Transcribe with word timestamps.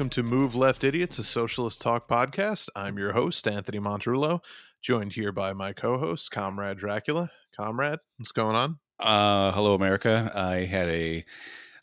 Welcome 0.00 0.08
to 0.12 0.22
Move 0.22 0.54
Left 0.54 0.82
Idiots, 0.82 1.18
a 1.18 1.24
socialist 1.24 1.82
talk 1.82 2.08
podcast. 2.08 2.70
I'm 2.74 2.96
your 2.96 3.12
host, 3.12 3.46
Anthony 3.46 3.78
Montrullo, 3.80 4.40
joined 4.80 5.12
here 5.12 5.30
by 5.30 5.52
my 5.52 5.74
co 5.74 5.98
host, 5.98 6.30
Comrade 6.30 6.78
Dracula. 6.78 7.30
Comrade, 7.54 7.98
what's 8.16 8.32
going 8.32 8.56
on? 8.56 8.78
Uh, 8.98 9.52
hello, 9.52 9.74
America. 9.74 10.32
I 10.34 10.64
had 10.64 10.88
a 10.88 11.26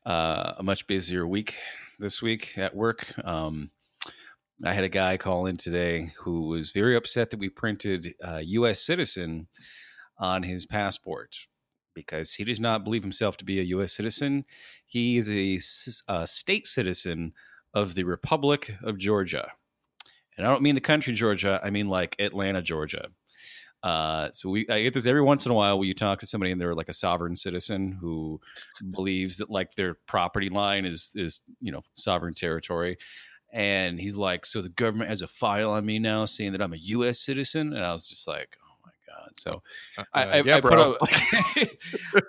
uh, 0.04 0.54
a 0.58 0.64
much 0.64 0.88
busier 0.88 1.28
week 1.28 1.58
this 2.00 2.20
week 2.20 2.58
at 2.58 2.76
work. 2.76 3.14
Um, 3.24 3.70
I 4.66 4.74
had 4.74 4.84
a 4.84 4.90
guy 4.90 5.18
call 5.18 5.46
in 5.46 5.58
today 5.58 6.12
who 6.18 6.48
was 6.48 6.72
very 6.72 6.96
upset 6.96 7.30
that 7.30 7.40
we 7.40 7.50
printed 7.50 8.16
uh, 8.28 8.42
U.S. 8.44 8.82
citizen 8.82 9.48
on 10.18 10.42
his 10.42 10.66
passport 10.66 11.36
because 11.94 12.34
he 12.34 12.44
does 12.44 12.60
not 12.60 12.84
believe 12.84 13.04
himself 13.04 13.38
to 13.38 13.46
be 13.46 13.60
a 13.60 13.64
U.S. 13.76 13.94
citizen. 13.94 14.46
He 14.88 15.20
is 15.20 15.30
a, 15.30 15.60
a 16.12 16.26
state 16.26 16.66
citizen 16.66 17.34
of 17.78 17.94
the 17.94 18.04
Republic 18.04 18.74
of 18.82 18.98
Georgia. 18.98 19.52
And 20.36 20.46
I 20.46 20.50
don't 20.50 20.64
mean 20.64 20.76
the 20.76 20.82
country 20.82 21.14
Georgia, 21.14 21.60
I 21.64 21.70
mean 21.70 21.90
like 21.90 22.16
Atlanta, 22.20 22.62
Georgia. 22.62 23.10
Uh, 23.84 24.30
so 24.34 24.50
we 24.50 24.68
I 24.70 24.82
get 24.82 24.96
this 24.96 25.06
every 25.06 25.22
once 25.22 25.46
in 25.46 25.52
a 25.52 25.56
while 25.56 25.78
where 25.78 25.88
you 25.88 25.94
talk 25.94 26.20
to 26.22 26.26
somebody 26.26 26.52
and 26.52 26.60
they're 26.60 26.74
like 26.74 26.90
a 26.90 26.94
sovereign 26.94 27.36
citizen 27.36 27.92
who 28.02 28.42
believes 28.90 29.38
that 29.38 29.52
like 29.52 29.76
their 29.76 29.94
property 30.08 30.50
line 30.50 30.86
is 30.86 31.12
is 31.14 31.42
you 31.62 31.72
know 31.72 31.84
sovereign 31.94 32.34
territory. 32.34 32.98
And 33.54 34.00
he's 34.00 34.18
like, 34.18 34.46
so 34.46 34.62
the 34.62 34.70
government 34.70 35.10
has 35.10 35.22
a 35.22 35.28
file 35.28 35.72
on 35.72 35.86
me 35.86 36.00
now 36.00 36.26
saying 36.26 36.52
that 36.52 36.62
I'm 36.62 36.74
a 36.74 36.78
U.S. 36.78 37.20
citizen, 37.20 37.74
and 37.74 37.86
I 37.86 37.94
was 37.94 38.08
just 38.08 38.28
like, 38.28 38.58
oh 38.62 38.76
my 38.84 38.92
god. 39.08 39.30
So 39.36 39.62
uh, 39.98 40.04
I, 40.14 40.24
I, 40.24 40.42
yeah, 40.42 40.58
I 40.58 40.62
put 40.62 40.74
a, 40.74 40.98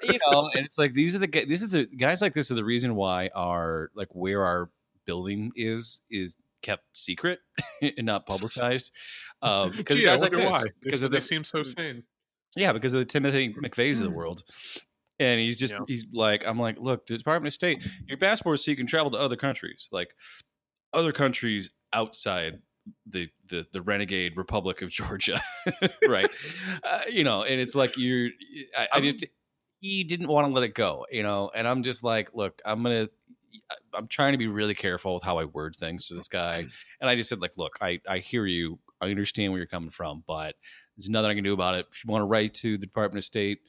you 0.12 0.18
know, 0.30 0.50
and 0.54 0.64
it's 0.64 0.78
like 0.78 0.92
these 0.92 1.16
are 1.16 1.18
the 1.18 1.26
these 1.26 1.64
are 1.64 1.68
the 1.68 1.86
guys 1.86 2.20
like 2.20 2.34
this 2.34 2.50
are 2.50 2.54
the 2.54 2.64
reason 2.64 2.94
why 2.94 3.30
our 3.34 3.90
like 3.94 4.08
where 4.12 4.44
our 4.44 4.70
building 5.08 5.50
is 5.56 6.02
is 6.10 6.36
kept 6.62 6.84
secret 6.92 7.40
and 7.82 8.06
not 8.06 8.26
publicized. 8.26 8.92
Um, 9.42 9.70
because 9.76 9.96
Gee, 9.96 10.04
guys 10.04 10.20
like 10.20 10.32
this, 10.32 10.44
why. 10.44 10.62
because 10.82 11.00
they, 11.00 11.08
they 11.08 11.20
seem 11.20 11.42
so 11.42 11.64
sane. 11.64 12.04
Yeah, 12.54 12.72
because 12.72 12.92
of 12.92 13.00
the 13.00 13.06
Timothy 13.06 13.54
McVeighs 13.54 13.98
of 13.98 14.04
the 14.04 14.10
world. 14.10 14.44
And 15.20 15.40
he's 15.40 15.56
just 15.56 15.74
yeah. 15.74 15.80
he's 15.88 16.06
like, 16.12 16.44
I'm 16.46 16.60
like, 16.60 16.78
look, 16.78 17.06
the 17.06 17.18
Department 17.18 17.48
of 17.48 17.54
State, 17.54 17.82
your 18.06 18.18
passport 18.18 18.60
so 18.60 18.70
you 18.70 18.76
can 18.76 18.86
travel 18.86 19.10
to 19.10 19.18
other 19.18 19.34
countries, 19.34 19.88
like 19.90 20.14
other 20.92 21.10
countries 21.10 21.70
outside 21.92 22.60
the 23.04 23.28
the, 23.48 23.66
the 23.72 23.82
renegade 23.82 24.36
Republic 24.36 24.80
of 24.80 24.90
Georgia, 24.90 25.40
right? 26.08 26.30
uh, 26.84 27.00
you 27.10 27.24
know, 27.24 27.42
and 27.42 27.60
it's 27.60 27.74
like 27.74 27.96
you're, 27.96 28.28
I, 28.76 28.88
I 28.94 29.00
just 29.00 29.24
he 29.80 30.04
didn't 30.04 30.28
want 30.28 30.46
to 30.46 30.52
let 30.52 30.62
it 30.62 30.74
go, 30.74 31.04
you 31.10 31.24
know, 31.24 31.50
and 31.52 31.66
I'm 31.66 31.82
just 31.82 32.04
like, 32.04 32.30
look, 32.32 32.60
I'm 32.64 32.82
gonna 32.84 33.08
Uh, 33.70 33.74
I'm 33.94 34.06
trying 34.06 34.32
to 34.32 34.38
be 34.38 34.46
really 34.46 34.74
careful 34.74 35.14
with 35.14 35.22
how 35.22 35.38
I 35.38 35.44
word 35.44 35.76
things 35.76 36.06
to 36.06 36.14
this 36.14 36.28
guy. 36.28 36.66
And 37.00 37.08
I 37.08 37.14
just 37.14 37.28
said, 37.28 37.40
like, 37.40 37.56
look, 37.56 37.78
I, 37.80 38.00
I 38.08 38.18
hear 38.18 38.44
you. 38.46 38.78
I 39.00 39.08
understand 39.10 39.52
where 39.52 39.58
you're 39.60 39.66
coming 39.66 39.90
from, 39.90 40.24
but 40.26 40.56
there's 40.96 41.08
nothing 41.08 41.30
I 41.30 41.34
can 41.34 41.44
do 41.44 41.52
about 41.52 41.76
it. 41.76 41.86
If 41.92 42.04
you 42.04 42.10
want 42.10 42.22
to 42.22 42.26
write 42.26 42.54
to 42.54 42.72
the 42.72 42.86
Department 42.86 43.18
of 43.18 43.24
State, 43.24 43.60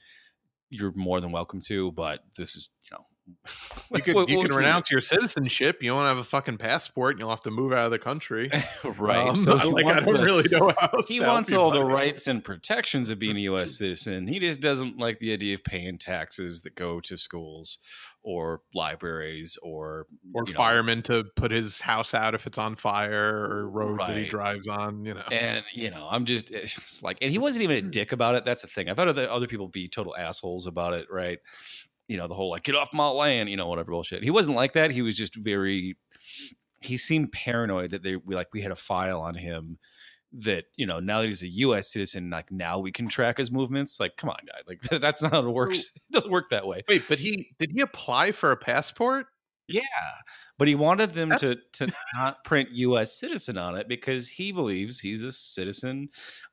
you're 0.68 0.92
more 0.96 1.20
than 1.20 1.30
welcome 1.30 1.60
to. 1.62 1.92
But 1.92 2.24
this 2.36 2.56
is, 2.56 2.70
you 2.82 2.96
know, 2.96 3.06
you 3.92 4.02
could 4.02 4.14
what, 4.14 4.28
you 4.28 4.38
what 4.38 4.46
can 4.46 4.56
renounce 4.56 4.90
you 4.90 4.94
your 4.94 5.00
citizenship. 5.00 5.82
You 5.82 5.94
won't 5.94 6.06
have 6.06 6.18
a 6.18 6.24
fucking 6.24 6.58
passport, 6.58 7.12
and 7.12 7.20
you'll 7.20 7.30
have 7.30 7.42
to 7.42 7.50
move 7.50 7.72
out 7.72 7.86
of 7.86 7.90
the 7.90 7.98
country. 7.98 8.50
right. 8.84 9.28
Um, 9.28 9.36
so 9.36 9.54
like, 9.70 9.86
I 9.86 10.00
don't 10.00 10.14
the, 10.14 10.22
really 10.22 10.48
know 10.48 10.72
how. 10.78 10.90
He 11.08 11.20
wants 11.20 11.52
all 11.52 11.70
the 11.70 11.84
rights 11.84 12.26
and 12.26 12.42
protections 12.42 13.08
of 13.08 13.18
being 13.18 13.36
a 13.36 13.40
U.S. 13.40 13.76
citizen. 13.78 14.26
He 14.26 14.38
just 14.38 14.60
doesn't 14.60 14.98
like 14.98 15.18
the 15.18 15.32
idea 15.32 15.54
of 15.54 15.64
paying 15.64 15.98
taxes 15.98 16.62
that 16.62 16.74
go 16.74 17.00
to 17.00 17.16
schools 17.16 17.78
or 18.22 18.60
libraries 18.74 19.58
or 19.62 20.06
or 20.34 20.44
firemen 20.44 20.98
know. 20.98 21.22
to 21.22 21.24
put 21.36 21.50
his 21.50 21.80
house 21.80 22.12
out 22.12 22.34
if 22.34 22.46
it's 22.46 22.58
on 22.58 22.76
fire 22.76 23.46
or 23.50 23.68
roads 23.68 23.98
right. 23.98 24.08
that 24.08 24.16
he 24.18 24.28
drives 24.28 24.68
on 24.68 25.04
you 25.04 25.14
know 25.14 25.22
and 25.32 25.64
you 25.72 25.90
know 25.90 26.06
i'm 26.10 26.26
just 26.26 26.50
it's 26.50 27.02
like 27.02 27.16
and 27.22 27.30
he 27.30 27.38
wasn't 27.38 27.62
even 27.62 27.76
a 27.76 27.80
hmm. 27.80 27.90
dick 27.90 28.12
about 28.12 28.34
it 28.34 28.44
that's 28.44 28.62
the 28.62 28.68
thing 28.68 28.90
i've 28.90 28.98
had 28.98 29.08
other, 29.08 29.28
other 29.30 29.46
people 29.46 29.68
be 29.68 29.88
total 29.88 30.14
assholes 30.16 30.66
about 30.66 30.92
it 30.92 31.06
right 31.10 31.38
you 32.10 32.16
know 32.16 32.26
the 32.26 32.34
whole 32.34 32.50
like 32.50 32.64
get 32.64 32.74
off 32.74 32.92
my 32.92 33.08
land 33.08 33.48
you 33.48 33.56
know 33.56 33.68
whatever 33.68 33.92
bullshit 33.92 34.22
he 34.22 34.30
wasn't 34.30 34.54
like 34.54 34.72
that 34.72 34.90
he 34.90 35.00
was 35.00 35.16
just 35.16 35.36
very 35.36 35.96
he 36.80 36.96
seemed 36.96 37.30
paranoid 37.30 37.90
that 37.90 38.02
they 38.02 38.16
we 38.16 38.34
like 38.34 38.48
we 38.52 38.60
had 38.60 38.72
a 38.72 38.76
file 38.76 39.20
on 39.20 39.36
him 39.36 39.78
that 40.32 40.64
you 40.76 40.86
know 40.86 41.00
now 41.00 41.20
that 41.20 41.26
he's 41.26 41.42
a 41.42 41.48
U.S. 41.48 41.92
citizen, 41.92 42.30
like 42.30 42.50
now 42.52 42.78
we 42.78 42.92
can 42.92 43.08
track 43.08 43.38
his 43.38 43.50
movements. 43.50 43.98
Like, 43.98 44.16
come 44.16 44.30
on, 44.30 44.38
guy, 44.46 44.60
like 44.66 44.80
that's 45.00 45.22
not 45.22 45.32
how 45.32 45.40
it 45.40 45.50
works. 45.50 45.90
It 45.96 46.12
doesn't 46.12 46.30
work 46.30 46.50
that 46.50 46.66
way. 46.66 46.82
Wait, 46.88 47.04
but 47.08 47.18
he 47.18 47.52
did 47.58 47.70
he 47.72 47.80
apply 47.80 48.32
for 48.32 48.52
a 48.52 48.56
passport? 48.56 49.26
Yeah, 49.68 49.82
but 50.58 50.66
he 50.66 50.74
wanted 50.74 51.14
them 51.14 51.28
that's... 51.30 51.42
to 51.42 51.58
to 51.74 51.92
not 52.14 52.44
print 52.44 52.70
U.S. 52.72 53.18
citizen 53.18 53.58
on 53.58 53.76
it 53.76 53.88
because 53.88 54.28
he 54.28 54.52
believes 54.52 55.00
he's 55.00 55.22
a 55.22 55.32
citizen 55.32 56.08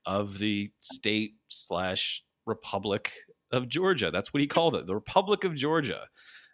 of 0.06 0.38
the 0.38 0.72
state 0.80 1.34
slash 1.50 2.24
republic 2.46 3.14
of 3.52 3.68
Georgia. 3.68 4.12
That's 4.12 4.34
what 4.34 4.42
he 4.42 4.48
called 4.48 4.76
it, 4.76 4.88
the 4.88 4.96
Republic 4.96 5.44
of 5.44 5.56
Georgia, 5.56 6.08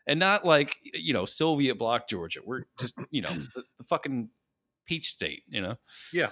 and 0.07 0.19
not 0.19 0.45
like 0.45 0.75
you 0.93 1.13
know 1.13 1.25
Soviet 1.25 1.75
bloc 1.75 2.07
Georgia. 2.07 2.41
We're 2.45 2.63
just 2.79 2.97
you 3.11 3.21
know 3.21 3.29
the, 3.55 3.63
the 3.77 3.83
fucking 3.85 4.29
peach 4.85 5.09
state. 5.09 5.43
You 5.47 5.61
know. 5.61 5.75
Yeah. 6.11 6.29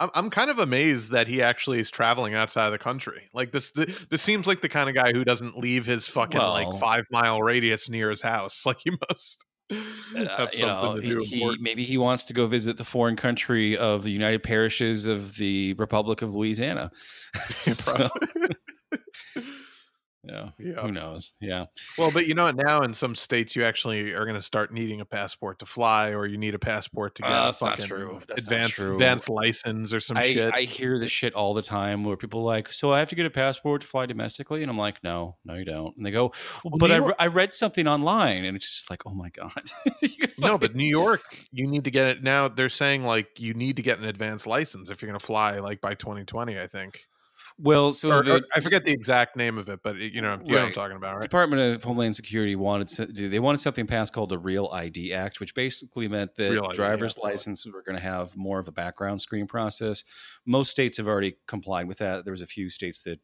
I'm 0.00 0.08
I'm 0.14 0.30
kind 0.30 0.50
of 0.50 0.58
amazed 0.58 1.10
that 1.10 1.28
he 1.28 1.42
actually 1.42 1.78
is 1.78 1.90
traveling 1.90 2.34
outside 2.34 2.66
of 2.66 2.72
the 2.72 2.78
country. 2.78 3.28
Like 3.34 3.52
this, 3.52 3.70
this 3.72 4.22
seems 4.22 4.46
like 4.46 4.62
the 4.62 4.68
kind 4.68 4.88
of 4.88 4.94
guy 4.94 5.12
who 5.12 5.24
doesn't 5.24 5.58
leave 5.58 5.84
his 5.84 6.08
fucking 6.08 6.40
well, 6.40 6.52
like 6.52 6.80
five 6.80 7.04
mile 7.12 7.42
radius 7.42 7.88
near 7.88 8.08
his 8.10 8.22
house. 8.22 8.64
Like 8.70 8.78
he 8.82 8.92
must. 9.08 9.44
Uh, 9.72 10.48
you 10.52 10.66
know, 10.66 10.96
he, 10.96 11.14
he, 11.24 11.56
maybe 11.60 11.84
he 11.84 11.96
wants 11.96 12.24
to 12.24 12.34
go 12.34 12.46
visit 12.46 12.76
the 12.76 12.84
foreign 12.84 13.16
country 13.16 13.76
of 13.76 14.02
the 14.02 14.10
United 14.10 14.42
Parishes 14.42 15.06
of 15.06 15.36
the 15.36 15.74
Republic 15.74 16.22
of 16.22 16.34
Louisiana. 16.34 16.90
so, 17.60 18.10
yeah. 20.22 20.50
yeah. 20.58 20.74
Who 20.74 20.92
knows? 20.92 21.32
Yeah. 21.40 21.66
Well, 21.96 22.10
but 22.10 22.26
you 22.26 22.34
know 22.34 22.44
what? 22.44 22.56
Now 22.56 22.82
in 22.82 22.92
some 22.92 23.14
states, 23.14 23.56
you 23.56 23.64
actually 23.64 24.12
are 24.12 24.24
going 24.24 24.34
to 24.34 24.42
start 24.42 24.72
needing 24.72 25.00
a 25.00 25.04
passport 25.04 25.58
to 25.60 25.66
fly, 25.66 26.10
or 26.10 26.26
you 26.26 26.36
need 26.36 26.54
a 26.54 26.58
passport 26.58 27.14
to 27.16 27.22
get 27.22 27.30
uh, 27.30 27.48
a 27.48 27.52
fucking 27.52 27.86
true. 27.86 28.20
advanced 28.36 28.80
advanced 28.80 29.28
license 29.30 29.94
or 29.94 30.00
some 30.00 30.18
I, 30.18 30.32
shit. 30.32 30.54
I 30.54 30.62
hear 30.62 30.98
this 30.98 31.10
shit 31.10 31.34
all 31.34 31.54
the 31.54 31.62
time 31.62 32.04
where 32.04 32.16
people 32.16 32.40
are 32.40 32.44
like, 32.44 32.70
"So 32.70 32.92
I 32.92 32.98
have 32.98 33.08
to 33.08 33.14
get 33.14 33.24
a 33.24 33.30
passport 33.30 33.80
to 33.80 33.86
fly 33.86 34.06
domestically," 34.06 34.62
and 34.62 34.70
I'm 34.70 34.78
like, 34.78 35.02
"No, 35.02 35.36
no, 35.44 35.54
you 35.54 35.64
don't." 35.64 35.96
And 35.96 36.04
they 36.04 36.10
go, 36.10 36.32
well, 36.64 36.78
"But 36.78 36.92
I, 36.92 36.96
re- 36.96 37.14
I 37.18 37.26
read 37.28 37.52
something 37.52 37.86
online," 37.86 38.44
and 38.44 38.56
it's 38.56 38.70
just 38.70 38.90
like, 38.90 39.02
"Oh 39.06 39.14
my 39.14 39.30
god." 39.30 39.70
no, 40.38 40.58
but 40.58 40.74
New 40.74 40.84
York, 40.84 41.22
you 41.50 41.66
need 41.66 41.84
to 41.84 41.90
get 41.90 42.08
it 42.08 42.22
now. 42.22 42.48
They're 42.48 42.68
saying 42.68 43.04
like 43.04 43.40
you 43.40 43.54
need 43.54 43.76
to 43.76 43.82
get 43.82 43.98
an 43.98 44.04
advanced 44.04 44.46
license 44.46 44.90
if 44.90 45.00
you're 45.00 45.10
going 45.10 45.18
to 45.18 45.24
fly 45.24 45.60
like 45.60 45.80
by 45.80 45.94
2020. 45.94 46.58
I 46.58 46.66
think. 46.66 47.04
Well, 47.62 47.92
so 47.92 48.10
or, 48.10 48.22
the, 48.22 48.36
or 48.36 48.40
I 48.54 48.60
forget 48.60 48.84
the 48.84 48.92
exact 48.92 49.36
name 49.36 49.58
of 49.58 49.68
it, 49.68 49.80
but 49.82 49.96
it, 49.96 50.14
you 50.14 50.22
know, 50.22 50.32
you 50.32 50.36
right. 50.36 50.46
know 50.46 50.54
what 50.54 50.66
I'm 50.66 50.72
talking 50.72 50.96
about, 50.96 51.14
right? 51.14 51.22
Department 51.22 51.74
of 51.74 51.84
Homeland 51.84 52.16
Security 52.16 52.56
wanted 52.56 52.88
to, 52.88 53.28
they 53.28 53.38
wanted 53.38 53.60
something 53.60 53.86
passed 53.86 54.12
called 54.12 54.30
the 54.30 54.38
Real 54.38 54.70
ID 54.72 55.12
Act, 55.12 55.40
which 55.40 55.54
basically 55.54 56.08
meant 56.08 56.34
that 56.36 56.52
Real 56.52 56.70
driver's 56.72 57.18
ID, 57.18 57.32
licenses 57.32 57.72
were 57.72 57.82
going 57.82 57.96
to 57.96 58.02
have 58.02 58.34
more 58.34 58.58
of 58.58 58.68
a 58.68 58.72
background 58.72 59.20
screen 59.20 59.46
process. 59.46 60.04
Most 60.46 60.70
states 60.70 60.96
have 60.96 61.06
already 61.06 61.36
complied 61.46 61.86
with 61.86 61.98
that. 61.98 62.24
There 62.24 62.32
was 62.32 62.42
a 62.42 62.46
few 62.46 62.70
states 62.70 63.02
that 63.02 63.20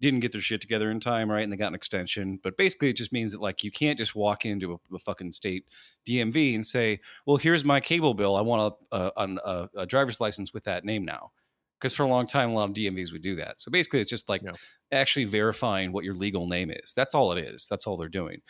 didn't 0.00 0.20
get 0.20 0.32
their 0.32 0.40
shit 0.40 0.60
together 0.60 0.90
in 0.90 1.00
time, 1.00 1.30
right? 1.30 1.42
And 1.42 1.52
they 1.52 1.56
got 1.56 1.68
an 1.68 1.74
extension. 1.74 2.38
But 2.42 2.56
basically, 2.56 2.90
it 2.90 2.96
just 2.96 3.12
means 3.12 3.32
that 3.32 3.40
like 3.40 3.64
you 3.64 3.70
can't 3.70 3.98
just 3.98 4.14
walk 4.14 4.44
into 4.44 4.72
a, 4.72 4.94
a 4.94 4.98
fucking 4.98 5.32
state 5.32 5.64
DMV 6.06 6.54
and 6.54 6.66
say, 6.66 7.00
"Well, 7.26 7.36
here's 7.36 7.64
my 7.64 7.80
cable 7.80 8.14
bill. 8.14 8.36
I 8.36 8.40
want 8.40 8.74
a, 8.92 8.96
a, 8.96 9.12
a, 9.16 9.68
a 9.76 9.86
driver's 9.86 10.20
license 10.20 10.52
with 10.52 10.64
that 10.64 10.84
name 10.84 11.04
now." 11.04 11.32
Because 11.80 11.94
for 11.94 12.02
a 12.02 12.08
long 12.08 12.26
time 12.26 12.50
a 12.50 12.54
lot 12.54 12.68
of 12.68 12.74
DMVs 12.74 13.12
would 13.12 13.22
do 13.22 13.36
that. 13.36 13.58
So 13.58 13.70
basically, 13.70 14.00
it's 14.00 14.10
just 14.10 14.28
like 14.28 14.42
yeah. 14.42 14.52
actually 14.92 15.24
verifying 15.24 15.92
what 15.92 16.04
your 16.04 16.14
legal 16.14 16.46
name 16.46 16.70
is. 16.70 16.92
That's 16.94 17.14
all 17.14 17.32
it 17.32 17.42
is. 17.42 17.66
That's 17.68 17.86
all 17.86 17.96
they're 17.96 18.08
doing. 18.08 18.42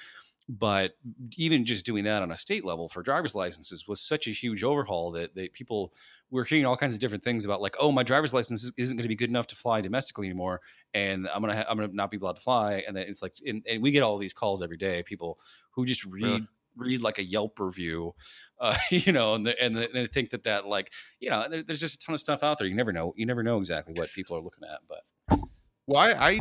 But 0.48 0.92
even 1.36 1.64
just 1.64 1.86
doing 1.86 2.02
that 2.04 2.22
on 2.22 2.32
a 2.32 2.36
state 2.36 2.64
level 2.64 2.88
for 2.88 3.04
driver's 3.04 3.36
licenses 3.36 3.86
was 3.86 4.00
such 4.00 4.26
a 4.26 4.30
huge 4.30 4.64
overhaul 4.64 5.12
that, 5.12 5.32
that 5.36 5.52
people 5.52 5.92
were 6.32 6.42
hearing 6.42 6.66
all 6.66 6.76
kinds 6.76 6.92
of 6.92 6.98
different 6.98 7.22
things 7.22 7.44
about 7.44 7.60
like, 7.60 7.76
oh, 7.78 7.92
my 7.92 8.02
driver's 8.02 8.34
license 8.34 8.72
isn't 8.76 8.96
going 8.96 9.04
to 9.04 9.08
be 9.08 9.14
good 9.14 9.30
enough 9.30 9.46
to 9.48 9.56
fly 9.56 9.80
domestically 9.80 10.26
anymore, 10.26 10.60
and 10.92 11.28
I'm 11.32 11.40
gonna 11.40 11.56
ha- 11.56 11.66
I'm 11.68 11.76
gonna 11.76 11.92
not 11.92 12.10
be 12.10 12.16
allowed 12.16 12.36
to 12.36 12.42
fly. 12.42 12.82
And 12.86 12.96
then 12.96 13.04
it's 13.06 13.22
like, 13.22 13.34
and, 13.46 13.64
and 13.68 13.80
we 13.80 13.92
get 13.92 14.02
all 14.02 14.18
these 14.18 14.32
calls 14.32 14.60
every 14.60 14.76
day, 14.76 15.04
people 15.04 15.38
who 15.70 15.86
just 15.86 16.04
read. 16.04 16.24
Yeah 16.24 16.38
read 16.76 17.02
like 17.02 17.18
a 17.18 17.24
Yelp 17.24 17.58
review, 17.58 18.14
uh, 18.60 18.76
you 18.90 19.12
know, 19.12 19.34
and, 19.34 19.46
the, 19.46 19.62
and, 19.62 19.76
the, 19.76 19.84
and, 19.84 19.94
they 19.94 20.06
think 20.06 20.30
that 20.30 20.44
that 20.44 20.66
like, 20.66 20.92
you 21.18 21.30
know, 21.30 21.46
there, 21.48 21.62
there's 21.62 21.80
just 21.80 22.02
a 22.02 22.06
ton 22.06 22.14
of 22.14 22.20
stuff 22.20 22.42
out 22.42 22.58
there. 22.58 22.66
You 22.66 22.74
never 22.74 22.92
know. 22.92 23.12
You 23.16 23.26
never 23.26 23.42
know 23.42 23.58
exactly 23.58 23.94
what 23.96 24.10
people 24.12 24.36
are 24.36 24.42
looking 24.42 24.64
at. 24.68 24.80
But 24.88 25.40
why 25.86 26.08
well, 26.08 26.16
I 26.20 26.40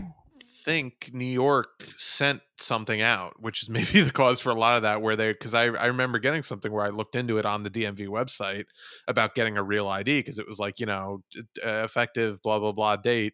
think 0.64 1.10
New 1.14 1.26
York 1.26 1.88
sent 1.98 2.42
something 2.60 3.02
out, 3.02 3.42
which 3.42 3.64
is 3.64 3.70
maybe 3.70 4.02
the 4.02 4.12
cause 4.12 4.40
for 4.40 4.50
a 4.50 4.56
lot 4.56 4.76
of 4.76 4.84
that. 4.84 5.02
Where 5.02 5.16
they, 5.16 5.32
because 5.32 5.54
I 5.54 5.64
I 5.64 5.86
remember 5.88 6.20
getting 6.20 6.44
something 6.44 6.72
where 6.72 6.86
I 6.86 6.90
looked 6.90 7.16
into 7.16 7.38
it 7.38 7.46
on 7.46 7.64
the 7.64 7.70
DMV 7.70 8.08
website 8.08 8.66
about 9.08 9.36
getting 9.36 9.58
a 9.58 9.64
real 9.64 9.88
ID 9.88 10.20
because 10.20 10.40
it 10.40 10.48
was 10.48 10.60
like 10.60 10.80
you 10.80 10.86
know 10.86 11.24
uh, 11.66 11.84
effective 11.84 12.42
blah 12.44 12.60
blah 12.60 12.72
blah 12.72 12.98
date. 12.98 13.34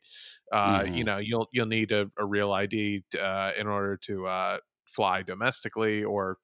Uh, 0.51 0.81
mm-hmm. 0.81 0.95
You 0.95 1.03
know 1.03 1.17
you'll 1.17 1.49
you'll 1.51 1.65
need 1.65 1.91
a, 1.91 2.09
a 2.17 2.25
real 2.25 2.51
ID 2.51 3.03
uh, 3.21 3.51
in 3.57 3.67
order 3.67 3.97
to 4.03 4.27
uh, 4.27 4.57
fly 4.85 5.21
domestically 5.21 6.03
or 6.03 6.37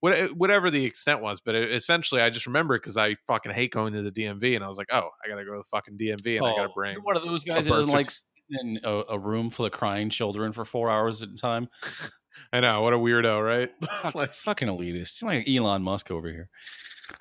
whatever 0.00 0.70
the 0.70 0.84
extent 0.84 1.22
was. 1.22 1.40
But 1.40 1.54
it, 1.54 1.72
essentially, 1.72 2.20
I 2.20 2.30
just 2.30 2.46
remember 2.46 2.78
because 2.78 2.96
I 2.96 3.16
fucking 3.26 3.52
hate 3.52 3.72
going 3.72 3.92
to 3.94 4.02
the 4.02 4.10
DMV, 4.10 4.54
and 4.54 4.64
I 4.64 4.68
was 4.68 4.78
like, 4.78 4.92
oh, 4.92 5.08
I 5.24 5.28
gotta 5.28 5.44
go 5.44 5.52
to 5.52 5.58
the 5.58 5.64
fucking 5.64 5.98
DMV, 5.98 6.36
and 6.36 6.42
oh, 6.42 6.46
I 6.46 6.56
gotta 6.56 6.72
bring 6.74 6.96
one 6.98 7.16
of 7.16 7.24
those 7.24 7.44
guys 7.44 7.64
that 7.64 7.70
doesn't 7.70 7.92
like 7.92 8.10
in 8.50 8.80
a, 8.84 9.02
a, 9.10 9.18
room 9.18 9.48
full 9.50 9.66
of 9.66 9.72
crying 9.72 10.10
children 10.10 10.52
for 10.52 10.64
four 10.64 10.90
hours 10.90 11.22
at 11.22 11.30
a 11.30 11.36
time. 11.36 11.68
I 12.52 12.60
know 12.60 12.82
what 12.82 12.92
a 12.92 12.98
weirdo, 12.98 13.44
right? 13.44 13.70
Fuck, 14.02 14.14
like 14.14 14.32
fucking 14.32 14.68
elitist. 14.68 15.00
It's 15.00 15.22
like 15.22 15.48
Elon 15.48 15.82
Musk 15.82 16.10
over 16.10 16.28
here. 16.28 16.48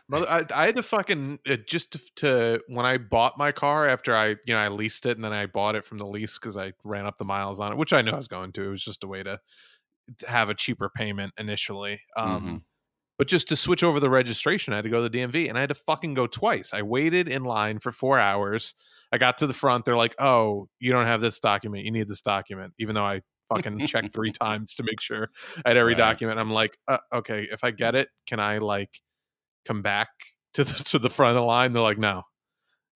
Mother, 0.08 0.28
I, 0.30 0.46
I 0.56 0.66
had 0.66 0.78
to 0.78 0.84
fucking 0.84 1.40
uh, 1.48 1.58
just 1.68 1.92
to, 1.92 2.00
to, 2.16 2.62
when 2.68 2.86
I 2.86 2.98
bought 2.98 3.38
my 3.38 3.52
car 3.52 3.88
after 3.88 4.16
I 4.16 4.30
you 4.30 4.38
know 4.48 4.58
I 4.58 4.70
leased 4.70 5.06
it 5.06 5.18
and 5.18 5.24
then 5.24 5.34
I 5.34 5.46
bought 5.46 5.76
it 5.76 5.84
from 5.84 5.98
the 5.98 6.06
lease 6.06 6.40
because 6.40 6.56
I 6.56 6.74
ran 6.86 7.06
up 7.06 7.18
the 7.18 7.26
miles 7.26 7.60
on 7.60 7.74
it, 7.74 7.78
which 7.78 7.94
I 7.94 8.02
knew 8.02 8.12
I 8.12 8.18
was 8.18 8.30
going 8.30 8.54
to. 8.54 8.64
It 8.64 8.70
was 8.70 8.84
just 8.84 9.04
a 9.04 9.08
way 9.08 9.24
to 9.24 9.40
have 10.28 10.50
a 10.50 10.54
cheaper 10.54 10.90
payment 10.90 11.34
initially. 11.38 12.02
Um, 12.18 12.30
mm-hmm. 12.30 12.58
But 13.18 13.28
just 13.28 13.48
to 13.50 13.56
switch 13.56 13.84
over 13.84 14.00
the 14.00 14.10
registration, 14.10 14.74
I 14.74 14.78
had 14.78 14.86
to 14.86 14.90
go 14.90 15.02
to 15.02 15.10
the 15.10 15.18
DMV 15.18 15.48
and 15.48 15.58
I 15.58 15.62
had 15.62 15.70
to 15.70 15.76
fucking 15.76 16.16
go 16.16 16.26
twice. 16.26 16.74
I 16.74 16.82
waited 16.82 17.28
in 17.30 17.44
line 17.44 17.80
for 17.80 17.92
four 17.92 18.20
hours. 18.20 18.74
I 19.12 19.18
got 19.20 19.38
to 19.38 19.48
the 19.48 19.54
front. 19.54 19.86
They're 19.86 19.96
like, 19.96 20.16
"Oh, 20.20 20.68
you 20.80 20.92
don't 20.92 21.06
have 21.06 21.22
this 21.22 21.40
document. 21.40 21.86
You 21.86 21.92
need 21.92 22.08
this 22.08 22.22
document," 22.22 22.74
even 22.80 22.96
though 22.96 23.06
I 23.06 23.22
fucking 23.54 23.86
checked 23.88 24.14
three 24.14 24.32
times 24.32 24.74
to 24.76 24.84
make 24.84 25.00
sure 25.00 25.30
I 25.64 25.70
had 25.70 25.78
every 25.78 25.94
right. 25.94 26.00
document. 26.00 26.40
I'm 26.40 26.52
like, 26.52 26.78
uh, 26.88 26.98
okay, 27.14 27.48
if 27.52 27.64
I 27.64 27.72
get 27.72 27.94
it, 27.96 28.10
can 28.26 28.40
I 28.40 28.58
like 28.58 29.02
come 29.66 29.82
back 29.82 30.10
to 30.56 30.64
the 30.64 30.74
to 30.86 31.00
the 31.00 31.10
front 31.10 31.30
of 31.30 31.36
the 31.36 31.46
line? 31.46 31.74
They're 31.74 31.84
like, 31.84 32.00
no, 32.00 32.24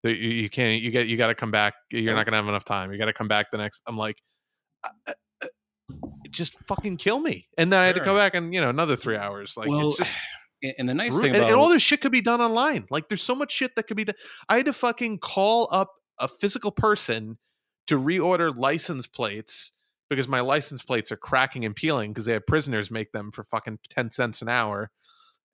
you, 0.05 0.13
you 0.13 0.49
can't. 0.49 0.81
You 0.81 0.91
get 0.91 1.07
you 1.07 1.17
got 1.17 1.29
to 1.29 1.35
come 1.35 1.51
back. 1.51 1.75
You're 1.91 2.15
not 2.15 2.25
gonna 2.25 2.37
have 2.37 2.49
enough 2.49 2.65
time. 2.65 2.93
You 2.93 2.99
got 2.99 3.07
to 3.07 3.13
come 3.13 3.29
back 3.29 3.51
the 3.51 3.59
next. 3.59 3.83
I'm 3.87 3.97
like, 3.97 4.23
uh, 4.85 4.91
uh, 5.07 5.13
uh 5.43 5.49
just 6.35 6.59
fucking 6.67 6.97
kill 6.97 7.21
me. 7.21 7.49
And 7.57 7.73
then 7.73 7.81
I 7.81 7.87
had 7.87 7.95
to 7.95 8.01
come 8.01 8.17
back 8.17 8.35
and 8.35 8.53
you 8.53 8.61
know 8.61 8.71
another 8.71 8.97
three 8.97 9.17
hours. 9.17 9.57
Like 9.57 9.69
well, 9.69 9.89
it's 9.89 9.99
just. 9.99 10.11
And 10.79 10.89
the 10.89 10.95
nice 10.95 11.21
thing 11.21 11.33
about 11.33 11.43
and, 11.43 11.51
and 11.51 11.61
all 11.61 11.69
this 11.69 11.83
shit 11.83 12.01
could 12.01 12.13
be 12.13 12.23
done 12.23 12.41
online. 12.41 12.87
Like 12.89 13.11
there's 13.11 13.23
so 13.23 13.35
much 13.35 13.53
shit 13.53 13.77
that 13.77 13.83
could 13.83 13.99
be 13.99 14.05
done. 14.05 14.15
I 14.49 14.57
had 14.57 14.65
to 14.65 14.73
fucking 14.73 15.19
call 15.19 15.69
up 15.71 15.93
a 16.19 16.27
physical 16.27 16.71
person 16.71 17.37
to 17.89 17.99
reorder 17.99 18.57
license 18.57 19.07
plates 19.07 19.73
because 20.09 20.27
my 20.27 20.41
license 20.41 20.83
plates 20.83 21.13
are 21.13 21.19
cracking 21.19 21.67
and 21.67 21.77
peeling 21.77 22.13
because 22.13 22.25
they 22.25 22.33
have 22.33 22.47
prisoners 22.47 22.91
make 22.91 23.13
them 23.13 23.31
for 23.31 23.43
fucking 23.43 23.79
10 23.91 24.11
cents 24.13 24.41
an 24.41 24.49
hour 24.49 24.91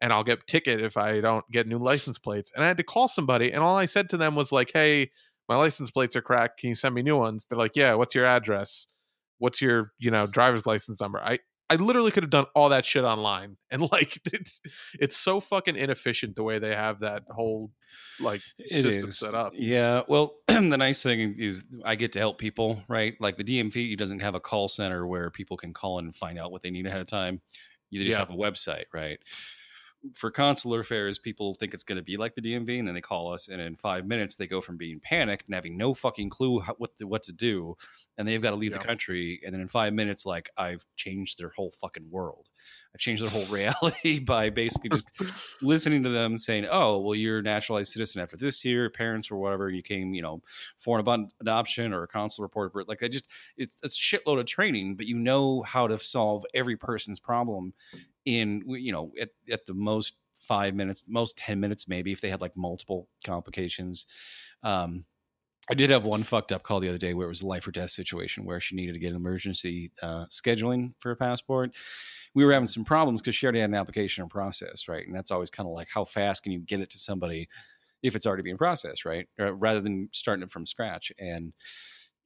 and 0.00 0.12
I'll 0.12 0.24
get 0.24 0.46
ticket 0.46 0.80
if 0.80 0.96
I 0.96 1.20
don't 1.20 1.44
get 1.50 1.66
new 1.66 1.78
license 1.78 2.18
plates. 2.18 2.50
And 2.54 2.64
I 2.64 2.68
had 2.68 2.76
to 2.78 2.84
call 2.84 3.08
somebody 3.08 3.52
and 3.52 3.62
all 3.62 3.76
I 3.76 3.86
said 3.86 4.08
to 4.10 4.16
them 4.16 4.34
was 4.34 4.52
like, 4.52 4.70
"Hey, 4.72 5.10
my 5.48 5.56
license 5.56 5.90
plates 5.90 6.16
are 6.16 6.22
cracked. 6.22 6.60
Can 6.60 6.68
you 6.68 6.74
send 6.74 6.94
me 6.94 7.02
new 7.02 7.16
ones?" 7.18 7.46
They're 7.46 7.58
like, 7.58 7.74
"Yeah, 7.74 7.94
what's 7.94 8.14
your 8.14 8.26
address? 8.26 8.86
What's 9.40 9.60
your, 9.60 9.90
you 9.98 10.12
know, 10.12 10.28
driver's 10.28 10.66
license 10.66 11.00
number?" 11.00 11.20
I 11.20 11.40
I 11.70 11.76
literally 11.76 12.10
could 12.10 12.24
have 12.24 12.30
done 12.30 12.46
all 12.54 12.68
that 12.70 12.84
shit 12.84 13.04
online. 13.04 13.56
And 13.72 13.82
like 13.92 14.18
it's 14.32 14.60
it's 14.94 15.16
so 15.16 15.38
fucking 15.38 15.76
inefficient 15.76 16.34
the 16.34 16.42
way 16.42 16.58
they 16.58 16.74
have 16.74 17.00
that 17.00 17.22
whole 17.30 17.70
like 18.18 18.42
it 18.58 18.82
system 18.82 19.10
is. 19.10 19.18
set 19.18 19.32
up. 19.32 19.52
Yeah. 19.54 20.02
Well, 20.08 20.34
the 20.48 20.60
nice 20.60 21.04
thing 21.04 21.36
is 21.38 21.62
I 21.84 21.94
get 21.94 22.10
to 22.12 22.18
help 22.18 22.38
people, 22.38 22.82
right? 22.88 23.14
Like 23.20 23.36
the 23.36 23.44
DMV 23.44 23.96
doesn't 23.96 24.22
have 24.22 24.34
a 24.34 24.40
call 24.40 24.66
center 24.66 25.06
where 25.06 25.30
people 25.30 25.56
can 25.56 25.72
call 25.72 26.00
in 26.00 26.06
and 26.06 26.16
find 26.16 26.36
out 26.36 26.50
what 26.50 26.62
they 26.62 26.70
need 26.72 26.84
ahead 26.84 27.00
of 27.00 27.06
time. 27.06 27.40
You 27.90 28.00
just 28.00 28.10
yeah. 28.10 28.18
have 28.18 28.30
a 28.30 28.36
website, 28.36 28.86
right? 28.92 29.20
For 30.14 30.30
consular 30.30 30.80
affairs, 30.80 31.18
people 31.18 31.54
think 31.54 31.74
it's 31.74 31.82
going 31.82 31.96
to 31.96 32.02
be 32.02 32.16
like 32.16 32.34
the 32.34 32.40
DMV, 32.40 32.78
and 32.78 32.88
then 32.88 32.94
they 32.94 33.00
call 33.00 33.32
us, 33.32 33.48
and 33.48 33.60
in 33.60 33.76
five 33.76 34.06
minutes 34.06 34.36
they 34.36 34.46
go 34.46 34.60
from 34.60 34.76
being 34.76 35.00
panicked 35.00 35.46
and 35.46 35.54
having 35.54 35.76
no 35.76 35.94
fucking 35.94 36.30
clue 36.30 36.60
how, 36.60 36.74
what 36.78 36.96
to, 36.98 37.06
what 37.06 37.22
to 37.24 37.32
do, 37.32 37.76
and 38.16 38.26
they've 38.26 38.40
got 38.40 38.50
to 38.50 38.56
leave 38.56 38.72
yeah. 38.72 38.78
the 38.78 38.84
country, 38.84 39.40
and 39.44 39.54
then 39.54 39.60
in 39.60 39.68
five 39.68 39.92
minutes, 39.92 40.24
like 40.24 40.50
I've 40.56 40.86
changed 40.96 41.38
their 41.38 41.50
whole 41.50 41.70
fucking 41.70 42.10
world. 42.10 42.48
I've 42.94 43.00
changed 43.00 43.22
their 43.22 43.30
whole 43.30 43.44
reality 43.54 44.18
by 44.20 44.50
basically 44.50 44.90
just 44.90 45.10
listening 45.62 46.02
to 46.04 46.08
them 46.08 46.38
saying, 46.38 46.66
"Oh, 46.70 46.98
well, 46.98 47.14
you're 47.14 47.40
a 47.40 47.42
naturalized 47.42 47.92
citizen 47.92 48.22
after 48.22 48.36
this 48.36 48.64
year, 48.64 48.88
parents 48.88 49.30
or 49.30 49.36
whatever, 49.36 49.68
you 49.68 49.82
came, 49.82 50.14
you 50.14 50.22
know, 50.22 50.42
foreign 50.78 51.30
adoption 51.40 51.92
or 51.92 52.04
a 52.04 52.08
consular 52.08 52.46
report." 52.46 52.88
Like 52.88 53.02
I 53.02 53.08
just, 53.08 53.28
it's 53.56 53.82
a 53.82 53.88
shitload 53.88 54.40
of 54.40 54.46
training, 54.46 54.96
but 54.96 55.06
you 55.06 55.16
know 55.16 55.62
how 55.62 55.86
to 55.86 55.98
solve 55.98 56.44
every 56.54 56.76
person's 56.76 57.20
problem 57.20 57.74
in, 58.24 58.62
you 58.66 58.92
know, 58.92 59.12
at, 59.20 59.30
at 59.50 59.66
the 59.66 59.74
most 59.74 60.14
five 60.34 60.74
minutes, 60.74 61.04
most 61.08 61.36
ten 61.36 61.60
minutes, 61.60 61.88
maybe 61.88 62.12
if 62.12 62.20
they 62.20 62.30
had 62.30 62.40
like 62.40 62.56
multiple 62.56 63.08
complications. 63.24 64.06
Um, 64.62 65.04
I 65.70 65.74
did 65.74 65.90
have 65.90 66.04
one 66.04 66.24
fucked 66.24 66.50
up 66.50 66.64
call 66.64 66.80
the 66.80 66.88
other 66.88 66.98
day 66.98 67.14
where 67.14 67.26
it 67.26 67.28
was 67.28 67.42
a 67.42 67.46
life 67.46 67.68
or 67.68 67.70
death 67.70 67.90
situation 67.90 68.44
where 68.44 68.58
she 68.58 68.74
needed 68.74 68.94
to 68.94 68.98
get 68.98 69.10
an 69.10 69.16
emergency 69.16 69.92
uh, 70.02 70.26
scheduling 70.26 70.94
for 70.98 71.12
a 71.12 71.16
passport 71.16 71.72
we 72.34 72.44
were 72.44 72.52
having 72.52 72.66
some 72.66 72.84
problems 72.84 73.20
because 73.20 73.34
she 73.34 73.46
already 73.46 73.60
had 73.60 73.70
an 73.70 73.76
application 73.76 74.22
in 74.22 74.28
process, 74.28 74.88
right? 74.88 75.06
And 75.06 75.14
that's 75.14 75.30
always 75.30 75.50
kind 75.50 75.68
of 75.68 75.74
like 75.74 75.88
how 75.92 76.04
fast 76.04 76.42
can 76.42 76.52
you 76.52 76.60
get 76.60 76.80
it 76.80 76.90
to 76.90 76.98
somebody 76.98 77.48
if 78.02 78.14
it's 78.14 78.26
already 78.26 78.42
being 78.42 78.56
processed, 78.56 79.04
right? 79.04 79.28
Rather 79.38 79.80
than 79.80 80.08
starting 80.12 80.44
it 80.44 80.52
from 80.52 80.66
scratch. 80.66 81.12
And 81.18 81.52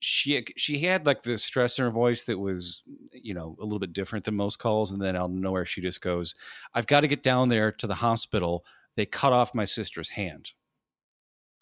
she 0.01 0.45
she 0.57 0.81
had 0.81 1.07
like 1.07 1.23
the 1.23 1.39
stress 1.39 1.79
in 1.79 1.85
her 1.85 1.91
voice 1.91 2.25
that 2.25 2.39
was 2.39 2.83
you 3.13 3.33
know 3.35 3.57
a 3.61 3.65
little 3.65 3.79
bit 3.79 3.93
different 3.93 4.25
than 4.25 4.35
most 4.35 4.59
calls 4.59 4.91
and 4.91 5.01
then 5.01 5.17
out 5.17 5.27
of 5.27 5.31
nowhere 5.31 5.65
she 5.65 5.81
just 5.81 6.01
goes 6.01 6.35
i've 6.75 6.87
got 6.87 7.01
to 7.01 7.09
get 7.09 7.23
down 7.23 7.49
there 7.49 7.73
to 7.73 7.87
the 7.87 7.95
hospital 7.97 8.65
they 8.97 9.07
cut 9.07 9.33
off 9.33 9.55
my 9.55 9.65
sister's 9.65 10.11
hand 10.11 10.53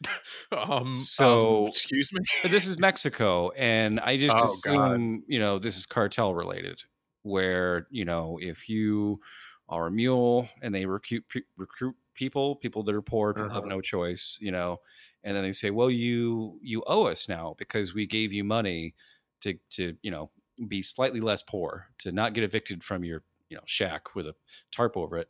um 0.53 0.95
so 0.97 1.65
um, 1.65 1.69
excuse 1.69 2.11
me 2.13 2.21
this 2.49 2.67
is 2.67 2.79
mexico 2.79 3.51
and 3.51 4.01
i 4.01 4.17
just 4.17 4.35
oh, 4.37 4.47
assume 4.47 5.19
God. 5.19 5.25
you 5.29 5.39
know 5.39 5.59
this 5.59 5.77
is 5.77 5.87
cartel 5.87 6.35
related 6.35 6.83
where 7.23 7.87
you 7.91 8.05
know 8.05 8.39
if 8.43 8.69
you 8.69 9.21
are 9.69 9.87
a 9.87 9.91
mule 9.91 10.49
and 10.61 10.75
they 10.75 10.85
recruit 10.85 11.25
recruit 11.57 11.95
people, 12.15 12.57
people 12.57 12.83
that 12.83 12.95
are 12.95 13.03
poor 13.03 13.35
uh-huh. 13.37 13.55
have 13.55 13.65
no 13.65 13.81
choice, 13.81 14.39
you 14.41 14.51
know, 14.51 14.79
and 15.25 15.37
then 15.37 15.45
they 15.45 15.53
say, 15.53 15.71
well, 15.71 15.91
you 15.91 16.59
you 16.63 16.83
owe 16.87 17.07
us 17.07 17.29
now 17.29 17.55
because 17.59 17.95
we 17.95 18.07
gave 18.07 18.33
you 18.33 18.45
money 18.45 18.95
to 19.41 19.55
to 19.71 19.97
you 20.03 20.11
know 20.11 20.31
be 20.69 20.83
slightly 20.83 21.21
less 21.21 21.43
poor 21.43 21.89
to 21.99 22.13
not 22.13 22.35
get 22.35 22.45
evicted 22.45 22.83
from 22.83 23.05
your 23.05 23.23
you 23.49 23.57
know 23.57 23.63
shack 23.67 24.15
with 24.15 24.27
a 24.27 24.35
tarp 24.71 24.97
over 24.97 25.19
it. 25.19 25.29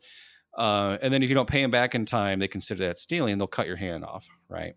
Uh, 0.57 0.99
and 1.01 1.13
then 1.13 1.23
if 1.23 1.29
you 1.29 1.35
don't 1.35 1.49
pay 1.49 1.63
them 1.63 1.71
back 1.71 1.95
in 1.95 2.05
time, 2.05 2.39
they 2.39 2.49
consider 2.49 2.87
that 2.87 2.99
stealing. 2.99 3.39
They'll 3.39 3.47
cut 3.47 3.67
your 3.67 3.77
hand 3.77 4.05
off, 4.05 4.29
right? 4.49 4.75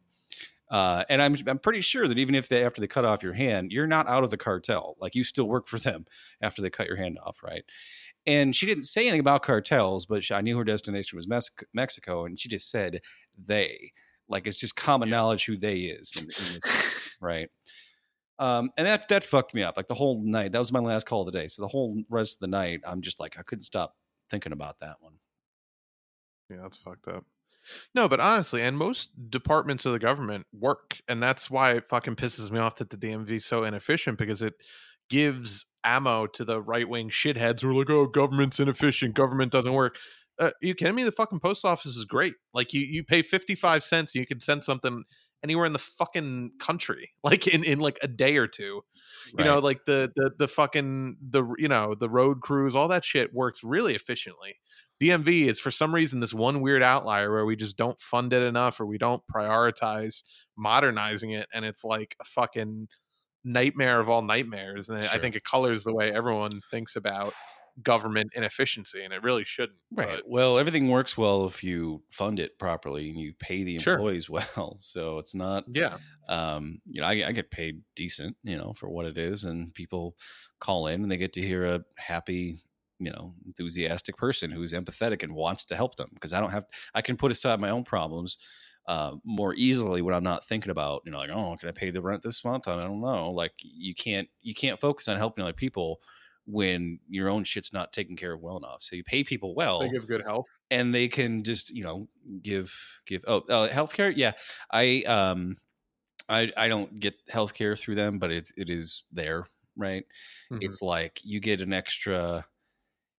Uh, 0.69 1.03
and 1.09 1.21
I'm 1.21 1.35
I'm 1.47 1.59
pretty 1.59 1.81
sure 1.81 2.07
that 2.07 2.17
even 2.17 2.33
if 2.33 2.47
they 2.47 2.65
after 2.65 2.81
they 2.81 2.87
cut 2.87 3.05
off 3.05 3.23
your 3.23 3.33
hand, 3.33 3.71
you're 3.71 3.87
not 3.87 4.07
out 4.07 4.23
of 4.23 4.31
the 4.31 4.37
cartel. 4.37 4.95
Like 4.99 5.15
you 5.15 5.23
still 5.23 5.47
work 5.47 5.67
for 5.67 5.77
them 5.77 6.05
after 6.41 6.61
they 6.61 6.69
cut 6.69 6.87
your 6.87 6.97
hand 6.97 7.19
off, 7.23 7.43
right? 7.43 7.63
And 8.25 8.55
she 8.55 8.65
didn't 8.65 8.85
say 8.85 9.01
anything 9.03 9.19
about 9.19 9.43
cartels, 9.43 10.07
but 10.07 10.23
she, 10.23 10.33
I 10.33 10.41
knew 10.41 10.57
her 10.57 10.63
destination 10.63 11.17
was 11.17 11.27
Mexico, 11.73 12.25
and 12.25 12.39
she 12.39 12.49
just 12.49 12.71
said 12.71 13.01
they. 13.37 13.91
Like 14.27 14.47
it's 14.47 14.57
just 14.57 14.75
common 14.75 15.09
yeah. 15.09 15.15
knowledge 15.17 15.45
who 15.45 15.57
they 15.57 15.77
is, 15.77 16.13
in, 16.17 16.23
in 16.23 16.53
this, 16.53 17.15
right? 17.21 17.49
Um, 18.37 18.71
and 18.77 18.85
that 18.85 19.07
that 19.09 19.23
fucked 19.23 19.53
me 19.53 19.63
up. 19.63 19.77
Like 19.77 19.87
the 19.87 19.95
whole 19.95 20.21
night. 20.23 20.51
That 20.51 20.59
was 20.59 20.71
my 20.71 20.79
last 20.79 21.05
call 21.05 21.21
of 21.21 21.31
the 21.31 21.39
day. 21.39 21.47
So 21.47 21.61
the 21.61 21.67
whole 21.67 22.03
rest 22.09 22.35
of 22.35 22.39
the 22.41 22.47
night, 22.47 22.81
I'm 22.85 23.01
just 23.01 23.19
like 23.19 23.37
I 23.39 23.43
couldn't 23.43 23.63
stop 23.63 23.95
thinking 24.29 24.51
about 24.51 24.79
that 24.79 24.97
one. 24.99 25.13
Yeah, 26.49 26.57
that's 26.61 26.77
fucked 26.77 27.07
up. 27.07 27.25
No, 27.95 28.07
but 28.07 28.19
honestly, 28.19 28.61
and 28.61 28.77
most 28.77 29.29
departments 29.29 29.85
of 29.85 29.93
the 29.93 29.99
government 29.99 30.45
work, 30.53 30.99
and 31.07 31.21
that's 31.21 31.49
why 31.49 31.71
it 31.71 31.87
fucking 31.87 32.15
pisses 32.15 32.51
me 32.51 32.59
off 32.59 32.75
that 32.75 32.89
the 32.89 32.97
DMV 32.97 33.31
is 33.31 33.45
so 33.45 33.63
inefficient 33.63 34.17
because 34.17 34.41
it 34.41 34.53
gives 35.09 35.65
ammo 35.83 36.27
to 36.27 36.45
the 36.45 36.61
right 36.61 36.87
wing 36.87 37.09
shitheads 37.09 37.61
who 37.61 37.69
are 37.69 37.73
like, 37.73 37.89
"Oh, 37.89 38.05
government's 38.05 38.59
inefficient. 38.59 39.15
Government 39.15 39.51
doesn't 39.51 39.73
work." 39.73 39.97
Uh, 40.39 40.51
you 40.61 40.75
kidding 40.75 40.95
me? 40.95 41.03
The 41.03 41.11
fucking 41.11 41.39
post 41.39 41.65
office 41.65 41.95
is 41.95 42.05
great. 42.05 42.33
Like 42.53 42.73
you, 42.73 42.81
you 42.81 43.03
pay 43.03 43.21
fifty 43.21 43.55
five 43.55 43.83
cents, 43.83 44.15
you 44.15 44.25
can 44.25 44.39
send 44.39 44.63
something 44.63 45.03
anywhere 45.43 45.65
in 45.65 45.73
the 45.73 45.79
fucking 45.79 46.51
country, 46.59 47.11
like 47.23 47.47
in 47.47 47.63
in 47.63 47.79
like 47.79 47.99
a 48.01 48.07
day 48.07 48.37
or 48.37 48.47
two. 48.47 48.81
Right. 49.33 49.45
You 49.45 49.51
know, 49.51 49.59
like 49.59 49.85
the 49.85 50.11
the 50.15 50.31
the 50.37 50.47
fucking 50.47 51.17
the 51.21 51.45
you 51.57 51.67
know 51.67 51.95
the 51.95 52.09
road 52.09 52.41
crews, 52.41 52.75
all 52.75 52.87
that 52.89 53.05
shit 53.05 53.33
works 53.33 53.63
really 53.63 53.95
efficiently. 53.95 54.55
DMV 55.01 55.47
is 55.47 55.59
for 55.59 55.71
some 55.71 55.93
reason 55.93 56.19
this 56.19 56.33
one 56.33 56.61
weird 56.61 56.81
outlier 56.81 57.31
where 57.31 57.45
we 57.45 57.55
just 57.55 57.77
don't 57.77 57.99
fund 57.99 58.31
it 58.31 58.41
enough 58.41 58.79
or 58.79 58.85
we 58.85 58.97
don't 58.97 59.21
prioritize 59.33 60.23
modernizing 60.57 61.31
it 61.31 61.47
and 61.53 61.65
it's 61.65 61.83
like 61.83 62.15
a 62.21 62.23
fucking 62.23 62.87
nightmare 63.43 63.99
of 63.99 64.09
all 64.09 64.21
nightmares 64.21 64.87
and 64.87 65.03
sure. 65.03 65.13
I 65.13 65.19
think 65.19 65.35
it 65.35 65.43
colors 65.43 65.83
the 65.83 65.93
way 65.93 66.13
everyone 66.13 66.61
thinks 66.71 66.95
about 66.95 67.33
government 67.83 68.31
inefficiency 68.35 69.03
and 69.03 69.13
it 69.13 69.21
really 69.21 69.43
shouldn't 69.43 69.77
right 69.91 70.07
but. 70.07 70.23
well 70.29 70.57
everything 70.57 70.89
works 70.89 71.17
well 71.17 71.45
if 71.45 71.63
you 71.63 72.01
fund 72.09 72.39
it 72.39 72.57
properly 72.57 73.09
and 73.09 73.19
you 73.19 73.33
pay 73.37 73.63
the 73.63 73.75
employees 73.75 74.25
sure. 74.25 74.39
well 74.55 74.77
so 74.79 75.17
it's 75.17 75.35
not 75.35 75.65
yeah 75.73 75.97
um 76.29 76.79
you 76.85 77.01
know 77.01 77.07
I, 77.07 77.27
I 77.27 77.31
get 77.33 77.51
paid 77.51 77.81
decent 77.95 78.37
you 78.43 78.57
know 78.57 78.73
for 78.73 78.87
what 78.89 79.05
it 79.05 79.17
is 79.17 79.43
and 79.43 79.73
people 79.73 80.15
call 80.59 80.87
in 80.87 81.03
and 81.03 81.11
they 81.11 81.17
get 81.17 81.33
to 81.33 81.41
hear 81.41 81.65
a 81.65 81.83
happy 81.97 82.63
you 82.99 83.11
know 83.11 83.33
enthusiastic 83.45 84.15
person 84.15 84.51
who's 84.51 84.73
empathetic 84.73 85.21
and 85.21 85.35
wants 85.35 85.65
to 85.65 85.75
help 85.75 85.95
them 85.95 86.09
because 86.13 86.31
i 86.31 86.39
don't 86.39 86.51
have 86.51 86.65
i 86.93 87.01
can 87.01 87.17
put 87.17 87.31
aside 87.31 87.59
my 87.59 87.69
own 87.69 87.83
problems 87.83 88.37
uh, 88.87 89.13
more 89.25 89.55
easily 89.55 90.01
when 90.01 90.13
i'm 90.13 90.23
not 90.23 90.45
thinking 90.45 90.69
about 90.69 91.01
you 91.05 91.11
know 91.11 91.17
like 91.17 91.31
oh 91.31 91.57
can 91.59 91.67
i 91.67 91.71
pay 91.71 91.89
the 91.89 92.01
rent 92.01 92.21
this 92.21 92.45
month 92.45 92.67
i 92.67 92.75
don't 92.77 93.01
know 93.01 93.31
like 93.31 93.53
you 93.59 93.95
can't 93.95 94.29
you 94.41 94.53
can't 94.53 94.79
focus 94.79 95.07
on 95.07 95.17
helping 95.17 95.43
other 95.43 95.53
people 95.53 95.99
when 96.45 96.99
your 97.09 97.29
own 97.29 97.43
shit's 97.43 97.73
not 97.73 97.91
taken 97.91 98.15
care 98.15 98.33
of 98.33 98.41
well 98.41 98.57
enough. 98.57 98.81
So 98.81 98.95
you 98.95 99.03
pay 99.03 99.23
people 99.23 99.55
well. 99.55 99.79
They 99.79 99.89
give 99.89 100.07
good 100.07 100.23
health. 100.23 100.45
And 100.71 100.93
they 100.93 101.07
can 101.07 101.43
just, 101.43 101.71
you 101.71 101.83
know, 101.83 102.07
give 102.41 102.73
give 103.05 103.23
oh 103.27 103.39
uh, 103.49 103.69
healthcare. 103.69 104.13
Yeah. 104.15 104.33
I 104.71 105.03
um 105.03 105.57
I 106.29 106.51
I 106.57 106.67
don't 106.67 106.99
get 106.99 107.15
healthcare 107.27 107.77
through 107.77 107.95
them, 107.95 108.19
but 108.19 108.31
it 108.31 108.51
it 108.57 108.69
is 108.69 109.03
there, 109.11 109.45
right? 109.75 110.05
Mm-hmm. 110.51 110.63
It's 110.63 110.81
like 110.81 111.19
you 111.23 111.39
get 111.39 111.61
an 111.61 111.73
extra 111.73 112.45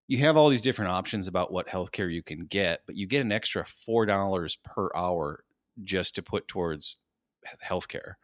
you 0.08 0.18
have 0.18 0.36
all 0.36 0.48
these 0.48 0.62
different 0.62 0.92
options 0.92 1.26
about 1.26 1.52
what 1.52 1.66
healthcare 1.66 2.12
you 2.12 2.22
can 2.22 2.46
get, 2.46 2.82
but 2.86 2.96
you 2.96 3.06
get 3.06 3.22
an 3.22 3.32
extra 3.32 3.64
four 3.64 4.06
dollars 4.06 4.56
per 4.64 4.88
hour 4.94 5.44
just 5.82 6.14
to 6.14 6.22
put 6.22 6.48
towards 6.48 6.96
healthcare 7.62 8.14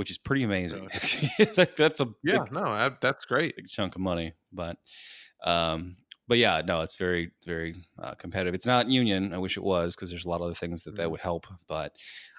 which 0.00 0.10
is 0.10 0.16
pretty 0.16 0.44
amazing. 0.44 0.88
that's 1.76 2.00
a 2.00 2.08
yeah, 2.24 2.38
big, 2.38 2.52
no, 2.52 2.90
that's 3.02 3.26
great, 3.26 3.54
big 3.54 3.68
chunk 3.68 3.96
of 3.96 4.00
money. 4.00 4.32
But, 4.50 4.78
um, 5.44 5.96
but 6.26 6.38
yeah, 6.38 6.62
no, 6.64 6.80
it's 6.80 6.96
very 6.96 7.32
very 7.44 7.74
uh, 8.02 8.14
competitive. 8.14 8.54
It's 8.54 8.64
not 8.64 8.88
union. 8.88 9.34
I 9.34 9.36
wish 9.36 9.58
it 9.58 9.62
was 9.62 9.94
because 9.94 10.08
there's 10.08 10.24
a 10.24 10.28
lot 10.30 10.36
of 10.36 10.46
other 10.46 10.54
things 10.54 10.84
that 10.84 10.92
mm-hmm. 10.92 11.02
that 11.02 11.10
would 11.10 11.20
help, 11.20 11.46
but 11.68 11.94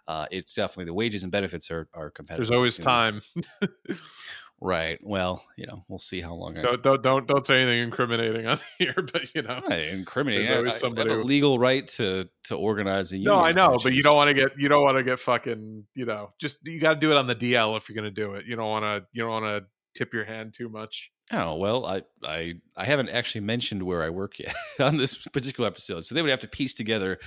uh, 0.07 0.25
it's 0.31 0.55
definitely 0.55 0.85
the 0.85 0.95
wages 0.95 1.21
and 1.21 1.31
benefits 1.31 1.69
are 1.69 1.87
are 1.93 2.09
competitive. 2.09 2.47
There's 2.47 2.57
always 2.57 2.79
time. 2.79 3.21
Right. 4.63 4.99
Well, 5.01 5.43
you 5.57 5.65
know, 5.65 5.83
we'll 5.87 5.97
see 5.97 6.21
how 6.21 6.35
long. 6.35 6.53
Don't 6.53 6.67
I... 6.67 6.75
don't 6.75 7.01
don't 7.01 7.27
don't 7.27 7.45
say 7.47 7.63
anything 7.63 7.79
incriminating 7.79 8.45
on 8.47 8.59
here, 8.77 8.93
but 8.95 9.33
you 9.33 9.41
know, 9.41 9.59
right, 9.67 9.87
incriminating. 9.87 10.47
I, 10.49 10.69
I, 10.69 10.73
have 10.73 10.97
a 10.97 11.23
legal 11.23 11.57
right 11.57 11.87
to 11.87 12.29
to 12.43 12.55
organize 12.55 13.11
a 13.11 13.17
union. 13.17 13.33
No, 13.33 13.39
I 13.39 13.53
know, 13.53 13.79
but 13.83 13.93
you 13.93 14.03
don't 14.03 14.15
want 14.15 14.27
to 14.27 14.35
get 14.35 14.51
you 14.59 14.69
don't 14.69 14.83
want 14.83 14.97
to 14.97 15.03
get 15.03 15.19
fucking 15.19 15.85
you 15.95 16.05
know 16.05 16.33
just 16.39 16.59
you 16.63 16.79
got 16.79 16.93
to 16.93 16.99
do 16.99 17.09
it 17.09 17.17
on 17.17 17.25
the 17.25 17.35
DL 17.35 17.75
if 17.75 17.89
you're 17.89 17.95
going 17.95 18.03
to 18.03 18.11
do 18.11 18.35
it. 18.35 18.45
You 18.45 18.55
don't 18.55 18.69
want 18.69 18.83
to 18.83 19.07
you 19.13 19.23
don't 19.23 19.31
want 19.31 19.45
to 19.45 19.67
tip 19.97 20.13
your 20.13 20.25
hand 20.25 20.53
too 20.53 20.69
much. 20.69 21.09
Oh 21.33 21.55
well, 21.55 21.87
I 21.87 22.03
I 22.23 22.53
I 22.77 22.85
haven't 22.85 23.09
actually 23.09 23.41
mentioned 23.41 23.81
where 23.81 24.03
I 24.03 24.11
work 24.11 24.37
yet 24.37 24.55
on 24.79 24.97
this 24.97 25.15
particular 25.27 25.67
episode, 25.67 26.05
so 26.05 26.13
they 26.13 26.21
would 26.21 26.29
have 26.29 26.39
to 26.41 26.47
piece 26.47 26.75
together 26.75 27.17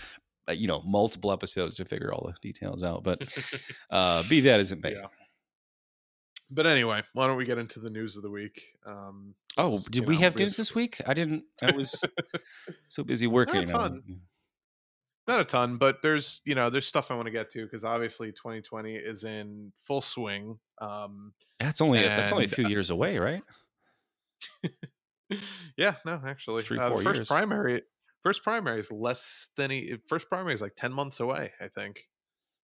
uh, 0.48 0.52
you 0.52 0.68
know 0.68 0.82
multiple 0.86 1.32
episodes 1.32 1.78
to 1.78 1.84
figure 1.84 2.12
all 2.12 2.32
the 2.32 2.38
details 2.40 2.84
out. 2.84 3.02
But 3.02 3.34
uh, 3.90 4.22
be 4.28 4.42
that 4.42 4.60
as 4.60 4.70
it 4.70 4.80
may. 4.80 4.92
Yeah 4.92 5.06
but 6.54 6.66
anyway, 6.66 7.02
why 7.12 7.26
don't 7.26 7.36
we 7.36 7.44
get 7.44 7.58
into 7.58 7.80
the 7.80 7.90
news 7.90 8.16
of 8.16 8.22
the 8.22 8.30
week? 8.30 8.62
Um, 8.86 9.34
oh, 9.56 9.82
did 9.90 10.06
we 10.06 10.14
know, 10.14 10.20
have 10.20 10.36
news 10.36 10.56
this 10.56 10.74
week? 10.74 11.00
I 11.06 11.14
didn't. 11.14 11.44
I 11.62 11.72
was 11.72 12.04
so 12.88 13.02
busy 13.02 13.26
working. 13.26 13.66
Not 13.66 13.68
a 13.68 13.72
ton. 13.72 14.20
Not 15.26 15.40
a 15.40 15.44
ton, 15.44 15.78
but 15.78 15.96
there's 16.02 16.42
you 16.44 16.54
know 16.54 16.70
there's 16.70 16.86
stuff 16.86 17.10
I 17.10 17.14
want 17.14 17.26
to 17.26 17.32
get 17.32 17.50
to 17.52 17.64
because 17.64 17.82
obviously 17.84 18.30
2020 18.30 18.94
is 18.94 19.24
in 19.24 19.72
full 19.86 20.00
swing. 20.00 20.58
Um, 20.80 21.32
that's 21.58 21.80
only 21.80 22.04
and, 22.04 22.18
that's 22.18 22.30
only 22.30 22.44
a 22.44 22.48
few 22.48 22.68
years 22.68 22.90
away, 22.90 23.18
right? 23.18 23.42
yeah, 25.76 25.94
no, 26.04 26.20
actually, 26.26 26.62
three 26.62 26.78
uh, 26.78 26.90
four 26.90 27.02
first 27.02 27.18
years. 27.18 27.28
primary. 27.28 27.82
First 28.22 28.42
primary 28.42 28.80
is 28.80 28.90
less 28.90 29.48
than 29.56 29.70
a, 29.70 29.98
first 30.08 30.28
primary 30.30 30.54
is 30.54 30.62
like 30.62 30.74
10 30.76 30.92
months 30.92 31.20
away. 31.20 31.52
I 31.60 31.68
think. 31.68 32.04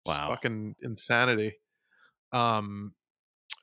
Wow, 0.05 0.29
fucking 0.29 0.75
insanity. 0.81 1.53
Um, 2.31 2.93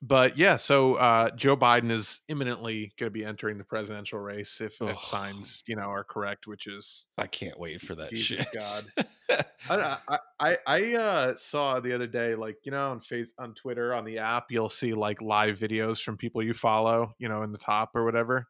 but 0.02 0.36
yeah, 0.36 0.56
so 0.56 0.96
uh, 0.96 1.30
Joe 1.30 1.56
Biden 1.56 1.92
is 1.92 2.20
imminently 2.28 2.92
going 2.98 3.06
to 3.06 3.12
be 3.12 3.24
entering 3.24 3.56
the 3.56 3.64
presidential 3.64 4.18
race 4.18 4.60
if, 4.60 4.82
if, 4.82 4.98
signs, 4.98 5.62
you 5.68 5.76
know, 5.76 5.82
are 5.82 6.02
correct. 6.02 6.48
Which 6.48 6.66
is, 6.66 7.06
I 7.16 7.28
can't 7.28 7.58
wait 7.58 7.80
for 7.80 7.94
that 7.94 8.10
Jesus 8.10 8.44
shit. 8.44 8.84
God, 9.28 9.46
I 9.70 10.18
I, 10.40 10.58
I 10.66 10.94
uh, 10.96 11.36
saw 11.36 11.78
the 11.78 11.94
other 11.94 12.08
day, 12.08 12.34
like 12.34 12.56
you 12.64 12.72
know, 12.72 12.90
on 12.90 13.00
face 13.00 13.32
on 13.38 13.54
Twitter 13.54 13.94
on 13.94 14.04
the 14.04 14.18
app, 14.18 14.46
you'll 14.50 14.68
see 14.68 14.92
like 14.92 15.22
live 15.22 15.56
videos 15.56 16.02
from 16.02 16.16
people 16.16 16.42
you 16.42 16.52
follow, 16.52 17.14
you 17.18 17.28
know, 17.28 17.44
in 17.44 17.52
the 17.52 17.58
top 17.58 17.94
or 17.94 18.04
whatever 18.04 18.48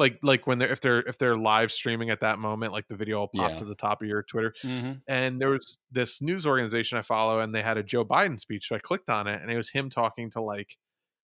like 0.00 0.18
like 0.22 0.46
when 0.46 0.58
they're 0.58 0.72
if 0.72 0.80
they're 0.80 1.00
if 1.00 1.18
they're 1.18 1.36
live 1.36 1.70
streaming 1.70 2.10
at 2.10 2.20
that 2.20 2.38
moment 2.38 2.72
like 2.72 2.88
the 2.88 2.96
video 2.96 3.20
will 3.20 3.28
pop 3.28 3.52
yeah. 3.52 3.56
to 3.58 3.64
the 3.64 3.74
top 3.74 4.00
of 4.02 4.08
your 4.08 4.22
twitter 4.22 4.52
mm-hmm. 4.64 4.92
and 5.06 5.40
there 5.40 5.50
was 5.50 5.78
this 5.92 6.20
news 6.22 6.46
organization 6.46 6.98
i 6.98 7.02
follow 7.02 7.40
and 7.40 7.54
they 7.54 7.62
had 7.62 7.76
a 7.76 7.82
joe 7.82 8.04
biden 8.04 8.40
speech 8.40 8.66
so 8.66 8.74
i 8.74 8.78
clicked 8.78 9.10
on 9.10 9.28
it 9.28 9.40
and 9.40 9.50
it 9.50 9.56
was 9.56 9.70
him 9.70 9.90
talking 9.90 10.30
to 10.30 10.40
like 10.40 10.78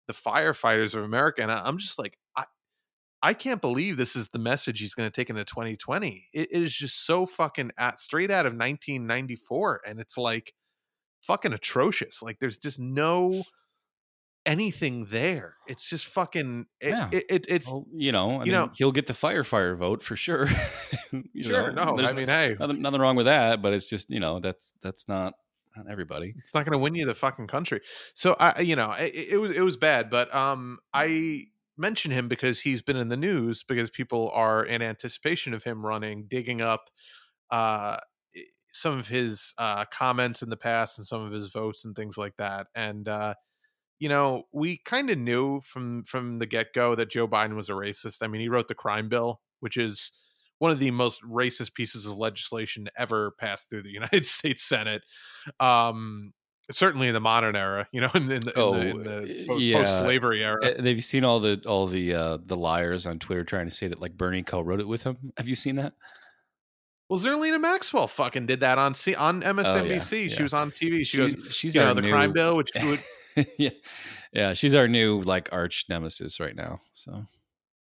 the 0.08 0.14
firefighters 0.14 0.96
of 0.96 1.04
america 1.04 1.42
and 1.42 1.52
i'm 1.52 1.78
just 1.78 2.00
like 2.00 2.18
i 2.36 2.44
i 3.22 3.34
can't 3.34 3.62
believe 3.62 3.96
this 3.96 4.16
is 4.16 4.28
the 4.30 4.40
message 4.40 4.80
he's 4.80 4.96
going 4.96 5.10
to 5.10 5.16
take 5.16 5.30
into 5.30 5.46
2020 5.46 6.26
it, 6.34 6.50
it 6.52 6.62
is 6.62 6.74
just 6.74 7.06
so 7.06 7.26
fucking 7.26 7.72
at 7.78 8.00
straight 8.00 8.32
out 8.32 8.48
of 8.48 8.54
1994 8.54 9.82
and 9.88 10.00
it's 10.00 10.18
like 10.18 10.54
fucking 11.22 11.54
atrocious 11.54 12.22
like 12.24 12.38
there's 12.40 12.58
just 12.58 12.80
no 12.80 13.44
anything 14.46 15.06
there. 15.06 15.56
It's 15.68 15.90
just 15.90 16.06
fucking. 16.08 16.66
It, 16.80 16.90
yeah. 16.90 17.10
It, 17.12 17.25
it, 17.30 17.46
it's 17.50 17.68
well, 17.68 17.86
you 17.94 18.12
know 18.12 18.32
I 18.32 18.34
you 18.34 18.40
mean, 18.40 18.52
know 18.52 18.72
he'll 18.75 18.92
get 18.92 19.08
the 19.08 19.14
fire 19.14 19.44
fire 19.44 19.75
vote 19.75 20.04
for 20.04 20.16
sure. 20.16 20.48
sure, 21.42 21.72
know, 21.72 21.96
no, 21.96 22.04
I 22.04 22.14
mean, 22.14 22.28
hey, 22.28 22.56
nothing, 22.60 22.82
nothing, 22.82 23.02
wrong 23.02 23.16
with 23.16 23.25
that, 23.25 23.62
but 23.62 23.74
it's 23.74 23.90
just 23.90 24.10
you 24.10 24.20
know 24.20 24.40
that's 24.40 24.74
that's 24.82 25.08
not 25.08 25.34
not 25.75 25.88
everybody. 25.90 26.34
It's 26.38 26.54
not 26.54 26.66
going 26.66 26.74
to 26.74 26.80
win 26.80 26.96
you 26.96 27.06
the 27.06 27.16
fucking 27.16 27.48
country. 27.48 27.82
So 28.14 28.36
I, 28.40 28.62
you 28.62 28.75
know, 28.75 28.92
it, 28.92 29.14
it 29.14 29.38
was 29.38 29.52
it 29.52 29.62
was 29.62 29.78
bad, 29.78 30.10
but 30.10 30.34
um, 30.34 30.80
I 30.94 31.48
mention 31.78 32.12
him 32.12 32.28
because 32.28 32.62
he's 32.62 32.82
been 32.82 32.96
in 32.96 33.10
the 33.10 33.18
news 33.18 33.64
because 33.64 33.90
people 33.90 34.32
are 34.34 34.64
in 34.64 34.82
anticipation 34.82 35.54
of 35.54 35.64
him 35.64 35.86
running, 35.86 36.25
digging 36.30 36.62
up 36.62 36.90
uh 37.52 37.98
some 38.72 38.98
of 38.98 39.08
his 39.08 39.54
uh 39.58 39.86
comments 39.86 40.42
in 40.42 40.50
the 40.50 40.58
past 40.58 40.98
and 40.98 41.06
some 41.06 41.22
of 41.22 41.32
his 41.32 41.52
votes 41.52 41.86
and 41.86 41.96
things 41.96 42.18
like 42.18 42.36
that, 42.38 42.68
and 42.75 43.08
uh 43.08 43.34
you 44.00 44.10
know, 44.10 44.44
we 44.52 44.82
kind 44.86 45.10
of 45.10 45.18
knew 45.18 45.62
from 45.62 46.04
from 46.04 46.40
the 46.40 46.46
get 46.46 46.74
go 46.74 46.96
that 46.96 47.10
Joe 47.10 47.28
Biden 47.28 47.56
was 47.56 47.70
a 47.70 47.74
racist. 47.74 48.18
I 48.22 48.28
mean, 48.28 48.42
he 48.42 48.50
wrote 48.50 48.68
the 48.68 48.75
crime 48.75 49.10
bill, 49.10 49.42
which 49.60 49.78
is 49.78 50.12
one 50.60 50.72
of 50.72 50.80
the 50.80 50.92
most 50.92 51.22
racist 51.24 51.74
pieces 51.74 52.06
of 52.06 52.18
legislation 52.18 52.88
ever 52.98 53.32
passed 53.40 53.70
through 53.70 53.84
the 53.84 53.90
United 53.92 54.25
States 54.25 54.64
Senate. 54.64 55.04
Um, 55.60 56.34
certainly 56.72 57.08
in 57.08 57.14
the 57.14 57.20
modern 57.20 57.56
era, 57.56 57.88
you 57.92 58.02
know, 58.02 58.10
in, 58.16 58.32
in 58.32 58.42
the, 58.42 58.54
oh, 58.58 58.74
in 58.74 59.04
the, 59.04 59.18
in 59.20 59.48
the 59.48 59.56
yeah. 59.56 59.80
post-slavery 59.80 60.44
era. 60.44 60.66
Have 60.66 60.86
you 60.86 61.02
seen 61.02 61.24
all 61.24 61.40
the 61.40 61.62
all 61.66 61.88
the 61.88 62.14
uh, 62.14 62.38
the 62.44 62.56
liars 62.56 63.06
on 63.06 63.20
Twitter 63.20 63.44
trying 63.44 63.66
to 63.66 63.75
say 63.75 63.88
that 63.88 64.02
like 64.02 64.18
Bernie 64.18 64.44
co-wrote 64.44 64.80
it 64.80 64.88
with 64.88 65.04
him? 65.04 65.34
Have 65.38 65.48
you 65.48 65.56
seen 65.56 65.75
that? 65.75 65.94
Well, 67.10 67.20
Zerlina 67.20 67.62
Maxwell 67.62 68.08
fucking 68.08 68.48
did 68.48 68.62
that 68.62 68.80
on 68.80 68.96
C- 68.96 69.14
on 69.14 69.42
MSNBC. 69.42 70.14
Oh, 70.14 70.16
yeah, 70.16 70.28
yeah. 70.28 70.36
She 70.36 70.44
was 70.44 70.54
on 70.54 70.72
TV. 70.72 70.98
She 70.98 71.04
she's, 71.04 71.34
goes, 71.36 71.56
she's 71.56 71.75
you 71.75 71.82
know, 71.82 71.94
the 71.94 72.02
new... 72.02 72.10
crime 72.10 72.34
bill, 72.34 72.58
which 72.58 72.72
would 72.84 73.00
yeah, 73.58 73.70
yeah. 74.34 74.54
She's 74.54 74.75
our 74.75 74.88
new 74.88 75.22
like 75.22 75.50
arch 75.51 75.86
nemesis 75.89 76.39
right 76.39 76.56
now. 76.56 76.82
So 76.92 77.25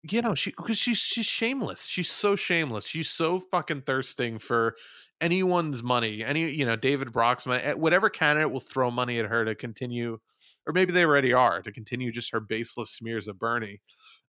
you 0.03 0.21
know, 0.21 0.35
she 0.35 0.51
because 0.51 0.77
she's 0.77 0.99
she's 0.99 1.25
shameless. 1.25 1.85
She's 1.85 2.09
so 2.09 2.35
shameless. 2.35 2.85
She's 2.85 3.09
so 3.09 3.39
fucking 3.39 3.81
thirsting 3.81 4.39
for 4.39 4.75
anyone's 5.21 5.81
money. 5.81 6.23
Any 6.23 6.51
you 6.51 6.65
know, 6.65 6.75
David 6.75 7.11
Brock's 7.11 7.45
money. 7.45 7.63
Eh, 7.63 7.73
whatever 7.73 8.09
candidate 8.09 8.51
will 8.51 8.59
throw 8.59 8.91
money 8.91 9.19
at 9.19 9.25
her 9.25 9.45
to 9.45 9.55
continue, 9.55 10.19
or 10.67 10.73
maybe 10.73 10.91
they 10.91 11.05
already 11.05 11.33
are 11.33 11.61
to 11.61 11.71
continue 11.71 12.11
just 12.11 12.31
her 12.31 12.39
baseless 12.39 12.91
smears 12.91 13.27
of 13.27 13.39
Bernie. 13.39 13.81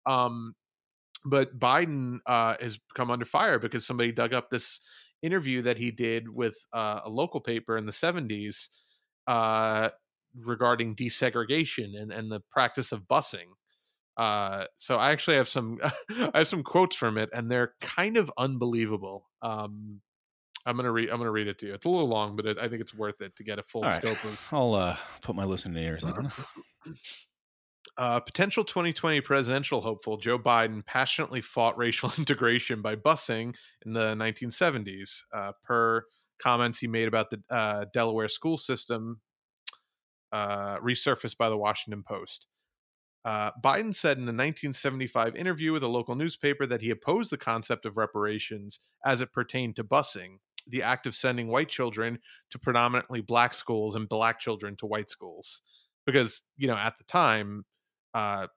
Um, 0.05 0.53
but 1.25 1.58
Biden 1.60 2.20
uh, 2.27 2.55
has 2.62 2.79
come 2.94 3.10
under 3.10 3.25
fire 3.25 3.60
because 3.60 3.86
somebody 3.86 4.12
dug 4.12 4.34
up 4.34 4.50
this 4.50 4.79
interview 5.24 5.62
that 5.63 5.77
he 5.77 5.91
did 5.91 6.29
with 6.29 6.55
uh, 6.72 7.01
a 7.03 7.10
local 7.10 7.41
paper 7.41 7.77
in 7.77 7.86
the 7.86 7.91
70s 7.91 8.67
uh, 9.27 9.89
regarding 10.44 10.96
desegregation 10.96 12.00
and, 12.00 12.12
and 12.12 12.32
the 12.32 12.42
practice 12.51 12.92
of 12.92 13.04
busing. 13.04 13.48
Uh, 14.18 14.65
so 14.77 14.98
I 14.98 15.12
actually 15.12 15.38
have 15.38 15.50
some 15.50 15.80
I 16.34 16.39
have 16.39 16.48
some 16.48 16.63
quotes 16.63 16.96
from 16.96 17.18
it, 17.18 17.30
and 17.34 17.51
they're 17.51 17.74
kind 17.82 18.18
of 18.18 18.32
unbelievable. 18.38 19.30
Um, 19.42 20.01
I'm 20.65 20.75
gonna 20.75 20.92
read 20.92 21.10
I'm 21.10 21.18
gonna 21.18 21.32
read 21.32 21.48
it 21.48 21.60
to 21.60 21.68
you. 21.68 21.74
It's 21.74 21.86
a 21.86 21.89
little 21.89 22.08
long, 22.08 22.36
but 22.36 22.46
it, 22.46 22.58
I 22.58 22.70
think 22.70 22.82
it's 22.82 22.94
worth 22.94 23.22
it 23.22 23.36
to 23.36 23.44
get 23.44 23.60
a 23.60 23.63
full 23.63 23.88
scope 23.89 24.24
of. 24.24 24.48
I'll 24.51 24.74
uh, 24.74 24.98
put 25.22 25.36
my 25.36 25.44
listening 25.44 25.84
ears 25.84 26.04
on. 26.04 26.32
Uh, 27.98 28.20
potential 28.20 28.63
2020 28.65 29.22
presidential 29.22 29.80
hopeful 29.80 30.18
Joe 30.18 30.38
Biden 30.38 30.86
passionately 30.86 31.39
fought 31.39 31.77
racial 31.77 32.12
integration 32.18 32.82
by 32.82 32.96
busing 32.96 33.56
in 33.86 33.94
the 33.94 34.15
1970s. 34.15 35.20
Uh, 35.34 35.51
per 35.63 36.04
comments 36.42 36.80
he 36.80 36.88
made 36.88 37.08
about 37.08 37.30
the 37.30 37.42
uh, 37.50 37.86
Delaware 37.94 38.27
school 38.27 38.58
system 38.58 39.22
uh, 40.36 40.77
resurfaced 40.80 41.38
by 41.38 41.48
the 41.48 41.58
Washington 41.58 42.04
Post. 42.04 42.48
Uh, 43.24 43.51
Biden 43.63 43.96
said 43.96 44.18
in 44.18 44.24
a 44.24 44.36
1975 44.36 45.34
interview 45.36 45.72
with 45.72 45.84
a 45.84 45.88
local 45.88 46.13
newspaper 46.13 46.65
that 46.65 46.82
he 46.82 46.89
opposed 46.89 47.32
the 47.32 47.38
concept 47.38 47.86
of 47.86 47.96
reparations 47.96 48.82
as 49.06 49.22
it 49.22 49.32
pertained 49.32 49.77
to 49.77 49.84
busing, 49.84 50.38
the 50.68 50.84
act 50.84 51.08
of 51.08 51.15
sending 51.15 51.48
white 51.48 51.70
children 51.70 52.20
to 52.51 52.60
predominantly 52.60 53.22
black 53.22 53.54
schools 53.54 53.96
and 53.96 54.10
black 54.10 54.38
children 54.38 54.75
to 54.75 54.86
white 54.86 55.10
schools. 55.10 55.62
Because, 56.06 56.44
you 56.58 56.68
know, 56.68 56.75
at 56.75 56.98
the 56.98 57.06
time, 57.06 57.63
uh, 58.13 58.48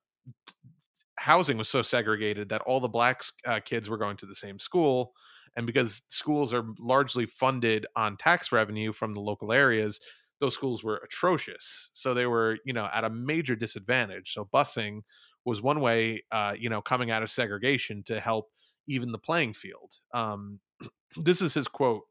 housing 1.16 1.58
was 1.58 1.68
so 1.68 1.80
segregated 1.80 2.48
that 2.48 2.62
all 2.62 2.80
the 2.80 2.88
black 2.88 3.22
uh, 3.46 3.60
kids 3.64 3.88
were 3.88 3.98
going 3.98 4.16
to 4.16 4.26
the 4.26 4.34
same 4.34 4.58
school. 4.58 5.12
And 5.56 5.64
because 5.64 6.02
schools 6.08 6.52
are 6.52 6.64
largely 6.80 7.24
funded 7.24 7.86
on 7.94 8.16
tax 8.16 8.50
revenue 8.50 8.92
from 8.92 9.14
the 9.14 9.20
local 9.20 9.52
areas, 9.52 10.00
those 10.40 10.54
schools 10.54 10.84
were 10.84 11.00
atrocious. 11.04 11.90
So 11.92 12.14
they 12.14 12.26
were, 12.26 12.58
you 12.64 12.72
know, 12.72 12.88
at 12.92 13.04
a 13.04 13.10
major 13.10 13.56
disadvantage. 13.56 14.32
So 14.34 14.48
busing 14.52 15.00
was 15.44 15.62
one 15.62 15.80
way, 15.80 16.22
uh, 16.30 16.54
you 16.58 16.68
know, 16.68 16.80
coming 16.80 17.10
out 17.10 17.22
of 17.22 17.30
segregation 17.30 18.02
to 18.04 18.20
help 18.20 18.46
even 18.86 19.12
the 19.12 19.18
playing 19.18 19.54
field. 19.54 19.92
Um, 20.14 20.60
this 21.16 21.42
is 21.42 21.54
his 21.54 21.68
quote 21.68 22.02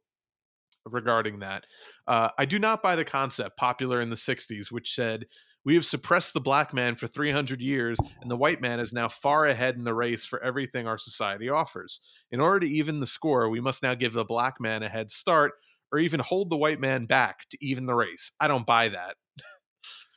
regarding 0.85 1.39
that. 1.39 1.65
Uh, 2.07 2.29
I 2.37 2.45
do 2.45 2.59
not 2.59 2.81
buy 2.81 2.95
the 2.95 3.05
concept 3.05 3.57
popular 3.57 4.01
in 4.01 4.09
the 4.09 4.15
60s, 4.15 4.71
which 4.71 4.95
said, 4.95 5.25
We 5.65 5.75
have 5.75 5.85
suppressed 5.85 6.33
the 6.33 6.41
black 6.41 6.73
man 6.73 6.95
for 6.95 7.07
300 7.07 7.61
years, 7.61 7.97
and 8.21 8.31
the 8.31 8.37
white 8.37 8.61
man 8.61 8.79
is 8.79 8.93
now 8.93 9.09
far 9.09 9.47
ahead 9.47 9.75
in 9.75 9.83
the 9.83 9.93
race 9.93 10.25
for 10.25 10.41
everything 10.43 10.87
our 10.87 10.97
society 10.97 11.49
offers. 11.49 11.99
In 12.31 12.39
order 12.39 12.61
to 12.61 12.71
even 12.71 12.99
the 12.99 13.07
score, 13.07 13.49
we 13.49 13.61
must 13.61 13.83
now 13.83 13.95
give 13.95 14.13
the 14.13 14.25
black 14.25 14.59
man 14.59 14.83
a 14.83 14.89
head 14.89 15.11
start 15.11 15.53
or 15.91 15.99
even 15.99 16.19
hold 16.19 16.49
the 16.49 16.57
white 16.57 16.79
man 16.79 17.05
back 17.05 17.47
to 17.49 17.57
even 17.61 17.85
the 17.85 17.95
race. 17.95 18.31
I 18.39 18.47
don't 18.47 18.65
buy 18.65 18.89
that. 18.89 19.15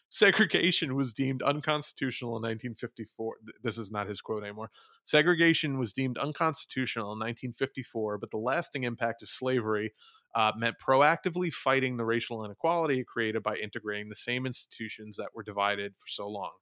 Segregation 0.09 0.97
was 0.97 1.13
deemed 1.13 1.43
unconstitutional 1.43 2.31
in 2.31 2.43
1954. 2.43 3.37
This 3.63 3.79
is 3.79 3.93
not 3.93 4.09
his 4.09 4.21
quote 4.21 4.43
anymore. 4.43 4.71
Segregation 5.05 5.79
was 5.79 5.93
deemed 5.93 6.19
unconstitutional 6.19 7.13
in 7.13 7.19
1954, 7.19 8.19
but 8.19 8.31
the 8.31 8.37
lasting 8.37 8.83
impact 8.85 9.23
of 9.23 9.29
slavery 9.29 9.93
uh, 10.35 10.53
meant 10.57 10.77
proactively 10.85 11.53
fighting 11.53 11.97
the 11.97 12.05
racial 12.05 12.45
inequality 12.45 13.05
created 13.05 13.43
by 13.43 13.57
integrating 13.57 14.09
the 14.09 14.15
same 14.15 14.47
institutions 14.47 15.17
that 15.17 15.31
were 15.35 15.43
divided 15.43 15.93
for 15.99 16.09
so 16.09 16.29
long. 16.29 16.53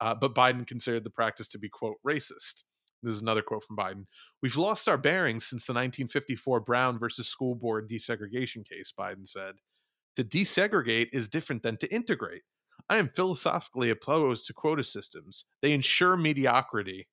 Uh, 0.00 0.14
but 0.14 0.34
Biden 0.34 0.66
considered 0.66 1.04
the 1.04 1.10
practice 1.10 1.48
to 1.48 1.58
be, 1.58 1.68
quote, 1.68 1.96
racist. 2.06 2.64
This 3.02 3.14
is 3.14 3.22
another 3.22 3.42
quote 3.42 3.62
from 3.62 3.76
Biden. 3.76 4.06
We've 4.42 4.56
lost 4.56 4.88
our 4.88 4.98
bearings 4.98 5.46
since 5.46 5.66
the 5.66 5.72
1954 5.72 6.60
Brown 6.60 6.98
versus 6.98 7.28
School 7.28 7.54
Board 7.54 7.88
desegregation 7.88 8.68
case, 8.68 8.92
Biden 8.98 9.26
said. 9.26 9.54
To 10.16 10.24
desegregate 10.24 11.08
is 11.12 11.28
different 11.28 11.62
than 11.62 11.76
to 11.78 11.94
integrate. 11.94 12.42
I 12.88 12.98
am 12.98 13.10
philosophically 13.10 13.90
opposed 13.90 14.46
to 14.46 14.54
quota 14.54 14.84
systems. 14.84 15.44
They 15.60 15.72
ensure 15.72 16.16
mediocrity. 16.16 17.08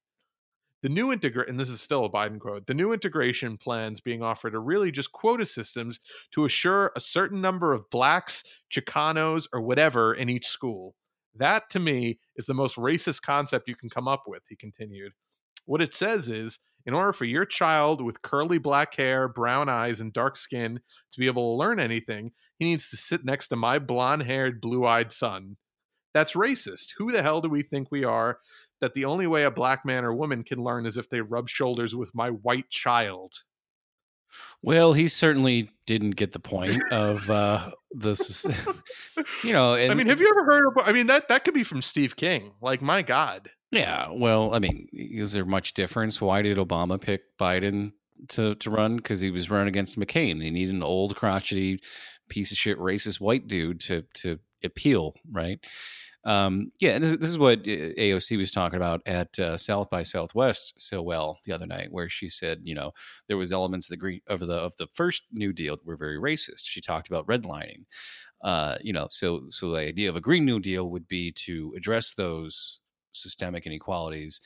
The 0.84 0.90
new 0.90 1.14
integrate, 1.14 1.48
and 1.48 1.60
this 1.60 1.70
is 1.70 1.80
still 1.80 2.06
a 2.06 2.10
Biden 2.10 2.40
quote, 2.40 2.68
the 2.68 2.74
new 2.74 2.92
integration 2.92 3.58
plans 3.58 4.02
being 4.02 4.22
offered 4.22 4.54
are 4.54 4.62
really 4.62 4.92
just 4.92 5.14
quota 5.14 5.46
systems 5.46 6.00
to 6.32 6.46
assure 6.46 6.92
a 6.96 7.00
certain 7.00 7.40
number 7.40 7.74
of 7.74 7.90
blacks, 7.90 8.44
Chicanos, 8.70 9.48
or 9.54 9.62
whatever 9.62 10.14
in 10.14 10.30
each 10.30 10.48
school. 10.48 10.96
That 11.36 11.70
to 11.72 11.80
me 11.80 12.20
is 12.36 12.46
the 12.46 12.54
most 12.54 12.76
racist 12.76 13.22
concept 13.22 13.68
you 13.68 13.76
can 13.76 13.90
come 13.90 14.08
up 14.08 14.24
with, 14.28 14.44
he 14.50 14.56
continued. 14.56 15.14
What 15.66 15.82
it 15.82 15.94
says 15.94 16.30
is 16.30 16.60
in 16.86 16.94
order 16.94 17.14
for 17.14 17.26
your 17.26 17.46
child 17.46 18.02
with 18.02 18.22
curly 18.22 18.58
black 18.58 18.96
hair, 18.96 19.28
brown 19.28 19.70
eyes, 19.70 20.02
and 20.02 20.12
dark 20.12 20.36
skin 20.36 20.80
to 21.12 21.20
be 21.20 21.28
able 21.28 21.54
to 21.54 21.58
learn 21.58 21.80
anything, 21.80 22.32
he 22.60 22.66
needs 22.66 22.90
to 22.90 22.98
sit 22.98 23.24
next 23.24 23.50
to 23.50 23.56
my 23.56 23.80
blonde 23.80 24.24
haired, 24.24 24.62
blue 24.62 24.86
eyed 24.86 25.12
son. 25.12 25.58
That's 26.14 26.34
racist. 26.34 26.94
Who 26.98 27.12
the 27.12 27.24
hell 27.24 27.42
do 27.42 27.50
we 27.50 27.64
think 27.64 27.90
we 27.90 28.04
are 28.04 28.40
that 28.82 28.94
the 28.94 29.06
only 29.06 29.28
way 29.28 29.44
a 29.44 29.52
black 29.52 29.86
man 29.86 30.04
or 30.04 30.14
woman 30.14 30.44
can 30.44 30.64
learn 30.64 30.86
is 30.86 30.98
if 30.98 31.10
they 31.10 31.22
rub 31.22 31.50
shoulders 31.50 31.96
with 31.96 32.14
my 32.14 32.30
white 32.30 32.70
child? 32.70 33.34
Well, 34.62 34.94
he 34.94 35.08
certainly 35.08 35.70
didn't 35.86 36.12
get 36.12 36.32
the 36.32 36.40
point 36.40 36.82
of 36.92 37.30
uh, 37.30 37.72
this. 37.92 38.46
you 39.44 39.54
know, 39.54 39.74
and, 39.76 39.92
I 39.92 39.94
mean, 39.94 40.08
have 40.08 40.22
you 40.22 40.30
ever 40.30 40.46
heard 40.46 40.66
of? 40.68 40.88
I 40.88 40.92
mean, 40.92 41.08
that 41.08 41.28
that 41.28 41.44
could 41.44 41.54
be 41.54 41.64
from 41.64 41.82
Steve 41.82 42.16
King. 42.16 42.54
Like, 42.62 42.82
my 42.82 43.02
God. 43.02 43.50
Yeah. 43.74 44.10
Well, 44.12 44.54
I 44.54 44.60
mean, 44.60 44.88
is 44.94 45.34
there 45.34 45.46
much 45.46 45.74
difference? 45.74 46.22
Why 46.22 46.44
did 46.44 46.58
Obama 46.58 47.02
pick 47.02 47.36
Biden 47.40 47.94
to 48.30 48.54
to 48.56 48.70
run? 48.70 48.98
Because 48.98 49.20
he 49.20 49.32
was 49.32 49.50
running 49.50 49.68
against 49.68 49.98
McCain. 49.98 50.44
He 50.44 50.52
needed 50.52 50.76
an 50.76 50.84
old 50.84 51.16
crotchety 51.16 51.82
piece 52.30 52.52
of 52.52 52.58
shit 52.60 52.78
racist 52.78 53.20
white 53.20 53.48
dude 53.48 53.80
to 53.82 54.06
to 54.16 54.40
appeal, 54.64 55.16
right? 55.32 55.60
Um, 56.24 56.72
yeah, 56.80 56.92
and 56.92 57.04
this, 57.04 57.18
this, 57.18 57.32
is 57.32 57.38
what 57.38 57.62
uh, 57.62 57.98
AOC 58.00 58.38
was 58.38 58.52
talking 58.52 58.78
about 58.78 59.02
at 59.08 59.38
uh, 59.40 59.58
South 59.58 59.90
by 59.90 60.04
Southwest 60.04 60.74
so 60.78 61.02
well 61.02 61.40
the 61.44 61.52
other 61.52 61.66
night, 61.66 61.90
where 61.92 62.08
she 62.08 62.30
said, 62.30 62.62
you 62.64 62.76
know, 62.76 62.92
there 63.28 63.38
was 63.38 63.52
elements 63.52 63.88
of 63.88 63.90
the 63.90 63.98
green 63.98 64.22
of 64.28 64.40
the 64.40 64.54
of 64.54 64.78
the 64.78 64.88
first 64.94 65.24
New 65.32 65.52
Deal 65.52 65.78
that 65.78 65.86
were 65.86 65.98
very 65.98 66.20
racist. 66.20 66.66
She 66.66 66.80
talked 66.80 67.08
about 67.08 67.26
redlining, 67.26 67.86
uh, 68.44 68.78
you 68.82 68.94
know, 68.94 69.08
so 69.10 69.48
so 69.50 69.72
the 69.72 69.80
idea 69.80 70.10
of 70.10 70.16
a 70.16 70.22
Green 70.22 70.46
New 70.46 70.60
Deal 70.60 70.90
would 70.92 71.08
be 71.08 71.32
to 71.46 71.74
address 71.76 72.14
those 72.14 72.80
systemic 73.14 73.66
inequalities 73.66 74.42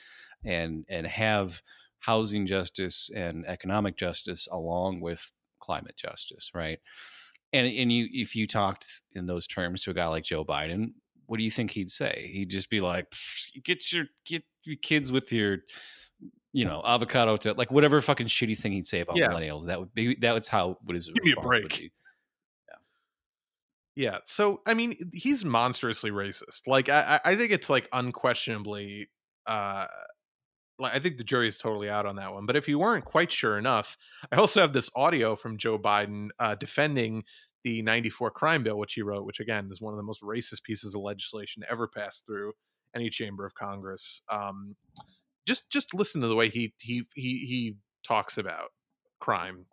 and 0.46 0.86
and 0.90 1.08
have 1.08 1.62
housing 2.00 2.46
justice 2.46 3.10
and 3.16 3.46
economic 3.48 3.98
justice 3.98 4.48
along 4.52 5.02
with 5.02 5.32
climate 5.60 5.96
justice, 5.98 6.52
right? 6.54 6.80
And 7.54 7.68
and 7.68 7.92
you 7.92 8.08
if 8.12 8.36
you 8.36 8.48
talked 8.48 9.02
in 9.14 9.26
those 9.26 9.48
terms 9.48 9.82
to 9.84 9.92
a 9.92 9.94
guy 9.94 10.08
like 10.08 10.24
Joe 10.24 10.46
Biden, 10.46 10.92
what 11.26 11.38
do 11.38 11.44
you 11.44 11.52
think 11.52 11.72
he'd 11.72 11.92
say? 11.92 12.30
He'd 12.34 12.50
just 12.50 12.70
be 12.70 12.82
like, 12.82 13.14
"Get 13.64 13.92
your 13.92 14.06
get 14.26 14.44
your 14.64 14.78
kids 14.78 15.12
with 15.12 15.32
your, 15.32 15.60
you 16.54 16.66
know, 16.66 16.82
avocado 16.86 17.38
to 17.38 17.54
like 17.54 17.72
whatever 17.72 18.02
fucking 18.02 18.28
shitty 18.28 18.58
thing 18.58 18.74
he'd 18.74 18.88
say 18.88 19.00
about 19.00 19.18
yeah. 19.18 19.30
millennials." 19.30 19.68
That 19.68 19.80
would 19.80 19.94
be 19.94 20.16
that 20.16 20.34
was 20.34 20.48
how 20.48 20.78
what 20.84 20.96
is 20.96 21.08
his 21.08 21.14
give 21.14 21.24
me 21.24 21.34
a 21.38 21.42
break. 21.42 21.92
Yeah. 23.98 24.20
So 24.26 24.62
I 24.68 24.76
mean, 24.76 24.94
he's 25.12 25.44
monstrously 25.44 26.12
racist. 26.12 26.68
Like 26.68 26.88
I, 26.88 27.20
I 27.26 27.36
think 27.36 27.52
it's 27.52 27.68
like 27.70 27.90
unquestionably. 27.92 29.10
uh 29.48 29.88
like 30.78 30.94
I 30.94 31.00
think 31.00 31.18
the 31.18 31.24
jury 31.24 31.48
is 31.48 31.58
totally 31.58 31.90
out 31.90 32.06
on 32.06 32.18
that 32.18 32.32
one. 32.32 32.46
But 32.46 32.56
if 32.56 32.68
you 32.68 32.78
weren't 32.78 33.06
quite 33.06 33.32
sure 33.32 33.58
enough, 33.58 33.98
I 34.32 34.36
also 34.36 34.62
have 34.62 34.72
this 34.72 34.92
audio 34.96 35.36
from 35.36 35.58
Joe 35.58 35.80
Biden 35.80 36.28
uh, 36.40 36.54
defending 36.54 37.24
the 37.64 37.82
94 37.82 38.30
crime 38.32 38.64
bill 38.64 38.78
which 38.78 38.94
he 38.94 39.02
wrote 39.02 39.26
which 39.26 39.40
again 39.42 39.68
is 39.72 39.82
one 39.82 39.92
of 39.94 39.98
the 39.98 40.04
most 40.04 40.22
racist 40.22 40.64
pieces 40.64 40.94
of 40.96 41.02
legislation 41.02 41.64
ever 41.70 41.88
passed 41.88 42.26
through 42.26 42.54
any 42.96 43.10
chamber 43.10 43.46
of 43.46 43.56
congress 43.56 44.22
um, 44.32 44.76
just 45.46 45.70
just 45.70 45.94
listen 45.94 46.22
to 46.22 46.28
the 46.28 46.36
way 46.36 46.50
he 46.50 46.74
he 46.80 47.04
he 47.16 47.46
he 47.46 47.76
talks 48.08 48.38
about 48.38 48.70
crime 49.20 49.66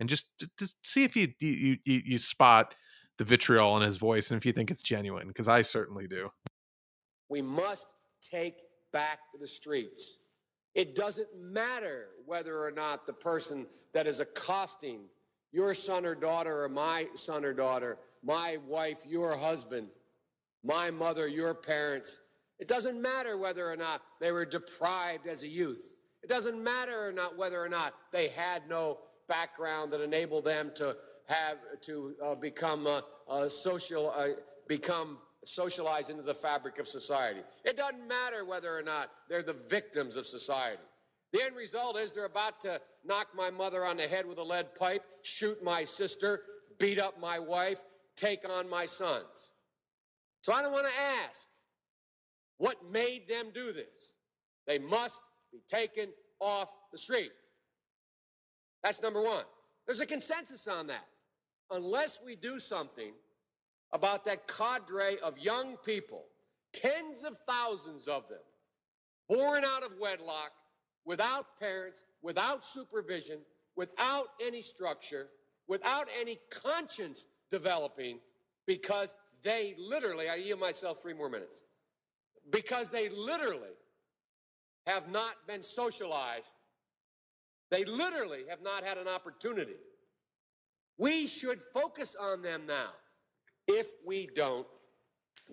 and 0.00 0.08
just 0.08 0.26
just 0.58 0.76
see 0.84 1.04
if 1.04 1.14
you 1.14 1.28
you 1.38 1.76
you, 1.84 2.02
you 2.04 2.18
spot 2.18 2.74
the 3.18 3.24
vitriol 3.24 3.76
in 3.76 3.82
his 3.82 3.96
voice 3.96 4.30
and 4.30 4.38
if 4.38 4.46
you 4.46 4.52
think 4.52 4.70
it's 4.70 4.82
genuine 4.82 5.28
because 5.28 5.48
i 5.48 5.62
certainly 5.62 6.06
do 6.06 6.30
we 7.28 7.42
must 7.42 7.94
take 8.20 8.62
back 8.92 9.18
the 9.40 9.46
streets 9.46 10.18
it 10.74 10.94
doesn't 10.94 11.28
matter 11.38 12.08
whether 12.24 12.58
or 12.58 12.70
not 12.70 13.06
the 13.06 13.12
person 13.12 13.66
that 13.92 14.06
is 14.06 14.20
accosting 14.20 15.04
your 15.52 15.74
son 15.74 16.06
or 16.06 16.14
daughter 16.14 16.64
or 16.64 16.68
my 16.68 17.06
son 17.14 17.44
or 17.44 17.52
daughter, 17.52 17.98
my 18.24 18.56
wife, 18.66 19.04
your 19.06 19.36
husband, 19.36 19.88
my 20.64 20.90
mother, 20.90 21.28
your 21.28 21.54
parents. 21.54 22.20
It 22.58 22.68
doesn't 22.68 23.00
matter 23.00 23.36
whether 23.36 23.70
or 23.70 23.76
not 23.76 24.00
they 24.20 24.32
were 24.32 24.46
deprived 24.46 25.26
as 25.26 25.42
a 25.42 25.48
youth. 25.48 25.92
It 26.22 26.30
doesn't 26.30 26.62
matter 26.62 27.08
or 27.08 27.12
not 27.12 27.36
whether 27.36 27.62
or 27.62 27.68
not 27.68 27.94
they 28.12 28.28
had 28.28 28.68
no 28.68 28.98
background 29.28 29.92
that 29.92 30.00
enabled 30.00 30.44
them 30.44 30.70
to 30.76 30.96
have 31.26 31.58
to 31.82 32.14
uh, 32.24 32.34
become 32.34 32.86
uh, 32.86 33.00
uh, 33.28 33.48
social, 33.48 34.12
uh, 34.16 34.28
become 34.68 35.18
socialized 35.44 36.10
into 36.10 36.22
the 36.22 36.34
fabric 36.34 36.78
of 36.78 36.86
society. 36.86 37.40
It 37.64 37.76
doesn't 37.76 38.06
matter 38.06 38.44
whether 38.44 38.76
or 38.76 38.82
not 38.82 39.10
they're 39.28 39.42
the 39.42 39.52
victims 39.52 40.16
of 40.16 40.26
society. 40.26 40.82
The 41.32 41.42
end 41.42 41.56
result 41.56 41.98
is 41.98 42.12
they're 42.12 42.26
about 42.26 42.60
to 42.60 42.80
knock 43.04 43.28
my 43.34 43.50
mother 43.50 43.84
on 43.84 43.96
the 43.96 44.06
head 44.06 44.26
with 44.26 44.38
a 44.38 44.42
lead 44.42 44.74
pipe, 44.74 45.02
shoot 45.22 45.62
my 45.62 45.84
sister, 45.84 46.42
beat 46.78 46.98
up 46.98 47.18
my 47.18 47.38
wife, 47.38 47.78
take 48.16 48.48
on 48.48 48.68
my 48.68 48.84
sons. 48.84 49.52
So 50.42 50.52
I 50.52 50.62
don't 50.62 50.72
want 50.72 50.86
to 50.86 51.26
ask 51.26 51.48
what 52.58 52.76
made 52.90 53.28
them 53.28 53.46
do 53.54 53.72
this. 53.72 54.12
They 54.66 54.78
must 54.78 55.22
be 55.50 55.60
taken 55.68 56.08
off 56.38 56.68
the 56.90 56.98
street. 56.98 57.32
That's 58.82 59.00
number 59.00 59.22
one. 59.22 59.44
There's 59.86 60.00
a 60.00 60.06
consensus 60.06 60.66
on 60.68 60.88
that. 60.88 61.06
Unless 61.72 62.20
we 62.24 62.36
do 62.36 62.58
something 62.58 63.12
about 63.92 64.24
that 64.26 64.46
cadre 64.46 65.18
of 65.22 65.38
young 65.38 65.76
people, 65.78 66.24
tens 66.72 67.24
of 67.24 67.38
thousands 67.48 68.06
of 68.06 68.28
them, 68.28 68.38
born 69.28 69.64
out 69.64 69.82
of 69.82 69.94
wedlock, 69.98 70.52
without 71.04 71.58
parents, 71.58 72.04
without 72.22 72.64
supervision, 72.64 73.38
without 73.74 74.26
any 74.44 74.60
structure, 74.60 75.28
without 75.66 76.06
any 76.20 76.38
conscience 76.50 77.26
developing, 77.50 78.18
because 78.66 79.16
they 79.42 79.74
literally, 79.78 80.28
I 80.28 80.36
yield 80.36 80.60
myself 80.60 81.00
three 81.00 81.14
more 81.14 81.30
minutes, 81.30 81.64
because 82.50 82.90
they 82.90 83.08
literally 83.08 83.74
have 84.86 85.10
not 85.10 85.46
been 85.46 85.62
socialized. 85.62 86.52
They 87.70 87.84
literally 87.84 88.42
have 88.50 88.62
not 88.62 88.84
had 88.84 88.98
an 88.98 89.08
opportunity. 89.08 89.76
We 91.02 91.26
should 91.26 91.60
focus 91.60 92.14
on 92.14 92.42
them 92.42 92.62
now. 92.68 92.90
If 93.66 93.88
we 94.06 94.28
don't, 94.36 94.68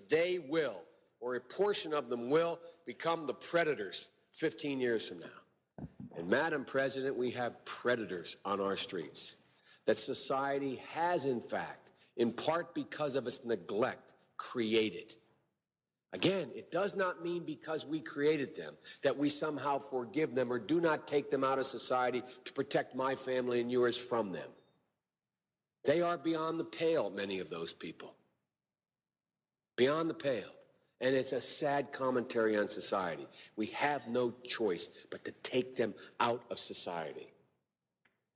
they 0.08 0.38
will, 0.38 0.82
or 1.18 1.34
a 1.34 1.40
portion 1.40 1.92
of 1.92 2.08
them 2.08 2.30
will, 2.30 2.60
become 2.86 3.26
the 3.26 3.34
predators 3.34 4.10
15 4.30 4.80
years 4.80 5.08
from 5.08 5.18
now. 5.18 5.86
And 6.16 6.28
Madam 6.28 6.64
President, 6.64 7.16
we 7.16 7.32
have 7.32 7.64
predators 7.64 8.36
on 8.44 8.60
our 8.60 8.76
streets 8.76 9.34
that 9.86 9.98
society 9.98 10.80
has, 10.92 11.24
in 11.24 11.40
fact, 11.40 11.90
in 12.16 12.30
part 12.30 12.72
because 12.72 13.16
of 13.16 13.26
its 13.26 13.44
neglect, 13.44 14.14
created. 14.36 15.16
Again, 16.12 16.50
it 16.54 16.70
does 16.70 16.94
not 16.94 17.24
mean 17.24 17.42
because 17.42 17.84
we 17.84 17.98
created 17.98 18.54
them 18.54 18.74
that 19.02 19.18
we 19.18 19.28
somehow 19.28 19.80
forgive 19.80 20.36
them 20.36 20.52
or 20.52 20.60
do 20.60 20.80
not 20.80 21.08
take 21.08 21.28
them 21.28 21.42
out 21.42 21.58
of 21.58 21.66
society 21.66 22.22
to 22.44 22.52
protect 22.52 22.94
my 22.94 23.16
family 23.16 23.60
and 23.60 23.72
yours 23.72 23.96
from 23.96 24.30
them. 24.30 24.48
They 25.84 26.02
are 26.02 26.18
beyond 26.18 26.60
the 26.60 26.64
pale, 26.64 27.10
many 27.10 27.38
of 27.38 27.50
those 27.50 27.72
people. 27.72 28.14
Beyond 29.76 30.10
the 30.10 30.14
pale. 30.14 30.52
And 31.00 31.14
it's 31.14 31.32
a 31.32 31.40
sad 31.40 31.92
commentary 31.92 32.58
on 32.58 32.68
society. 32.68 33.26
We 33.56 33.66
have 33.68 34.06
no 34.06 34.34
choice 34.46 34.90
but 35.10 35.24
to 35.24 35.32
take 35.42 35.76
them 35.76 35.94
out 36.18 36.42
of 36.50 36.58
society. 36.58 37.32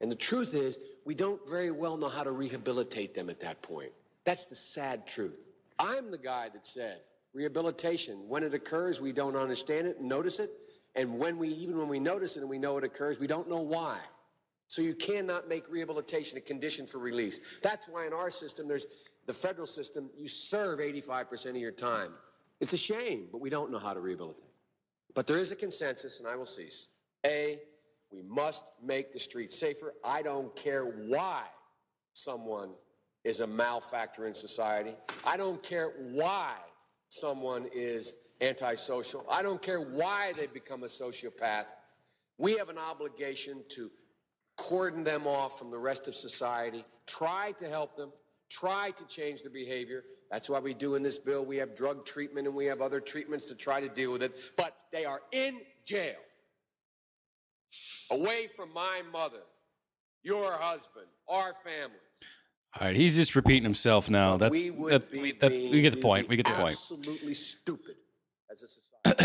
And 0.01 0.11
the 0.11 0.17
truth 0.17 0.55
is, 0.55 0.79
we 1.05 1.15
don't 1.15 1.47
very 1.49 1.71
well 1.71 1.97
know 1.97 2.09
how 2.09 2.25
to 2.25 2.33
rehabilitate 2.33 3.15
them 3.15 3.29
at 3.29 3.41
that 3.41 3.61
point. 3.63 3.93
That's 4.25 4.47
the 4.47 4.55
sad 4.55 5.07
truth. 5.07 5.47
I'm 5.79 6.11
the 6.11 6.19
guy 6.19 6.49
that 6.55 6.67
said, 6.67 7.01
rehabilitation. 7.35 8.29
When 8.29 8.43
it 8.43 8.55
occurs, 8.55 9.01
we 9.01 9.13
don't 9.13 9.37
understand 9.37 9.87
it 9.87 9.99
and 9.99 10.09
notice 10.09 10.39
it. 10.39 10.51
And 10.97 11.19
when 11.19 11.37
we, 11.37 11.49
even 11.49 11.77
when 11.77 11.89
we 11.89 11.99
notice 11.99 12.37
it 12.37 12.41
and 12.41 12.49
we 12.49 12.59
know 12.59 12.79
it 12.79 12.85
occurs, 12.85 13.19
we 13.19 13.27
don't 13.27 13.49
know 13.49 13.61
why. 13.61 13.99
So 14.67 14.83
you 14.83 14.95
cannot 14.95 15.49
make 15.49 15.71
rehabilitation 15.71 16.39
a 16.39 16.41
condition 16.41 16.87
for 16.87 16.99
release. 16.99 17.59
That's 17.63 17.87
why 17.89 18.07
in 18.07 18.13
our 18.13 18.31
system, 18.31 18.67
there's 18.67 18.87
the 19.27 19.35
federal 19.35 19.67
system, 19.67 20.11
you 20.17 20.29
serve 20.29 20.81
85% 20.81 21.51
of 21.51 21.57
your 21.57 21.73
time. 21.73 22.13
It's 22.61 22.73
a 22.73 22.79
shame, 22.79 23.29
but 23.31 23.41
we 23.41 23.51
don't 23.51 23.71
know 23.71 23.79
how 23.79 23.95
to 23.95 24.01
rehabilitate. 24.01 24.43
But 25.15 25.27
there 25.27 25.39
is 25.39 25.53
a 25.53 25.57
consensus, 25.57 26.19
and 26.19 26.29
I 26.29 26.37
will 26.37 26.45
cease. 26.45 26.89
A, 27.25 27.61
we 28.11 28.23
must 28.23 28.73
make 28.83 29.13
the 29.13 29.21
streets 29.21 29.59
safer. 29.59 29.95
I 30.05 30.23
don't 30.23 30.55
care 30.55 30.85
why 30.85 31.45
someone 32.13 32.71
is 33.25 33.41
a 33.41 33.47
malfactor 33.47 34.27
in 34.27 34.35
society. 34.35 34.95
I 35.27 35.37
don't 35.37 35.63
care 35.63 35.93
why 36.13 36.55
someone 37.09 37.67
is 37.73 38.15
antisocial. 38.41 39.25
I 39.31 39.43
don't 39.43 39.63
care 39.63 39.81
why 39.81 40.33
they 40.37 40.47
become 40.47 40.83
a 40.83 40.87
sociopath. 40.87 41.67
We 42.39 42.57
have 42.57 42.69
an 42.69 42.79
obligation 42.79 43.63
to 43.71 43.91
cordon 44.57 45.05
them 45.05 45.27
off 45.27 45.59
from 45.59 45.71
the 45.71 45.79
rest 45.79 46.09
of 46.09 46.15
society, 46.15 46.85
try 47.07 47.53
to 47.59 47.69
help 47.69 47.97
them, 47.97 48.13
try 48.51 48.91
to 48.93 49.07
change 49.07 49.43
their 49.43 49.51
behavior. 49.51 50.05
That's 50.31 50.49
why 50.49 50.59
we 50.59 50.75
do 50.75 50.95
in 50.95 51.03
this 51.03 51.19
bill. 51.19 51.45
We 51.45 51.57
have 51.59 51.77
drug 51.77 52.05
treatment 52.07 52.47
and 52.47 52.57
we 52.57 52.67
have 52.67 52.81
other 52.81 53.01
treatments 53.01 53.47
to 53.47 53.55
try 53.55 53.81
to 53.81 53.89
deal 53.89 54.13
with 54.13 54.23
it. 54.23 54.37
But 54.57 54.77
they 54.93 55.05
are 55.05 55.21
in 55.33 55.61
jail, 55.85 56.17
away 58.11 58.49
from 58.55 58.73
my 58.73 59.03
mother, 59.13 59.43
your 60.23 60.53
husband, 60.53 61.07
our 61.29 61.55
family. 61.55 61.99
All 62.81 62.89
right, 62.89 62.97
he's 62.97 63.15
just 63.15 63.37
repeating 63.37 63.63
himself 63.63 64.11
now. 64.11 64.37
That's 64.37 64.51
we, 64.51 64.71
that, 64.71 65.13
we, 65.13 65.33
that, 65.33 65.53
we 65.53 65.81
get 65.81 65.95
the 65.95 66.01
point. 66.01 66.29
We 66.29 66.37
get 66.37 66.47
the 66.47 66.53
point. 66.53 66.73
Absolutely 66.73 67.35
stupid 67.35 67.95
as 68.51 68.65
a 68.65 68.67
society. 68.67 68.94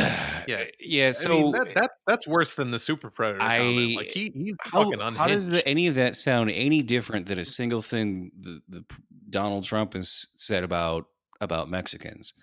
yeah, 0.47 0.65
yeah. 0.79 1.11
So 1.11 1.31
I 1.31 1.35
mean, 1.35 1.51
that, 1.51 1.73
that, 1.75 1.91
that's 2.05 2.27
worse 2.27 2.55
than 2.55 2.71
the 2.71 2.79
super 2.79 3.09
predator. 3.09 3.41
I 3.41 3.59
comment. 3.59 3.95
like 3.95 4.07
he, 4.07 4.31
he's 4.35 4.53
how, 4.59 4.83
fucking 4.83 4.99
unhinged. 4.99 5.17
How 5.17 5.27
does 5.27 5.49
the, 5.49 5.65
any 5.67 5.87
of 5.87 5.95
that 5.95 6.15
sound 6.15 6.51
any 6.51 6.81
different 6.81 7.27
than 7.27 7.39
a 7.39 7.43
mm. 7.43 7.47
single 7.47 7.81
thing 7.81 8.31
the, 8.37 8.61
the 8.67 8.85
Donald 9.29 9.63
Trump 9.63 9.93
has 9.93 10.27
said 10.35 10.63
about 10.63 11.05
about 11.39 11.69
Mexicans? 11.69 12.33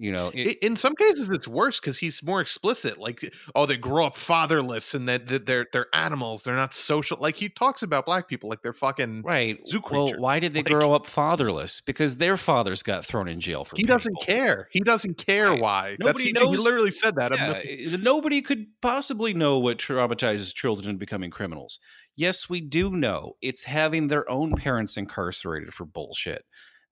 You 0.00 0.12
know, 0.12 0.30
it, 0.32 0.58
in 0.58 0.76
some 0.76 0.94
cases 0.94 1.28
it's 1.28 1.48
worse 1.48 1.80
because 1.80 1.98
he's 1.98 2.22
more 2.22 2.40
explicit. 2.40 2.98
Like, 2.98 3.20
oh, 3.56 3.66
they 3.66 3.76
grow 3.76 4.06
up 4.06 4.14
fatherless 4.14 4.94
and 4.94 5.08
that, 5.08 5.26
that 5.26 5.44
they're 5.44 5.66
they're 5.72 5.88
animals. 5.92 6.44
They're 6.44 6.54
not 6.54 6.72
social. 6.72 7.18
Like 7.20 7.34
he 7.34 7.48
talks 7.48 7.82
about 7.82 8.06
black 8.06 8.28
people 8.28 8.48
like 8.48 8.62
they're 8.62 8.72
fucking 8.72 9.22
right. 9.22 9.58
Zoo 9.66 9.80
creatures. 9.80 10.12
Well, 10.12 10.20
why 10.20 10.38
did 10.38 10.54
they 10.54 10.60
like, 10.60 10.66
grow 10.66 10.94
up 10.94 11.08
fatherless? 11.08 11.80
Because 11.80 12.16
their 12.16 12.36
fathers 12.36 12.84
got 12.84 13.04
thrown 13.04 13.26
in 13.26 13.40
jail 13.40 13.64
for. 13.64 13.74
He 13.74 13.82
people. 13.82 13.96
doesn't 13.96 14.20
care. 14.22 14.68
He 14.70 14.78
doesn't 14.78 15.18
care 15.18 15.50
right. 15.50 15.60
why. 15.60 15.96
Nobody 15.98 16.32
That's, 16.32 16.44
knows. 16.44 16.54
He, 16.54 16.62
he 16.62 16.64
literally 16.64 16.90
said 16.92 17.16
that. 17.16 17.32
Yeah, 17.32 17.60
eh, 17.64 17.96
nobody 18.00 18.40
could 18.40 18.66
possibly 18.80 19.34
know 19.34 19.58
what 19.58 19.78
traumatizes 19.78 20.54
children 20.54 20.96
becoming 20.96 21.32
criminals. 21.32 21.80
Yes, 22.14 22.48
we 22.48 22.60
do 22.60 22.90
know. 22.90 23.34
It's 23.42 23.64
having 23.64 24.06
their 24.06 24.30
own 24.30 24.52
parents 24.52 24.96
incarcerated 24.96 25.74
for 25.74 25.84
bullshit 25.84 26.44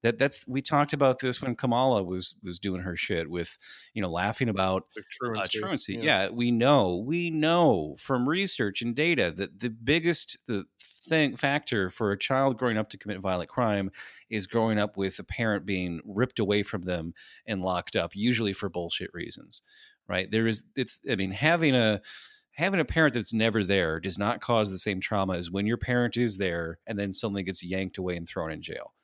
that 0.07 0.19
that's 0.21 0.47
we 0.47 0.63
talked 0.63 0.93
about 0.93 1.19
this 1.19 1.43
when 1.43 1.57
Kamala 1.57 2.05
was 2.05 2.37
was 2.45 2.61
doing 2.61 2.81
her 2.81 2.95
shit 2.95 3.29
with 3.29 3.59
you 3.93 4.01
know 4.01 4.09
laughing 4.09 4.49
about 4.49 4.85
truancy. 5.11 5.59
Uh, 5.59 5.61
truancy. 5.61 5.95
Yeah. 5.95 6.03
yeah, 6.03 6.29
we 6.29 6.53
know 6.53 7.03
we 7.05 7.29
know 7.31 7.97
from 7.99 8.29
research 8.29 8.83
and 8.83 8.95
data 8.95 9.33
that 9.37 9.59
the 9.59 9.69
biggest 9.69 10.39
the 10.47 10.65
thing 10.79 11.35
factor 11.35 11.91
for 11.91 12.13
a 12.13 12.19
child 12.19 12.57
growing 12.57 12.79
up 12.79 12.89
to 12.91 12.99
commit 12.99 13.19
violent 13.19 13.49
crime 13.51 13.91
is 14.31 14.47
growing 14.47 14.79
up 14.79 14.97
with 14.97 15.19
a 15.19 15.25
parent 15.25 15.67
being 15.67 16.01
ripped 16.05 16.39
away 16.39 16.63
from 16.63 16.83
them 16.83 17.13
and 17.45 17.63
locked 17.63 17.97
up, 17.97 18.15
usually 18.15 18.53
for 18.53 18.69
bullshit 18.69 19.11
reasons. 19.13 19.63
Right? 20.09 20.31
There 20.31 20.47
is 20.47 20.63
it's 20.77 21.01
I 21.11 21.17
mean 21.17 21.33
having 21.33 21.75
a 21.75 22.01
having 22.53 22.79
a 22.79 22.85
parent 22.85 23.15
that's 23.15 23.33
never 23.33 23.65
there 23.65 23.99
does 23.99 24.19
not 24.19 24.41
cause 24.41 24.71
the 24.71 24.79
same 24.79 25.01
trauma 25.01 25.37
as 25.37 25.51
when 25.51 25.67
your 25.67 25.77
parent 25.77 26.17
is 26.17 26.39
there 26.39 26.79
and 26.87 26.97
then 26.97 27.13
suddenly 27.13 27.43
gets 27.43 27.65
yanked 27.65 27.99
away 27.99 28.15
and 28.15 28.29
thrown 28.29 28.53
in 28.53 28.63
jail 28.63 28.95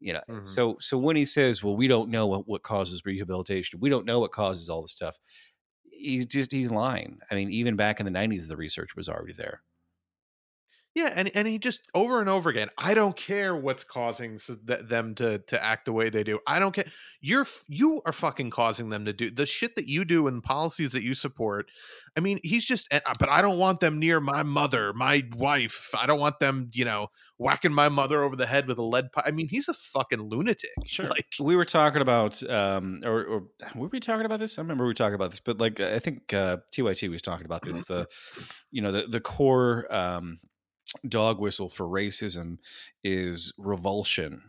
you 0.00 0.12
know 0.12 0.20
mm-hmm. 0.28 0.44
so 0.44 0.76
so 0.80 0.98
when 0.98 1.16
he 1.16 1.24
says 1.24 1.62
well 1.62 1.76
we 1.76 1.86
don't 1.86 2.10
know 2.10 2.26
what, 2.26 2.48
what 2.48 2.62
causes 2.62 3.02
rehabilitation 3.04 3.78
we 3.80 3.90
don't 3.90 4.06
know 4.06 4.20
what 4.20 4.32
causes 4.32 4.68
all 4.68 4.82
this 4.82 4.92
stuff 4.92 5.18
he's 5.90 6.26
just 6.26 6.50
he's 6.50 6.70
lying 6.70 7.18
i 7.30 7.34
mean 7.34 7.50
even 7.50 7.76
back 7.76 8.00
in 8.00 8.06
the 8.06 8.12
90s 8.12 8.48
the 8.48 8.56
research 8.56 8.96
was 8.96 9.08
already 9.08 9.34
there 9.34 9.62
yeah, 10.94 11.12
and 11.14 11.30
and 11.36 11.46
he 11.46 11.58
just 11.58 11.82
over 11.94 12.18
and 12.20 12.28
over 12.28 12.50
again. 12.50 12.68
I 12.76 12.94
don't 12.94 13.16
care 13.16 13.54
what's 13.54 13.84
causing 13.84 14.38
them 14.66 15.14
to 15.16 15.38
to 15.38 15.64
act 15.64 15.84
the 15.84 15.92
way 15.92 16.10
they 16.10 16.24
do. 16.24 16.40
I 16.48 16.58
don't 16.58 16.72
care. 16.74 16.86
You're 17.20 17.46
you 17.68 18.02
are 18.06 18.12
fucking 18.12 18.50
causing 18.50 18.88
them 18.90 19.04
to 19.04 19.12
do 19.12 19.30
the 19.30 19.46
shit 19.46 19.76
that 19.76 19.88
you 19.88 20.04
do 20.04 20.26
and 20.26 20.42
policies 20.42 20.90
that 20.92 21.04
you 21.04 21.14
support. 21.14 21.70
I 22.16 22.20
mean, 22.20 22.40
he's 22.42 22.64
just. 22.64 22.92
Uh, 22.92 22.98
but 23.20 23.28
I 23.28 23.40
don't 23.40 23.58
want 23.58 23.78
them 23.78 24.00
near 24.00 24.18
my 24.18 24.42
mother, 24.42 24.92
my 24.92 25.22
wife. 25.36 25.90
I 25.96 26.06
don't 26.06 26.18
want 26.18 26.40
them, 26.40 26.70
you 26.74 26.84
know, 26.84 27.06
whacking 27.38 27.72
my 27.72 27.88
mother 27.88 28.24
over 28.24 28.34
the 28.34 28.46
head 28.46 28.66
with 28.66 28.78
a 28.78 28.82
lead 28.82 29.12
pipe. 29.12 29.24
I 29.24 29.30
mean, 29.30 29.48
he's 29.48 29.68
a 29.68 29.74
fucking 29.74 30.20
lunatic. 30.20 30.70
Sure. 30.90 31.06
Like 31.06 31.26
we 31.38 31.54
were 31.54 31.64
talking 31.64 32.02
about, 32.02 32.42
um, 32.50 33.00
or, 33.04 33.24
or 33.24 33.42
were 33.76 33.86
we 33.86 34.00
talking 34.00 34.26
about 34.26 34.40
this? 34.40 34.58
I 34.58 34.62
remember 34.62 34.82
we 34.82 34.90
were 34.90 34.94
talking 34.94 35.14
about 35.14 35.30
this, 35.30 35.38
but 35.38 35.60
like 35.60 35.78
I 35.78 36.00
think 36.00 36.34
uh, 36.34 36.56
TYT 36.74 37.08
was 37.08 37.22
talking 37.22 37.46
about 37.46 37.62
this. 37.62 37.84
The, 37.84 38.08
you 38.72 38.82
know, 38.82 38.90
the 38.90 39.02
the 39.02 39.20
core. 39.20 39.86
Um, 39.94 40.38
dog 41.08 41.38
whistle 41.40 41.68
for 41.68 41.86
racism 41.86 42.58
is 43.04 43.52
revulsion 43.58 44.42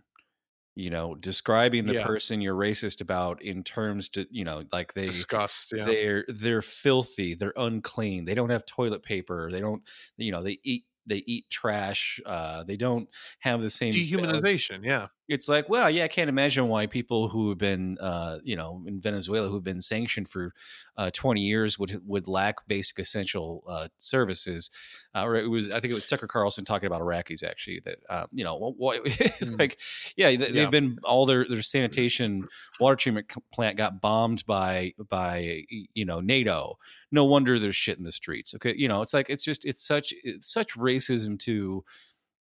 you 0.75 0.89
know 0.89 1.15
describing 1.15 1.85
the 1.85 1.95
yeah. 1.95 2.05
person 2.05 2.41
you're 2.41 2.55
racist 2.55 3.01
about 3.01 3.41
in 3.41 3.63
terms 3.63 4.09
to 4.09 4.25
you 4.31 4.43
know 4.43 4.63
like 4.71 4.93
they 4.93 5.05
disgust 5.05 5.73
yeah. 5.75 5.83
they're 5.83 6.25
they're 6.29 6.61
filthy 6.61 7.35
they're 7.35 7.53
unclean 7.57 8.25
they 8.25 8.33
don't 8.33 8.49
have 8.49 8.65
toilet 8.65 9.03
paper 9.03 9.51
they 9.51 9.59
don't 9.59 9.83
you 10.17 10.31
know 10.31 10.41
they 10.41 10.57
eat 10.63 10.85
they 11.07 11.23
eat 11.25 11.49
trash 11.49 12.19
uh 12.25 12.63
they 12.63 12.77
don't 12.77 13.09
have 13.39 13.61
the 13.61 13.69
same 13.69 13.91
dehumanization 13.93 14.79
yeah 14.83 15.07
it's 15.31 15.47
like, 15.47 15.69
well, 15.69 15.89
yeah, 15.89 16.03
I 16.03 16.07
can't 16.09 16.29
imagine 16.29 16.67
why 16.67 16.87
people 16.87 17.29
who 17.29 17.49
have 17.49 17.57
been, 17.57 17.97
uh, 17.99 18.39
you 18.43 18.57
know, 18.57 18.83
in 18.85 18.99
Venezuela 18.99 19.47
who've 19.47 19.63
been 19.63 19.79
sanctioned 19.79 20.27
for 20.27 20.53
uh, 20.97 21.09
20 21.13 21.39
years 21.39 21.79
would 21.79 22.01
would 22.05 22.27
lack 22.27 22.67
basic 22.67 22.99
essential 22.99 23.63
uh, 23.65 23.87
services. 23.97 24.69
Uh, 25.15 25.23
or 25.23 25.35
it 25.37 25.49
was, 25.49 25.71
I 25.71 25.79
think 25.79 25.91
it 25.91 25.93
was 25.93 26.05
Tucker 26.05 26.27
Carlson 26.27 26.65
talking 26.65 26.87
about 26.87 27.01
Iraqis 27.01 27.43
actually 27.43 27.81
that, 27.85 27.99
uh, 28.09 28.27
you 28.33 28.43
know, 28.43 28.75
mm. 28.81 29.59
like, 29.59 29.77
yeah, 30.17 30.35
they, 30.35 30.59
have 30.59 30.71
been 30.71 30.99
all 31.03 31.25
their 31.25 31.45
their 31.47 31.61
sanitation 31.61 32.47
water 32.79 32.97
treatment 32.97 33.31
plant 33.53 33.77
got 33.77 34.01
bombed 34.01 34.45
by 34.45 34.93
by 35.09 35.63
you 35.93 36.05
know 36.05 36.19
NATO. 36.19 36.77
No 37.09 37.23
wonder 37.23 37.57
there's 37.57 37.75
shit 37.75 37.97
in 37.97 38.03
the 38.03 38.11
streets. 38.11 38.53
Okay, 38.55 38.73
you 38.75 38.89
know, 38.89 39.01
it's 39.01 39.13
like 39.13 39.29
it's 39.29 39.43
just 39.43 39.63
it's 39.63 39.85
such 39.85 40.13
it's 40.23 40.51
such 40.51 40.75
racism 40.75 41.39
to 41.39 41.85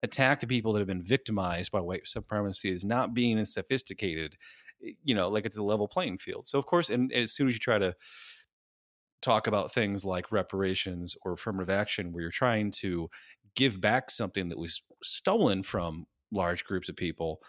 attack 0.03 0.39
the 0.39 0.47
people 0.47 0.73
that 0.73 0.79
have 0.79 0.87
been 0.87 1.01
victimized 1.03 1.71
by 1.71 1.81
white 1.81 2.07
supremacy 2.07 2.71
as 2.71 2.85
not 2.85 3.13
being 3.13 3.37
as 3.39 3.53
sophisticated, 3.53 4.37
eh, 4.85 4.91
you 5.03 5.15
know, 5.15 5.27
like 5.29 5.45
it's 5.45 5.57
a 5.57 5.63
level 5.63 5.87
playing 5.87 6.17
field. 6.17 6.45
So, 6.47 6.59
of 6.59 6.65
course, 6.65 6.89
and, 6.89 7.11
as 7.13 7.31
soon 7.31 7.47
as 7.47 7.53
you 7.53 7.59
try 7.59 7.79
to 7.79 7.95
talk 9.21 9.47
about 9.47 9.73
things 9.73 10.05
like 10.05 10.31
reparations 10.31 11.15
or 11.23 11.33
affirmative 11.33 11.69
action, 11.69 12.11
where 12.11 12.21
you're 12.21 12.31
trying 12.31 12.71
to 12.71 13.09
give 13.55 13.81
back 13.81 14.11
something 14.11 14.49
that 14.49 14.57
was 14.59 14.81
stolen 15.03 15.63
from 15.63 16.05
large 16.31 16.63
groups 16.65 16.89
of 16.89 16.95
people, 16.95 17.41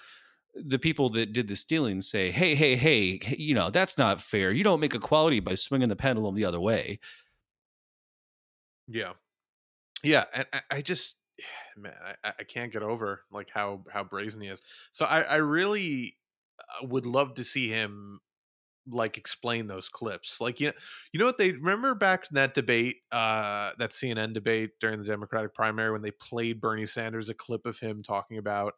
the 0.54 0.78
people 0.78 1.10
that 1.10 1.32
did 1.32 1.48
the 1.48 1.56
stealing 1.56 2.00
say, 2.00 2.30
"Hey, 2.30 2.54
hey, 2.54 2.76
hey, 2.76 3.20
you 3.36 3.54
know 3.54 3.70
that's 3.70 3.98
not 3.98 4.20
fair. 4.22 4.50
You 4.52 4.64
don't 4.64 4.80
make 4.80 4.94
equality 4.94 5.40
by 5.40 5.54
swinging 5.54 5.88
the 5.90 5.96
pendulum 5.96 6.34
the 6.34 6.46
other 6.46 6.60
way." 6.60 7.00
Yeah, 8.88 9.12
yeah, 10.02 10.26
and 10.34 10.46
I 10.70 10.82
just 10.82 11.16
man, 11.82 11.94
I, 12.24 12.32
I 12.40 12.44
can't 12.44 12.72
get 12.72 12.82
over 12.82 13.22
like 13.32 13.48
how 13.52 13.84
how 13.92 14.04
brazen 14.04 14.40
he 14.40 14.48
is. 14.48 14.62
So 14.92 15.04
I 15.04 15.22
I 15.22 15.36
really 15.36 16.16
uh, 16.60 16.86
would 16.86 17.06
love 17.06 17.34
to 17.34 17.44
see 17.44 17.68
him 17.68 18.20
like 18.90 19.18
explain 19.18 19.66
those 19.66 19.88
clips 19.88 20.40
like 20.40 20.60
you 20.60 20.68
know 20.68 20.72
you 21.12 21.20
know 21.20 21.26
what 21.26 21.38
they 21.38 21.52
remember 21.52 21.94
back 21.94 22.24
in 22.30 22.34
that 22.34 22.54
debate 22.54 22.96
uh 23.12 23.70
that 23.78 23.90
cnn 23.90 24.32
debate 24.32 24.70
during 24.80 24.98
the 24.98 25.04
democratic 25.04 25.54
primary 25.54 25.92
when 25.92 26.02
they 26.02 26.10
played 26.12 26.60
bernie 26.60 26.86
sanders 26.86 27.28
a 27.28 27.34
clip 27.34 27.66
of 27.66 27.78
him 27.78 28.02
talking 28.02 28.38
about 28.38 28.74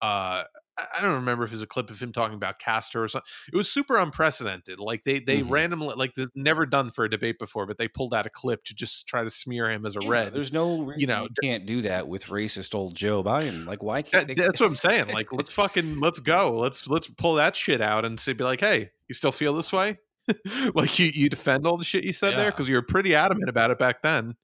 uh 0.00 0.44
I 0.78 1.02
don't 1.02 1.14
remember 1.14 1.44
if 1.44 1.50
it 1.50 1.54
was 1.54 1.62
a 1.62 1.66
clip 1.66 1.90
of 1.90 2.00
him 2.00 2.12
talking 2.12 2.34
about 2.34 2.58
Castro 2.58 3.02
or 3.02 3.08
something. 3.08 3.28
It 3.52 3.56
was 3.56 3.70
super 3.70 3.98
unprecedented. 3.98 4.78
Like 4.78 5.02
they 5.02 5.20
they 5.20 5.40
mm-hmm. 5.40 5.52
randomly 5.52 5.94
like 5.96 6.14
they've 6.14 6.28
never 6.34 6.64
done 6.64 6.90
for 6.90 7.04
a 7.04 7.10
debate 7.10 7.38
before, 7.38 7.66
but 7.66 7.76
they 7.76 7.88
pulled 7.88 8.14
out 8.14 8.26
a 8.26 8.30
clip 8.30 8.64
to 8.64 8.74
just 8.74 9.06
try 9.06 9.22
to 9.22 9.30
smear 9.30 9.70
him 9.70 9.84
as 9.84 9.96
a 9.96 10.00
yeah, 10.02 10.08
red. 10.08 10.32
There's 10.32 10.52
no 10.52 10.92
you 10.96 11.06
know 11.06 11.24
you 11.24 11.28
can't 11.42 11.66
do 11.66 11.82
that 11.82 12.08
with 12.08 12.26
racist 12.26 12.74
old 12.74 12.94
Joe 12.94 13.22
Biden. 13.22 13.66
Like 13.66 13.82
why 13.82 14.02
can't 14.02 14.28
that, 14.28 14.36
that's 14.36 14.60
what 14.60 14.66
I'm 14.66 14.76
saying. 14.76 15.08
Like 15.08 15.32
let's 15.32 15.52
fucking 15.52 16.00
let's 16.00 16.20
go. 16.20 16.52
Let's 16.52 16.88
let's 16.88 17.08
pull 17.08 17.34
that 17.34 17.54
shit 17.54 17.82
out 17.82 18.04
and 18.04 18.18
say 18.18 18.32
be 18.32 18.44
like, 18.44 18.60
hey, 18.60 18.90
you 19.08 19.14
still 19.14 19.32
feel 19.32 19.54
this 19.54 19.72
way? 19.72 19.98
like 20.74 20.98
you 20.98 21.06
you 21.14 21.28
defend 21.28 21.66
all 21.66 21.76
the 21.76 21.84
shit 21.84 22.04
you 22.04 22.12
said 22.12 22.30
yeah. 22.30 22.36
there 22.38 22.50
because 22.50 22.68
you 22.68 22.76
were 22.76 22.82
pretty 22.82 23.14
adamant 23.14 23.48
about 23.48 23.70
it 23.70 23.78
back 23.78 24.02
then. 24.02 24.36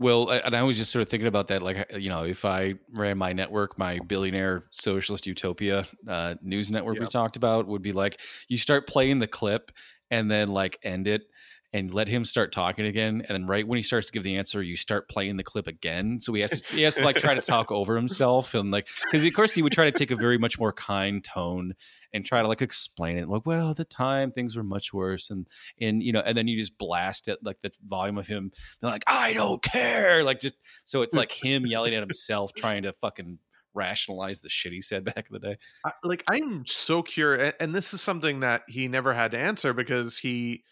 Well, 0.00 0.30
and 0.30 0.54
I 0.54 0.62
was 0.62 0.76
just 0.76 0.92
sort 0.92 1.02
of 1.02 1.08
thinking 1.08 1.26
about 1.26 1.48
that. 1.48 1.60
Like, 1.60 1.92
you 1.98 2.08
know, 2.08 2.24
if 2.24 2.44
I 2.44 2.74
ran 2.92 3.18
my 3.18 3.32
network, 3.32 3.78
my 3.78 3.98
billionaire 4.06 4.64
socialist 4.70 5.26
utopia 5.26 5.86
uh, 6.06 6.34
news 6.40 6.70
network 6.70 6.96
yep. 6.96 7.02
we 7.02 7.08
talked 7.08 7.36
about 7.36 7.66
would 7.66 7.82
be 7.82 7.92
like, 7.92 8.20
you 8.46 8.58
start 8.58 8.86
playing 8.86 9.18
the 9.18 9.26
clip 9.26 9.72
and 10.10 10.30
then 10.30 10.48
like 10.48 10.78
end 10.82 11.06
it 11.06 11.28
and 11.72 11.92
let 11.92 12.08
him 12.08 12.24
start 12.24 12.50
talking 12.50 12.86
again. 12.86 13.22
And 13.28 13.36
then 13.36 13.46
right 13.46 13.66
when 13.66 13.76
he 13.76 13.82
starts 13.82 14.06
to 14.06 14.12
give 14.12 14.22
the 14.22 14.36
answer, 14.36 14.62
you 14.62 14.76
start 14.76 15.08
playing 15.08 15.36
the 15.36 15.44
clip 15.44 15.66
again. 15.66 16.18
So 16.18 16.32
he 16.32 16.40
has 16.40 16.62
to, 16.62 16.76
he 16.76 16.82
has 16.82 16.94
to 16.94 17.04
like 17.04 17.16
try 17.16 17.34
to 17.34 17.42
talk 17.42 17.70
over 17.70 17.94
himself 17.94 18.54
and 18.54 18.70
like, 18.70 18.88
cause 19.10 19.22
of 19.22 19.34
course 19.34 19.52
he 19.52 19.60
would 19.60 19.72
try 19.72 19.84
to 19.84 19.92
take 19.92 20.10
a 20.10 20.16
very 20.16 20.38
much 20.38 20.58
more 20.58 20.72
kind 20.72 21.22
tone 21.22 21.74
and 22.14 22.24
try 22.24 22.40
to 22.40 22.48
like 22.48 22.62
explain 22.62 23.18
it 23.18 23.28
like, 23.28 23.44
well, 23.44 23.70
at 23.70 23.76
the 23.76 23.84
time 23.84 24.30
things 24.30 24.56
were 24.56 24.62
much 24.62 24.94
worse. 24.94 25.28
And, 25.28 25.46
and, 25.78 26.02
you 26.02 26.12
know, 26.12 26.20
and 26.20 26.38
then 26.38 26.48
you 26.48 26.58
just 26.58 26.78
blast 26.78 27.28
it 27.28 27.38
like 27.42 27.60
the 27.60 27.70
volume 27.86 28.16
of 28.16 28.26
him 28.26 28.50
like, 28.80 29.04
I 29.06 29.34
don't 29.34 29.62
care. 29.62 30.24
Like 30.24 30.40
just, 30.40 30.54
so 30.86 31.02
it's 31.02 31.14
like 31.14 31.32
him 31.32 31.66
yelling 31.66 31.94
at 31.94 32.00
himself, 32.00 32.52
trying 32.54 32.84
to 32.84 32.94
fucking 32.94 33.38
rationalize 33.74 34.40
the 34.40 34.48
shit 34.48 34.72
he 34.72 34.80
said 34.80 35.04
back 35.04 35.28
in 35.30 35.34
the 35.34 35.38
day. 35.38 35.58
I, 35.84 35.92
like 36.02 36.24
I'm 36.30 36.64
so 36.66 37.02
curious, 37.02 37.52
and 37.60 37.74
this 37.74 37.92
is 37.92 38.00
something 38.00 38.40
that 38.40 38.62
he 38.66 38.88
never 38.88 39.12
had 39.12 39.32
to 39.32 39.38
answer 39.38 39.74
because 39.74 40.18
he 40.18 40.64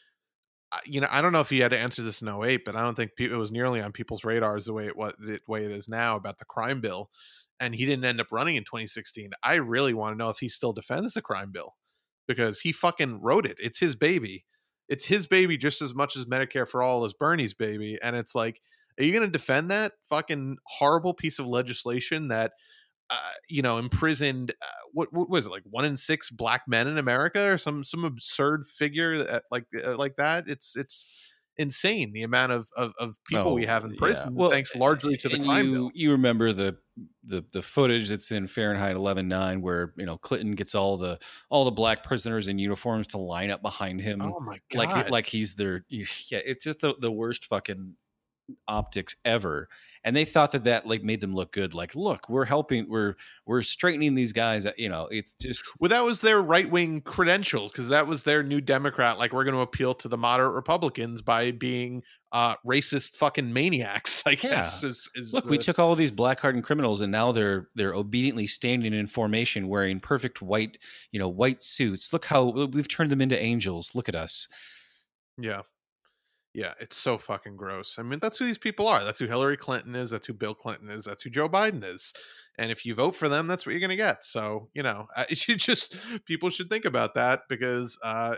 you 0.85 1.01
know, 1.01 1.09
I 1.11 1.21
don't 1.21 1.33
know 1.33 1.41
if 1.41 1.51
he 1.51 1.61
had 1.61 1.71
to 1.71 1.79
answer 1.79 2.03
this 2.03 2.23
in 2.23 2.29
08, 2.29 2.65
but 2.65 2.77
I 2.77 2.83
don't 2.83 2.95
think 2.95 3.13
it 3.19 3.31
was 3.31 3.53
nearly 3.53 3.81
on 3.81 3.93
people's 3.93 4.25
radars 4.25 4.67
the 4.67 4.73
way 4.73 4.87
it 4.87 4.97
was, 4.97 5.15
the 5.19 5.41
way 5.49 5.65
it 5.65 5.71
is 5.71 5.89
now 5.89 6.17
about 6.17 6.39
the 6.39 6.45
crime 6.45 6.81
bill. 6.81 7.11
And 7.59 7.75
he 7.75 7.87
didn't 7.87 8.05
end 8.05 8.21
up 8.21 8.29
running 8.31 8.57
in 8.57 8.65
2016. 8.65 9.31
I 9.43 9.55
really 9.55 9.95
want 9.95 10.15
to 10.15 10.19
know 10.19 10.29
if 10.29 10.39
he 10.39 10.49
still 10.49 10.73
defends 10.73 11.15
the 11.15 11.23
crime 11.23 11.53
bill 11.53 11.75
because 12.29 12.61
he 12.61 12.73
fucking 12.73 13.21
wrote 13.23 13.47
it. 13.47 13.57
It's 13.59 13.79
his 13.79 13.97
baby. 13.97 14.45
It's 14.89 15.07
his 15.07 15.27
baby 15.27 15.57
just 15.57 15.81
as 15.81 15.95
much 15.95 16.17
as 16.17 16.27
Medicare 16.27 16.69
for 16.69 16.83
all 16.83 17.05
is 17.05 17.15
Bernie's 17.15 17.55
baby. 17.55 17.99
And 18.03 18.15
it's 18.15 18.35
like, 18.35 18.61
are 18.99 19.05
you 19.05 19.13
going 19.13 19.27
to 19.27 19.31
defend 19.31 19.71
that 19.71 19.93
fucking 20.09 20.59
horrible 20.65 21.15
piece 21.15 21.39
of 21.39 21.47
legislation 21.47 22.29
that 22.29 22.53
uh, 23.11 23.31
you 23.49 23.63
know, 23.63 23.79
imprisoned 23.79 24.53
uh, 24.61 24.67
what 24.93 25.13
what 25.13 25.31
was 25.31 25.47
it 25.47 25.51
like 25.51 25.63
one 25.69 25.85
in 25.85 25.97
six 25.97 26.31
black 26.31 26.63
men 26.67 26.87
in 26.89 26.99
America 26.99 27.53
or 27.53 27.59
some 27.59 27.85
some 27.85 28.05
absurd 28.05 28.67
figure 28.67 29.19
that, 29.19 29.45
like 29.51 29.67
uh, 29.85 29.97
like 29.97 30.17
that. 30.17 30.49
It's 30.49 30.77
it's 30.77 31.07
insane 31.59 32.13
the 32.13 32.23
amount 32.23 32.53
of 32.53 32.69
of, 32.77 32.93
of 32.99 33.17
people 33.27 33.49
oh, 33.49 33.55
we 33.55 33.65
have 33.65 33.85
in 33.85 33.97
prison 33.97 34.29
yeah. 34.29 34.35
well, 34.35 34.51
thanks 34.51 34.75
largely 34.75 35.17
to 35.17 35.29
the 35.29 35.39
crime 35.39 35.67
you, 35.67 35.73
bill. 35.73 35.91
You 35.95 36.11
remember 36.13 36.53
the 36.53 36.77
the 37.25 37.45
the 37.53 37.63
footage 37.63 38.09
that's 38.09 38.31
in 38.31 38.47
Fahrenheit 38.47 38.97
11.9 38.97 39.61
where 39.61 39.93
you 39.97 40.07
know 40.07 40.19
Clinton 40.19 40.55
gets 40.55 40.75
all 40.75 40.97
the 40.97 41.19
all 41.49 41.65
the 41.65 41.71
black 41.71 42.03
prisoners 42.03 42.49
in 42.49 42.59
uniforms 42.59 43.07
to 43.09 43.19
line 43.19 43.51
up 43.51 43.63
behind 43.63 44.01
him. 44.01 44.21
Oh 44.21 44.41
my 44.41 44.61
god! 44.71 44.79
Like 44.79 45.11
like 45.11 45.27
he's 45.27 45.55
their 45.55 45.85
yeah. 45.89 46.05
It's 46.45 46.65
just 46.65 46.81
the 46.81 46.95
the 47.01 47.13
worst 47.13 47.47
fucking 47.47 47.95
optics 48.69 49.17
ever 49.25 49.69
and 50.05 50.17
they 50.17 50.25
thought 50.25 50.53
that 50.53 50.65
that 50.65 50.87
like 50.87 51.03
made 51.03 51.21
them 51.21 51.35
look 51.35 51.53
good 51.53 51.75
like 51.75 51.95
look 51.97 52.29
we're 52.29 52.45
helping 52.45 52.89
we're 52.89 53.15
we're 53.45 53.61
straightening 53.61 54.15
these 54.15 54.33
guys 54.33 54.67
you 54.77 54.89
know 54.89 55.09
it's 55.11 55.35
just 55.35 55.63
well 55.81 55.89
that 55.89 56.05
was 56.05 56.21
their 56.21 56.41
right-wing 56.41 57.01
credentials 57.01 57.73
because 57.73 57.89
that 57.89 58.07
was 58.07 58.23
their 58.23 58.43
new 58.43 58.61
democrat 58.61 59.19
like 59.19 59.33
we're 59.33 59.45
going 59.45 59.55
to 59.55 59.61
appeal 59.61 59.93
to 59.95 60.09
the 60.09 60.17
moderate 60.17 60.55
republicans 60.55 61.23
by 61.23 61.51
being 61.51 62.03
uh 62.31 62.55
racist 62.67 63.17
fucking 63.17 63.53
maniacs 63.53 64.23
i 64.27 64.35
guess 64.37 64.83
yeah. 64.83 64.91
is, 64.91 65.11
is 65.17 65.35
look 65.35 65.45
the... 65.45 65.51
we 65.51 65.59
took 65.59 65.79
all 65.79 65.91
of 65.93 65.99
these 65.99 66.13
black 66.13 66.39
hardened 66.39 66.65
criminals 66.65 67.01
and 67.01 67.11
now 67.11 67.33
they're 67.33 67.69
they're 67.75 67.95
obediently 67.95 68.47
standing 68.47 68.95
in 68.95 69.07
formation 69.07 69.69
wearing 69.69 69.99
perfect 69.99 70.41
white 70.41 70.79
you 71.13 71.19
know 71.19 71.29
white 71.29 71.63
suits. 71.63 72.13
Look 72.13 72.25
how 72.27 72.45
we've 72.45 72.89
turned 72.89 73.11
them 73.11 73.21
into 73.21 73.41
angels. 73.41 73.95
Look 73.95 74.09
at 74.09 74.15
us. 74.15 74.49
Yeah 75.39 75.63
yeah, 76.57 76.73
it's 76.81 76.97
so 76.97 77.19
fucking 77.19 77.55
gross. 77.55 77.97
I 77.99 78.03
mean, 78.03 78.19
that's 78.19 78.39
who 78.39 78.47
these 78.47 78.57
people 78.57 78.89
are. 78.89 79.05
That's 79.05 79.19
who 79.19 79.27
Hillary 79.27 79.59
Clinton 79.59 79.95
is. 79.95 80.09
That's 80.09 80.27
who 80.27 80.33
Bill 80.33 80.55
Clinton 80.55 80.89
is. 80.89 81.05
That's 81.05 81.23
who 81.23 81.29
Joe 81.29 81.51
Biden 81.51 81.85
is. 81.85 82.15
And 82.57 82.71
if 82.71 82.87
you 82.87 82.95
vote 82.95 83.15
for 83.15 83.29
them, 83.29 83.47
that's 83.47 83.67
what 83.67 83.73
you're 83.73 83.81
going 83.81 83.91
to 83.91 83.97
get. 83.97 84.25
So, 84.25 84.71
you 84.73 84.83
know, 84.83 85.07
you 85.29 85.55
just 85.55 85.95
people 86.25 86.49
should 86.49 86.71
think 86.71 86.87
about 86.87 87.15
that 87.15 87.43
because 87.51 87.99
uh, 88.03 88.37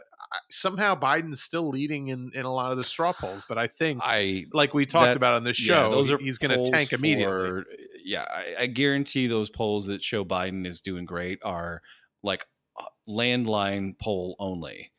somehow 0.50 0.98
Biden's 0.98 1.40
still 1.40 1.68
leading 1.68 2.08
in, 2.08 2.32
in 2.34 2.44
a 2.44 2.52
lot 2.52 2.72
of 2.72 2.76
the 2.76 2.82
straw 2.82 3.12
polls. 3.12 3.44
But 3.48 3.56
I 3.56 3.68
think, 3.68 4.00
I 4.02 4.46
like 4.52 4.74
we 4.74 4.84
talked 4.84 5.14
about 5.16 5.34
on 5.34 5.44
this 5.44 5.56
show, 5.56 5.84
yeah, 5.84 5.88
those 5.88 6.10
are 6.10 6.18
he's 6.18 6.38
going 6.38 6.64
to 6.64 6.68
tank 6.68 6.92
immediately. 6.92 7.48
For, 7.48 7.66
yeah, 8.04 8.26
I, 8.28 8.62
I 8.62 8.66
guarantee 8.66 9.28
those 9.28 9.48
polls 9.48 9.86
that 9.86 10.02
show 10.02 10.24
Biden 10.24 10.66
is 10.66 10.80
doing 10.80 11.04
great 11.04 11.38
are 11.44 11.82
like 12.24 12.48
landline 13.08 13.96
poll 13.96 14.34
only 14.40 14.90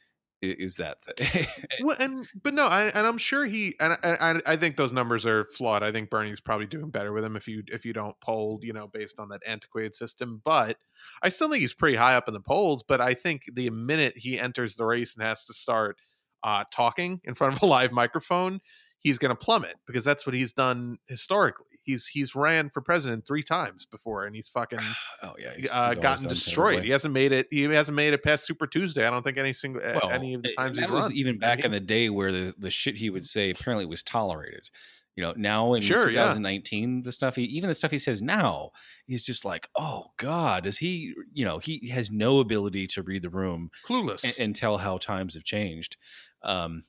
is 0.41 0.77
that 0.77 1.03
thing. 1.03 1.45
well, 1.83 1.95
and 1.99 2.27
but 2.41 2.53
no, 2.53 2.65
I, 2.65 2.85
and 2.85 3.05
I'm 3.05 3.17
sure 3.17 3.45
he 3.45 3.75
and 3.79 3.97
I, 4.03 4.39
I 4.45 4.55
think 4.55 4.77
those 4.77 4.93
numbers 4.93 5.25
are 5.25 5.45
flawed. 5.45 5.83
I 5.83 5.91
think 5.91 6.09
Bernie's 6.09 6.39
probably 6.39 6.65
doing 6.65 6.89
better 6.89 7.11
with 7.11 7.25
him 7.25 7.35
if 7.35 7.47
you 7.47 7.63
if 7.67 7.85
you 7.85 7.93
don't 7.93 8.19
poll, 8.21 8.59
you 8.61 8.73
know, 8.73 8.87
based 8.87 9.19
on 9.19 9.29
that 9.29 9.41
antiquated 9.45 9.95
system. 9.95 10.41
But 10.43 10.77
I 11.21 11.29
still 11.29 11.49
think 11.49 11.61
he's 11.61 11.73
pretty 11.73 11.97
high 11.97 12.15
up 12.15 12.27
in 12.27 12.33
the 12.33 12.39
polls. 12.39 12.83
But 12.87 13.01
I 13.01 13.13
think 13.13 13.43
the 13.53 13.69
minute 13.69 14.13
he 14.17 14.39
enters 14.39 14.75
the 14.75 14.85
race 14.85 15.15
and 15.15 15.25
has 15.25 15.45
to 15.45 15.53
start 15.53 15.97
uh, 16.43 16.63
talking 16.73 17.21
in 17.23 17.33
front 17.33 17.55
of 17.55 17.61
a 17.61 17.65
live 17.65 17.91
microphone, 17.91 18.61
he's 18.99 19.17
going 19.17 19.35
to 19.35 19.35
plummet 19.35 19.75
because 19.85 20.05
that's 20.05 20.25
what 20.25 20.35
he's 20.35 20.53
done 20.53 20.97
historically 21.07 21.68
he's 21.89 22.07
he's 22.07 22.35
ran 22.35 22.69
for 22.69 22.81
president 22.81 23.25
three 23.25 23.43
times 23.43 23.85
before, 23.85 24.25
and 24.25 24.35
he's 24.35 24.47
fucking 24.47 24.79
oh 25.23 25.33
yeah, 25.39 25.53
he's, 25.55 25.69
uh, 25.69 25.91
he's 25.91 25.99
gotten 25.99 26.27
destroyed. 26.27 26.83
He 26.83 26.91
hasn't 26.91 27.13
made 27.13 27.31
it. 27.31 27.47
He 27.49 27.63
hasn't 27.63 27.95
made 27.95 28.13
it 28.13 28.23
past 28.23 28.45
Super 28.45 28.67
Tuesday. 28.67 29.05
I 29.05 29.09
don't 29.09 29.23
think 29.23 29.37
any 29.37 29.53
single 29.53 29.81
well, 29.81 30.11
any 30.11 30.33
of 30.33 30.43
the 30.43 30.53
times 30.53 30.77
that 30.77 30.89
was 30.89 31.05
run. 31.05 31.13
even 31.13 31.39
back 31.39 31.63
in 31.65 31.71
the 31.71 31.79
day 31.79 32.09
where 32.09 32.31
the 32.31 32.53
the 32.57 32.69
shit 32.69 32.97
he 32.97 33.09
would 33.09 33.25
say 33.25 33.49
apparently 33.49 33.85
was 33.85 34.03
tolerated. 34.03 34.69
You 35.15 35.23
know, 35.23 35.33
now 35.35 35.73
in 35.73 35.81
sure, 35.81 36.03
2019, 36.03 36.95
yeah. 36.95 37.01
the 37.03 37.11
stuff 37.11 37.35
he 37.35 37.43
even 37.43 37.67
the 37.67 37.75
stuff 37.75 37.91
he 37.91 37.99
says 37.99 38.21
now, 38.21 38.71
he's 39.05 39.25
just 39.25 39.43
like, 39.43 39.67
oh 39.77 40.05
God, 40.17 40.63
does 40.63 40.77
he? 40.77 41.13
You 41.33 41.43
know, 41.43 41.57
he 41.57 41.89
has 41.89 42.09
no 42.09 42.39
ability 42.39 42.87
to 42.87 43.03
read 43.03 43.23
the 43.23 43.29
room, 43.29 43.69
clueless, 43.85 44.23
and, 44.23 44.33
and 44.39 44.55
tell 44.55 44.77
how 44.77 44.97
times 44.97 45.33
have 45.33 45.43
changed. 45.43 45.97
Um, 46.43 46.83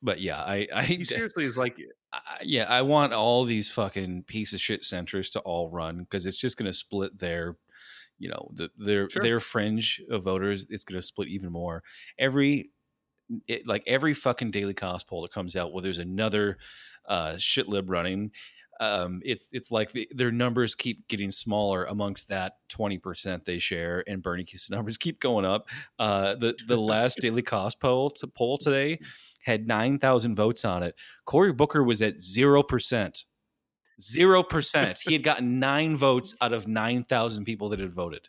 but 0.00 0.20
yeah, 0.20 0.38
I, 0.38 0.66
I 0.74 0.82
he 0.84 1.04
seriously 1.04 1.44
is 1.44 1.58
like 1.58 1.76
I, 2.12 2.20
yeah, 2.42 2.66
I 2.68 2.82
want 2.82 3.12
all 3.12 3.44
these 3.44 3.68
fucking 3.68 4.24
piece 4.24 4.52
of 4.52 4.60
shit 4.60 4.82
centrists 4.82 5.32
to 5.32 5.40
all 5.40 5.70
run 5.70 6.00
because 6.00 6.26
it's 6.26 6.38
just 6.38 6.56
going 6.56 6.66
to 6.66 6.72
split 6.72 7.18
their, 7.18 7.56
you 8.18 8.28
know, 8.28 8.50
the, 8.54 8.70
their 8.76 9.10
sure. 9.10 9.22
their 9.22 9.40
fringe 9.40 10.00
of 10.10 10.24
voters. 10.24 10.66
It's 10.70 10.84
going 10.84 11.00
to 11.00 11.06
split 11.06 11.28
even 11.28 11.52
more. 11.52 11.82
Every 12.18 12.70
it, 13.46 13.66
like 13.66 13.82
every 13.86 14.14
fucking 14.14 14.50
Daily 14.50 14.74
Kos 14.74 15.04
poll 15.04 15.22
that 15.22 15.32
comes 15.32 15.56
out, 15.56 15.72
well, 15.72 15.82
there's 15.82 15.98
another 15.98 16.58
uh, 17.06 17.36
shit 17.38 17.68
lib 17.68 17.90
running. 17.90 18.30
Um, 18.80 19.20
it's 19.24 19.48
it's 19.52 19.70
like 19.70 19.92
the, 19.92 20.08
their 20.12 20.30
numbers 20.30 20.74
keep 20.74 21.08
getting 21.08 21.30
smaller 21.30 21.84
amongst 21.84 22.28
that 22.28 22.54
twenty 22.68 22.98
percent 22.98 23.44
they 23.44 23.58
share, 23.58 24.04
and 24.06 24.22
Bernie 24.22 24.46
numbers 24.70 24.96
keep 24.96 25.20
going 25.20 25.44
up. 25.44 25.68
Uh, 25.98 26.34
the 26.34 26.56
the 26.66 26.76
last 26.76 27.18
Daily 27.20 27.42
Kos 27.42 27.74
poll 27.74 28.10
to 28.10 28.26
poll 28.26 28.58
today 28.58 28.98
had 29.42 29.66
9,000 29.66 30.34
votes 30.36 30.64
on 30.64 30.82
it. 30.82 30.94
Cory 31.24 31.52
Booker 31.52 31.82
was 31.82 32.02
at 32.02 32.16
0%. 32.16 33.24
0%. 34.00 35.00
he 35.00 35.12
had 35.12 35.22
gotten 35.22 35.58
nine 35.58 35.96
votes 35.96 36.36
out 36.40 36.52
of 36.52 36.68
9,000 36.68 37.44
people 37.44 37.68
that 37.70 37.80
had 37.80 37.92
voted. 37.92 38.28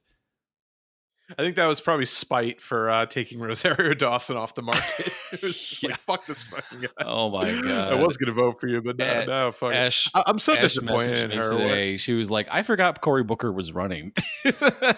I 1.37 1.43
think 1.43 1.55
that 1.57 1.67
was 1.67 1.79
probably 1.79 2.05
spite 2.05 2.59
for 2.59 2.89
uh, 2.89 3.05
taking 3.05 3.39
Rosario 3.39 3.93
Dawson 3.93 4.37
off 4.37 4.55
the 4.55 4.61
market. 4.61 5.13
it 5.31 5.41
was 5.41 5.83
yeah. 5.83 5.89
like, 5.89 5.99
fuck 6.01 6.25
this 6.25 6.43
fucking 6.43 6.81
guy. 6.81 6.87
Oh 6.99 7.29
my 7.29 7.51
god! 7.61 7.93
I 7.93 7.95
was 7.95 8.17
gonna 8.17 8.33
vote 8.33 8.59
for 8.59 8.67
you, 8.67 8.81
but 8.81 8.97
no, 8.97 9.25
no, 9.25 9.51
fuck. 9.51 9.73
Ash, 9.73 10.09
I- 10.15 10.23
am 10.27 10.39
so 10.39 10.55
Ash 10.55 10.61
disappointed 10.61 11.31
in 11.31 11.39
her. 11.39 11.51
Today. 11.51 11.97
She 11.97 12.13
was 12.13 12.31
like, 12.31 12.47
"I 12.49 12.63
forgot 12.63 13.01
Cory 13.01 13.23
Booker 13.23 13.51
was 13.51 13.71
running." 13.71 14.13
I 14.45 14.95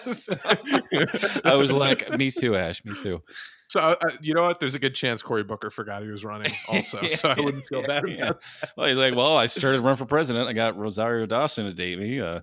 was 1.54 1.72
like, 1.72 2.10
"Me 2.16 2.30
too, 2.30 2.56
Ash. 2.56 2.84
Me 2.84 2.94
too." 2.96 3.22
So 3.68 3.80
uh, 3.80 3.96
uh, 4.04 4.10
you 4.20 4.34
know 4.34 4.42
what? 4.42 4.60
There's 4.60 4.74
a 4.74 4.78
good 4.78 4.94
chance 4.94 5.22
Cory 5.22 5.44
Booker 5.44 5.70
forgot 5.70 6.02
he 6.02 6.10
was 6.10 6.24
running 6.24 6.52
also. 6.68 7.00
yeah, 7.00 7.08
so 7.08 7.30
I 7.30 7.40
wouldn't 7.40 7.66
feel 7.66 7.82
bad 7.82 8.04
yeah. 8.06 8.26
that. 8.26 8.38
Well, 8.76 8.86
he's 8.86 8.98
like, 8.98 9.14
well, 9.14 9.36
I 9.36 9.46
started 9.46 9.78
to 9.78 9.82
run 9.82 9.96
for 9.96 10.04
president. 10.04 10.46
I 10.46 10.52
got 10.52 10.76
Rosario 10.76 11.24
Dawson 11.24 11.64
to 11.64 11.72
date 11.72 11.98
me. 11.98 12.20
Uh, 12.20 12.40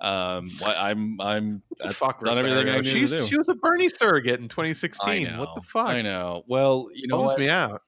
um, 0.00 0.48
I'm 0.64 1.20
I'm 1.20 1.62
that's 1.78 1.94
fuck 1.94 2.22
Rosario. 2.22 2.52
everything 2.52 2.74
I 2.74 2.80
need 2.80 2.86
She's, 2.86 3.10
to 3.10 3.18
do. 3.18 3.26
She 3.26 3.36
was 3.36 3.48
a 3.48 3.54
Bernie 3.54 3.88
surrogate 3.88 4.40
in 4.40 4.48
2016. 4.48 5.24
Know, 5.24 5.40
what 5.40 5.54
the 5.54 5.60
fuck? 5.60 5.88
I 5.88 6.02
know. 6.02 6.42
Well, 6.46 6.88
you 6.94 7.06
know, 7.06 7.20
what? 7.20 7.38
me 7.38 7.48
out. 7.48 7.82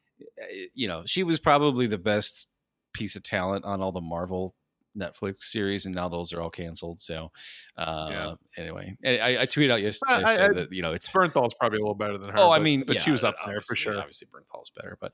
You 0.74 0.88
know, 0.88 1.02
she 1.06 1.22
was 1.22 1.40
probably 1.40 1.86
the 1.86 1.98
best 1.98 2.48
piece 2.92 3.16
of 3.16 3.22
talent 3.22 3.64
on 3.64 3.80
all 3.80 3.92
the 3.92 4.00
Marvel 4.00 4.54
Netflix 4.98 5.42
series, 5.42 5.86
and 5.86 5.94
now 5.94 6.08
those 6.08 6.32
are 6.32 6.40
all 6.40 6.50
canceled. 6.50 7.00
So, 7.00 7.30
uh, 7.76 8.08
yeah. 8.10 8.34
anyway, 8.56 8.96
I, 9.04 9.38
I 9.40 9.46
tweeted 9.46 9.70
out 9.70 9.82
yesterday 9.82 10.24
I, 10.24 10.44
I, 10.44 10.48
that 10.52 10.72
you 10.72 10.82
know 10.82 10.92
it's 10.92 11.08
Bernthal's 11.08 11.54
probably 11.54 11.78
a 11.78 11.80
little 11.80 11.94
better 11.94 12.18
than 12.18 12.30
her. 12.30 12.38
Oh, 12.38 12.50
I 12.50 12.58
mean, 12.58 12.84
but 12.86 12.96
yeah, 12.96 13.02
she 13.02 13.10
was 13.10 13.24
up 13.24 13.34
there 13.46 13.60
for 13.60 13.76
sure. 13.76 13.98
Obviously, 13.98 14.28
Bernthal's 14.28 14.70
better, 14.76 14.98
but 15.00 15.12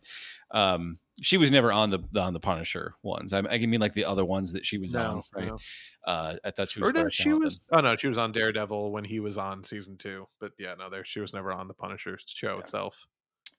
um, 0.51 0.99
she 1.21 1.37
was 1.37 1.51
never 1.51 1.73
on 1.73 1.91
the 1.91 2.03
on 2.21 2.33
the 2.33 2.41
Punisher 2.41 2.95
ones. 3.03 3.33
I, 3.33 3.38
I 3.38 3.59
mean, 3.59 3.81
like 3.81 3.95
the 3.95 4.05
other 4.05 4.25
ones 4.25 4.53
that 4.53 4.64
she 4.64 4.79
was 4.79 4.95
no, 4.95 5.01
on, 5.01 5.23
right? 5.35 5.49
No. 5.49 5.59
Uh, 6.07 6.37
I 6.45 6.51
thought 6.51 6.71
she 6.71 6.81
was. 6.81 6.91
Or 6.91 6.93
no, 6.93 7.09
she 7.09 7.33
was. 7.33 7.64
Oh 7.73 7.81
no, 7.81 7.97
she 7.97 8.09
was 8.09 8.19
on 8.19 8.33
Daredevil 8.33 8.93
when 8.93 9.05
he 9.05 9.21
was 9.21 9.38
on 9.38 9.64
season 9.64 9.97
two. 9.97 10.27
But 10.41 10.53
yeah, 10.59 10.75
no, 10.79 10.91
there 10.91 11.05
she 11.05 11.21
was 11.21 11.33
never 11.33 11.53
on 11.53 11.69
the 11.69 11.75
Punisher 11.75 12.19
show 12.27 12.55
yeah. 12.55 12.61
itself. 12.61 13.07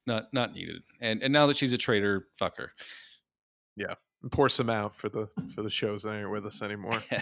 Not 0.05 0.33
not 0.33 0.53
needed. 0.53 0.83
And 1.01 1.21
and 1.21 1.33
now 1.33 1.47
that 1.47 1.57
she's 1.57 1.73
a 1.73 1.77
traitor, 1.77 2.27
fuck 2.37 2.57
her. 2.57 2.73
Yeah, 3.75 3.95
pour 4.31 4.49
some 4.49 4.69
out 4.69 4.95
for 4.95 5.09
the 5.09 5.27
for 5.53 5.63
the 5.63 5.69
shows 5.69 6.03
that 6.03 6.09
aren't 6.09 6.31
with 6.31 6.45
us 6.45 6.61
anymore. 6.61 7.01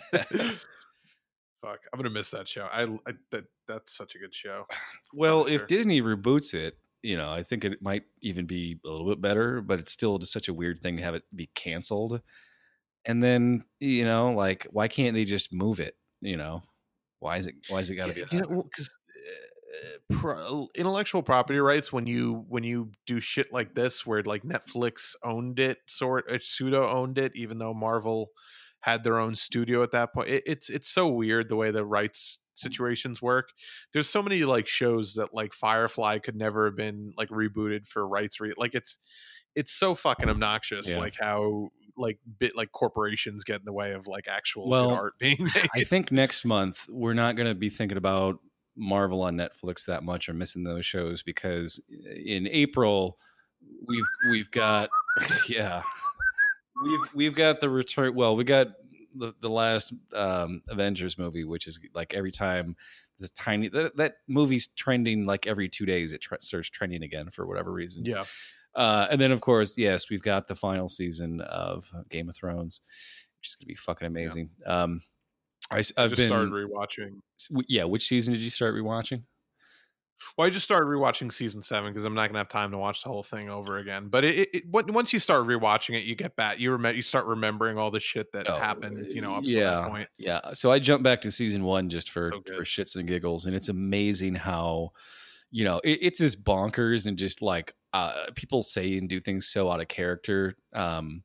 Fuck, 1.62 1.80
I'm 1.92 1.98
gonna 1.98 2.10
miss 2.10 2.30
that 2.32 2.48
show. 2.48 2.68
I, 2.72 2.84
I 2.84 3.14
that 3.32 3.46
that's 3.68 3.96
such 3.96 4.16
a 4.16 4.20
good 4.20 4.34
show. 4.34 4.66
Well, 5.14 5.46
if 5.46 5.62
sure. 5.62 5.68
Disney 5.68 6.02
reboots 6.02 6.54
it, 6.54 6.78
you 7.02 7.16
know, 7.16 7.32
I 7.32 7.42
think 7.42 7.64
it 7.64 7.82
might 7.82 8.04
even 8.22 8.46
be 8.46 8.78
a 8.86 8.90
little 8.90 9.08
bit 9.08 9.22
better, 9.22 9.62
but 9.62 9.80
it's 9.80 9.92
still 9.92 10.18
just 10.18 10.34
such 10.34 10.50
a 10.50 10.54
weird 10.54 10.80
thing 10.80 10.98
to 10.98 11.04
have 11.04 11.16
it 11.16 11.24
be 11.34 11.50
canceled. 11.56 12.22
And 13.06 13.24
then, 13.24 13.64
you 13.80 14.04
know, 14.04 14.34
like 14.34 14.68
why 14.70 14.90
can't 14.90 15.14
they 15.14 15.24
just 15.24 15.54
move 15.54 15.80
it? 15.80 15.96
You 16.20 16.36
know, 16.36 16.62
why 17.20 17.38
is 17.38 17.48
it 17.48 17.56
why 17.70 17.80
is 17.80 17.90
it 17.90 17.96
got 17.96 18.08
to 18.08 18.14
be? 18.14 18.26
You 18.32 18.42
know, 18.42 18.64
because 18.64 18.96
pro, 20.10 20.68
intellectual 20.76 21.22
property 21.22 21.60
rights 21.60 21.92
when 21.92 22.08
you 22.08 22.46
when 22.48 22.64
you 22.64 22.92
do 23.06 23.20
shit 23.20 23.52
like 23.52 23.76
this 23.76 24.06
where 24.06 24.22
like 24.24 24.44
Netflix 24.44 25.16
owned 25.24 25.60
it 25.60 25.80
sort 25.88 26.30
uh, 26.30 26.40
pseudo 26.40 26.88
owned 26.88 27.18
it 27.18 27.36
even 27.36 27.58
though 27.58 27.74
Marvel 27.74 28.30
had 28.82 29.04
their 29.04 29.20
own 29.20 29.36
studio 29.36 29.84
at 29.84 29.92
that 29.92 30.14
point 30.14 30.30
it, 30.30 30.44
it's 30.46 30.70
it's 30.70 30.90
so 30.90 31.08
weird 31.08 31.50
the 31.50 31.56
way 31.56 31.72
the 31.72 31.86
rights 31.86 32.40
situations 32.54 33.22
work 33.22 33.50
there's 33.94 34.10
so 34.10 34.24
many 34.24 34.44
like 34.44 34.68
shows 34.68 35.14
that 35.16 35.34
like 35.34 35.54
Firefly 35.54 36.20
could 36.20 36.36
never 36.36 36.66
have 36.66 36.76
been 36.76 37.14
like 37.18 37.30
rebooted 37.30 37.86
for 37.88 38.08
rights 38.08 38.40
re- 38.40 38.54
like 38.58 38.74
it's 38.74 38.98
it's 39.56 39.72
so 39.72 39.96
fucking 39.96 40.30
obnoxious 40.30 40.88
yeah. 40.88 40.98
like 40.98 41.16
how 41.20 41.70
like 41.98 42.20
bit 42.40 42.56
like 42.56 42.72
corporations 42.72 43.44
get 43.44 43.56
in 43.58 43.66
the 43.66 43.74
way 43.74 43.92
of 43.94 44.08
like 44.08 44.28
actual 44.28 44.70
well, 44.70 44.92
art 44.92 45.14
being 45.20 45.38
made. 45.40 45.68
I 45.76 45.84
think 45.84 46.12
next 46.12 46.46
month 46.46 46.86
we're 46.90 47.14
not 47.14 47.36
going 47.36 47.48
to 47.48 47.56
be 47.56 47.70
thinking 47.70 47.98
about 47.98 48.40
Marvel 48.78 49.24
on 49.24 49.36
Netflix 49.36 49.86
that 49.86 50.04
much 50.04 50.30
or 50.30 50.34
missing 50.34 50.64
those 50.64 50.86
shows 50.86 51.24
because 51.24 51.82
in 51.90 52.48
April 52.48 53.18
we've 53.88 54.06
we've 54.30 54.52
got 54.52 54.90
yeah. 55.50 55.82
We've 56.84 57.14
we've 57.16 57.36
got 57.36 57.60
the 57.60 57.70
return 57.70 58.14
well 58.16 58.36
we 58.36 58.44
got 58.44 58.68
the, 59.16 59.34
the 59.42 59.50
last 59.50 59.94
um, 60.14 60.62
Avengers 60.70 61.18
movie 61.18 61.44
which 61.44 61.68
is 61.68 61.80
like 61.96 62.14
every 62.14 62.32
time 62.32 62.76
this 63.20 63.32
tiny 63.32 63.68
that, 63.70 63.98
that 63.98 64.16
movie's 64.28 64.68
trending 64.68 65.26
like 65.26 65.48
every 65.48 65.70
two 65.70 65.88
days 65.88 66.14
it 66.14 66.24
starts 66.40 66.70
trending 66.70 67.04
again 67.04 67.30
for 67.32 67.48
whatever 67.48 67.72
reason. 67.72 68.06
Yeah. 68.06 68.24
Uh, 68.76 69.08
and 69.10 69.20
then 69.20 69.32
of 69.32 69.42
course 69.42 69.76
yes 69.78 70.10
we've 70.10 70.22
got 70.22 70.48
the 70.48 70.56
final 70.56 70.88
season 70.88 71.42
of 71.42 71.92
Game 72.10 72.30
of 72.30 72.36
Thrones 72.36 72.80
which 73.40 73.50
is 73.50 73.56
gonna 73.56 73.68
be 73.68 73.76
fucking 73.76 74.08
amazing. 74.08 74.52
Yeah. 74.62 74.84
um 74.84 75.02
I, 75.72 75.84
have 75.98 76.16
been 76.16 76.28
started 76.28 76.52
rewatching. 76.52 77.22
Yeah, 77.68 77.86
which 77.86 78.08
season 78.08 78.34
did 78.34 78.42
you 78.42 78.50
start 78.50 78.76
rewatching? 78.76 79.24
Well, 80.36 80.48
I 80.48 80.50
just 80.50 80.66
started 80.66 80.88
rewatching 80.88 81.32
season 81.32 81.62
seven 81.62 81.92
because 81.92 82.06
I'm 82.06 82.14
not 82.14 82.28
gonna 82.28 82.40
have 82.40 82.50
time 82.50 82.72
to 82.72 82.78
watch 82.78 83.04
the 83.04 83.10
whole 83.10 83.24
thing 83.24 83.50
over 83.50 83.78
again. 83.78 84.08
But 84.10 84.26
it, 84.26 84.50
it, 84.54 84.64
once 84.68 85.14
you 85.14 85.20
start 85.20 85.46
rewatching 85.46 85.96
it, 85.96 86.04
you 86.04 86.16
get 86.16 86.36
back. 86.36 86.60
You 86.60 86.72
remember, 86.72 86.96
you 86.96 87.02
start 87.02 87.26
remembering 87.26 87.78
all 87.78 87.92
the 87.92 88.00
shit 88.00 88.32
that 88.34 88.50
oh, 88.50 88.58
happened. 88.58 89.08
You 89.08 89.22
know, 89.22 89.40
yeah, 89.42 90.06
yeah. 90.18 90.54
So 90.54 90.72
I 90.72 90.80
jumped 90.80 91.04
back 91.04 91.22
to 91.22 91.32
season 91.32 91.64
one 91.64 91.90
just 91.90 92.10
for 92.10 92.30
so 92.32 92.42
for 92.54 92.64
shits 92.64 92.96
and 92.96 93.08
giggles, 93.08 93.46
and 93.46 93.56
it's 93.56 93.70
amazing 93.70 94.36
how, 94.36 94.92
you 95.52 95.66
know, 95.66 95.80
it, 95.84 96.00
it's 96.02 96.20
just 96.20 96.44
bonkers 96.44 97.06
and 97.06 97.18
just 97.18 97.42
like 97.42 97.74
uh, 97.94 98.26
people 98.36 98.64
say 98.64 98.98
and 98.98 99.08
do 99.08 99.20
things 99.20 99.48
so 99.48 99.70
out 99.70 99.82
of 99.82 99.88
character. 99.88 100.56
Um, 100.74 101.24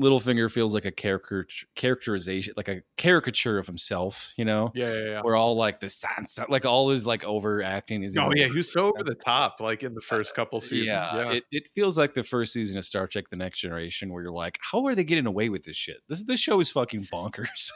Littlefinger 0.00 0.50
feels 0.50 0.74
like 0.74 0.84
a 0.84 0.90
character 0.90 1.46
characterization, 1.76 2.54
like 2.56 2.68
a 2.68 2.82
caricature 2.96 3.58
of 3.58 3.66
himself. 3.66 4.32
You 4.36 4.44
know, 4.44 4.72
yeah, 4.74 4.92
yeah, 4.92 5.04
yeah. 5.04 5.20
We're 5.22 5.36
all 5.36 5.56
like 5.56 5.78
the 5.78 5.88
sans, 5.88 6.38
like 6.48 6.66
all 6.66 6.90
his 6.90 7.06
like 7.06 7.24
overacting 7.24 8.02
is. 8.02 8.16
Oh 8.16 8.30
yeah, 8.34 8.48
he's 8.48 8.72
so 8.72 8.86
over 8.86 9.04
the 9.04 9.14
top, 9.14 9.60
like 9.60 9.84
in 9.84 9.94
the 9.94 10.00
uh, 10.00 10.06
first 10.06 10.34
couple 10.34 10.56
uh, 10.56 10.60
seasons. 10.60 10.88
Yeah, 10.88 11.16
yeah. 11.16 11.32
It, 11.32 11.44
it 11.52 11.68
feels 11.74 11.96
like 11.96 12.14
the 12.14 12.24
first 12.24 12.52
season 12.52 12.76
of 12.76 12.84
Star 12.84 13.06
Trek: 13.06 13.26
The 13.30 13.36
Next 13.36 13.60
Generation, 13.60 14.12
where 14.12 14.22
you're 14.22 14.32
like, 14.32 14.58
how 14.60 14.84
are 14.86 14.96
they 14.96 15.04
getting 15.04 15.26
away 15.26 15.48
with 15.48 15.64
this 15.64 15.76
shit? 15.76 15.98
This 16.08 16.22
this 16.24 16.40
show 16.40 16.58
is 16.58 16.70
fucking 16.70 17.04
bonkers. 17.04 17.70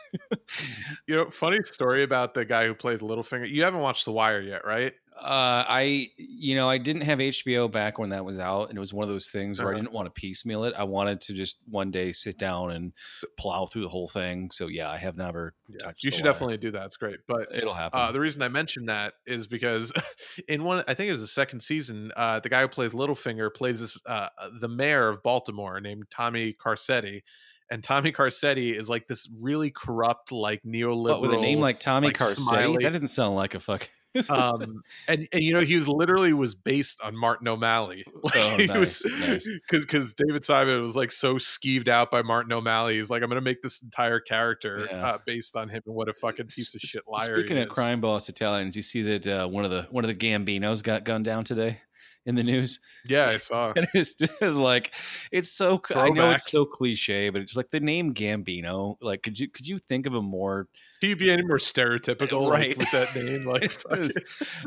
you 1.07 1.15
know, 1.15 1.31
funny 1.31 1.61
story 1.65 2.03
about 2.03 2.35
the 2.35 2.45
guy 2.45 2.67
who 2.67 2.75
plays 2.75 2.99
Littlefinger. 2.99 3.49
You 3.49 3.63
haven't 3.63 3.81
watched 3.81 4.05
The 4.05 4.13
Wire 4.13 4.41
yet, 4.41 4.65
right? 4.67 4.95
Uh, 5.21 5.65
I 5.69 6.11
you 6.17 6.55
know 6.55 6.69
I 6.71 6.79
didn't 6.79 7.03
have 7.03 7.19
HBO 7.19 7.71
back 7.71 7.99
when 7.99 8.11
that 8.11 8.25
was 8.25 8.39
out, 8.39 8.69
and 8.69 8.77
it 8.77 8.81
was 8.81 8.93
one 8.93 9.03
of 9.03 9.09
those 9.09 9.29
things 9.29 9.59
where 9.59 9.69
uh-huh. 9.69 9.77
I 9.77 9.81
didn't 9.81 9.93
want 9.93 10.07
to 10.07 10.11
piecemeal 10.11 10.65
it. 10.65 10.75
I 10.77 10.85
wanted 10.85 11.21
to 11.23 11.35
just 11.35 11.57
one 11.69 11.91
day 11.91 12.13
sit 12.13 12.39
down 12.39 12.71
and 12.71 12.93
plow 13.37 13.67
through 13.67 13.83
the 13.83 13.89
whole 13.89 14.09
thing. 14.09 14.51
So 14.51 14.69
yeah, 14.69 14.91
I 14.91 14.97
have 14.97 15.17
never 15.17 15.55
yeah, 15.69 15.79
touched. 15.79 16.05
You 16.05 16.11
should 16.11 16.25
wire. 16.25 16.33
definitely 16.33 16.57
do 16.59 16.71
that. 16.73 16.87
It's 16.87 16.97
great, 16.97 17.19
but 17.27 17.49
it'll 17.53 17.75
happen. 17.75 17.99
Uh, 17.99 18.13
the 18.13 18.21
reason 18.21 18.43
I 18.43 18.49
mentioned 18.49 18.89
that 18.89 19.15
is 19.27 19.47
because 19.47 19.93
in 20.49 20.65
one, 20.65 20.85
I 20.87 20.95
think 20.95 21.09
it 21.09 21.13
was 21.13 21.21
the 21.21 21.27
second 21.27 21.61
season, 21.61 22.13
uh, 22.17 22.41
the 22.41 22.49
guy 22.49 22.63
who 22.63 22.69
plays 22.69 22.93
Littlefinger 22.93 23.53
plays 23.53 23.81
this 23.81 23.99
uh, 24.07 24.29
the 24.61 24.69
mayor 24.69 25.09
of 25.09 25.23
Baltimore 25.23 25.81
named 25.81 26.05
Tommy 26.11 26.55
Carcetti 26.55 27.23
and 27.71 27.85
Tommy 27.85 28.13
Carcetti 28.13 28.79
is 28.79 28.89
like 28.89 29.07
this 29.07 29.29
really 29.41 29.71
corrupt, 29.71 30.33
like 30.33 30.63
neoliberal. 30.63 31.21
What, 31.21 31.23
with 31.23 31.33
a 31.35 31.41
name 31.41 31.61
like 31.61 31.81
Tommy 31.81 32.09
like 32.09 32.19
Carcetti, 32.19 32.39
smiley. 32.39 32.85
that 32.85 32.93
didn't 32.93 33.09
sound 33.09 33.37
like 33.37 33.55
a 33.55 33.61
fuck 33.61 33.89
um, 34.31 34.83
and 35.07 35.29
and 35.33 35.43
you 35.43 35.53
know 35.53 35.61
he 35.61 35.77
was 35.77 35.89
literally 35.89 36.33
was 36.33 36.55
based 36.55 37.01
on 37.03 37.17
Martin 37.17 37.49
O'Malley. 37.49 38.05
Like, 38.29 38.37
oh, 38.37 38.57
nice, 38.57 39.01
because 39.03 39.85
because 39.85 40.13
David 40.13 40.45
Simon 40.45 40.83
was 40.83 40.97
like 40.97 41.11
so 41.11 41.37
skeeved 41.37 41.89
out 41.89 42.11
by 42.11 42.21
Martin 42.21 42.53
O'Malley. 42.53 42.97
He's 42.97 43.09
like, 43.09 43.23
I'm 43.23 43.29
gonna 43.29 43.41
make 43.41 43.63
this 43.63 43.81
entire 43.81 44.21
character 44.21 44.87
yeah. 44.91 45.07
uh, 45.07 45.19
based 45.25 45.57
on 45.57 45.69
him 45.69 45.83
and 45.87 45.95
what 45.95 46.09
a 46.09 46.13
fucking 46.13 46.47
piece 46.47 46.75
of 46.75 46.81
shit 46.81 47.05
liar. 47.07 47.39
Speaking 47.39 47.59
of 47.59 47.69
crime 47.69 48.01
boss 48.01 48.29
Italians, 48.29 48.77
you 48.77 48.83
see 48.83 49.03
that 49.03 49.27
uh, 49.27 49.47
one 49.47 49.65
of 49.65 49.71
the 49.71 49.87
one 49.91 50.05
of 50.05 50.09
the 50.09 50.17
Gambinos 50.17 50.83
got 50.83 51.05
gunned 51.05 51.25
down 51.25 51.45
today 51.45 51.81
in 52.29 52.35
the 52.35 52.45
news. 52.45 52.79
Yeah, 53.07 53.27
I 53.31 53.37
saw. 53.39 53.73
And 53.75 53.89
it's 53.95 54.15
just 54.15 54.41
like 54.41 54.93
it's 55.33 55.51
so. 55.51 55.79
Throwback. 55.79 56.11
I 56.11 56.15
know 56.15 56.31
it's 56.31 56.51
so 56.51 56.65
cliche, 56.65 57.31
but 57.31 57.41
it's 57.41 57.57
like 57.57 57.71
the 57.71 57.81
name 57.81 58.15
Gambino. 58.15 58.97
Like, 59.01 59.23
could 59.23 59.41
you 59.41 59.49
could 59.49 59.67
you 59.67 59.79
think 59.79 60.07
of 60.07 60.15
a 60.15 60.23
more? 60.23 60.69
Can 61.01 61.11
you 61.11 61.17
be 61.17 61.31
any 61.31 61.45
more 61.45 61.59
stereotypical, 61.59 62.51
right? 62.51 62.77
Like, 62.77 62.79
with 62.79 62.91
that 62.91 63.15
name, 63.15 63.45
like, 63.47 63.73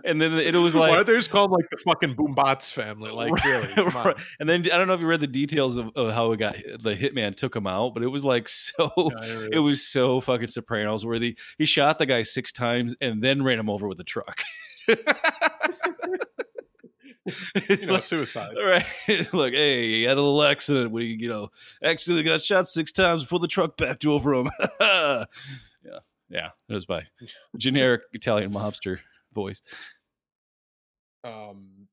and 0.06 0.22
then 0.22 0.34
it 0.34 0.56
was 0.56 0.76
like, 0.76 0.90
why 0.90 0.96
don't 0.96 1.08
they 1.08 1.14
just 1.14 1.30
call 1.30 1.48
them 1.48 1.58
like 1.58 1.70
the 1.70 1.78
fucking 1.78 2.16
Boombats 2.16 2.74
family? 2.74 3.12
Like, 3.22 3.32
right, 3.32 3.46
really? 3.46 3.90
Right. 3.92 4.16
And 4.40 4.50
then 4.50 4.62
I 4.72 4.78
don't 4.78 4.88
know 4.88 4.94
if 4.94 5.02
you 5.02 5.06
read 5.06 5.20
the 5.20 5.28
details 5.28 5.76
of, 5.76 5.92
of 5.96 6.14
how 6.14 6.32
it 6.32 6.38
got. 6.38 6.56
The 6.56 6.96
hitman 6.96 7.36
took 7.36 7.56
him 7.56 7.68
out, 7.68 7.94
but 7.94 8.02
it 8.02 8.08
was 8.08 8.24
like 8.24 8.50
so. 8.50 8.90
Yeah, 8.98 9.48
it 9.52 9.60
was 9.60 9.86
so 9.86 10.22
fucking 10.22 10.48
Sopranos, 10.48 11.06
where 11.06 11.20
the 11.20 11.38
he 11.60 11.66
shot 11.66 12.00
the 12.00 12.06
guy 12.08 12.24
six 12.24 12.52
times 12.52 12.96
and 13.02 13.22
then 13.22 13.44
ran 13.44 13.60
him 13.60 13.70
over 13.70 13.88
with 13.88 14.00
a 14.00 14.04
truck. 14.04 14.42
you 17.70 17.86
know, 17.86 18.00
suicide. 18.00 18.56
Right. 18.58 18.86
Look, 19.34 19.54
hey, 19.54 19.86
you 19.86 20.08
had 20.08 20.18
a 20.18 20.22
little 20.22 20.44
accident 20.44 20.92
where 20.92 21.04
you, 21.04 21.16
you 21.16 21.30
know, 21.30 21.50
accidentally 21.84 22.24
got 22.24 22.42
shot 22.42 22.68
six 22.68 22.92
times 22.92 23.24
before 23.24 23.40
the 23.40 23.48
truck 23.48 23.78
backed 23.78 24.06
over 24.06 24.34
him. 24.34 24.50
yeah. 24.80 25.26
Yeah. 26.30 26.50
It 26.70 26.74
was 26.74 26.86
by 26.86 27.04
generic 27.58 28.04
Italian 28.14 28.52
mobster 28.52 29.00
voice. 29.34 29.62
Um, 31.24 31.88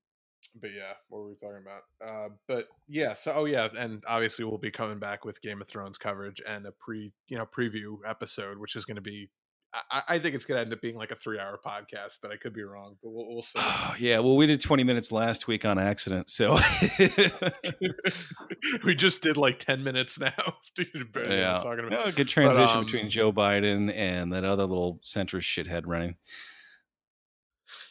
but 0.60 0.70
yeah, 0.70 0.94
what 1.08 1.18
were 1.18 1.28
we 1.28 1.34
talking 1.34 1.62
about? 1.62 1.82
Uh, 2.04 2.28
but 2.46 2.66
yeah, 2.88 3.14
so 3.14 3.32
oh 3.32 3.44
yeah, 3.44 3.68
and 3.76 4.02
obviously 4.06 4.44
we'll 4.44 4.58
be 4.58 4.70
coming 4.70 4.98
back 4.98 5.24
with 5.24 5.42
Game 5.42 5.60
of 5.60 5.68
Thrones 5.68 5.98
coverage 5.98 6.40
and 6.46 6.66
a 6.66 6.72
pre, 6.72 7.12
you 7.28 7.36
know, 7.36 7.46
preview 7.46 7.98
episode, 8.06 8.58
which 8.58 8.74
is 8.74 8.84
going 8.84 8.96
to 8.96 9.02
be 9.02 9.28
I, 9.74 10.02
I 10.08 10.18
think 10.18 10.34
it's 10.34 10.44
going 10.44 10.56
to 10.56 10.62
end 10.62 10.72
up 10.72 10.80
being 10.80 10.96
like 10.96 11.10
a 11.10 11.16
three-hour 11.16 11.60
podcast, 11.64 12.18
but 12.22 12.30
I 12.30 12.36
could 12.36 12.54
be 12.54 12.62
wrong. 12.62 12.96
But 13.02 13.10
we'll, 13.10 13.28
we'll 13.28 13.42
see. 13.42 13.60
yeah, 13.98 14.18
well, 14.20 14.36
we 14.36 14.46
did 14.46 14.60
20 14.60 14.84
minutes 14.84 15.12
last 15.12 15.46
week 15.46 15.64
on 15.64 15.78
accident, 15.78 16.30
so 16.30 16.58
we 18.84 18.94
just 18.94 19.22
did 19.22 19.36
like 19.36 19.58
10 19.58 19.84
minutes 19.84 20.18
now. 20.18 20.32
yeah, 20.78 21.58
talking 21.62 21.86
about. 21.86 22.14
Good 22.14 22.28
transition 22.28 22.66
but, 22.66 22.76
um, 22.76 22.84
between 22.84 23.08
Joe 23.08 23.32
Biden 23.32 23.94
and 23.94 24.32
that 24.32 24.44
other 24.44 24.64
little 24.64 25.00
centrist 25.02 25.42
shithead 25.42 25.82
running. 25.86 26.16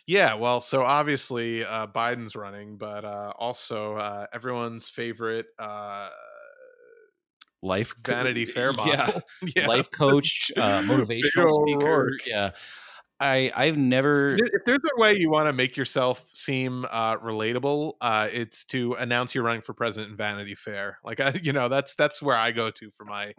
Yeah, 0.08 0.36
well, 0.36 0.62
so 0.62 0.84
obviously 0.84 1.66
uh, 1.66 1.88
Biden's 1.88 2.36
running, 2.36 2.78
but 2.78 3.04
uh, 3.04 3.34
also 3.38 3.98
uh, 3.98 4.26
everyone's 4.34 4.88
favorite 4.88 5.48
uh, 5.60 6.10
life 7.62 7.94
Vanity 8.06 8.46
Fair 8.46 8.74
model. 8.74 8.94
Yeah. 8.94 9.20
yeah. 9.56 9.68
Life 9.68 9.92
coach, 9.92 10.52
uh, 10.56 10.82
motivational 10.86 11.50
speaker. 11.50 12.12
Yeah. 12.26 12.52
I 13.20 13.52
I've 13.56 13.78
never. 13.78 14.28
If 14.28 14.66
there's 14.66 14.80
a 14.96 15.02
way 15.02 15.16
you 15.16 15.32
want 15.32 15.48
to 15.48 15.54
make 15.54 15.76
yourself 15.76 16.30
seem 16.34 16.86
uh, 16.90 17.18
relatable, 17.18 17.94
uh, 18.00 18.28
it's 18.32 18.64
to 18.66 18.94
announce 18.94 19.34
you're 19.34 19.44
running 19.44 19.62
for 19.62 19.74
president 19.74 20.12
in 20.12 20.18
Vanity 20.18 20.54
Fair. 20.54 21.00
Like 21.04 21.20
I, 21.20 21.34
you 21.44 21.52
know, 21.52 21.68
that's 21.68 21.96
that's 21.96 22.22
where 22.22 22.38
I 22.38 22.52
go 22.52 22.70
to 22.70 22.92
for 22.92 23.06
my 23.06 23.34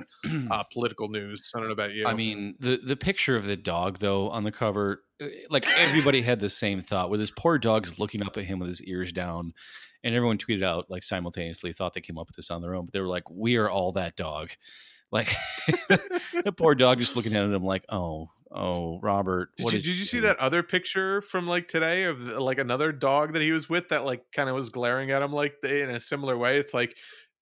uh, 0.51 0.65
political 0.73 1.09
news. 1.09 1.53
I 1.55 1.59
don't 1.59 1.69
know 1.69 1.73
about 1.73 1.93
you. 1.93 2.07
I 2.07 2.15
mean, 2.15 2.57
the 2.59 2.79
the 2.79 2.97
picture 2.97 3.37
of 3.37 3.47
the 3.47 3.57
dog 3.57 3.99
though 3.99 4.31
on 4.31 4.43
the 4.43 4.53
cover, 4.53 5.05
uh, 5.23 5.27
like 5.49 5.67
everybody 5.79 6.23
had 6.23 6.41
the 6.41 6.51
same 6.51 6.81
thought. 6.81 7.09
Where 7.09 7.19
this 7.19 7.31
poor 7.31 7.59
dog's 7.59 8.01
looking 8.01 8.23
up 8.23 8.37
at 8.37 8.45
him 8.45 8.59
with 8.59 8.69
his 8.69 8.83
ears 8.83 9.13
down, 9.13 9.55
and 10.03 10.15
everyone 10.15 10.39
tweeted 10.39 10.65
out 10.65 10.91
like 10.91 11.05
simultaneously 11.05 11.73
thought 11.73 11.95
they 11.95 12.01
came 12.01 12.19
up 12.19 12.27
with 12.27 12.37
this 12.37 12.51
on 12.51 12.63
their 12.63 12.75
own, 12.75 12.87
but 12.87 12.95
they 12.95 13.01
were 13.01 13.07
like, 13.07 13.31
"We 13.31 13.57
are 13.57 13.71
all 13.71 13.93
that 13.93 14.17
dog." 14.17 14.51
Like 15.11 15.35
the 15.89 16.53
poor 16.55 16.75
dog 16.75 16.99
just 16.99 17.17
looking 17.17 17.35
at 17.35 17.45
him 17.45 17.65
like, 17.65 17.85
"Oh, 17.89 18.31
oh 18.53 18.99
robert 19.01 19.51
did 19.57 19.73
you, 19.73 19.81
did 19.81 19.87
you 19.87 20.05
see 20.05 20.21
that 20.21 20.39
other 20.39 20.63
picture 20.63 21.21
from 21.23 21.47
like 21.47 21.69
today 21.69 22.05
of 22.05 22.21
like 22.21 22.59
another 22.59 22.93
dog 22.93 23.33
that 23.33 23.43
he 23.43 23.53
was 23.53 23.69
with 23.69 23.89
that 23.89 24.05
like 24.05 24.23
kind 24.33 24.49
of 24.49 24.55
was 24.55 24.71
glaring 24.71 25.11
at 25.11 25.23
him 25.23 25.33
like 25.33 25.55
in 25.65 25.91
a 25.91 26.01
similar 26.01 26.37
way? 26.37 26.59
It's 26.59 26.75
like 26.75 26.97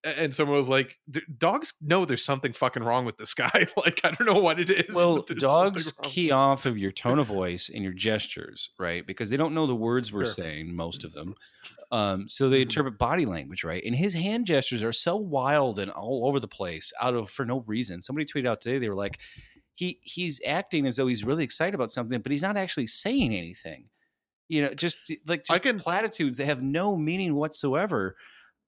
and 0.05 0.33
someone 0.33 0.57
was 0.57 0.69
like 0.69 0.99
dogs 1.37 1.75
know 1.81 2.05
there's 2.05 2.25
something 2.25 2.53
fucking 2.53 2.83
wrong 2.85 3.05
with 3.05 3.17
this 3.17 3.35
guy. 3.35 3.67
Like 3.77 4.01
i 4.05 4.11
don't 4.11 4.27
know 4.27 4.41
what 4.41 4.59
it 4.59 4.71
is 4.71 4.95
well 4.95 5.19
dogs 5.39 5.93
key 6.03 6.31
off 6.31 6.67
of 6.67 6.79
your 6.79 6.91
tone 6.91 7.19
of 7.19 7.27
voice 7.27 7.71
and 7.73 7.85
your 7.85 7.93
gestures 7.93 8.71
right? 8.79 9.07
Because 9.07 9.31
they 9.31 9.37
don't 9.37 9.55
know 9.55 9.67
the 9.67 9.75
words 9.75 10.13
we're 10.13 10.25
sure. 10.25 10.45
saying 10.45 10.75
most 10.75 11.05
of 11.05 11.13
them 11.13 11.35
um, 11.93 12.29
so 12.29 12.49
they 12.49 12.57
mm-hmm. 12.57 12.63
interpret 12.63 12.99
body 12.99 13.27
language 13.27 13.65
right? 13.65 13.83
And 13.85 13.95
his 13.95 14.15
hand 14.15 14.47
gestures 14.47 14.83
are 14.83 14.93
so 14.93 15.17
wild 15.17 15.79
and 15.79 15.91
all 15.91 16.27
over 16.27 16.41
the 16.41 16.49
place 16.49 16.93
out 17.01 17.15
of 17.15 17.31
for 17.31 17.45
no 17.45 17.63
reason. 17.67 18.03
Somebody 18.03 18.27
tweeted 18.27 18.49
out 18.49 18.61
today 18.61 18.79
they 18.79 18.89
were 18.89 18.97
like 18.97 19.21
he 19.77 20.01
he's 20.03 20.41
acting 20.47 20.87
as 20.87 20.97
though 20.97 21.07
he's 21.07 21.25
really 21.25 21.45
excited 21.45 21.75
about 21.75 21.91
something, 21.91 22.21
but 22.21 22.33
he's 22.33 22.43
not 22.43 22.57
actually 22.57 22.87
saying 22.87 23.35
anything. 23.35 23.85
You 24.49 24.63
know, 24.63 24.75
just 24.75 25.13
like 25.27 25.45
just 25.45 25.63
can, 25.63 25.79
platitudes 25.79 26.39
that 26.39 26.47
have 26.47 26.63
no 26.63 26.97
meaning 26.97 27.35
whatsoever. 27.35 28.17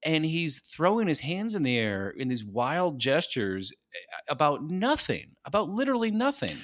And 0.05 0.25
he's 0.25 0.61
throwing 0.61 1.09
his 1.09 1.19
hands 1.19 1.57
in 1.57 1.65
the 1.65 1.77
air 1.77 2.11
in 2.11 2.29
these 2.29 2.45
wild 2.45 3.01
gestures 3.01 3.73
eh, 3.73 4.21
about 4.29 4.63
nothing, 4.63 5.35
about 5.45 5.71
literally 5.71 6.13
nothing. 6.13 6.57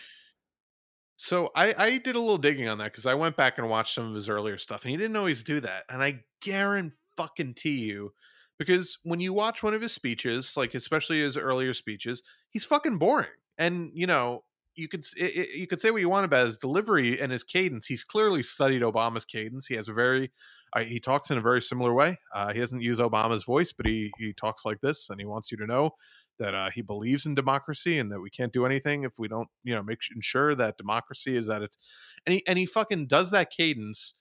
So 1.16 1.50
I, 1.56 1.74
I 1.76 1.98
did 1.98 2.14
a 2.14 2.20
little 2.20 2.38
digging 2.38 2.68
on 2.68 2.78
that 2.78 2.92
because 2.92 3.06
I 3.06 3.14
went 3.14 3.36
back 3.36 3.58
and 3.58 3.68
watched 3.68 3.94
some 3.94 4.08
of 4.08 4.14
his 4.14 4.28
earlier 4.28 4.58
stuff, 4.58 4.82
and 4.82 4.90
he 4.90 4.96
didn't 4.96 5.16
always 5.16 5.42
do 5.42 5.58
that. 5.60 5.84
And 5.88 6.02
I 6.02 6.20
guarantee 6.42 7.80
you, 7.80 8.12
because 8.58 8.98
when 9.02 9.20
you 9.20 9.32
watch 9.32 9.62
one 9.62 9.74
of 9.74 9.82
his 9.82 9.92
speeches, 9.92 10.56
like 10.56 10.74
especially 10.74 11.20
his 11.20 11.36
earlier 11.36 11.74
speeches, 11.74 12.22
he's 12.50 12.64
fucking 12.64 12.98
boring 12.98 13.26
and 13.58 13.90
you 13.94 14.06
know 14.06 14.44
you 14.76 14.88
could 14.88 15.04
it, 15.16 15.50
you 15.56 15.66
could 15.66 15.80
say 15.80 15.90
what 15.90 16.00
you 16.00 16.08
want 16.08 16.24
about 16.24 16.46
his 16.46 16.58
delivery 16.58 17.20
and 17.20 17.30
his 17.30 17.44
cadence. 17.44 17.86
He's 17.86 18.04
clearly 18.04 18.42
studied 18.42 18.82
Obama's 18.82 19.24
cadence. 19.24 19.66
He 19.66 19.74
has 19.74 19.88
a 19.88 19.92
very 19.92 20.32
uh, 20.74 20.80
he 20.80 20.98
talks 20.98 21.30
in 21.30 21.38
a 21.38 21.42
very 21.42 21.62
similar 21.62 21.94
way. 21.94 22.18
Uh, 22.34 22.52
he 22.52 22.60
doesn't 22.60 22.82
use 22.82 22.98
Obama's 22.98 23.44
voice, 23.44 23.72
but 23.72 23.86
he 23.86 24.12
he 24.18 24.32
talks 24.32 24.64
like 24.64 24.80
this, 24.80 25.08
and 25.10 25.20
he 25.20 25.26
wants 25.26 25.50
you 25.50 25.58
to 25.58 25.66
know 25.66 25.90
that 26.38 26.54
uh, 26.54 26.70
he 26.74 26.82
believes 26.82 27.26
in 27.26 27.34
democracy 27.34 27.98
and 27.98 28.10
that 28.10 28.20
we 28.20 28.30
can't 28.30 28.52
do 28.52 28.66
anything 28.66 29.04
if 29.04 29.12
we 29.18 29.28
don't 29.28 29.48
you 29.62 29.74
know 29.74 29.82
make 29.82 30.00
ensure 30.14 30.54
that 30.54 30.76
democracy 30.76 31.36
is 31.36 31.46
that 31.46 31.62
it's 31.62 31.78
and 32.26 32.34
he 32.34 32.46
and 32.46 32.58
he 32.58 32.66
fucking 32.66 33.06
does 33.06 33.30
that 33.30 33.50
cadence 33.50 34.14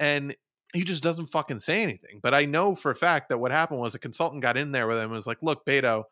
and 0.00 0.34
he 0.74 0.84
just 0.84 1.02
doesn't 1.02 1.26
fucking 1.26 1.60
say 1.60 1.82
anything. 1.82 2.18
But 2.22 2.34
I 2.34 2.46
know 2.46 2.74
for 2.74 2.90
a 2.90 2.96
fact 2.96 3.28
that 3.28 3.38
what 3.38 3.52
happened 3.52 3.80
was 3.80 3.94
a 3.94 3.98
consultant 3.98 4.42
got 4.42 4.56
in 4.56 4.72
there 4.72 4.86
with 4.86 4.96
him 4.96 5.04
and 5.04 5.12
was 5.12 5.26
like, 5.26 5.42
"Look, 5.42 5.64
Beto." 5.66 6.04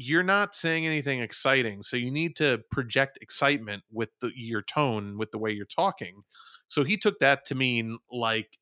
You're 0.00 0.22
not 0.22 0.54
saying 0.54 0.86
anything 0.86 1.20
exciting 1.20 1.82
so 1.82 1.96
you 1.96 2.08
need 2.08 2.36
to 2.36 2.60
project 2.70 3.18
excitement 3.20 3.82
with 3.90 4.10
the, 4.20 4.30
your 4.36 4.62
tone 4.62 5.18
with 5.18 5.32
the 5.32 5.38
way 5.38 5.50
you're 5.50 5.66
talking. 5.66 6.22
So 6.68 6.84
he 6.84 6.96
took 6.96 7.18
that 7.18 7.44
to 7.46 7.56
mean 7.56 7.98
like 8.08 8.58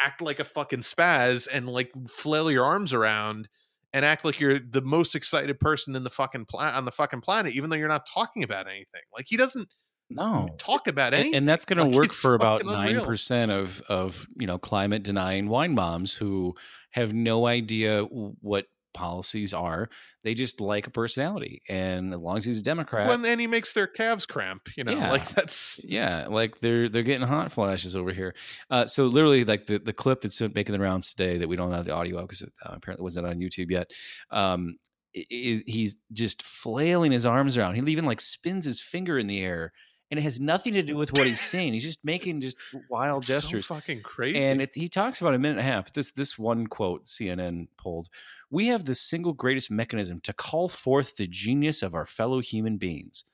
act 0.00 0.22
like 0.22 0.40
a 0.40 0.44
fucking 0.44 0.80
spaz 0.80 1.46
and 1.52 1.68
like 1.68 1.92
flail 2.08 2.50
your 2.50 2.64
arms 2.64 2.94
around 2.94 3.50
and 3.92 4.02
act 4.02 4.24
like 4.24 4.40
you're 4.40 4.58
the 4.58 4.80
most 4.80 5.14
excited 5.14 5.60
person 5.60 5.94
in 5.94 6.04
the 6.04 6.10
fucking 6.10 6.46
planet 6.46 6.74
on 6.74 6.86
the 6.86 6.92
fucking 6.92 7.20
planet 7.20 7.52
even 7.52 7.68
though 7.68 7.76
you're 7.76 7.86
not 7.86 8.06
talking 8.06 8.42
about 8.42 8.66
anything. 8.66 9.02
Like 9.14 9.26
he 9.28 9.36
doesn't 9.36 9.68
no 10.08 10.48
talk 10.56 10.88
about 10.88 11.12
anything 11.12 11.34
and, 11.34 11.42
and 11.42 11.48
that's 11.48 11.66
going 11.66 11.80
like, 11.80 11.90
to 11.90 11.96
work 11.98 12.12
for 12.14 12.34
about 12.34 12.62
9% 12.62 13.50
of 13.50 13.82
of 13.90 14.26
you 14.38 14.46
know 14.46 14.56
climate 14.56 15.02
denying 15.02 15.50
wine 15.50 15.74
moms 15.74 16.14
who 16.14 16.54
have 16.92 17.12
no 17.12 17.46
idea 17.46 18.04
what 18.04 18.64
policies 18.94 19.54
are. 19.54 19.88
They 20.24 20.34
just 20.34 20.60
like 20.60 20.86
a 20.86 20.90
personality, 20.90 21.62
and 21.68 22.12
as 22.12 22.20
long 22.20 22.36
as 22.36 22.44
he's 22.44 22.58
a 22.58 22.62
Democrat, 22.62 23.06
well, 23.08 23.24
and 23.24 23.40
he 23.40 23.46
makes 23.46 23.72
their 23.72 23.86
calves 23.86 24.26
cramp. 24.26 24.68
You 24.76 24.84
know, 24.84 24.92
yeah. 24.96 25.10
like 25.10 25.28
that's 25.28 25.80
yeah, 25.84 26.26
like 26.28 26.60
they're 26.60 26.88
they're 26.88 27.02
getting 27.02 27.26
hot 27.26 27.52
flashes 27.52 27.96
over 27.96 28.12
here. 28.12 28.34
Uh, 28.70 28.86
so 28.86 29.06
literally, 29.06 29.44
like 29.44 29.66
the 29.66 29.78
the 29.78 29.92
clip 29.92 30.20
that's 30.22 30.40
making 30.40 30.72
the 30.72 30.80
rounds 30.80 31.12
today 31.14 31.38
that 31.38 31.48
we 31.48 31.56
don't 31.56 31.72
have 31.72 31.84
the 31.84 31.94
audio 31.94 32.18
of 32.18 32.28
because 32.28 32.42
uh, 32.42 32.46
apparently 32.64 33.04
wasn't 33.04 33.26
on 33.26 33.38
YouTube 33.38 33.70
yet. 33.70 33.90
Um, 34.30 34.76
is 35.14 35.62
he's 35.66 35.96
just 36.12 36.42
flailing 36.42 37.12
his 37.12 37.24
arms 37.24 37.56
around. 37.56 37.74
He 37.74 37.92
even 37.92 38.04
like 38.04 38.20
spins 38.20 38.64
his 38.64 38.80
finger 38.80 39.18
in 39.18 39.26
the 39.26 39.40
air 39.40 39.72
and 40.10 40.18
it 40.18 40.22
has 40.22 40.40
nothing 40.40 40.72
to 40.72 40.82
do 40.82 40.96
with 40.96 41.12
what 41.12 41.26
he's 41.26 41.40
saying. 41.40 41.74
He's 41.74 41.84
just 41.84 41.98
making 42.02 42.40
just 42.40 42.56
wild 42.88 43.24
gestures. 43.24 43.66
So 43.66 43.74
fucking 43.74 44.02
crazy. 44.02 44.38
And 44.38 44.66
he 44.74 44.88
talks 44.88 45.20
about 45.20 45.34
a 45.34 45.38
minute 45.38 45.58
and 45.58 45.68
a 45.68 45.70
half. 45.70 45.92
This 45.92 46.10
this 46.10 46.38
one 46.38 46.66
quote 46.66 47.04
CNN 47.04 47.68
pulled: 47.76 48.08
"We 48.50 48.68
have 48.68 48.84
the 48.84 48.94
single 48.94 49.34
greatest 49.34 49.70
mechanism 49.70 50.20
to 50.22 50.32
call 50.32 50.68
forth 50.68 51.16
the 51.16 51.26
genius 51.26 51.82
of 51.82 51.94
our 51.94 52.06
fellow 52.06 52.40
human 52.40 52.78
beings." 52.78 53.24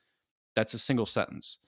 That's 0.55 0.73
a 0.73 0.79
single 0.79 1.05
sentence. 1.05 1.59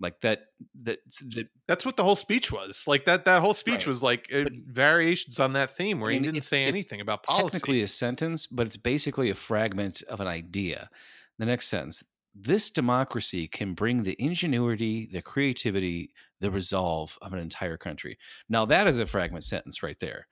Like 0.00 0.20
that, 0.22 0.46
that, 0.82 0.98
that 1.34 1.46
that's 1.68 1.86
what 1.86 1.96
the 1.96 2.02
whole 2.02 2.16
speech 2.16 2.50
was. 2.50 2.84
Like 2.88 3.04
that, 3.04 3.24
that 3.26 3.40
whole 3.40 3.54
speech 3.54 3.74
right. 3.74 3.86
was 3.86 4.02
like 4.02 4.28
uh, 4.34 4.46
variations 4.66 5.38
on 5.38 5.52
that 5.52 5.76
theme 5.76 6.00
where 6.00 6.10
he 6.10 6.18
didn't 6.18 6.42
say 6.42 6.64
anything 6.64 7.00
about 7.00 7.22
policy. 7.22 7.52
Technically, 7.52 7.82
a 7.82 7.88
sentence, 7.88 8.48
but 8.48 8.66
it's 8.66 8.76
basically 8.76 9.30
a 9.30 9.34
fragment 9.34 10.02
of 10.08 10.20
an 10.20 10.26
idea. 10.26 10.90
The 11.38 11.46
next 11.46 11.68
sentence: 11.68 12.02
this 12.34 12.70
democracy 12.70 13.46
can 13.46 13.74
bring 13.74 14.02
the 14.02 14.16
ingenuity, 14.18 15.06
the 15.10 15.22
creativity, 15.22 16.12
the 16.40 16.50
resolve 16.50 17.18
of 17.20 17.32
an 17.32 17.38
entire 17.38 17.76
country. 17.76 18.18
Now, 18.48 18.64
that 18.66 18.86
is 18.86 18.98
a 18.98 19.06
fragment 19.06 19.44
sentence 19.44 19.82
right 19.82 19.98
there. 20.00 20.26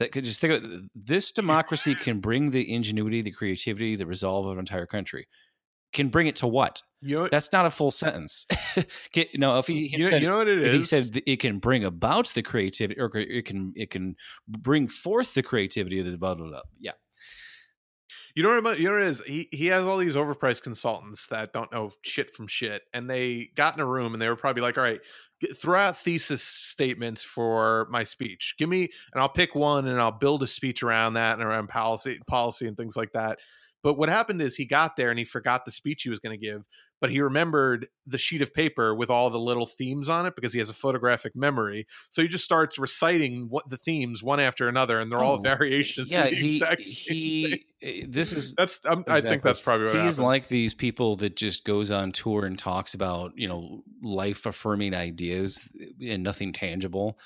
That 0.00 0.10
could 0.10 0.24
just 0.24 0.40
think 0.40 0.54
of 0.54 0.82
this 0.94 1.30
democracy 1.32 1.94
can 2.00 2.20
bring 2.20 2.50
the 2.50 2.72
ingenuity, 2.72 3.22
the 3.22 3.30
creativity, 3.30 3.96
the 3.96 4.06
resolve 4.06 4.46
of 4.46 4.52
an 4.52 4.58
entire 4.58 4.86
country. 4.86 5.28
Can 5.92 6.08
bring 6.08 6.26
it 6.26 6.36
to 6.36 6.48
what? 6.48 6.82
You 7.02 7.20
know, 7.20 7.28
That's 7.28 7.52
not 7.52 7.66
a 7.66 7.70
full 7.70 7.92
sentence. 7.92 8.46
No, 9.36 9.58
if 9.58 9.68
he, 9.68 9.86
he 9.86 9.98
you, 9.98 10.10
said, 10.10 10.22
you 10.22 10.28
know 10.28 10.38
what 10.38 10.48
it 10.48 10.60
is. 10.60 10.74
He 10.74 10.84
said 10.84 11.22
it 11.24 11.36
can 11.36 11.58
bring 11.58 11.84
about 11.84 12.28
the 12.28 12.42
creativity, 12.42 13.00
or 13.00 13.10
it 13.14 13.44
can 13.44 13.72
it 13.76 13.90
can 13.90 14.16
bring 14.48 14.88
forth 14.88 15.34
the 15.34 15.42
creativity 15.42 16.00
of 16.00 16.06
the 16.06 16.16
blah 16.16 16.34
blah 16.34 16.48
blah. 16.48 16.62
Yeah, 16.80 16.92
you 18.34 18.42
know 18.42 18.60
what? 18.60 18.78
You 18.78 18.86
know 18.86 18.94
what 18.94 19.02
it 19.02 19.08
is. 19.08 19.22
He 19.22 19.48
he 19.52 19.66
has 19.66 19.84
all 19.84 19.96
these 19.98 20.16
overpriced 20.16 20.62
consultants 20.62 21.28
that 21.28 21.52
don't 21.52 21.70
know 21.70 21.90
shit 22.02 22.34
from 22.34 22.48
shit, 22.48 22.82
and 22.92 23.08
they 23.08 23.50
got 23.54 23.74
in 23.74 23.80
a 23.80 23.86
room 23.86 24.12
and 24.12 24.20
they 24.20 24.28
were 24.28 24.36
probably 24.36 24.62
like, 24.62 24.76
"All 24.76 24.82
right, 24.82 25.00
throw 25.54 25.78
out 25.78 25.96
thesis 25.96 26.42
statements 26.42 27.22
for 27.22 27.86
my 27.90 28.02
speech. 28.02 28.54
Give 28.58 28.68
me, 28.68 28.90
and 29.12 29.22
I'll 29.22 29.28
pick 29.28 29.54
one 29.54 29.86
and 29.86 30.00
I'll 30.00 30.12
build 30.12 30.42
a 30.42 30.48
speech 30.48 30.82
around 30.82 31.14
that 31.14 31.38
and 31.38 31.46
around 31.46 31.68
policy, 31.68 32.18
policy 32.26 32.66
and 32.66 32.76
things 32.76 32.96
like 32.96 33.12
that." 33.12 33.38
But 33.84 33.98
what 33.98 34.08
happened 34.08 34.40
is 34.42 34.56
he 34.56 34.64
got 34.64 34.96
there 34.96 35.10
and 35.10 35.18
he 35.18 35.26
forgot 35.26 35.64
the 35.64 35.70
speech 35.70 36.02
he 36.02 36.10
was 36.10 36.18
going 36.18 36.38
to 36.38 36.44
give, 36.44 36.62
but 37.04 37.10
he 37.10 37.20
remembered 37.20 37.88
the 38.06 38.16
sheet 38.16 38.40
of 38.40 38.54
paper 38.54 38.94
with 38.94 39.10
all 39.10 39.28
the 39.28 39.38
little 39.38 39.66
themes 39.66 40.08
on 40.08 40.24
it 40.24 40.34
because 40.34 40.54
he 40.54 40.58
has 40.58 40.70
a 40.70 40.72
photographic 40.72 41.36
memory. 41.36 41.86
So 42.08 42.22
he 42.22 42.28
just 42.28 42.46
starts 42.46 42.78
reciting 42.78 43.48
what 43.50 43.68
the 43.68 43.76
themes 43.76 44.22
one 44.22 44.40
after 44.40 44.70
another, 44.70 44.98
and 44.98 45.12
they're 45.12 45.18
oh, 45.18 45.32
all 45.32 45.38
variations. 45.38 46.10
Yeah, 46.10 46.24
he, 46.28 46.58
he 46.78 47.66
eh, 47.82 48.06
this 48.08 48.32
is 48.32 48.54
that's 48.56 48.78
exactly. 48.78 49.12
I 49.12 49.20
think 49.20 49.42
that's 49.42 49.60
probably 49.60 49.88
what 49.88 49.96
he's 49.96 50.16
happened. 50.16 50.24
like 50.24 50.48
these 50.48 50.72
people 50.72 51.16
that 51.16 51.36
just 51.36 51.66
goes 51.66 51.90
on 51.90 52.10
tour 52.10 52.46
and 52.46 52.58
talks 52.58 52.94
about 52.94 53.32
you 53.36 53.48
know 53.48 53.82
life 54.02 54.46
affirming 54.46 54.94
ideas 54.94 55.68
and 56.00 56.22
nothing 56.22 56.54
tangible 56.54 57.18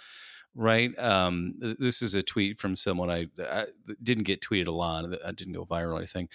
right? 0.57 0.99
Um, 0.99 1.55
this 1.79 2.03
is 2.03 2.15
a 2.15 2.23
tweet 2.25 2.59
from 2.59 2.75
someone 2.75 3.11
I, 3.11 3.29
I, 3.41 3.67
didn't 4.03 4.25
get 4.25 4.41
tweeted 4.41 4.67
a 4.67 4.73
lot. 4.73 5.05
I 5.25 5.31
didn't 5.31 5.53
go 5.53 5.65
viral. 5.65 6.03
I 6.03 6.05
think 6.05 6.31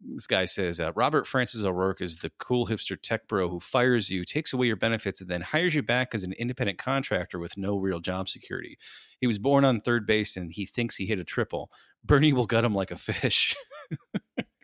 this 0.00 0.26
guy 0.26 0.44
says 0.44 0.78
uh, 0.78 0.92
Robert 0.94 1.26
Francis 1.26 1.64
O'Rourke 1.64 2.00
is 2.00 2.18
the 2.18 2.30
cool 2.38 2.68
hipster 2.68 3.00
tech 3.00 3.26
bro 3.26 3.48
who 3.48 3.60
fires 3.60 4.10
you, 4.10 4.24
takes 4.24 4.52
away 4.52 4.66
your 4.66 4.76
benefits, 4.76 5.20
and 5.20 5.28
then 5.28 5.40
hires 5.40 5.74
you 5.74 5.82
back 5.82 6.14
as 6.14 6.22
an 6.22 6.32
independent 6.34 6.78
contractor 6.78 7.38
with 7.38 7.56
no 7.56 7.76
real 7.76 8.00
job 8.00 8.28
security. 8.28 8.78
He 9.20 9.26
was 9.26 9.38
born 9.38 9.64
on 9.64 9.80
third 9.80 10.06
base 10.06 10.36
and 10.36 10.52
he 10.52 10.66
thinks 10.66 10.96
he 10.96 11.06
hit 11.06 11.18
a 11.18 11.24
triple. 11.24 11.70
Bernie 12.04 12.32
will 12.32 12.46
gut 12.46 12.64
him 12.64 12.74
like 12.74 12.90
a 12.90 12.96
fish. 12.96 13.56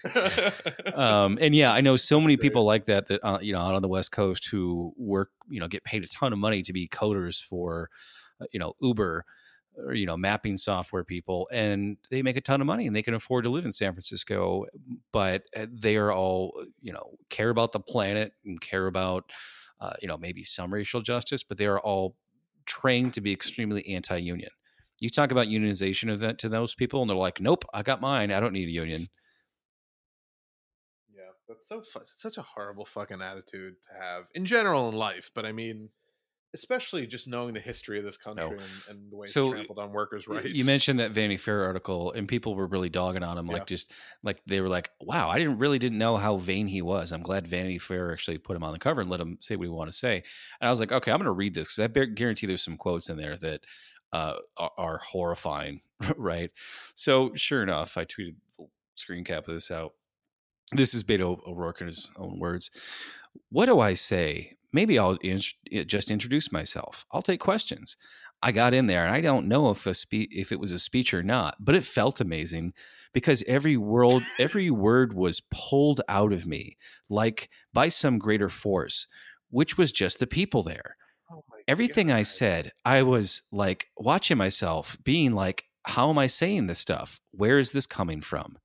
um, 0.94 1.38
and 1.40 1.54
yeah, 1.54 1.72
I 1.72 1.80
know 1.80 1.96
so 1.96 2.20
many 2.20 2.36
people 2.36 2.64
like 2.64 2.84
that 2.84 3.08
that 3.08 3.20
uh, 3.24 3.38
you 3.40 3.52
know 3.52 3.60
out 3.60 3.74
on 3.74 3.82
the 3.82 3.88
West 3.88 4.12
Coast 4.12 4.46
who 4.46 4.92
work, 4.96 5.30
you 5.48 5.60
know, 5.60 5.68
get 5.68 5.84
paid 5.84 6.04
a 6.04 6.08
ton 6.08 6.32
of 6.32 6.38
money 6.38 6.62
to 6.62 6.72
be 6.72 6.86
coders 6.88 7.42
for 7.42 7.90
uh, 8.40 8.46
you 8.52 8.60
know 8.60 8.74
Uber 8.80 9.24
or 9.78 9.94
you 9.94 10.06
know 10.06 10.16
mapping 10.16 10.56
software 10.56 11.04
people 11.04 11.48
and 11.52 11.96
they 12.10 12.22
make 12.22 12.36
a 12.36 12.40
ton 12.40 12.60
of 12.60 12.66
money 12.66 12.86
and 12.86 12.94
they 12.94 13.02
can 13.02 13.14
afford 13.14 13.44
to 13.44 13.50
live 13.50 13.64
in 13.64 13.72
San 13.72 13.92
Francisco 13.92 14.64
but 15.12 15.42
uh, 15.56 15.66
they 15.70 15.96
are 15.96 16.12
all 16.12 16.54
uh, 16.60 16.64
you 16.80 16.92
know 16.92 17.16
care 17.30 17.50
about 17.50 17.72
the 17.72 17.80
planet 17.80 18.32
and 18.44 18.60
care 18.60 18.86
about 18.86 19.30
uh, 19.80 19.92
you 20.00 20.08
know, 20.08 20.16
maybe 20.16 20.44
some 20.44 20.72
racial 20.72 21.02
justice, 21.02 21.42
but 21.42 21.58
they 21.58 21.66
are 21.66 21.80
all 21.80 22.16
trained 22.66 23.12
to 23.14 23.20
be 23.20 23.32
extremely 23.32 23.86
anti-union. 23.86 24.50
You 24.98 25.10
talk 25.10 25.30
about 25.30 25.48
unionization 25.48 26.10
of 26.10 26.20
that 26.20 26.38
to 26.38 26.48
those 26.48 26.74
people, 26.74 27.02
and 27.02 27.10
they're 27.10 27.16
like, 27.16 27.40
"Nope, 27.40 27.64
I 27.74 27.82
got 27.82 28.00
mine. 28.00 28.32
I 28.32 28.40
don't 28.40 28.52
need 28.52 28.68
a 28.68 28.72
union." 28.72 29.08
Yeah, 31.14 31.32
that's 31.48 31.68
so. 31.68 31.82
Fu- 31.82 32.00
such 32.16 32.38
a 32.38 32.42
horrible 32.42 32.86
fucking 32.86 33.20
attitude 33.20 33.74
to 33.88 34.02
have 34.02 34.28
in 34.34 34.46
general 34.46 34.88
in 34.88 34.94
life. 34.94 35.30
But 35.34 35.44
I 35.44 35.52
mean, 35.52 35.90
especially 36.54 37.06
just 37.06 37.26
knowing 37.26 37.52
the 37.52 37.60
history 37.60 37.98
of 37.98 38.04
this 38.04 38.16
country 38.16 38.44
and, 38.44 38.60
and, 38.88 39.10
the 39.10 39.16
way 39.16 39.26
so, 39.26 39.46
it's 39.46 39.54
trampled 39.54 39.78
on 39.78 39.92
workers' 39.92 40.26
rights. 40.28 40.48
You 40.48 40.64
mentioned 40.64 41.00
that 41.00 41.10
Vanity 41.10 41.36
Fair 41.36 41.64
article, 41.64 42.12
and 42.12 42.28
people 42.28 42.54
were 42.54 42.66
really 42.66 42.88
dogging 42.88 43.24
on 43.24 43.36
him, 43.36 43.46
like 43.46 43.62
yeah. 43.62 43.64
just 43.64 43.90
like 44.22 44.40
they 44.46 44.60
were 44.60 44.68
like, 44.68 44.90
"Wow, 45.00 45.28
I 45.28 45.38
didn't 45.38 45.58
really 45.58 45.78
didn't 45.78 45.98
know 45.98 46.16
how 46.16 46.36
vain 46.36 46.68
he 46.68 46.80
was." 46.80 47.12
I'm 47.12 47.22
glad 47.22 47.46
Vanity 47.46 47.78
Fair 47.78 48.12
actually 48.12 48.38
put 48.38 48.56
him 48.56 48.62
on 48.62 48.72
the 48.72 48.78
cover 48.78 49.00
and 49.00 49.10
let 49.10 49.20
him 49.20 49.38
say 49.40 49.56
what 49.56 49.64
he 49.64 49.68
want 49.68 49.90
to 49.90 49.96
say. 49.96 50.22
And 50.60 50.68
I 50.68 50.70
was 50.70 50.80
like, 50.80 50.92
"Okay, 50.92 51.10
I'm 51.10 51.18
going 51.18 51.26
to 51.26 51.32
read 51.32 51.54
this 51.54 51.76
because 51.76 51.90
I 51.90 52.04
guarantee 52.06 52.46
there's 52.46 52.62
some 52.62 52.76
quotes 52.76 53.08
in 53.08 53.16
there 53.16 53.36
that 53.36 53.60
uh, 54.12 54.36
are, 54.56 54.72
are 54.78 54.98
horrifying." 54.98 55.80
right? 56.16 56.50
So 56.94 57.34
sure 57.34 57.62
enough, 57.62 57.96
I 57.96 58.04
tweeted 58.04 58.36
a 58.60 58.64
screen 58.94 59.24
cap 59.24 59.48
of 59.48 59.54
this 59.54 59.70
out. 59.70 59.94
This 60.72 60.94
is 60.94 61.04
Beto 61.04 61.40
O'Rourke 61.46 61.80
in 61.80 61.88
his 61.88 62.10
own 62.16 62.38
words. 62.38 62.70
What 63.50 63.66
do 63.66 63.80
I 63.80 63.94
say 63.94 64.56
maybe 64.74 64.98
I'll 64.98 65.16
in- 65.22 65.40
eh, 65.72 65.84
just 65.84 66.10
introduce 66.10 66.52
myself. 66.52 67.06
I'll 67.12 67.22
take 67.22 67.40
questions. 67.40 67.96
I 68.42 68.52
got 68.52 68.74
in 68.74 68.88
there 68.88 69.06
and 69.06 69.14
I 69.14 69.22
don't 69.22 69.48
know 69.48 69.70
if 69.70 69.86
a 69.86 69.94
spe- 69.94 70.28
if 70.30 70.52
it 70.52 70.60
was 70.60 70.72
a 70.72 70.78
speech 70.78 71.14
or 71.14 71.22
not, 71.22 71.56
but 71.60 71.74
it 71.74 71.84
felt 71.84 72.20
amazing 72.20 72.74
because 73.14 73.42
every 73.46 73.78
world 73.78 74.22
every 74.38 74.70
word 74.88 75.14
was 75.14 75.40
pulled 75.50 76.02
out 76.08 76.32
of 76.32 76.44
me 76.44 76.76
like 77.08 77.48
by 77.72 77.88
some 77.88 78.18
greater 78.18 78.50
force, 78.50 79.06
which 79.48 79.78
was 79.78 79.92
just 79.92 80.18
the 80.18 80.26
people 80.26 80.62
there. 80.62 80.96
Oh 81.30 81.44
Everything 81.66 82.08
God. 82.08 82.16
I 82.16 82.22
said, 82.24 82.72
I 82.84 83.02
was 83.02 83.42
like 83.50 83.88
watching 83.96 84.36
myself 84.36 84.98
being 85.04 85.32
like 85.32 85.64
how 85.86 86.10
am 86.10 86.18
I 86.18 86.26
saying 86.26 86.66
this 86.66 86.78
stuff? 86.78 87.20
Where 87.30 87.58
is 87.58 87.72
this 87.72 87.86
coming 87.86 88.22
from? 88.22 88.58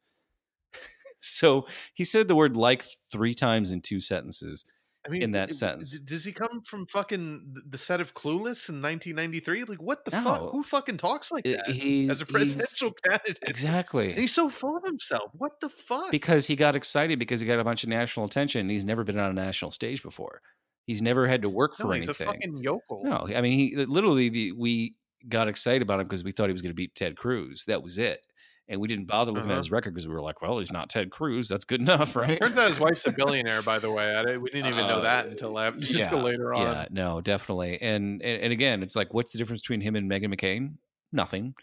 so 1.22 1.68
he 1.94 2.04
said 2.04 2.28
the 2.28 2.36
word 2.36 2.58
like 2.58 2.84
3 3.12 3.34
times 3.34 3.72
in 3.72 3.82
two 3.82 4.00
sentences 4.02 4.66
I 5.10 5.12
mean, 5.12 5.24
in 5.24 5.32
that 5.32 5.50
it, 5.50 5.56
sense. 5.56 6.00
Does 6.02 6.24
he 6.24 6.32
come 6.32 6.62
from 6.62 6.86
fucking 6.86 7.56
the 7.68 7.78
set 7.78 8.00
of 8.00 8.14
Clueless 8.14 8.70
in 8.70 8.82
1993? 8.82 9.64
Like, 9.64 9.82
what 9.82 10.06
the 10.06 10.12
no. 10.12 10.22
fuck? 10.22 10.52
Who 10.52 10.62
fucking 10.62 10.98
talks 10.98 11.32
like 11.32 11.46
that 11.46 11.72
he, 11.72 12.08
as 12.10 12.22
a 12.22 12.26
presidential 12.26 12.92
candidate? 13.04 13.40
Exactly. 13.42 14.12
And 14.12 14.20
he's 14.20 14.34
so 14.34 14.50
full 14.50 14.78
of 14.78 14.84
himself. 14.84 15.32
What 15.34 15.60
the 15.62 15.70
fuck? 15.70 16.12
Because 16.12 16.46
he 16.46 16.56
got 16.56 16.76
excited 16.76 17.18
because 17.18 17.40
he 17.40 17.48
got 17.48 17.60
a 17.60 17.64
bunch 17.64 17.84
of 17.84 17.90
national 17.90 18.28
attention. 18.28 18.62
And 18.62 18.72
he's 18.72 18.86
never 18.86 19.04
been 19.04 19.20
on 19.20 19.32
a 19.32 19.34
national 19.34 19.72
stage 19.72 20.04
before. 20.04 20.42
He's 20.86 21.02
never 21.02 21.28
had 21.28 21.42
to 21.42 21.50
work 21.50 21.76
for 21.76 21.86
no, 21.86 21.92
anything. 21.92 22.10
He's 22.10 22.22
a 22.22 22.26
fucking 22.26 22.58
yokel. 22.58 23.02
No, 23.04 23.28
I 23.36 23.42
mean, 23.42 23.58
he 23.58 23.86
literally 23.86 24.30
the, 24.30 24.52
we 24.52 24.96
got 25.28 25.48
excited 25.48 25.82
about 25.82 26.00
him 26.00 26.08
because 26.08 26.24
we 26.24 26.32
thought 26.32 26.48
he 26.48 26.54
was 26.54 26.62
going 26.62 26.72
to 26.72 26.76
beat 26.76 26.94
Ted 26.94 27.18
Cruz. 27.18 27.64
That 27.66 27.82
was 27.82 27.98
it 27.98 28.22
and 28.70 28.80
we 28.80 28.88
didn't 28.88 29.06
bother 29.06 29.32
looking 29.32 29.50
uh-huh. 29.50 29.56
at 29.56 29.64
his 29.64 29.72
record 29.72 29.96
because 29.96 30.08
we 30.08 30.14
were 30.14 30.22
like, 30.22 30.42
well, 30.42 30.60
he's 30.60 30.72
not 30.72 30.90
Ted 30.90 31.10
Cruz. 31.10 31.50
That's 31.50 31.66
good 31.66 31.82
enough, 31.90 32.16
right? 32.16 32.40
Turns 32.40 32.58
out 32.58 32.70
his 32.70 32.80
wife's 32.80 33.06
a 33.08 33.12
billionaire, 33.18 33.64
by 33.64 33.80
the 33.80 33.92
way. 33.92 34.16
I, 34.16 34.38
we 34.38 34.50
didn't 34.52 34.72
even 34.72 34.88
know 34.88 35.02
that 35.02 35.26
uh, 35.26 35.30
until, 35.30 35.60
after, 35.60 35.80
yeah, 35.80 36.04
until 36.04 36.20
later 36.20 36.54
on. 36.54 36.62
Yeah, 36.62 36.86
no, 36.92 37.20
definitely. 37.20 37.82
And, 37.82 38.22
and, 38.22 38.44
and 38.44 38.54
again, 38.54 38.84
it's 38.84 38.96
like, 38.96 39.14
what's 39.14 39.32
the 39.32 39.40
difference 39.40 39.62
between 39.62 39.82
him 39.82 39.96
and 39.96 40.10
Meghan 40.10 40.34
McCain? 40.34 40.76
Nothing. 41.12 41.56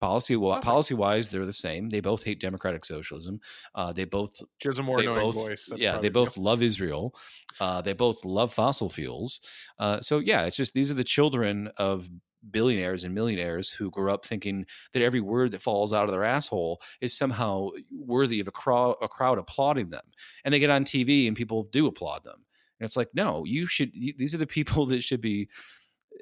Policy 0.00 0.36
policy 0.36 0.92
wise, 0.92 1.30
they're 1.30 1.46
the 1.46 1.52
same. 1.52 1.88
They 1.88 2.00
both 2.00 2.24
hate 2.24 2.38
democratic 2.38 2.84
socialism. 2.84 3.40
Uh, 3.74 3.90
they 3.90 4.04
both 4.04 4.36
she 4.58 4.68
has 4.68 4.78
a 4.78 4.82
more 4.82 5.00
annoying 5.00 5.18
both, 5.18 5.34
voice. 5.34 5.66
That's 5.70 5.80
yeah, 5.80 5.96
they 5.96 6.10
both 6.10 6.36
love 6.36 6.62
Israel. 6.62 7.14
Uh, 7.58 7.80
they 7.80 7.94
both 7.94 8.22
love 8.22 8.52
fossil 8.52 8.90
fuels. 8.90 9.40
Uh, 9.78 10.02
so 10.02 10.18
yeah, 10.18 10.44
it's 10.44 10.56
just 10.56 10.74
these 10.74 10.90
are 10.90 10.94
the 10.94 11.04
children 11.04 11.70
of 11.78 12.10
billionaires 12.50 13.04
and 13.04 13.14
millionaires 13.14 13.70
who 13.70 13.90
grew 13.90 14.12
up 14.12 14.24
thinking 14.24 14.66
that 14.92 15.02
every 15.02 15.20
word 15.20 15.52
that 15.52 15.62
falls 15.62 15.92
out 15.92 16.04
of 16.04 16.10
their 16.10 16.24
asshole 16.24 16.80
is 17.00 17.16
somehow 17.16 17.70
worthy 17.92 18.40
of 18.40 18.48
a 18.48 18.52
crowd 18.52 18.96
a 19.02 19.08
crowd 19.08 19.38
applauding 19.38 19.90
them. 19.90 20.04
And 20.44 20.52
they 20.52 20.58
get 20.58 20.70
on 20.70 20.84
tv 20.84 21.26
and 21.26 21.36
people 21.36 21.64
do 21.64 21.86
applaud 21.86 22.24
them. 22.24 22.44
And 22.78 22.86
it's 22.86 22.96
like 22.96 23.08
no 23.14 23.44
you 23.44 23.66
should 23.66 23.92
these 23.92 24.34
are 24.34 24.38
the 24.38 24.46
people 24.46 24.86
that 24.86 25.02
should 25.02 25.20
be 25.20 25.48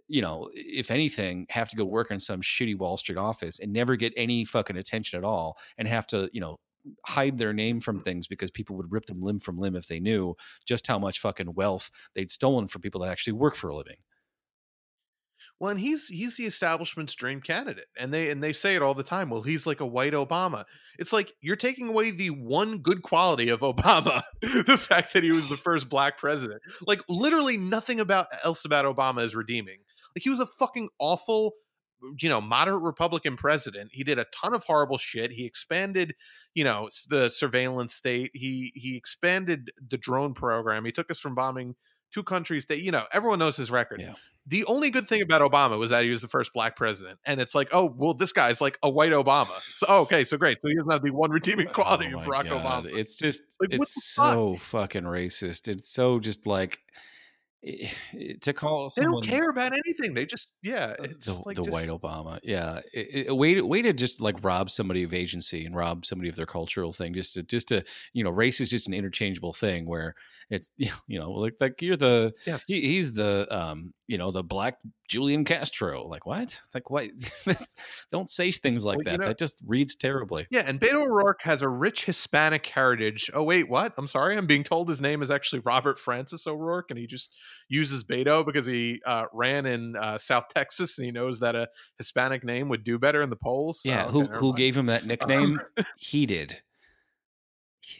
you 0.08 0.22
know 0.22 0.48
if 0.54 0.90
anything 0.90 1.46
have 1.50 1.68
to 1.68 1.76
go 1.76 1.84
work 1.84 2.10
in 2.10 2.20
some 2.20 2.40
shitty 2.40 2.76
wall 2.76 2.96
street 2.96 3.18
office 3.18 3.58
and 3.58 3.72
never 3.72 3.96
get 3.96 4.12
any 4.16 4.44
fucking 4.44 4.76
attention 4.76 5.18
at 5.18 5.24
all 5.24 5.56
and 5.78 5.88
have 5.88 6.06
to 6.08 6.28
you 6.32 6.40
know 6.40 6.58
hide 7.06 7.38
their 7.38 7.52
name 7.52 7.80
from 7.80 8.00
things 8.00 8.26
because 8.26 8.50
people 8.50 8.76
would 8.76 8.90
rip 8.90 9.06
them 9.06 9.22
limb 9.22 9.38
from 9.38 9.58
limb 9.58 9.76
if 9.76 9.86
they 9.86 10.00
knew 10.00 10.34
just 10.66 10.86
how 10.86 10.98
much 10.98 11.20
fucking 11.20 11.54
wealth 11.54 11.90
they'd 12.14 12.30
stolen 12.30 12.66
from 12.66 12.82
people 12.82 13.00
that 13.00 13.10
actually 13.10 13.32
work 13.32 13.54
for 13.54 13.68
a 13.68 13.76
living 13.76 13.96
well, 15.62 15.70
and 15.70 15.78
he's 15.78 16.08
he's 16.08 16.36
the 16.36 16.44
establishment's 16.44 17.14
dream 17.14 17.40
candidate, 17.40 17.86
and 17.96 18.12
they 18.12 18.30
and 18.30 18.42
they 18.42 18.52
say 18.52 18.74
it 18.74 18.82
all 18.82 18.94
the 18.94 19.04
time. 19.04 19.30
Well, 19.30 19.42
he's 19.42 19.64
like 19.64 19.78
a 19.78 19.86
white 19.86 20.12
Obama. 20.12 20.64
It's 20.98 21.12
like 21.12 21.34
you're 21.40 21.54
taking 21.54 21.86
away 21.86 22.10
the 22.10 22.30
one 22.30 22.78
good 22.78 23.02
quality 23.02 23.48
of 23.48 23.60
Obama, 23.60 24.24
the 24.40 24.76
fact 24.76 25.12
that 25.12 25.22
he 25.22 25.30
was 25.30 25.48
the 25.48 25.56
first 25.56 25.88
black 25.88 26.18
president. 26.18 26.62
Like 26.84 27.00
literally 27.08 27.56
nothing 27.56 28.00
about 28.00 28.26
else 28.42 28.64
about 28.64 28.86
Obama 28.86 29.22
is 29.22 29.36
redeeming. 29.36 29.78
Like 30.16 30.24
he 30.24 30.30
was 30.30 30.40
a 30.40 30.46
fucking 30.46 30.88
awful 30.98 31.52
you 32.20 32.28
know 32.28 32.40
moderate 32.40 32.82
republican 32.82 33.36
president 33.36 33.88
he 33.92 34.02
did 34.02 34.18
a 34.18 34.26
ton 34.34 34.52
of 34.52 34.64
horrible 34.64 34.98
shit 34.98 35.30
he 35.30 35.44
expanded 35.44 36.16
you 36.52 36.64
know 36.64 36.88
the 37.08 37.28
surveillance 37.28 37.94
state 37.94 38.32
he 38.34 38.72
he 38.74 38.96
expanded 38.96 39.70
the 39.88 39.96
drone 39.96 40.34
program 40.34 40.84
he 40.84 40.90
took 40.90 41.12
us 41.12 41.20
from 41.20 41.36
bombing 41.36 41.76
two 42.12 42.22
countries 42.22 42.66
that 42.66 42.80
you 42.80 42.90
know 42.90 43.04
everyone 43.12 43.38
knows 43.38 43.56
his 43.56 43.70
record 43.70 44.00
yeah 44.00 44.14
the 44.46 44.64
only 44.64 44.90
good 44.90 45.08
thing 45.08 45.22
about 45.22 45.40
Obama 45.40 45.78
was 45.78 45.90
that 45.90 46.02
he 46.04 46.10
was 46.10 46.20
the 46.20 46.28
first 46.28 46.52
black 46.52 46.74
president. 46.74 47.18
And 47.24 47.40
it's 47.40 47.54
like, 47.54 47.68
oh, 47.72 47.94
well, 47.96 48.12
this 48.14 48.32
guy's 48.32 48.60
like 48.60 48.78
a 48.82 48.90
white 48.90 49.12
Obama. 49.12 49.56
So, 49.60 49.86
oh, 49.88 50.00
okay, 50.00 50.24
so 50.24 50.36
great. 50.36 50.60
So 50.60 50.68
he 50.68 50.74
doesn't 50.74 50.90
have 50.90 51.02
the 51.02 51.10
one 51.10 51.30
redeeming 51.30 51.68
oh 51.70 51.72
quality 51.72 52.12
oh 52.12 52.18
of 52.18 52.26
Barack 52.26 52.48
God. 52.48 52.84
Obama. 52.84 52.96
It's 52.96 53.14
just, 53.14 53.42
like, 53.60 53.72
it's 53.72 54.04
so 54.04 54.56
fuck? 54.56 54.80
fucking 54.82 55.04
racist. 55.04 55.68
It's 55.68 55.88
so 55.88 56.18
just 56.18 56.46
like, 56.46 56.80
to 57.62 58.52
call 58.52 58.90
they 58.96 59.04
don't 59.04 59.24
care 59.24 59.48
about 59.48 59.72
anything. 59.72 60.14
They 60.14 60.26
just 60.26 60.52
yeah, 60.62 60.94
it's 60.98 61.26
the, 61.26 61.42
like 61.46 61.56
the 61.56 61.62
just, 61.62 61.72
white 61.72 61.88
Obama. 61.88 62.40
Yeah, 62.42 62.80
it, 62.92 63.26
it, 63.28 63.36
way 63.36 63.54
to 63.54 63.62
way 63.62 63.82
to 63.82 63.92
just 63.92 64.20
like 64.20 64.36
rob 64.42 64.68
somebody 64.68 65.04
of 65.04 65.14
agency 65.14 65.64
and 65.64 65.74
rob 65.74 66.04
somebody 66.04 66.28
of 66.28 66.34
their 66.34 66.46
cultural 66.46 66.92
thing. 66.92 67.14
Just 67.14 67.34
to 67.34 67.42
just 67.44 67.68
to 67.68 67.84
you 68.12 68.24
know, 68.24 68.30
race 68.30 68.60
is 68.60 68.68
just 68.68 68.88
an 68.88 68.94
interchangeable 68.94 69.52
thing 69.52 69.86
where 69.86 70.14
it's 70.50 70.70
you 70.76 70.90
know 71.08 71.30
like 71.30 71.54
like 71.60 71.80
you're 71.80 71.96
the 71.96 72.32
yes. 72.46 72.64
He, 72.66 72.80
he's 72.80 73.12
the 73.12 73.46
um 73.50 73.94
you 74.12 74.18
know 74.18 74.30
the 74.30 74.44
black 74.44 74.76
Julian 75.08 75.42
Castro. 75.42 76.06
Like 76.06 76.26
what? 76.26 76.60
Like 76.74 76.90
what? 76.90 77.08
don't 78.12 78.28
say 78.28 78.50
things 78.50 78.84
like 78.84 78.98
well, 78.98 79.04
that. 79.04 79.12
You 79.12 79.18
know, 79.18 79.26
that 79.28 79.38
just 79.38 79.62
reads 79.66 79.96
terribly. 79.96 80.46
Yeah, 80.50 80.64
and 80.66 80.78
Beto 80.78 81.06
O'Rourke 81.06 81.40
has 81.42 81.62
a 81.62 81.68
rich 81.68 82.04
Hispanic 82.04 82.66
heritage. 82.66 83.30
Oh 83.32 83.42
wait, 83.42 83.70
what? 83.70 83.94
I'm 83.96 84.06
sorry. 84.06 84.36
I'm 84.36 84.46
being 84.46 84.64
told 84.64 84.90
his 84.90 85.00
name 85.00 85.22
is 85.22 85.30
actually 85.30 85.60
Robert 85.60 85.98
Francis 85.98 86.46
O'Rourke, 86.46 86.90
and 86.90 86.98
he 86.98 87.06
just 87.06 87.34
uses 87.68 88.04
Beto 88.04 88.44
because 88.44 88.66
he 88.66 89.00
uh, 89.06 89.24
ran 89.32 89.64
in 89.64 89.96
uh, 89.96 90.18
South 90.18 90.48
Texas 90.54 90.98
and 90.98 91.06
he 91.06 91.10
knows 91.10 91.40
that 91.40 91.56
a 91.56 91.70
Hispanic 91.96 92.44
name 92.44 92.68
would 92.68 92.84
do 92.84 92.98
better 92.98 93.22
in 93.22 93.30
the 93.30 93.36
polls. 93.36 93.80
Yeah, 93.82 94.08
who 94.08 94.26
who 94.26 94.54
gave 94.54 94.76
him 94.76 94.86
that 94.86 95.06
nickname? 95.06 95.58
he 95.96 96.26
did. 96.26 96.60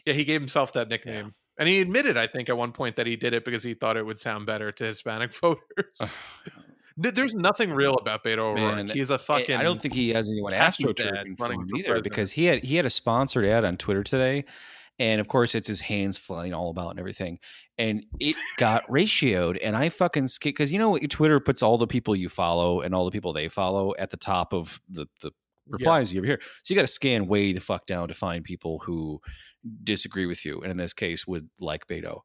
Yeah, 0.05 0.13
he 0.13 0.25
gave 0.25 0.41
himself 0.41 0.73
that 0.73 0.89
nickname. 0.89 1.25
Yeah. 1.25 1.31
And 1.57 1.69
he 1.69 1.81
admitted, 1.81 2.17
I 2.17 2.27
think, 2.27 2.49
at 2.49 2.57
one 2.57 2.71
point 2.71 2.95
that 2.95 3.05
he 3.05 3.15
did 3.15 3.33
it 3.33 3.45
because 3.45 3.63
he 3.63 3.73
thought 3.73 3.97
it 3.97 4.05
would 4.05 4.19
sound 4.19 4.45
better 4.45 4.71
to 4.71 4.83
Hispanic 4.85 5.33
voters. 5.41 6.19
There's 6.97 7.33
nothing 7.33 7.73
real 7.73 7.95
about 7.95 8.23
Beto 8.23 8.37
O'Rourke. 8.37 8.75
Man, 8.75 8.87
He's 8.89 9.09
a 9.09 9.17
fucking. 9.17 9.55
I 9.55 9.63
don't 9.63 9.81
think 9.81 9.95
he 9.95 10.09
has 10.09 10.29
anyone 10.29 10.53
astroturfing 10.53 11.37
for 11.37 11.51
him 11.51 11.67
either 11.75 11.83
president. 11.85 12.03
because 12.03 12.31
he 12.31 12.45
had 12.45 12.63
he 12.63 12.75
had 12.75 12.85
a 12.85 12.89
sponsored 12.89 13.45
ad 13.45 13.65
on 13.65 13.77
Twitter 13.77 14.03
today 14.03 14.45
and 14.99 15.19
of 15.19 15.27
course, 15.27 15.55
it's 15.55 15.67
his 15.67 15.81
hands 15.81 16.17
flying 16.17 16.53
all 16.53 16.69
about 16.69 16.91
and 16.91 16.99
everything. 16.99 17.39
And 17.77 18.05
it 18.19 18.35
got 18.57 18.85
ratioed. 18.87 19.57
And 19.61 19.75
I 19.75 19.89
fucking 19.89 20.27
skate 20.27 20.55
because 20.55 20.71
you 20.71 20.77
know 20.77 20.91
what? 20.91 21.09
Twitter 21.09 21.39
puts 21.39 21.63
all 21.63 21.77
the 21.77 21.87
people 21.87 22.15
you 22.15 22.29
follow 22.29 22.81
and 22.81 22.93
all 22.93 23.05
the 23.05 23.11
people 23.11 23.33
they 23.33 23.47
follow 23.47 23.93
at 23.97 24.11
the 24.11 24.17
top 24.17 24.53
of 24.53 24.79
the, 24.87 25.07
the 25.21 25.31
replies 25.67 26.11
yeah. 26.11 26.15
you 26.15 26.19
ever 26.21 26.27
hear. 26.27 26.39
So 26.61 26.73
you 26.73 26.75
got 26.75 26.83
to 26.83 26.93
scan 26.93 27.27
way 27.27 27.53
the 27.53 27.59
fuck 27.59 27.87
down 27.87 28.07
to 28.09 28.13
find 28.13 28.43
people 28.43 28.79
who 28.79 29.19
disagree 29.83 30.25
with 30.25 30.45
you. 30.45 30.61
And 30.61 30.71
in 30.71 30.77
this 30.77 30.93
case, 30.93 31.25
would 31.27 31.49
like 31.59 31.87
Beto 31.87 32.21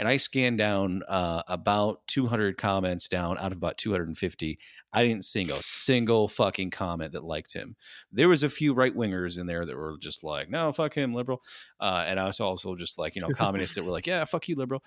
and 0.00 0.08
I 0.08 0.16
scanned 0.16 0.56
down 0.56 1.02
uh, 1.08 1.42
about 1.46 2.06
200 2.06 2.56
comments 2.56 3.06
down 3.06 3.36
out 3.38 3.52
of 3.52 3.58
about 3.58 3.76
250. 3.76 4.58
I 4.94 5.02
didn't 5.02 5.26
see 5.26 5.42
a 5.42 5.62
single 5.62 6.26
fucking 6.26 6.70
comment 6.70 7.12
that 7.12 7.22
liked 7.22 7.52
him. 7.52 7.76
There 8.10 8.28
was 8.28 8.42
a 8.42 8.48
few 8.48 8.72
right 8.72 8.96
wingers 8.96 9.38
in 9.38 9.46
there 9.46 9.66
that 9.66 9.76
were 9.76 9.96
just 10.00 10.24
like, 10.24 10.48
"No, 10.48 10.72
fuck 10.72 10.94
him, 10.94 11.12
liberal," 11.12 11.42
uh, 11.80 12.04
and 12.06 12.18
I 12.18 12.26
was 12.26 12.40
also 12.40 12.74
just 12.76 12.98
like, 12.98 13.14
you 13.14 13.20
know, 13.20 13.28
communists 13.34 13.76
that 13.76 13.84
were 13.84 13.90
like, 13.90 14.06
"Yeah, 14.06 14.24
fuck 14.24 14.48
you, 14.48 14.56
liberal." 14.56 14.82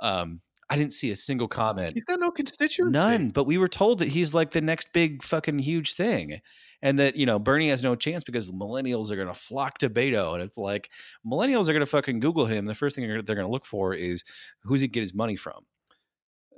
Um, 0.00 0.40
I 0.68 0.76
didn't 0.76 0.92
see 0.92 1.12
a 1.12 1.16
single 1.16 1.46
comment. 1.46 1.92
He's 1.94 2.02
got 2.02 2.18
no 2.18 2.32
constituency. 2.32 2.98
None. 2.98 3.28
But 3.30 3.44
we 3.44 3.58
were 3.58 3.68
told 3.68 4.00
that 4.00 4.08
he's 4.08 4.34
like 4.34 4.50
the 4.50 4.60
next 4.60 4.92
big 4.92 5.22
fucking 5.22 5.60
huge 5.60 5.94
thing 5.94 6.40
and 6.82 6.98
that 6.98 7.16
you 7.16 7.26
know 7.26 7.38
Bernie 7.38 7.70
has 7.70 7.82
no 7.82 7.94
chance 7.94 8.24
because 8.24 8.50
millennials 8.50 9.10
are 9.10 9.16
going 9.16 9.28
to 9.28 9.34
flock 9.34 9.78
to 9.78 9.90
Beto, 9.90 10.34
and 10.34 10.42
it's 10.42 10.56
like 10.56 10.90
millennials 11.26 11.68
are 11.68 11.72
going 11.72 11.80
to 11.80 11.86
fucking 11.86 12.20
Google 12.20 12.46
him. 12.46 12.66
The 12.66 12.74
first 12.74 12.96
thing 12.96 13.06
they're 13.06 13.22
going 13.22 13.38
to 13.38 13.48
look 13.48 13.66
for 13.66 13.94
is 13.94 14.24
who's 14.62 14.80
he 14.80 14.88
get 14.88 15.02
his 15.02 15.14
money 15.14 15.36
from. 15.36 15.64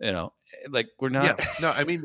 You 0.01 0.13
know, 0.13 0.33
eh, 0.65 0.69
like 0.71 0.89
we're 1.01 1.09
not. 1.09 1.39
Yeah, 1.39 1.47
no, 1.61 1.71
I 1.71 1.85
mean, 1.85 2.05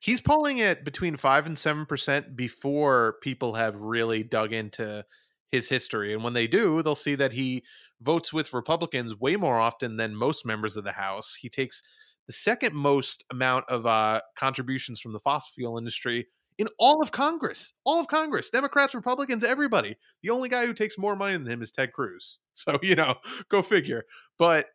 he's 0.00 0.20
polling 0.20 0.58
it 0.58 0.84
between 0.84 1.16
five 1.16 1.46
and 1.46 1.58
seven 1.58 1.86
percent 1.86 2.36
before 2.36 3.16
people 3.22 3.54
have 3.54 3.82
really 3.82 4.22
dug 4.22 4.52
into 4.52 5.04
his 5.50 5.68
history, 5.68 6.12
and 6.12 6.24
when 6.24 6.32
they 6.32 6.46
do, 6.46 6.82
they'll 6.82 6.94
see 6.94 7.14
that 7.14 7.32
he 7.32 7.62
votes 8.00 8.32
with 8.32 8.52
Republicans 8.52 9.18
way 9.18 9.36
more 9.36 9.60
often 9.60 9.96
than 9.96 10.14
most 10.14 10.44
members 10.44 10.76
of 10.76 10.84
the 10.84 10.92
House. 10.92 11.36
He 11.40 11.48
takes 11.48 11.82
the 12.26 12.32
second 12.32 12.74
most 12.74 13.24
amount 13.30 13.64
of 13.68 13.86
uh, 13.86 14.20
contributions 14.36 15.00
from 15.00 15.12
the 15.12 15.18
fossil 15.18 15.52
fuel 15.54 15.78
industry 15.78 16.26
in 16.62 16.68
all 16.78 17.02
of 17.02 17.10
Congress. 17.10 17.72
All 17.84 17.98
of 17.98 18.06
Congress, 18.06 18.48
Democrats, 18.48 18.94
Republicans, 18.94 19.42
everybody. 19.42 19.96
The 20.22 20.30
only 20.30 20.48
guy 20.48 20.64
who 20.64 20.72
takes 20.72 20.96
more 20.96 21.16
money 21.16 21.36
than 21.36 21.48
him 21.48 21.60
is 21.60 21.72
Ted 21.72 21.92
Cruz. 21.92 22.38
So, 22.54 22.78
you 22.82 22.94
know, 22.94 23.14
go 23.48 23.62
figure. 23.62 24.02
But 24.38 24.66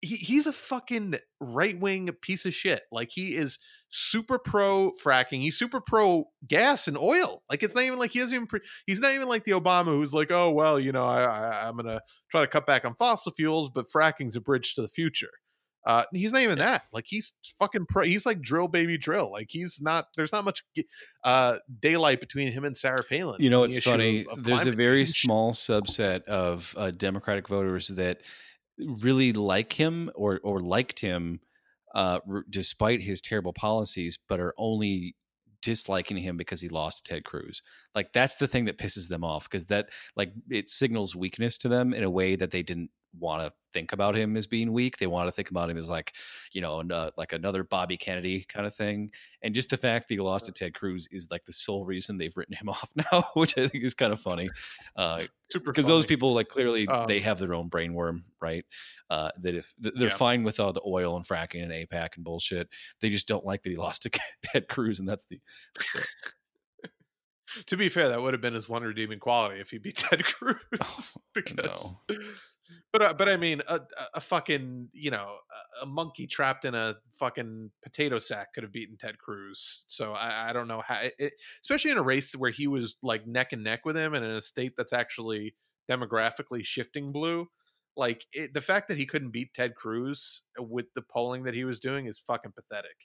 he, 0.00 0.14
he's 0.14 0.46
a 0.46 0.52
fucking 0.52 1.16
right 1.40 1.78
wing 1.78 2.08
piece 2.22 2.46
of 2.46 2.54
shit. 2.54 2.82
Like 2.92 3.08
he 3.10 3.34
is 3.34 3.58
super 3.90 4.38
pro 4.38 4.92
fracking. 5.04 5.40
He's 5.40 5.58
super 5.58 5.80
pro 5.80 6.26
gas 6.46 6.86
and 6.86 6.96
oil. 6.96 7.42
Like 7.50 7.64
it's 7.64 7.74
not 7.74 7.82
even 7.82 7.98
like 7.98 8.12
he 8.12 8.20
doesn't 8.20 8.34
even. 8.34 8.46
Pre- 8.46 8.60
he's 8.86 9.00
not 9.00 9.12
even 9.12 9.28
like 9.28 9.42
the 9.42 9.52
Obama 9.52 9.86
who's 9.86 10.14
like, 10.14 10.30
oh 10.30 10.52
well, 10.52 10.78
you 10.78 10.92
know, 10.92 11.04
I, 11.04 11.24
I 11.24 11.68
I'm 11.68 11.74
gonna 11.74 12.00
try 12.30 12.42
to 12.42 12.46
cut 12.46 12.64
back 12.64 12.84
on 12.84 12.94
fossil 12.94 13.32
fuels, 13.32 13.70
but 13.74 13.86
fracking's 13.90 14.36
a 14.36 14.40
bridge 14.40 14.74
to 14.74 14.82
the 14.82 14.88
future. 14.88 15.32
Uh, 15.86 16.02
he's 16.12 16.32
not 16.32 16.42
even 16.42 16.58
that. 16.58 16.82
Like 16.92 17.04
he's 17.06 17.32
fucking 17.60 17.86
pro. 17.88 18.02
He's 18.02 18.26
like 18.26 18.40
drill 18.40 18.66
baby 18.66 18.98
drill. 18.98 19.30
Like 19.30 19.46
he's 19.50 19.80
not. 19.80 20.06
There's 20.16 20.32
not 20.32 20.44
much 20.44 20.64
uh, 21.22 21.58
daylight 21.80 22.18
between 22.18 22.50
him 22.50 22.64
and 22.64 22.76
Sarah 22.76 23.04
Palin. 23.08 23.40
You 23.40 23.50
know, 23.50 23.62
it's 23.62 23.78
funny. 23.78 24.22
Of, 24.22 24.38
of 24.38 24.44
there's 24.44 24.66
a 24.66 24.72
very 24.72 25.04
change. 25.04 25.20
small 25.22 25.52
subset 25.52 26.24
of 26.24 26.74
uh, 26.76 26.90
Democratic 26.90 27.46
voters 27.46 27.86
that 27.88 28.18
really 28.78 29.32
like 29.32 29.72
him 29.74 30.10
or 30.16 30.40
or 30.42 30.60
liked 30.60 30.98
him 30.98 31.38
uh, 31.94 32.18
r- 32.28 32.44
despite 32.50 33.02
his 33.02 33.20
terrible 33.20 33.52
policies, 33.52 34.18
but 34.28 34.40
are 34.40 34.54
only 34.58 35.14
disliking 35.62 36.16
him 36.16 36.36
because 36.36 36.60
he 36.60 36.68
lost 36.68 37.06
Ted 37.06 37.24
Cruz. 37.24 37.62
Like 37.94 38.12
that's 38.12 38.36
the 38.36 38.48
thing 38.48 38.64
that 38.64 38.76
pisses 38.76 39.08
them 39.08 39.22
off 39.22 39.48
because 39.48 39.66
that 39.66 39.88
like 40.16 40.32
it 40.50 40.68
signals 40.68 41.14
weakness 41.14 41.56
to 41.58 41.68
them 41.68 41.94
in 41.94 42.02
a 42.02 42.10
way 42.10 42.34
that 42.34 42.50
they 42.50 42.64
didn't 42.64 42.90
want 43.18 43.42
to 43.42 43.52
think 43.72 43.92
about 43.92 44.16
him 44.16 44.36
as 44.36 44.46
being 44.46 44.72
weak. 44.72 44.96
They 44.96 45.06
want 45.06 45.28
to 45.28 45.32
think 45.32 45.50
about 45.50 45.68
him 45.68 45.76
as 45.76 45.90
like, 45.90 46.14
you 46.52 46.60
know, 46.60 46.80
uh, 46.80 47.10
like 47.16 47.32
another 47.32 47.62
Bobby 47.62 47.96
Kennedy 47.96 48.44
kind 48.48 48.66
of 48.66 48.74
thing. 48.74 49.10
And 49.42 49.54
just 49.54 49.70
the 49.70 49.76
fact 49.76 50.08
that 50.08 50.14
he 50.14 50.20
lost 50.20 50.46
to 50.46 50.52
Ted 50.52 50.74
Cruz 50.74 51.08
is 51.10 51.28
like 51.30 51.44
the 51.44 51.52
sole 51.52 51.84
reason 51.84 52.16
they've 52.16 52.36
written 52.36 52.56
him 52.56 52.68
off 52.70 52.90
now, 53.12 53.24
which 53.34 53.58
I 53.58 53.68
think 53.68 53.84
is 53.84 53.94
kind 53.94 54.12
of 54.12 54.20
funny. 54.20 54.48
Uh, 54.96 55.24
Super 55.50 55.72
because 55.72 55.86
those 55.86 56.06
people 56.06 56.34
like 56.34 56.48
clearly 56.48 56.88
um, 56.88 57.06
they 57.06 57.20
have 57.20 57.38
their 57.38 57.54
own 57.54 57.70
brainworm, 57.70 58.22
right? 58.40 58.64
Uh, 59.10 59.30
that 59.40 59.54
if 59.54 59.74
they're 59.78 60.08
yeah. 60.08 60.08
fine 60.08 60.42
with 60.42 60.58
all 60.58 60.72
the 60.72 60.82
oil 60.84 61.16
and 61.16 61.26
fracking 61.26 61.62
and 61.62 61.70
AIPAC 61.70 62.16
and 62.16 62.24
bullshit, 62.24 62.68
they 63.00 63.08
just 63.08 63.28
don't 63.28 63.44
like 63.44 63.62
that 63.62 63.70
he 63.70 63.76
lost 63.76 64.02
to 64.02 64.10
Ted 64.42 64.68
Cruz, 64.68 64.98
and 64.98 65.08
that's 65.08 65.26
the. 65.26 65.38
To 67.66 67.76
be 67.76 67.88
fair, 67.88 68.08
that 68.08 68.20
would 68.20 68.34
have 68.34 68.40
been 68.40 68.54
his 68.54 68.68
one 68.68 68.82
redeeming 68.82 69.18
quality 69.18 69.60
if 69.60 69.70
he 69.70 69.78
beat 69.78 69.96
Ted 69.96 70.24
Cruz, 70.24 70.56
oh, 70.80 71.20
because 71.32 71.96
no. 72.08 72.16
But 72.92 73.02
uh, 73.02 73.14
but 73.14 73.28
I 73.28 73.36
mean, 73.36 73.62
a, 73.68 73.80
a 74.14 74.20
fucking 74.20 74.88
you 74.92 75.10
know 75.10 75.36
a 75.82 75.86
monkey 75.86 76.26
trapped 76.26 76.64
in 76.64 76.74
a 76.74 76.96
fucking 77.18 77.70
potato 77.82 78.18
sack 78.18 78.54
could 78.54 78.62
have 78.62 78.72
beaten 78.72 78.96
Ted 78.96 79.18
Cruz. 79.18 79.84
So 79.86 80.12
I, 80.12 80.50
I 80.50 80.52
don't 80.52 80.68
know 80.68 80.82
how, 80.86 81.00
it, 81.18 81.34
especially 81.62 81.90
in 81.90 81.98
a 81.98 82.02
race 82.02 82.32
where 82.32 82.50
he 82.50 82.66
was 82.66 82.96
like 83.02 83.26
neck 83.26 83.52
and 83.52 83.62
neck 83.62 83.84
with 83.84 83.96
him, 83.96 84.14
and 84.14 84.24
in 84.24 84.30
a 84.32 84.40
state 84.40 84.72
that's 84.76 84.92
actually 84.92 85.54
demographically 85.90 86.64
shifting 86.64 87.12
blue. 87.12 87.46
Like 87.96 88.26
it, 88.32 88.52
the 88.54 88.60
fact 88.60 88.88
that 88.88 88.98
he 88.98 89.06
couldn't 89.06 89.30
beat 89.30 89.54
Ted 89.54 89.74
Cruz 89.74 90.42
with 90.58 90.86
the 90.94 91.02
polling 91.02 91.44
that 91.44 91.54
he 91.54 91.64
was 91.64 91.80
doing 91.80 92.06
is 92.06 92.18
fucking 92.18 92.52
pathetic 92.52 92.96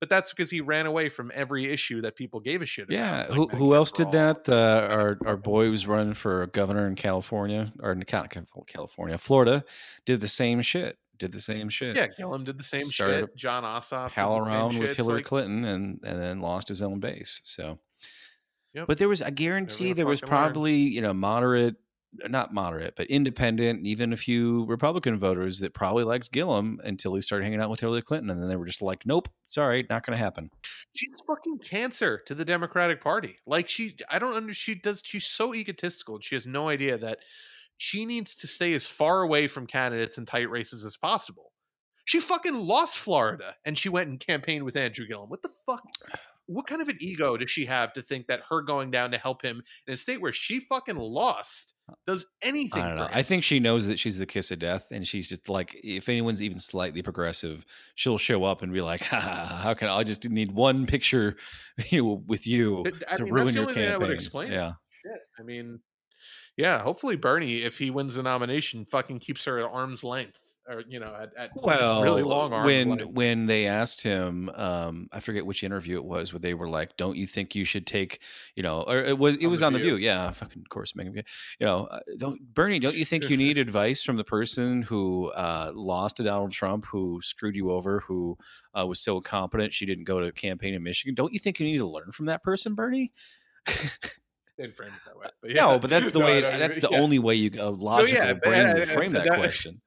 but 0.00 0.08
that's 0.08 0.32
because 0.32 0.50
he 0.50 0.60
ran 0.60 0.86
away 0.86 1.08
from 1.08 1.30
every 1.34 1.70
issue 1.70 2.00
that 2.02 2.16
people 2.16 2.40
gave 2.40 2.62
a 2.62 2.66
shit 2.66 2.84
about. 2.84 2.94
Yeah, 2.94 3.26
like 3.28 3.30
who, 3.30 3.48
who 3.48 3.74
else 3.74 3.92
did 3.92 4.12
that? 4.12 4.48
Uh, 4.48 4.88
our 4.90 5.18
our 5.26 5.36
boy 5.36 5.70
was 5.70 5.86
running 5.86 6.14
for 6.14 6.46
governor 6.48 6.86
in 6.86 6.94
California 6.94 7.72
or 7.80 7.92
in 7.92 8.02
California, 8.04 9.18
Florida, 9.18 9.64
did 10.04 10.20
the 10.20 10.28
same 10.28 10.62
shit. 10.62 10.98
Did 11.18 11.32
the 11.32 11.40
same 11.40 11.68
shit. 11.68 11.96
Yeah, 11.96 12.08
Gillum 12.08 12.44
did 12.44 12.58
the 12.58 12.64
same 12.64 12.80
Started 12.80 13.20
shit. 13.20 13.36
Jon 13.36 13.62
Ossoff 13.62 14.10
pal 14.10 14.36
around 14.36 14.78
with 14.78 14.96
Hillary 14.96 15.18
like, 15.18 15.24
Clinton 15.24 15.64
and 15.64 16.00
and 16.02 16.20
then 16.20 16.40
lost 16.40 16.68
his 16.68 16.82
own 16.82 16.98
base. 16.98 17.40
So, 17.44 17.78
yep. 18.72 18.88
but 18.88 18.98
there 18.98 19.08
was 19.08 19.22
I 19.22 19.30
guarantee 19.30 19.92
there 19.92 20.06
was 20.06 20.20
probably 20.20 20.84
learn. 20.84 20.92
you 20.92 21.02
know 21.02 21.14
moderate 21.14 21.76
not 22.28 22.54
moderate, 22.54 22.94
but 22.96 23.06
independent, 23.08 23.86
even 23.86 24.12
a 24.12 24.16
few 24.16 24.64
Republican 24.66 25.18
voters 25.18 25.60
that 25.60 25.74
probably 25.74 26.04
liked 26.04 26.32
Gillum 26.32 26.80
until 26.84 27.14
he 27.14 27.20
started 27.20 27.44
hanging 27.44 27.60
out 27.60 27.70
with 27.70 27.80
Hillary 27.80 28.02
Clinton. 28.02 28.30
And 28.30 28.40
then 28.40 28.48
they 28.48 28.56
were 28.56 28.66
just 28.66 28.82
like, 28.82 29.04
nope, 29.04 29.28
sorry, 29.42 29.86
not 29.88 30.04
going 30.04 30.16
to 30.16 30.22
happen. 30.22 30.50
She's 30.94 31.20
fucking 31.26 31.58
cancer 31.58 32.22
to 32.26 32.34
the 32.34 32.44
Democratic 32.44 33.02
Party. 33.02 33.36
Like, 33.46 33.68
she, 33.68 33.96
I 34.10 34.18
don't 34.18 34.34
understand. 34.34 34.56
She 34.56 34.74
does, 34.76 35.02
she's 35.04 35.26
so 35.26 35.54
egotistical. 35.54 36.20
She 36.20 36.36
has 36.36 36.46
no 36.46 36.68
idea 36.68 36.96
that 36.98 37.18
she 37.76 38.04
needs 38.06 38.34
to 38.36 38.46
stay 38.46 38.72
as 38.72 38.86
far 38.86 39.22
away 39.22 39.46
from 39.46 39.66
candidates 39.66 40.18
and 40.18 40.26
tight 40.26 40.48
races 40.50 40.84
as 40.84 40.96
possible. 40.96 41.52
She 42.04 42.20
fucking 42.20 42.54
lost 42.54 42.98
Florida 42.98 43.54
and 43.64 43.78
she 43.78 43.88
went 43.88 44.10
and 44.10 44.20
campaigned 44.20 44.64
with 44.64 44.76
Andrew 44.76 45.06
Gillum. 45.06 45.30
What 45.30 45.42
the 45.42 45.50
fuck? 45.66 45.82
What 46.46 46.66
kind 46.66 46.82
of 46.82 46.88
an 46.88 46.96
ego 47.00 47.36
does 47.36 47.50
she 47.50 47.64
have 47.66 47.92
to 47.94 48.02
think 48.02 48.26
that 48.26 48.40
her 48.50 48.62
going 48.62 48.90
down 48.90 49.10
to 49.12 49.18
help 49.18 49.42
him 49.42 49.62
in 49.86 49.94
a 49.94 49.96
state 49.96 50.20
where 50.20 50.32
she 50.32 50.60
fucking 50.60 50.96
lost 50.96 51.74
uh, 51.88 51.94
does 52.06 52.26
anything? 52.42 52.82
I 52.82 52.88
don't 52.88 52.96
know. 52.96 53.08
I 53.12 53.22
think 53.22 53.44
she 53.44 53.60
knows 53.60 53.86
that 53.86 53.98
she's 53.98 54.18
the 54.18 54.26
kiss 54.26 54.50
of 54.50 54.58
death, 54.58 54.86
and 54.90 55.06
she's 55.06 55.28
just 55.28 55.48
like, 55.48 55.78
if 55.82 56.08
anyone's 56.08 56.42
even 56.42 56.58
slightly 56.58 57.02
progressive, 57.02 57.64
she'll 57.94 58.18
show 58.18 58.44
up 58.44 58.62
and 58.62 58.72
be 58.72 58.80
like, 58.80 59.02
"How 59.04 59.74
can 59.74 59.88
I, 59.88 59.98
I 59.98 60.04
just 60.04 60.28
need 60.28 60.52
one 60.52 60.86
picture, 60.86 61.36
you 61.90 62.02
know, 62.02 62.22
with 62.26 62.46
you 62.46 62.84
I 63.08 63.14
to 63.16 63.24
mean, 63.24 63.32
ruin 63.32 63.54
your 63.54 63.66
campaign?" 63.66 63.90
I 63.90 63.98
would 63.98 64.10
explain. 64.10 64.52
Yeah, 64.52 64.72
Shit. 65.02 65.20
I 65.38 65.42
mean, 65.42 65.80
yeah. 66.56 66.82
Hopefully, 66.82 67.16
Bernie, 67.16 67.62
if 67.62 67.78
he 67.78 67.90
wins 67.90 68.14
the 68.14 68.22
nomination, 68.22 68.84
fucking 68.84 69.20
keeps 69.20 69.44
her 69.44 69.58
at 69.58 69.70
arm's 69.70 70.04
length 70.04 70.40
or 70.68 70.82
you 70.88 70.98
know 70.98 71.14
at, 71.14 71.30
at 71.36 71.50
well 71.54 72.02
really 72.02 72.22
long 72.22 72.52
arms 72.52 72.66
when 72.66 72.90
like. 72.90 73.04
when 73.06 73.46
they 73.46 73.66
asked 73.66 74.00
him 74.00 74.48
um 74.50 75.08
i 75.12 75.20
forget 75.20 75.44
which 75.44 75.62
interview 75.62 75.96
it 75.96 76.04
was 76.04 76.32
where 76.32 76.40
they 76.40 76.54
were 76.54 76.68
like 76.68 76.96
don't 76.96 77.16
you 77.16 77.26
think 77.26 77.54
you 77.54 77.64
should 77.64 77.86
take 77.86 78.20
you 78.54 78.62
know 78.62 78.82
or 78.82 78.98
it 78.98 79.18
was 79.18 79.36
it 79.36 79.44
on 79.44 79.50
was 79.50 79.60
the 79.60 79.66
on 79.66 79.72
the 79.72 79.78
view. 79.78 79.96
view 79.96 80.06
yeah 80.06 80.30
fucking 80.30 80.62
of 80.62 80.68
course 80.68 80.92
Meghan, 80.92 81.16
you 81.58 81.66
know 81.66 81.84
uh, 81.86 82.00
don't 82.18 82.40
bernie 82.54 82.78
don't 82.78 82.94
you 82.96 83.04
think 83.04 83.28
you 83.28 83.36
need 83.36 83.58
advice 83.58 84.02
from 84.02 84.16
the 84.16 84.24
person 84.24 84.82
who 84.82 85.30
uh 85.30 85.70
lost 85.74 86.16
to 86.16 86.22
donald 86.22 86.52
trump 86.52 86.84
who 86.86 87.20
screwed 87.22 87.56
you 87.56 87.70
over 87.70 88.00
who 88.00 88.36
uh, 88.78 88.86
was 88.86 89.00
so 89.00 89.16
incompetent 89.16 89.72
she 89.72 89.86
didn't 89.86 90.04
go 90.04 90.20
to 90.20 90.32
campaign 90.32 90.74
in 90.74 90.82
michigan 90.82 91.14
don't 91.14 91.32
you 91.32 91.38
think 91.38 91.60
you 91.60 91.66
need 91.66 91.78
to 91.78 91.86
learn 91.86 92.10
from 92.12 92.26
that 92.26 92.42
person 92.42 92.74
bernie 92.74 93.12
didn't 94.56 94.76
frame 94.76 94.90
it 94.90 95.00
that 95.06 95.18
way. 95.18 95.26
But 95.40 95.50
yeah. 95.50 95.62
No, 95.62 95.78
but 95.78 95.90
that's 95.90 96.10
the 96.12 96.20
no, 96.20 96.26
way. 96.26 96.40
that's 96.40 96.76
the 96.76 96.88
yeah. 96.90 97.00
only 97.00 97.18
way 97.18 97.34
you 97.34 97.50
a 97.58 97.70
logical 97.70 98.20
no, 98.20 98.28
yeah, 98.28 98.34
brain 98.34 98.74
would 98.74 98.88
frame 98.88 99.12
that, 99.12 99.26
that, 99.26 99.38
question 99.38 99.80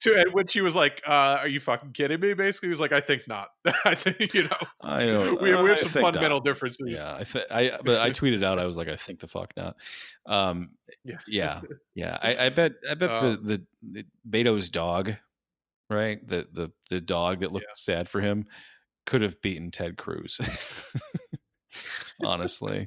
to 0.00 0.20
and 0.20 0.32
when 0.32 0.46
she 0.46 0.60
was 0.60 0.74
like, 0.74 1.02
uh, 1.06 1.38
"Are 1.40 1.48
you 1.48 1.60
fucking 1.60 1.92
kidding 1.92 2.20
me?" 2.20 2.34
Basically, 2.34 2.68
he 2.68 2.70
was 2.70 2.80
like, 2.80 2.92
"I 2.92 3.00
think 3.00 3.26
not. 3.26 3.48
I 3.84 3.94
think 3.94 4.34
you 4.34 4.44
know, 4.44 4.56
I 4.80 5.06
know 5.06 5.36
we, 5.40 5.54
we 5.54 5.68
have 5.68 5.78
some 5.78 5.90
fundamental 5.90 6.38
not. 6.38 6.44
differences." 6.44 6.86
Yeah, 6.86 7.14
I 7.14 7.24
think 7.24 7.46
I, 7.50 7.78
but 7.84 8.00
I 8.00 8.10
tweeted 8.10 8.42
out, 8.44 8.58
I 8.58 8.66
was 8.66 8.76
like, 8.76 8.88
"I 8.88 8.96
think 8.96 9.20
the 9.20 9.28
fuck 9.28 9.52
not." 9.56 9.76
Um, 10.26 10.70
yeah, 11.04 11.18
yeah, 11.26 11.60
yeah. 11.94 12.18
I, 12.22 12.46
I 12.46 12.48
bet, 12.50 12.72
I 12.88 12.94
bet 12.94 13.10
um, 13.10 13.40
the, 13.44 13.56
the, 13.82 14.02
the 14.02 14.06
Beto's 14.28 14.70
dog, 14.70 15.14
right? 15.90 16.26
The 16.26 16.46
the 16.52 16.70
the 16.90 17.00
dog 17.00 17.40
that 17.40 17.52
looked 17.52 17.66
yeah. 17.68 17.74
sad 17.74 18.08
for 18.08 18.20
him 18.20 18.46
could 19.06 19.22
have 19.22 19.40
beaten 19.42 19.70
Ted 19.70 19.96
Cruz. 19.96 20.40
Honestly. 22.22 22.86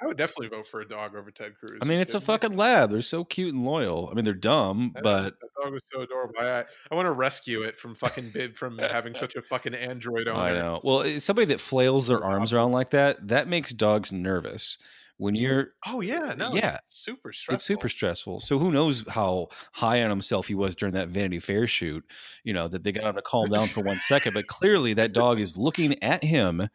I 0.00 0.06
would 0.06 0.16
definitely 0.16 0.48
vote 0.48 0.66
for 0.66 0.80
a 0.80 0.88
dog 0.88 1.14
over 1.14 1.30
Ted 1.30 1.54
Cruz. 1.58 1.78
I 1.80 1.84
mean, 1.84 2.00
it's 2.00 2.14
a 2.14 2.20
fucking 2.20 2.56
lab. 2.56 2.90
They're 2.90 3.02
so 3.02 3.24
cute 3.24 3.54
and 3.54 3.64
loyal. 3.64 4.08
I 4.10 4.14
mean, 4.14 4.24
they're 4.24 4.34
dumb, 4.34 4.94
but 5.02 5.34
that 5.40 5.62
dog 5.62 5.72
was 5.72 5.82
so 5.92 6.02
adorable. 6.02 6.34
I, 6.38 6.64
I 6.90 6.94
want 6.94 7.06
to 7.06 7.12
rescue 7.12 7.62
it 7.62 7.76
from 7.76 7.94
fucking 7.94 8.30
bid 8.30 8.56
from 8.56 8.78
having 8.78 9.14
such 9.22 9.34
a 9.36 9.42
fucking 9.42 9.74
android 9.74 10.28
owner. 10.28 10.40
I 10.40 10.52
know. 10.52 10.80
Well, 10.82 11.02
eh, 11.02 11.18
somebody 11.18 11.46
that 11.46 11.60
flails 11.60 12.06
their 12.06 12.22
arms 12.22 12.52
around 12.52 12.72
like 12.72 12.90
that, 12.90 13.28
that 13.28 13.48
makes 13.48 13.72
dogs 13.72 14.12
nervous. 14.12 14.78
When 15.18 15.34
mm-hmm. 15.34 15.42
you're, 15.42 15.68
oh 15.86 16.00
yeah, 16.00 16.34
no, 16.36 16.52
yeah, 16.52 16.78
super 16.86 17.32
stressful. 17.32 17.54
It's 17.54 17.64
super 17.64 17.88
stressful. 17.88 18.40
So 18.40 18.58
who 18.58 18.72
knows 18.72 19.04
how 19.08 19.48
high 19.72 20.02
on 20.02 20.10
himself 20.10 20.48
he 20.48 20.54
was 20.54 20.74
during 20.74 20.94
that 20.94 21.10
Vanity 21.10 21.38
Fair 21.38 21.66
shoot? 21.66 22.04
You 22.42 22.54
know 22.54 22.66
that 22.68 22.82
they 22.82 22.92
got 22.92 23.04
him 23.04 23.14
to 23.14 23.22
calm 23.22 23.48
down 23.48 23.68
for 23.68 23.82
one 23.82 24.00
second, 24.00 24.34
but 24.34 24.46
clearly 24.46 24.94
that 24.94 25.12
dog 25.12 25.38
is 25.38 25.56
looking 25.56 26.02
at 26.02 26.24
him 26.24 26.68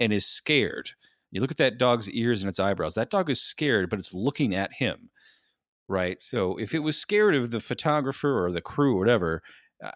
and 0.00 0.12
is 0.12 0.26
scared 0.26 0.90
you 1.34 1.40
look 1.40 1.50
at 1.50 1.56
that 1.56 1.78
dog's 1.78 2.08
ears 2.10 2.42
and 2.42 2.48
its 2.48 2.60
eyebrows. 2.60 2.94
That 2.94 3.10
dog 3.10 3.28
is 3.28 3.42
scared, 3.42 3.90
but 3.90 3.98
it's 3.98 4.14
looking 4.14 4.54
at 4.54 4.74
him. 4.74 5.10
Right. 5.88 6.20
So 6.20 6.56
if 6.56 6.72
it 6.72 6.78
was 6.78 6.96
scared 6.96 7.34
of 7.34 7.50
the 7.50 7.60
photographer 7.60 8.46
or 8.46 8.52
the 8.52 8.62
crew 8.62 8.94
or 8.94 8.98
whatever, 9.00 9.42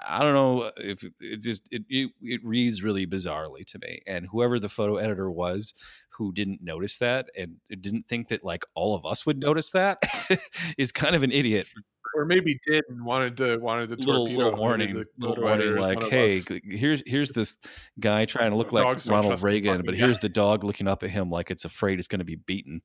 I 0.07 0.23
don't 0.23 0.35
know 0.35 0.71
if 0.77 1.05
it 1.21 1.41
just 1.41 1.63
it, 1.71 1.85
it, 1.89 2.11
it 2.21 2.41
reads 2.45 2.83
really 2.83 3.07
bizarrely 3.07 3.65
to 3.67 3.79
me. 3.79 4.03
And 4.07 4.27
whoever 4.27 4.59
the 4.59 4.69
photo 4.69 4.97
editor 4.97 5.31
was, 5.31 5.73
who 6.19 6.33
didn't 6.33 6.61
notice 6.63 6.99
that 6.99 7.31
and 7.39 7.57
didn't 7.81 8.07
think 8.09 8.29
that 8.29 8.45
like 8.45 8.65
all 8.75 8.95
of 8.95 9.07
us 9.07 9.25
would 9.25 9.39
notice 9.39 9.71
that 9.71 10.03
is 10.79 10.93
kind 10.93 11.15
of 11.17 11.23
an 11.23 11.33
idiot. 11.33 11.69
Or 12.15 12.25
maybe 12.25 12.59
did 12.67 12.85
and 12.89 13.05
wanted 13.05 13.37
to 13.37 13.59
wanted 13.59 13.91
to 13.91 13.95
little, 13.97 14.27
torpedo 14.27 14.45
little 14.45 14.59
warning, 14.59 15.05
little 15.19 15.43
warning 15.43 15.77
like 15.77 16.03
hey 16.05 16.41
here's 16.65 17.03
here's 17.07 17.31
this 17.31 17.57
guy 18.01 18.25
trying 18.25 18.51
to 18.51 18.57
look 18.57 18.73
like 18.73 19.07
ronald 19.07 19.43
reagan 19.43 19.83
but 19.85 19.95
here's 19.95 20.19
the 20.19 20.29
dog 20.29 20.65
looking 20.65 20.89
up 20.89 21.03
at 21.03 21.11
him 21.11 21.31
like 21.31 21.51
it's 21.51 21.67
afraid 21.67 21.99
it's 21.99 22.09
going 22.09 22.19
to 22.19 22.25
be 22.25 22.37
beaten 22.37 22.81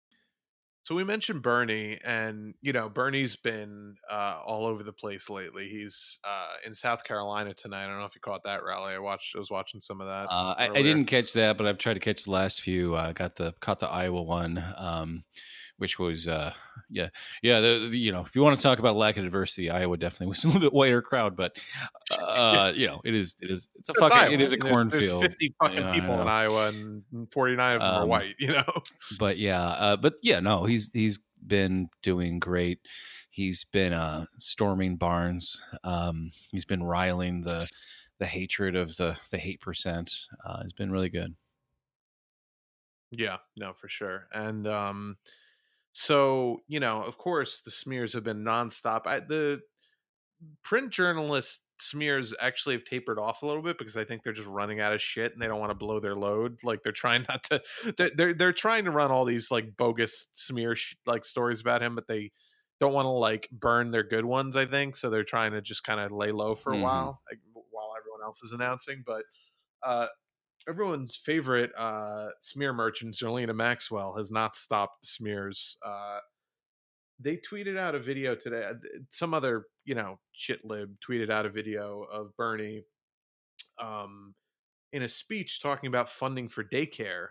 so 0.90 0.96
we 0.96 1.04
mentioned 1.04 1.40
Bernie, 1.40 2.00
and 2.04 2.52
you 2.62 2.72
know 2.72 2.88
Bernie's 2.88 3.36
been 3.36 3.94
uh, 4.10 4.40
all 4.44 4.66
over 4.66 4.82
the 4.82 4.92
place 4.92 5.30
lately. 5.30 5.68
He's 5.68 6.18
uh, 6.24 6.66
in 6.66 6.74
South 6.74 7.04
Carolina 7.04 7.54
tonight. 7.54 7.84
I 7.84 7.86
don't 7.86 8.00
know 8.00 8.06
if 8.06 8.16
you 8.16 8.20
caught 8.20 8.42
that 8.42 8.64
rally. 8.64 8.94
I 8.94 8.98
watched. 8.98 9.36
I 9.36 9.38
was 9.38 9.52
watching 9.52 9.80
some 9.80 10.00
of 10.00 10.08
that. 10.08 10.24
Uh, 10.28 10.56
I, 10.58 10.68
I, 10.74 10.82
didn't 10.82 11.04
catch 11.04 11.32
that, 11.34 11.56
but 11.56 11.68
I've 11.68 11.78
tried 11.78 11.94
to 11.94 12.00
catch 12.00 12.24
the 12.24 12.32
last 12.32 12.60
few. 12.60 12.96
I 12.96 13.12
got 13.12 13.36
the 13.36 13.54
caught 13.60 13.78
the 13.78 13.88
Iowa 13.88 14.20
one. 14.20 14.64
Um, 14.76 15.22
which 15.80 15.98
was 15.98 16.28
uh 16.28 16.52
yeah 16.90 17.08
yeah 17.42 17.60
the, 17.60 17.88
the, 17.90 17.98
you 17.98 18.12
know 18.12 18.20
if 18.20 18.36
you 18.36 18.42
want 18.42 18.54
to 18.54 18.62
talk 18.62 18.78
about 18.78 18.96
lack 18.96 19.16
of 19.16 19.24
diversity 19.24 19.70
iowa 19.70 19.96
definitely 19.96 20.26
was 20.26 20.44
a 20.44 20.46
little 20.46 20.60
bit 20.60 20.72
whiter 20.72 21.00
crowd 21.00 21.34
but 21.36 21.56
uh 22.18 22.72
you 22.74 22.86
know 22.86 23.00
it 23.04 23.14
is 23.14 23.34
it 23.40 23.50
is 23.50 23.68
it's 23.76 23.88
a 23.88 23.92
it's 23.92 24.00
fucking 24.00 24.16
Iowa. 24.16 24.32
it 24.32 24.40
is 24.40 24.52
a 24.52 24.58
cornfield. 24.58 25.22
50 25.22 25.54
fucking 25.62 25.92
people 25.92 26.20
in 26.20 26.28
iowa 26.28 26.68
and 26.68 27.02
49 27.32 27.76
of 27.76 27.80
them 27.80 27.88
um, 27.88 28.02
are 28.02 28.06
white 28.06 28.34
you 28.38 28.48
know? 28.48 28.64
but 29.18 29.38
yeah 29.38 29.62
uh 29.62 29.96
but 29.96 30.14
yeah 30.22 30.40
no 30.40 30.64
he's 30.64 30.92
he's 30.92 31.18
been 31.46 31.88
doing 32.02 32.38
great. 32.38 32.80
He's 33.30 33.64
been 33.64 33.92
uh 33.92 34.26
storming 34.38 34.96
barns. 34.96 35.62
Um 35.84 36.30
he's 36.50 36.64
been 36.64 36.82
riling 36.82 37.42
the 37.42 37.68
the 38.18 38.26
hatred 38.26 38.76
of 38.76 38.96
the 38.96 39.16
the 39.30 39.38
hate 39.38 39.60
percent. 39.60 40.12
Uh 40.44 40.62
has 40.62 40.72
been 40.72 40.90
really 40.90 41.08
good. 41.08 41.34
Yeah 43.10 43.38
no 43.56 43.72
for 43.72 43.88
sure. 43.88 44.26
And 44.32 44.66
um 44.66 45.16
so, 45.92 46.60
you 46.68 46.80
know, 46.80 47.02
of 47.02 47.18
course, 47.18 47.62
the 47.62 47.70
smears 47.70 48.12
have 48.12 48.24
been 48.24 48.44
nonstop. 48.44 49.02
I, 49.06 49.20
the 49.20 49.60
print 50.62 50.90
journalist 50.90 51.62
smears 51.78 52.34
actually 52.40 52.74
have 52.74 52.84
tapered 52.84 53.18
off 53.18 53.42
a 53.42 53.46
little 53.46 53.62
bit 53.62 53.78
because 53.78 53.96
I 53.96 54.04
think 54.04 54.22
they're 54.22 54.32
just 54.32 54.48
running 54.48 54.80
out 54.80 54.92
of 54.92 55.00
shit 55.00 55.32
and 55.32 55.40
they 55.40 55.46
don't 55.46 55.60
want 55.60 55.70
to 55.70 55.74
blow 55.74 56.00
their 56.00 56.14
load. 56.14 56.58
Like 56.62 56.82
they're 56.82 56.92
trying 56.92 57.26
not 57.28 57.42
to. 57.44 57.62
They're 57.96 58.10
they're, 58.16 58.34
they're 58.34 58.52
trying 58.52 58.84
to 58.84 58.90
run 58.90 59.10
all 59.10 59.24
these 59.24 59.50
like 59.50 59.76
bogus 59.76 60.26
smear 60.32 60.76
sh- 60.76 60.96
like 61.06 61.24
stories 61.24 61.60
about 61.60 61.82
him, 61.82 61.94
but 61.94 62.06
they 62.06 62.30
don't 62.78 62.94
want 62.94 63.06
to 63.06 63.10
like 63.10 63.48
burn 63.52 63.90
their 63.90 64.04
good 64.04 64.24
ones. 64.24 64.56
I 64.56 64.66
think 64.66 64.96
so. 64.96 65.10
They're 65.10 65.24
trying 65.24 65.52
to 65.52 65.60
just 65.60 65.84
kind 65.84 66.00
of 66.00 66.12
lay 66.12 66.32
low 66.32 66.54
for 66.54 66.70
a 66.70 66.74
mm-hmm. 66.74 66.82
while, 66.82 67.20
like, 67.30 67.40
while 67.70 67.90
everyone 67.98 68.20
else 68.24 68.42
is 68.42 68.52
announcing. 68.52 69.02
But 69.04 69.22
uh, 69.82 70.06
everyone's 70.68 71.16
favorite 71.16 71.70
uh, 71.76 72.28
smear 72.40 72.72
merchant, 72.72 73.14
Zerlina 73.14 73.54
Maxwell, 73.54 74.14
has 74.16 74.30
not 74.30 74.56
stopped 74.56 75.04
smears. 75.04 75.76
Uh, 75.84 76.18
they 77.18 77.36
tweeted 77.36 77.76
out 77.76 77.94
a 77.94 77.98
video 77.98 78.34
today. 78.34 78.64
Uh, 78.68 78.74
some 79.10 79.34
other, 79.34 79.64
you 79.84 79.94
know, 79.94 80.18
shit 80.32 80.64
lib 80.64 80.94
tweeted 81.06 81.30
out 81.30 81.46
a 81.46 81.50
video 81.50 82.06
of 82.12 82.34
Bernie 82.36 82.82
um, 83.80 84.34
in 84.92 85.02
a 85.02 85.08
speech 85.08 85.60
talking 85.60 85.88
about 85.88 86.08
funding 86.08 86.48
for 86.48 86.64
daycare. 86.64 87.28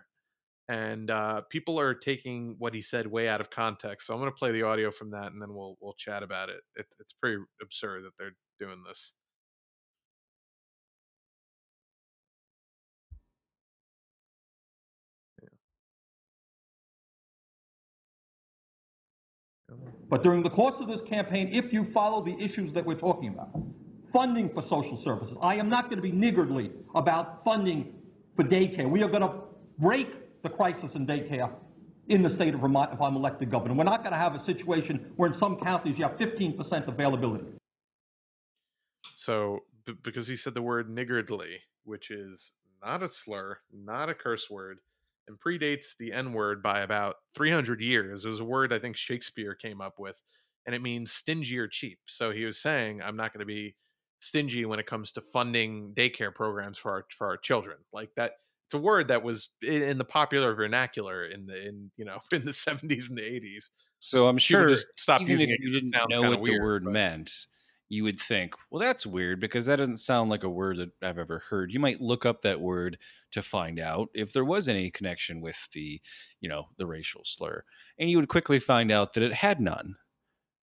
And 0.67 1.09
uh, 1.09 1.41
people 1.49 1.79
are 1.79 1.95
taking 1.95 2.55
what 2.59 2.75
he 2.75 2.81
said 2.81 3.07
way 3.07 3.27
out 3.27 3.41
of 3.41 3.49
context. 3.49 4.05
So 4.05 4.13
I'm 4.13 4.19
going 4.19 4.31
to 4.31 4.37
play 4.37 4.51
the 4.51 4.61
audio 4.61 4.91
from 4.91 5.09
that, 5.11 5.31
and 5.31 5.41
then 5.41 5.51
we'll 5.55 5.77
we'll 5.81 5.95
chat 5.95 6.21
about 6.21 6.49
it. 6.49 6.61
it 6.75 6.85
it's 6.99 7.13
pretty 7.13 7.41
absurd 7.59 8.03
that 8.03 8.11
they're 8.19 8.35
doing 8.59 8.83
this. 8.87 9.13
But 20.09 20.23
during 20.23 20.41
the 20.41 20.49
course 20.49 20.79
of 20.79 20.87
this 20.87 21.01
campaign, 21.01 21.49
if 21.51 21.71
you 21.71 21.83
follow 21.83 22.23
the 22.23 22.35
issues 22.39 22.73
that 22.73 22.85
we're 22.85 22.95
talking 22.95 23.29
about, 23.29 23.49
funding 24.11 24.49
for 24.49 24.61
social 24.61 24.97
services, 24.97 25.37
I 25.41 25.55
am 25.55 25.69
not 25.69 25.85
going 25.85 25.97
to 25.97 26.01
be 26.01 26.11
niggardly 26.11 26.71
about 26.95 27.43
funding 27.43 27.93
for 28.35 28.43
daycare. 28.43 28.89
We 28.89 29.03
are 29.03 29.07
going 29.07 29.21
to 29.21 29.33
break 29.77 30.41
the 30.41 30.49
crisis 30.49 30.95
in 30.95 31.05
daycare 31.05 31.51
in 32.07 32.23
the 32.23 32.29
state 32.29 32.55
of 32.55 32.61
Vermont 32.61 32.91
if 32.91 33.01
I'm 33.01 33.15
elected 33.15 33.51
governor. 33.51 33.75
We're 33.75 33.83
not 33.83 34.01
going 34.01 34.13
to 34.13 34.17
have 34.17 34.33
a 34.33 34.39
situation 34.39 35.11
where 35.15 35.27
in 35.27 35.33
some 35.33 35.57
counties 35.57 35.97
you 35.99 36.05
have 36.05 36.17
15% 36.17 36.87
availability. 36.87 37.45
So, 39.15 39.59
b- 39.85 39.93
because 40.01 40.27
he 40.27 40.35
said 40.35 40.55
the 40.55 40.61
word 40.61 40.89
niggardly, 40.89 41.59
which 41.83 42.09
is 42.09 42.51
not 42.83 43.03
a 43.03 43.09
slur, 43.09 43.59
not 43.71 44.09
a 44.09 44.15
curse 44.15 44.49
word, 44.49 44.79
and 45.29 45.39
predates 45.39 45.95
the 45.97 46.11
N 46.11 46.33
word 46.33 46.61
by 46.61 46.81
about 46.81 47.15
300 47.35 47.79
years. 47.79 48.25
It 48.25 48.29
was 48.29 48.41
a 48.41 48.45
word 48.45 48.73
I 48.73 48.79
think 48.79 48.97
Shakespeare 48.97 49.55
came 49.55 49.79
up 49.79 49.99
with, 49.99 50.21
and 50.65 50.75
it 50.75 50.81
means 50.81 51.13
stingy 51.13 51.57
or 51.57 51.67
cheap. 51.67 51.99
So 52.07 52.31
he 52.31 52.43
was 52.43 52.57
saying, 52.57 53.01
I'm 53.01 53.15
not 53.15 53.31
going 53.31 53.39
to 53.39 53.45
be 53.45 53.75
stingy 54.19 54.65
when 54.65 54.79
it 54.79 54.87
comes 54.87 55.13
to 55.13 55.21
funding 55.21 55.93
daycare 55.93 56.33
programs 56.33 56.77
for 56.77 56.91
our 56.91 57.05
for 57.15 57.27
our 57.27 57.37
children. 57.37 57.77
Like 57.93 58.09
that, 58.17 58.33
it's 58.67 58.73
a 58.73 58.79
word 58.79 59.07
that 59.07 59.23
was 59.23 59.49
in, 59.61 59.97
the 59.97 60.03
popular 60.03 60.53
vernacular 60.53 61.25
in 61.25 61.45
the 61.45 61.67
in 61.67 61.91
you 61.95 62.03
know 62.03 62.19
in 62.31 62.43
the 62.43 62.51
70s 62.51 63.09
and 63.09 63.17
the 63.17 63.21
80s. 63.21 63.69
So 63.99 64.27
I'm 64.27 64.37
sure 64.37 64.75
stop 64.97 65.21
using 65.21 65.49
it. 65.49 65.59
You 65.61 65.71
didn't 65.71 65.95
know 66.09 66.29
what 66.29 66.41
weird, 66.41 66.61
the 66.61 66.63
word 66.63 66.83
but. 66.85 66.93
meant 66.93 67.31
you 67.89 68.03
would 68.03 68.19
think, 68.19 68.53
well, 68.69 68.79
that's 68.79 69.05
weird 69.05 69.39
because 69.39 69.65
that 69.65 69.77
doesn't 69.77 69.97
sound 69.97 70.29
like 70.29 70.43
a 70.43 70.49
word 70.49 70.77
that 70.77 70.91
I've 71.01 71.17
ever 71.17 71.39
heard. 71.49 71.73
You 71.73 71.79
might 71.79 71.99
look 71.99 72.25
up 72.25 72.43
that 72.43 72.61
word 72.61 72.99
to 73.31 73.41
find 73.41 73.79
out 73.79 74.09
if 74.13 74.31
there 74.31 74.45
was 74.45 74.67
any 74.67 74.91
connection 74.91 75.41
with 75.41 75.67
the, 75.73 75.99
you 76.39 76.47
know, 76.47 76.69
the 76.77 76.85
racial 76.85 77.21
slur, 77.25 77.63
and 77.97 78.09
you 78.09 78.17
would 78.17 78.29
quickly 78.29 78.59
find 78.59 78.91
out 78.91 79.13
that 79.13 79.23
it 79.23 79.33
had 79.33 79.59
none. 79.59 79.95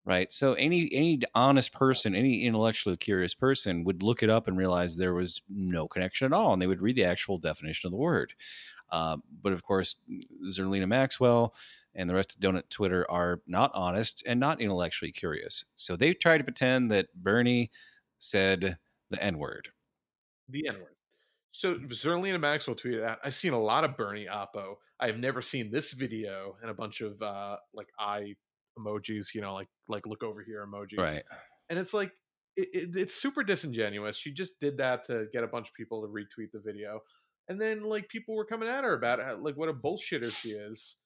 Right. 0.07 0.31
So 0.31 0.53
any 0.53 0.91
any 0.93 1.23
honest 1.35 1.73
person, 1.73 2.15
any 2.15 2.43
intellectually 2.43 2.99
curious 2.99 3.33
person 3.33 3.85
would 3.85 4.03
look 4.03 4.23
it 4.23 4.29
up 4.29 4.47
and 4.47 4.59
realize 4.59 4.97
there 4.97 5.15
was 5.15 5.41
no 5.49 5.89
connection 5.89 6.27
at 6.27 6.37
all, 6.37 6.53
and 6.53 6.61
they 6.61 6.67
would 6.67 6.83
read 6.83 6.97
the 6.97 7.05
actual 7.05 7.39
definition 7.39 7.89
of 7.89 7.93
the 7.93 7.97
word. 7.97 8.35
Uh, 8.91 9.17
but 9.43 9.55
of 9.55 9.63
course, 9.65 9.97
Zerlina 10.47 10.87
Maxwell 10.87 11.55
and 11.95 12.09
the 12.09 12.15
rest 12.15 12.35
of 12.35 12.41
Donut 12.41 12.69
Twitter 12.71 13.07
are 13.11 13.41
not 13.47 13.71
honest 13.75 14.23
and 14.27 14.41
not 14.41 14.61
intellectually 14.61 15.13
curious. 15.13 15.65
So 15.77 15.97
they 15.97 16.15
try 16.15 16.39
to 16.39 16.45
pretend 16.45 16.91
that 16.91 17.15
Bernie 17.15 17.71
said 18.19 18.79
the 19.11 19.23
N 19.23 19.39
word. 19.39 19.69
The 20.49 20.69
N 20.69 20.75
word. 20.75 20.95
So 21.53 21.77
Zerlina 21.77 22.41
Maxwell 22.41 22.75
tweeted 22.75 23.05
out, 23.05 23.19
I've 23.25 23.35
seen 23.35 23.53
a 23.53 23.61
lot 23.61 23.85
of 23.85 23.97
Bernie 23.97 24.27
Oppo. 24.27 24.75
I 24.99 25.07
have 25.07 25.19
never 25.19 25.41
seen 25.41 25.71
this 25.71 25.93
video 25.93 26.57
and 26.63 26.71
a 26.71 26.75
bunch 26.75 27.01
of 27.01 27.21
uh 27.23 27.57
like 27.73 27.89
eye 27.99 28.35
emojis, 28.79 29.35
you 29.35 29.41
know, 29.41 29.55
like 29.55 29.69
like 29.89 30.07
look 30.07 30.23
over 30.23 30.43
here 30.43 30.67
emojis. 30.67 30.99
Right. 30.99 31.23
And 31.71 31.79
it's 31.79 31.95
like 31.95 32.13
it, 32.57 32.69
it, 32.73 32.97
it's 32.97 33.15
super 33.15 33.43
disingenuous. 33.43 34.17
She 34.17 34.33
just 34.33 34.59
did 34.61 34.77
that 34.79 35.05
to 35.07 35.27
get 35.33 35.45
a 35.45 35.49
bunch 35.49 35.69
of 35.69 35.75
people 35.75 36.03
to 36.03 36.09
retweet 36.09 36.51
the 36.53 36.61
video. 36.61 37.01
And 37.49 37.61
then 37.61 37.85
like 37.85 38.09
people 38.09 38.35
were 38.35 38.45
coming 38.45 38.69
at 38.69 38.85
her 38.85 38.95
about 38.95 39.21
it, 39.21 39.41
like 39.41 39.57
what 39.57 39.69
a 39.69 39.75
bullshitter 39.75 40.31
she 40.31 40.51
is 40.51 40.97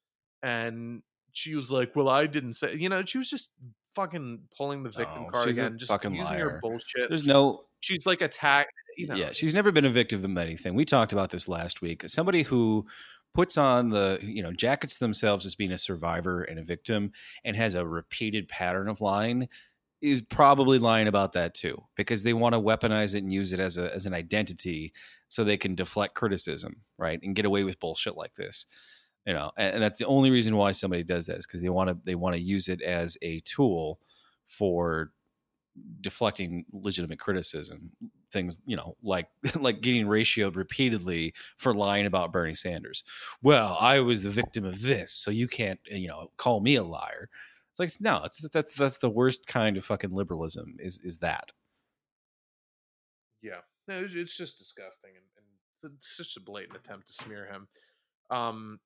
and 0.42 1.02
she 1.32 1.54
was 1.54 1.70
like, 1.70 1.94
"Well, 1.94 2.08
I 2.08 2.26
didn't 2.26 2.54
say." 2.54 2.74
You 2.74 2.88
know, 2.88 3.04
she 3.04 3.18
was 3.18 3.28
just 3.28 3.50
fucking 3.94 4.40
pulling 4.56 4.82
the 4.82 4.90
victim 4.90 5.24
oh, 5.26 5.30
card 5.30 5.48
again, 5.48 5.78
just 5.78 5.90
fucking 5.90 6.14
using 6.14 6.26
liar. 6.26 6.50
her 6.50 6.58
bullshit. 6.60 7.08
There's 7.08 7.26
no. 7.26 7.64
She's 7.80 8.06
like 8.06 8.22
attacked. 8.22 8.72
You 8.96 9.08
know. 9.08 9.14
Yeah, 9.14 9.30
she's 9.32 9.54
never 9.54 9.70
been 9.70 9.84
a 9.84 9.90
victim 9.90 10.24
of 10.24 10.38
anything. 10.38 10.74
We 10.74 10.84
talked 10.84 11.12
about 11.12 11.30
this 11.30 11.48
last 11.48 11.80
week. 11.80 12.04
Somebody 12.08 12.42
who 12.42 12.86
puts 13.34 13.56
on 13.56 13.90
the 13.90 14.18
you 14.22 14.42
know 14.42 14.52
jackets 14.52 14.98
themselves 14.98 15.46
as 15.46 15.54
being 15.54 15.72
a 15.72 15.78
survivor 15.78 16.42
and 16.42 16.58
a 16.58 16.64
victim 16.64 17.12
and 17.44 17.56
has 17.56 17.74
a 17.74 17.86
repeated 17.86 18.48
pattern 18.48 18.88
of 18.88 19.00
lying 19.00 19.48
is 20.00 20.22
probably 20.22 20.78
lying 20.78 21.08
about 21.08 21.32
that 21.32 21.54
too 21.54 21.82
because 21.96 22.22
they 22.22 22.32
want 22.32 22.54
to 22.54 22.60
weaponize 22.60 23.14
it 23.14 23.22
and 23.22 23.32
use 23.32 23.52
it 23.52 23.60
as 23.60 23.78
a 23.78 23.94
as 23.94 24.06
an 24.06 24.14
identity 24.14 24.92
so 25.28 25.44
they 25.44 25.56
can 25.56 25.74
deflect 25.74 26.14
criticism 26.14 26.82
right 26.98 27.20
and 27.22 27.36
get 27.36 27.44
away 27.44 27.64
with 27.64 27.80
bullshit 27.80 28.16
like 28.16 28.34
this 28.34 28.66
you 29.28 29.34
know 29.34 29.52
and, 29.58 29.82
that's 29.82 29.98
the 29.98 30.06
only 30.06 30.30
reason 30.30 30.56
why 30.56 30.72
somebody 30.72 31.04
does 31.04 31.26
that 31.26 31.36
is 31.36 31.46
because 31.46 31.60
they 31.60 31.68
want 31.68 31.90
to 31.90 31.98
they 32.04 32.14
want 32.14 32.34
to 32.34 32.40
use 32.40 32.68
it 32.68 32.80
as 32.80 33.16
a 33.22 33.40
tool 33.40 34.00
for 34.48 35.12
deflecting 36.00 36.64
legitimate 36.72 37.20
criticism 37.20 37.90
things 38.32 38.56
you 38.64 38.74
know 38.74 38.96
like 39.02 39.28
like 39.60 39.82
getting 39.82 40.06
ratioed 40.06 40.56
repeatedly 40.56 41.34
for 41.58 41.74
lying 41.74 42.06
about 42.06 42.32
bernie 42.32 42.54
sanders. 42.54 43.04
Well 43.42 43.76
i 43.78 44.00
was 44.00 44.22
the 44.22 44.30
victim 44.30 44.64
of 44.64 44.80
this 44.80 45.12
so 45.12 45.30
you 45.30 45.46
can't 45.46 45.78
you 45.84 46.08
know 46.08 46.30
call 46.38 46.60
me 46.60 46.76
a 46.76 46.82
liar. 46.82 47.28
It's 47.72 47.78
like 47.78 48.00
no 48.00 48.22
it's 48.24 48.38
that's 48.48 48.74
that's 48.74 48.98
the 48.98 49.10
worst 49.10 49.46
kind 49.46 49.76
of 49.76 49.84
fucking 49.84 50.10
liberalism 50.10 50.76
is 50.80 51.00
is 51.04 51.18
that. 51.18 51.52
Yeah. 53.42 53.60
No, 53.86 54.00
it's 54.02 54.36
just 54.36 54.58
disgusting 54.58 55.10
and, 55.14 55.24
and 55.84 55.92
it's 55.94 56.16
just 56.16 56.36
a 56.36 56.40
blatant 56.40 56.76
attempt 56.76 57.08
to 57.08 57.12
smear 57.12 57.46
him. 57.46 57.68
Um 58.30 58.80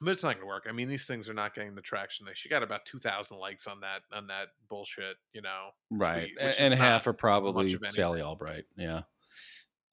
but 0.00 0.10
it's 0.10 0.22
not 0.22 0.34
going 0.34 0.42
to 0.42 0.46
work. 0.46 0.66
I 0.68 0.72
mean, 0.72 0.88
these 0.88 1.04
things 1.04 1.28
are 1.28 1.34
not 1.34 1.54
getting 1.54 1.74
the 1.74 1.80
traction. 1.80 2.26
They 2.26 2.32
she 2.34 2.48
got 2.48 2.62
about 2.62 2.84
two 2.84 2.98
thousand 2.98 3.38
likes 3.38 3.66
on 3.66 3.80
that 3.80 4.02
on 4.12 4.26
that 4.28 4.48
bullshit, 4.68 5.16
you 5.32 5.42
know. 5.42 5.70
Right, 5.90 6.30
tweet, 6.38 6.54
and 6.58 6.74
half 6.74 7.06
are 7.06 7.12
probably 7.12 7.78
Sally 7.88 8.20
Albright. 8.20 8.64
Yeah. 8.76 9.02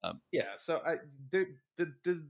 Um, 0.02 0.20
yeah. 0.32 0.52
So 0.58 0.80
I 0.86 0.96
the, 1.30 1.46
the 1.78 1.92
the 2.04 2.26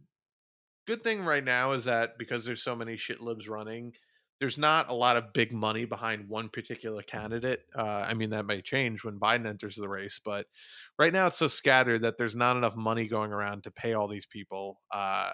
good 0.87 1.03
thing 1.03 1.23
right 1.23 1.45
now 1.45 1.73
is 1.73 1.85
that 1.87 2.19
because 2.19 2.45
there's 2.45 2.63
so 2.63 2.77
many 2.77 2.97
shit 2.97 3.21
libs 3.21 3.49
running, 3.49 3.93
there's 4.41 4.59
not 4.59 4.91
a 4.91 4.95
lot 4.95 5.17
of 5.17 5.33
big 5.33 5.53
money 5.53 5.85
behind 5.85 6.29
one 6.29 6.49
particular 6.49 7.03
candidate. 7.03 7.61
Uh, 7.77 8.05
I 8.07 8.15
mean, 8.15 8.31
that 8.31 8.47
may 8.47 8.61
change 8.61 9.05
when 9.05 9.19
Biden 9.19 9.47
enters 9.47 9.77
the 9.77 9.89
race, 9.89 10.21
but 10.25 10.47
right 10.99 11.13
now 11.13 11.29
it's 11.29 11.39
so 11.39 11.49
scattered 11.49 12.03
that 12.03 12.19
there's 12.19 12.37
not 12.37 12.57
enough 12.57 12.77
money 12.77 13.07
going 13.07 13.33
around 13.33 13.65
to 13.65 13.71
pay 13.71 13.95
all 13.95 14.09
these 14.09 14.27
people 14.27 14.81
uh, 14.93 15.31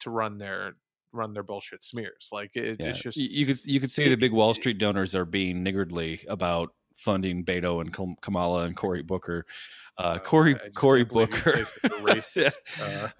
to 0.00 0.10
run 0.10 0.38
their 0.38 0.74
run 1.12 1.32
their 1.32 1.42
bullshit 1.42 1.84
smears. 1.84 2.28
Like 2.32 2.56
it, 2.56 2.78
yeah. 2.80 2.86
it's 2.88 3.00
just 3.00 3.16
you 3.16 3.46
could 3.46 3.64
you 3.64 3.80
could 3.80 3.90
see 3.90 4.08
the 4.08 4.16
big 4.16 4.32
Wall 4.32 4.54
Street 4.54 4.78
donors 4.78 5.14
are 5.14 5.24
being 5.24 5.62
niggardly 5.62 6.24
about 6.28 6.74
funding 6.96 7.44
Beto 7.44 7.80
and 7.80 8.20
Kamala 8.20 8.64
and 8.64 8.76
Cory 8.76 9.02
Booker. 9.02 9.46
Uh, 9.98 10.18
Cory 10.18 10.56
Cory 10.74 11.04
Booker 11.04 11.64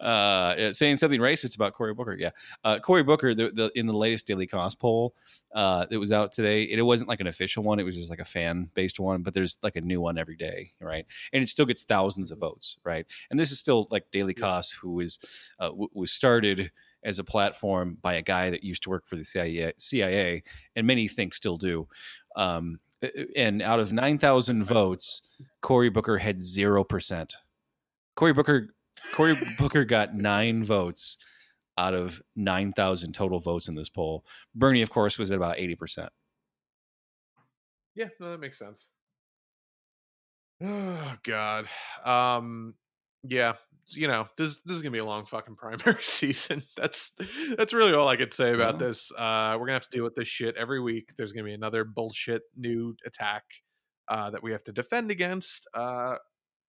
uh, 0.00 0.02
uh, 0.02 0.72
saying 0.72 0.96
something 0.96 1.20
racist 1.20 1.54
about 1.54 1.74
Cory 1.74 1.92
Booker. 1.92 2.16
Yeah, 2.18 2.30
uh, 2.64 2.78
Cory 2.78 3.02
Booker 3.02 3.34
the, 3.34 3.50
the, 3.50 3.70
in 3.74 3.86
the 3.86 3.92
latest 3.92 4.26
Daily 4.26 4.46
Kos 4.46 4.74
poll 4.74 5.14
uh, 5.54 5.84
that 5.90 5.98
was 5.98 6.12
out 6.12 6.32
today. 6.32 6.62
It, 6.62 6.78
it 6.78 6.82
wasn't 6.82 7.10
like 7.10 7.20
an 7.20 7.26
official 7.26 7.62
one; 7.62 7.78
it 7.78 7.82
was 7.82 7.96
just 7.96 8.08
like 8.08 8.20
a 8.20 8.24
fan 8.24 8.70
based 8.72 8.98
one. 8.98 9.22
But 9.22 9.34
there's 9.34 9.58
like 9.62 9.76
a 9.76 9.82
new 9.82 10.00
one 10.00 10.16
every 10.16 10.36
day, 10.36 10.70
right? 10.80 11.04
And 11.34 11.42
it 11.42 11.48
still 11.48 11.66
gets 11.66 11.82
thousands 11.82 12.30
of 12.30 12.38
votes, 12.38 12.78
right? 12.84 13.06
And 13.30 13.38
this 13.38 13.52
is 13.52 13.58
still 13.58 13.86
like 13.90 14.10
Daily 14.10 14.34
Kos, 14.34 14.70
who 14.70 14.94
was 14.94 15.18
uh, 15.58 15.68
w- 15.68 15.90
was 15.92 16.10
started 16.10 16.70
as 17.04 17.18
a 17.18 17.24
platform 17.24 17.98
by 18.00 18.14
a 18.14 18.22
guy 18.22 18.50
that 18.50 18.64
used 18.64 18.82
to 18.84 18.90
work 18.90 19.04
for 19.06 19.16
the 19.16 19.24
CIA, 19.24 19.72
CIA 19.78 20.42
and 20.76 20.86
many 20.86 21.08
think 21.08 21.34
still 21.34 21.56
do. 21.56 21.88
Um, 22.36 22.80
and 23.36 23.62
out 23.62 23.80
of 23.80 23.92
9,000 23.92 24.62
votes, 24.64 25.22
Cory 25.60 25.90
Booker 25.90 26.18
had 26.18 26.38
0%. 26.38 27.30
Cory 28.14 28.32
Booker 28.32 28.74
Cory 29.12 29.36
Booker 29.58 29.84
got 29.84 30.14
9 30.14 30.64
votes 30.64 31.16
out 31.78 31.94
of 31.94 32.22
9,000 32.36 33.12
total 33.12 33.40
votes 33.40 33.68
in 33.68 33.74
this 33.74 33.88
poll. 33.88 34.24
Bernie 34.54 34.82
of 34.82 34.90
course 34.90 35.18
was 35.18 35.30
at 35.32 35.36
about 35.36 35.56
80%. 35.56 36.08
Yeah, 37.94 38.08
no 38.20 38.30
that 38.30 38.40
makes 38.40 38.58
sense. 38.58 38.88
Oh 40.62 41.14
god. 41.24 41.66
Um 42.04 42.74
yeah, 43.24 43.54
you 43.88 44.08
know, 44.08 44.26
this 44.36 44.58
this 44.58 44.76
is 44.76 44.82
gonna 44.82 44.92
be 44.92 44.98
a 44.98 45.04
long 45.04 45.26
fucking 45.26 45.56
primary 45.56 45.98
season. 46.02 46.62
That's 46.76 47.12
that's 47.56 47.72
really 47.72 47.92
all 47.92 48.08
I 48.08 48.16
could 48.16 48.32
say 48.32 48.54
about 48.54 48.74
yeah. 48.74 48.86
this. 48.86 49.12
Uh, 49.12 49.56
we're 49.58 49.66
gonna 49.66 49.72
have 49.74 49.88
to 49.88 49.96
deal 49.96 50.04
with 50.04 50.14
this 50.14 50.28
shit 50.28 50.56
every 50.56 50.80
week. 50.80 51.12
There's 51.16 51.32
gonna 51.32 51.44
be 51.44 51.54
another 51.54 51.84
bullshit 51.84 52.42
new 52.56 52.96
attack 53.06 53.44
uh, 54.08 54.30
that 54.30 54.42
we 54.42 54.52
have 54.52 54.62
to 54.64 54.72
defend 54.72 55.10
against. 55.10 55.66
Uh, 55.74 56.14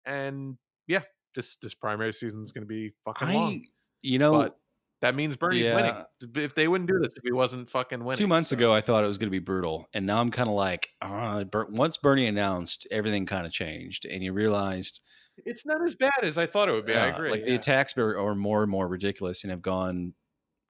and 0.05 0.57
yeah, 0.87 1.03
this 1.35 1.57
this 1.57 1.75
primary 1.75 2.13
season 2.13 2.43
is 2.43 2.53
gonna 2.53 2.67
be 2.67 2.93
fucking 3.05 3.29
I, 3.29 3.35
long. 3.35 3.65
You 4.03 4.19
know, 4.19 4.33
but 4.33 4.59
that 5.01 5.15
means 5.15 5.37
Bernie's 5.37 5.65
yeah. 5.65 5.75
winning. 5.75 6.45
If 6.45 6.55
they 6.55 6.67
wouldn't 6.67 6.89
do 6.89 6.99
this, 6.99 7.17
if 7.17 7.23
he 7.23 7.33
wasn't 7.33 7.69
fucking 7.69 8.03
winning. 8.03 8.19
Two 8.19 8.27
months 8.27 8.51
so. 8.51 8.57
ago, 8.57 8.73
I 8.73 8.81
thought 8.81 9.05
it 9.05 9.07
was 9.07 9.19
going 9.19 9.29
to 9.29 9.33
be 9.33 9.39
brutal, 9.39 9.89
and 9.95 10.07
now 10.07 10.21
I'm 10.21 10.31
kind 10.31 10.49
of 10.49 10.57
like, 10.57 10.91
uh, 11.01 11.45
once 11.69 11.97
Bernie 11.97 12.27
announced, 12.27 12.87
everything 12.91 13.25
kind 13.25 13.47
of 13.47 13.53
changed, 13.53 14.07
and 14.07 14.25
you 14.25 14.33
realized 14.33 15.01
it's 15.45 15.67
not 15.67 15.83
as 15.83 15.95
bad 15.95 16.21
as 16.23 16.39
I 16.39 16.47
thought 16.47 16.69
it 16.69 16.73
would 16.73 16.87
be. 16.87 16.95
I 16.95 17.09
agree. 17.09 17.31
Like 17.31 17.41
yeah. 17.41 17.47
the 17.47 17.55
attacks 17.55 17.97
are, 17.97 18.19
are 18.19 18.35
more 18.35 18.63
and 18.63 18.71
more 18.71 18.89
ridiculous 18.89 19.45
and 19.45 19.51
have 19.51 19.63
gone, 19.63 20.15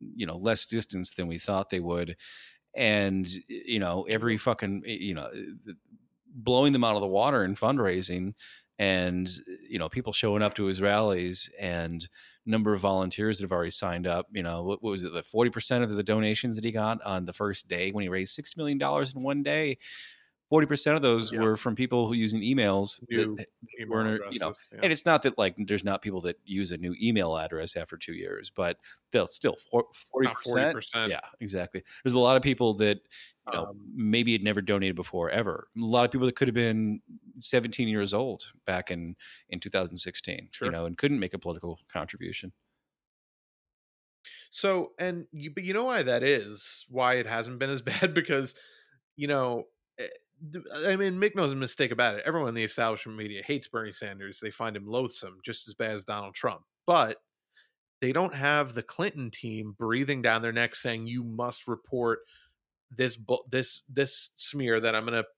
you 0.00 0.26
know, 0.26 0.36
less 0.36 0.66
distance 0.66 1.12
than 1.12 1.26
we 1.26 1.38
thought 1.38 1.70
they 1.70 1.80
would. 1.80 2.16
And 2.76 3.28
you 3.48 3.80
know, 3.80 4.06
every 4.08 4.36
fucking 4.36 4.82
you 4.86 5.14
know, 5.14 5.22
uh, 5.22 5.72
blowing 6.34 6.72
them 6.72 6.84
out 6.84 6.94
of 6.94 7.00
the 7.00 7.08
water 7.08 7.44
in 7.44 7.54
fundraising, 7.54 8.34
and 8.78 9.28
you 9.68 9.78
know, 9.78 9.88
people 9.88 10.12
showing 10.12 10.42
up 10.42 10.54
to 10.54 10.66
his 10.66 10.80
rallies 10.80 11.50
and 11.58 12.08
number 12.46 12.72
of 12.72 12.80
volunteers 12.80 13.38
that 13.38 13.44
have 13.44 13.52
already 13.52 13.70
signed 13.70 14.06
up. 14.06 14.26
You 14.32 14.42
know, 14.42 14.62
what, 14.62 14.82
what 14.82 14.90
was 14.90 15.04
it? 15.04 15.12
The 15.12 15.22
forty 15.22 15.50
percent 15.50 15.82
of 15.82 15.90
the 15.90 16.02
donations 16.02 16.56
that 16.56 16.64
he 16.64 16.70
got 16.70 17.02
on 17.02 17.24
the 17.24 17.32
first 17.32 17.68
day 17.68 17.90
when 17.90 18.02
he 18.02 18.08
raised 18.08 18.34
six 18.34 18.56
million 18.56 18.78
dollars 18.78 19.14
in 19.14 19.22
one 19.22 19.42
day 19.42 19.78
forty 20.48 20.66
percent 20.66 20.96
of 20.96 21.02
those 21.02 21.32
yeah. 21.32 21.40
were 21.40 21.56
from 21.56 21.74
people 21.74 22.08
who 22.08 22.14
using 22.14 22.40
emails 22.40 23.00
new 23.10 23.36
that 23.36 23.48
were, 23.88 24.20
you 24.30 24.38
know, 24.38 24.52
yeah. 24.72 24.80
and 24.82 24.92
it's 24.92 25.06
not 25.06 25.22
that 25.22 25.38
like 25.38 25.54
there's 25.58 25.84
not 25.84 26.02
people 26.02 26.20
that 26.22 26.38
use 26.44 26.72
a 26.72 26.76
new 26.76 26.94
email 27.00 27.36
address 27.36 27.76
after 27.76 27.96
two 27.96 28.14
years, 28.14 28.50
but 28.54 28.78
they'll 29.12 29.26
still 29.26 29.56
forty 29.70 30.30
percent. 30.32 30.78
Yeah, 31.08 31.20
exactly. 31.40 31.82
There's 32.04 32.14
a 32.14 32.18
lot 32.18 32.36
of 32.36 32.42
people 32.42 32.74
that 32.74 32.98
you 33.46 33.52
know 33.52 33.66
um, 33.66 33.80
maybe 33.94 34.32
had 34.32 34.42
never 34.42 34.60
donated 34.60 34.96
before 34.96 35.30
ever. 35.30 35.68
A 35.76 35.80
lot 35.80 36.04
of 36.04 36.10
people 36.10 36.26
that 36.26 36.36
could 36.36 36.48
have 36.48 36.54
been 36.54 37.00
17 37.40 37.88
years 37.88 38.14
old 38.14 38.52
back 38.66 38.90
in 38.90 39.16
in 39.50 39.60
2016, 39.60 40.48
sure. 40.50 40.66
you 40.66 40.72
know, 40.72 40.86
and 40.86 40.96
couldn't 40.96 41.18
make 41.18 41.34
a 41.34 41.38
political 41.38 41.78
contribution. 41.92 42.52
So, 44.50 44.92
and 44.98 45.26
you, 45.32 45.50
but 45.50 45.64
you 45.64 45.74
know 45.74 45.84
why 45.84 46.02
that 46.02 46.22
is? 46.22 46.86
Why 46.88 47.14
it 47.14 47.26
hasn't 47.26 47.58
been 47.58 47.70
as 47.70 47.82
bad 47.82 48.14
because, 48.14 48.54
you 49.16 49.28
know, 49.28 49.64
eh, 49.98 50.06
I 50.86 50.96
mean, 50.96 51.18
make 51.18 51.34
no 51.36 51.46
mistake 51.54 51.90
about 51.90 52.14
it. 52.14 52.22
Everyone 52.24 52.48
in 52.48 52.54
the 52.54 52.64
establishment 52.64 53.18
media 53.18 53.42
hates 53.44 53.68
Bernie 53.68 53.92
Sanders. 53.92 54.40
They 54.40 54.50
find 54.50 54.76
him 54.76 54.86
loathsome, 54.86 55.38
just 55.44 55.68
as 55.68 55.74
bad 55.74 55.92
as 55.92 56.04
Donald 56.04 56.34
Trump. 56.34 56.62
But 56.86 57.18
they 58.00 58.12
don't 58.12 58.34
have 58.34 58.74
the 58.74 58.82
Clinton 58.82 59.30
team 59.30 59.74
breathing 59.76 60.22
down 60.22 60.42
their 60.42 60.52
neck 60.52 60.74
saying 60.74 61.06
you 61.06 61.24
must 61.24 61.66
report 61.66 62.20
this 62.90 63.18
this 63.50 63.82
this 63.88 64.30
smear 64.36 64.80
that 64.80 64.94
I'm 64.94 65.04
going 65.04 65.22
to 65.22 65.28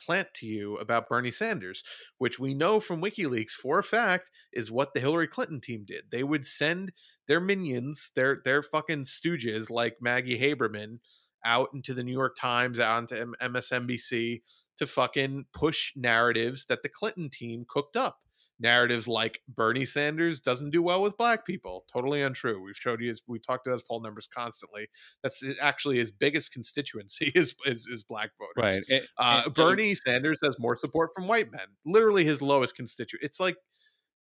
plant 0.00 0.28
to 0.34 0.46
you 0.46 0.76
about 0.78 1.08
Bernie 1.08 1.30
Sanders, 1.30 1.84
which 2.18 2.38
we 2.38 2.54
know 2.54 2.80
from 2.80 3.02
WikiLeaks 3.02 3.50
for 3.50 3.78
a 3.78 3.84
fact 3.84 4.30
is 4.52 4.70
what 4.70 4.94
the 4.94 5.00
Hillary 5.00 5.28
Clinton 5.28 5.60
team 5.60 5.84
did. 5.86 6.04
They 6.10 6.22
would 6.22 6.46
send 6.46 6.92
their 7.28 7.40
minions, 7.40 8.10
their 8.14 8.40
their 8.44 8.62
fucking 8.62 9.04
stooges 9.04 9.70
like 9.70 9.96
Maggie 10.00 10.38
Haberman 10.38 10.98
out 11.44 11.70
into 11.74 11.94
the 11.94 12.02
New 12.02 12.12
York 12.12 12.36
Times, 12.36 12.78
out 12.78 12.98
into 12.98 13.32
MSNBC 13.42 14.42
to 14.78 14.86
fucking 14.86 15.44
push 15.52 15.92
narratives 15.96 16.66
that 16.66 16.82
the 16.82 16.88
Clinton 16.88 17.28
team 17.30 17.64
cooked 17.68 17.96
up. 17.96 18.18
Narratives 18.62 19.08
like 19.08 19.40
Bernie 19.48 19.86
Sanders 19.86 20.38
doesn't 20.38 20.70
do 20.70 20.82
well 20.82 21.00
with 21.00 21.16
black 21.16 21.46
people. 21.46 21.84
Totally 21.90 22.20
untrue. 22.20 22.62
We've 22.62 22.76
showed 22.76 23.00
you, 23.00 23.08
his, 23.08 23.22
we 23.26 23.38
talked 23.38 23.64
to 23.64 23.72
his 23.72 23.82
poll 23.82 24.02
numbers 24.02 24.26
constantly. 24.26 24.88
That's 25.22 25.42
actually 25.60 25.98
his 25.98 26.12
biggest 26.12 26.52
constituency 26.52 27.32
is 27.34 27.54
is, 27.64 27.86
is 27.90 28.02
black 28.02 28.30
voters. 28.38 28.84
Right. 28.90 29.02
uh, 29.16 29.48
Bernie 29.48 29.94
Sanders 29.94 30.38
has 30.44 30.58
more 30.58 30.76
support 30.76 31.10
from 31.14 31.26
white 31.26 31.50
men. 31.50 31.68
Literally 31.86 32.24
his 32.24 32.42
lowest 32.42 32.76
constituent. 32.76 33.24
It's 33.24 33.40
like 33.40 33.56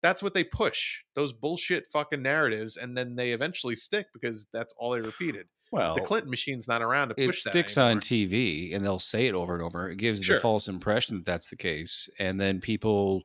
that's 0.03 0.23
what 0.23 0.35
they 0.35 0.45
push 0.45 1.01
those 1.15 1.33
bullshit 1.33 1.85
fucking 1.93 2.23
narratives, 2.23 2.77
and 2.77 2.97
then 2.97 3.17
they 3.17 3.33
eventually 3.33 3.77
stick 3.77 4.07
because 4.13 4.47
that's 4.53 4.75
all 4.79 4.91
they 4.91 5.01
repeated. 5.01 5.47
Well, 5.73 5.95
the 5.95 6.03
Clinton 6.03 6.29
machine's 6.29 6.69
not 6.69 6.83
around 6.83 7.09
to 7.09 7.15
push 7.15 7.47
it 7.47 7.51
sticks 7.51 7.79
on 7.79 7.99
TV, 7.99 8.77
and 8.77 8.85
they'll 8.85 8.99
say 8.99 9.27
it 9.27 9.35
over 9.35 9.55
and 9.55 9.63
over. 9.63 9.89
It 9.91 9.97
gives 9.97 10.23
sure. 10.23 10.37
the 10.37 10.41
false 10.41 10.69
impression 10.69 11.17
that 11.17 11.27
that's 11.27 11.49
the 11.49 11.57
case, 11.57 12.11
and 12.19 12.39
then 12.39 12.61
people 12.61 13.23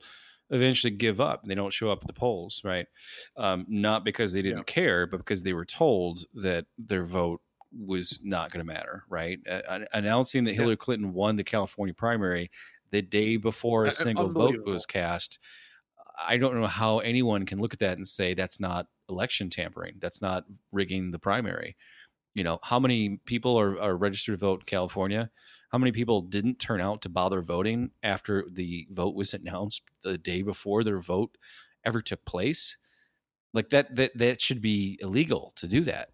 eventually 0.50 0.90
give 0.90 1.20
up 1.20 1.44
they 1.44 1.54
don't 1.54 1.74
show 1.74 1.90
up 1.90 1.98
at 2.00 2.06
the 2.06 2.12
polls, 2.14 2.62
right? 2.64 2.86
Um, 3.36 3.66
not 3.68 4.02
because 4.02 4.32
they 4.32 4.40
didn't 4.40 4.58
yeah. 4.58 4.64
care, 4.64 5.06
but 5.06 5.18
because 5.18 5.42
they 5.42 5.52
were 5.52 5.66
told 5.66 6.20
that 6.34 6.64
their 6.78 7.04
vote 7.04 7.42
was 7.70 8.20
not 8.24 8.50
going 8.50 8.66
to 8.66 8.72
matter, 8.72 9.04
right? 9.10 9.38
Uh, 9.46 9.80
announcing 9.92 10.44
that 10.44 10.54
Hillary 10.54 10.70
yeah. 10.70 10.76
Clinton 10.76 11.12
won 11.12 11.36
the 11.36 11.44
California 11.44 11.92
primary 11.92 12.50
the 12.90 13.02
day 13.02 13.36
before 13.36 13.84
a 13.84 13.92
single 13.92 14.30
vote 14.30 14.64
was 14.64 14.86
cast. 14.86 15.38
I 16.26 16.38
don't 16.38 16.58
know 16.58 16.66
how 16.66 17.00
anyone 17.00 17.44
can 17.44 17.60
look 17.60 17.74
at 17.74 17.80
that 17.80 17.98
and 17.98 18.06
say 18.06 18.32
that's 18.32 18.58
not 18.58 18.86
election 19.10 19.50
tampering. 19.50 19.96
That's 20.00 20.22
not 20.22 20.44
rigging 20.72 21.10
the 21.10 21.18
primary 21.18 21.76
you 22.38 22.44
know 22.44 22.60
how 22.62 22.78
many 22.78 23.16
people 23.26 23.58
are, 23.58 23.80
are 23.80 23.96
registered 23.96 24.38
to 24.38 24.46
vote 24.46 24.60
in 24.60 24.66
california? 24.66 25.28
How 25.72 25.78
many 25.78 25.90
people 25.90 26.22
didn't 26.22 26.60
turn 26.60 26.80
out 26.80 27.02
to 27.02 27.08
bother 27.08 27.42
voting 27.42 27.90
after 28.02 28.46
the 28.50 28.86
vote 28.90 29.16
was 29.16 29.34
announced 29.34 29.82
the 30.02 30.16
day 30.16 30.42
before 30.42 30.84
their 30.84 31.00
vote 31.00 31.36
ever 31.84 32.00
took 32.00 32.24
place? 32.24 32.76
Like 33.52 33.70
that 33.70 33.96
that 33.96 34.16
that 34.16 34.40
should 34.40 34.62
be 34.62 34.98
illegal 35.02 35.52
to 35.56 35.66
do 35.66 35.80
that. 35.82 36.10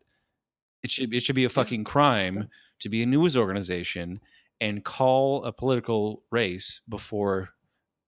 It 0.83 0.91
should 0.91 1.12
it 1.12 1.20
should 1.20 1.37
be 1.37 1.45
a 1.45 1.51
fucking 1.51 1.85
crime 1.85 2.49
to 2.81 2.89
be 2.89 3.03
a 3.03 3.07
news 3.07 3.37
organization 3.37 4.20
and 4.62 4.83
call 4.83 5.45
a 5.45 5.53
political 5.53 6.22
race 6.31 6.81
before 6.89 7.51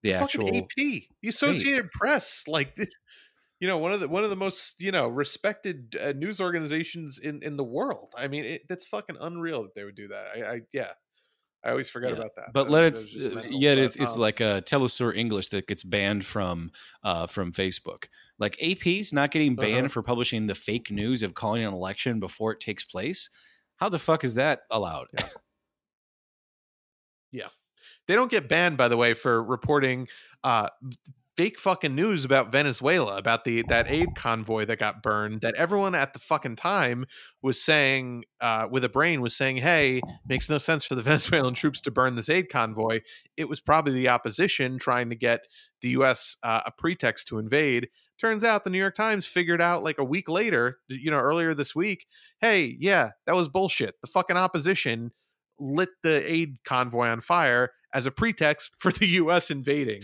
the, 0.02 0.12
the 0.12 0.18
actual 0.18 0.56
AP, 0.56 0.68
the 0.76 1.28
Associated 1.28 1.90
Press, 1.90 2.44
like 2.46 2.78
you 3.60 3.68
know 3.68 3.78
one 3.78 3.92
of 3.92 4.00
the 4.00 4.08
one 4.08 4.24
of 4.24 4.30
the 4.30 4.36
most 4.36 4.80
you 4.80 4.92
know 4.92 5.08
respected 5.08 5.96
uh, 6.00 6.12
news 6.12 6.40
organizations 6.40 7.18
in 7.18 7.42
in 7.42 7.56
the 7.56 7.64
world. 7.64 8.14
I 8.16 8.28
mean 8.28 8.44
it, 8.44 8.62
that's 8.68 8.86
fucking 8.86 9.16
unreal 9.20 9.62
that 9.62 9.74
they 9.74 9.84
would 9.84 9.94
do 9.94 10.08
that. 10.08 10.26
I, 10.34 10.52
I 10.52 10.60
yeah. 10.72 10.90
I 11.64 11.70
always 11.70 11.88
forget 11.88 12.10
yeah. 12.10 12.18
about 12.18 12.36
that. 12.36 12.52
But 12.52 12.70
let 12.70 12.84
it 12.84 12.94
uh, 13.36 13.40
yet 13.48 13.76
it's, 13.76 13.96
it's 13.96 14.14
um, 14.14 14.20
like 14.20 14.40
a 14.40 14.62
telesur 14.64 15.16
english 15.16 15.48
that 15.48 15.66
gets 15.66 15.82
banned 15.82 16.24
from 16.24 16.70
uh 17.02 17.26
from 17.26 17.52
facebook. 17.52 18.04
Like 18.38 18.56
ap's 18.60 19.12
not 19.12 19.30
getting 19.30 19.56
banned 19.56 19.86
uh-huh. 19.86 19.88
for 19.88 20.02
publishing 20.02 20.46
the 20.46 20.54
fake 20.54 20.90
news 20.90 21.22
of 21.22 21.34
calling 21.34 21.64
an 21.64 21.72
election 21.72 22.20
before 22.20 22.52
it 22.52 22.60
takes 22.60 22.84
place? 22.84 23.30
How 23.76 23.88
the 23.88 23.98
fuck 23.98 24.22
is 24.22 24.34
that 24.34 24.60
allowed? 24.70 25.06
Yeah, 25.18 25.28
yeah. 27.32 27.48
they 28.06 28.14
don't 28.14 28.30
get 28.30 28.48
banned 28.48 28.76
by 28.76 28.88
the 28.88 28.96
way 28.96 29.14
for 29.14 29.42
reporting 29.42 30.08
uh, 30.44 30.68
fake 31.36 31.58
fucking 31.58 31.94
news 31.94 32.24
about 32.24 32.50
Venezuela, 32.50 33.16
about 33.18 33.44
the 33.44 33.62
that 33.68 33.86
aid 33.88 34.08
convoy 34.16 34.64
that 34.64 34.78
got 34.78 35.02
burned. 35.02 35.42
That 35.42 35.54
everyone 35.54 35.94
at 35.94 36.12
the 36.12 36.18
fucking 36.18 36.56
time 36.56 37.06
was 37.42 37.62
saying, 37.62 38.24
uh, 38.40 38.66
with 38.70 38.84
a 38.84 38.88
brain, 38.88 39.20
was 39.20 39.36
saying, 39.36 39.58
"Hey, 39.58 40.00
makes 40.26 40.48
no 40.48 40.58
sense 40.58 40.84
for 40.84 40.94
the 40.94 41.02
Venezuelan 41.02 41.54
troops 41.54 41.80
to 41.82 41.90
burn 41.90 42.14
this 42.14 42.28
aid 42.28 42.48
convoy." 42.48 43.00
It 43.36 43.48
was 43.48 43.60
probably 43.60 43.92
the 43.92 44.08
opposition 44.08 44.78
trying 44.78 45.10
to 45.10 45.16
get 45.16 45.40
the 45.82 45.90
U.S. 45.90 46.36
Uh, 46.42 46.62
a 46.66 46.72
pretext 46.72 47.28
to 47.28 47.38
invade. 47.38 47.88
Turns 48.18 48.44
out 48.44 48.64
the 48.64 48.70
New 48.70 48.78
York 48.78 48.94
Times 48.94 49.26
figured 49.26 49.60
out 49.60 49.82
like 49.82 49.98
a 49.98 50.04
week 50.04 50.28
later, 50.28 50.78
you 50.88 51.10
know, 51.10 51.18
earlier 51.18 51.52
this 51.52 51.74
week, 51.74 52.06
hey, 52.40 52.74
yeah, 52.80 53.10
that 53.26 53.36
was 53.36 53.50
bullshit. 53.50 53.94
The 54.00 54.06
fucking 54.06 54.38
opposition 54.38 55.12
lit 55.58 55.90
the 56.02 56.30
aid 56.30 56.56
convoy 56.64 57.08
on 57.08 57.20
fire 57.20 57.72
as 57.92 58.06
a 58.06 58.10
pretext 58.10 58.72
for 58.78 58.90
the 58.90 59.06
U.S. 59.20 59.50
invading. 59.50 60.02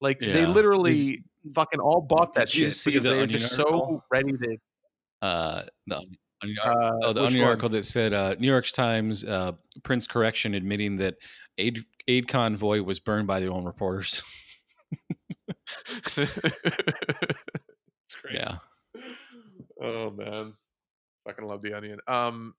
Like 0.00 0.20
yeah. 0.20 0.32
they 0.32 0.46
literally 0.46 1.12
did, 1.12 1.54
fucking 1.54 1.80
all 1.80 2.00
bought 2.00 2.34
that 2.34 2.50
shit 2.50 2.68
because 2.84 3.02
the 3.02 3.10
they're 3.10 3.26
just 3.26 3.58
article? 3.58 4.02
so 4.02 4.04
ready 4.10 4.32
to. 4.32 4.56
Uh, 5.22 5.62
the, 5.86 5.96
uh, 6.62 6.92
oh, 7.02 7.12
the 7.12 7.24
Onion 7.24 7.44
article 7.44 7.68
that 7.70 7.84
said 7.84 8.12
uh, 8.12 8.34
New 8.38 8.46
York 8.48 8.66
Times 8.66 9.24
uh, 9.24 9.52
prints 9.82 10.06
correction 10.06 10.54
admitting 10.54 10.96
that 10.98 11.14
aid 11.56 11.80
aid 12.08 12.28
convoy 12.28 12.82
was 12.82 13.00
burned 13.00 13.26
by 13.26 13.40
their 13.40 13.50
own 13.50 13.64
reporters. 13.64 14.22
It's 18.06 18.16
great. 18.20 18.34
Yeah. 18.34 18.56
Oh 19.80 20.10
man, 20.10 20.54
fucking 21.26 21.46
love 21.46 21.62
the 21.62 21.74
Onion. 21.74 21.98
Um, 22.06 22.54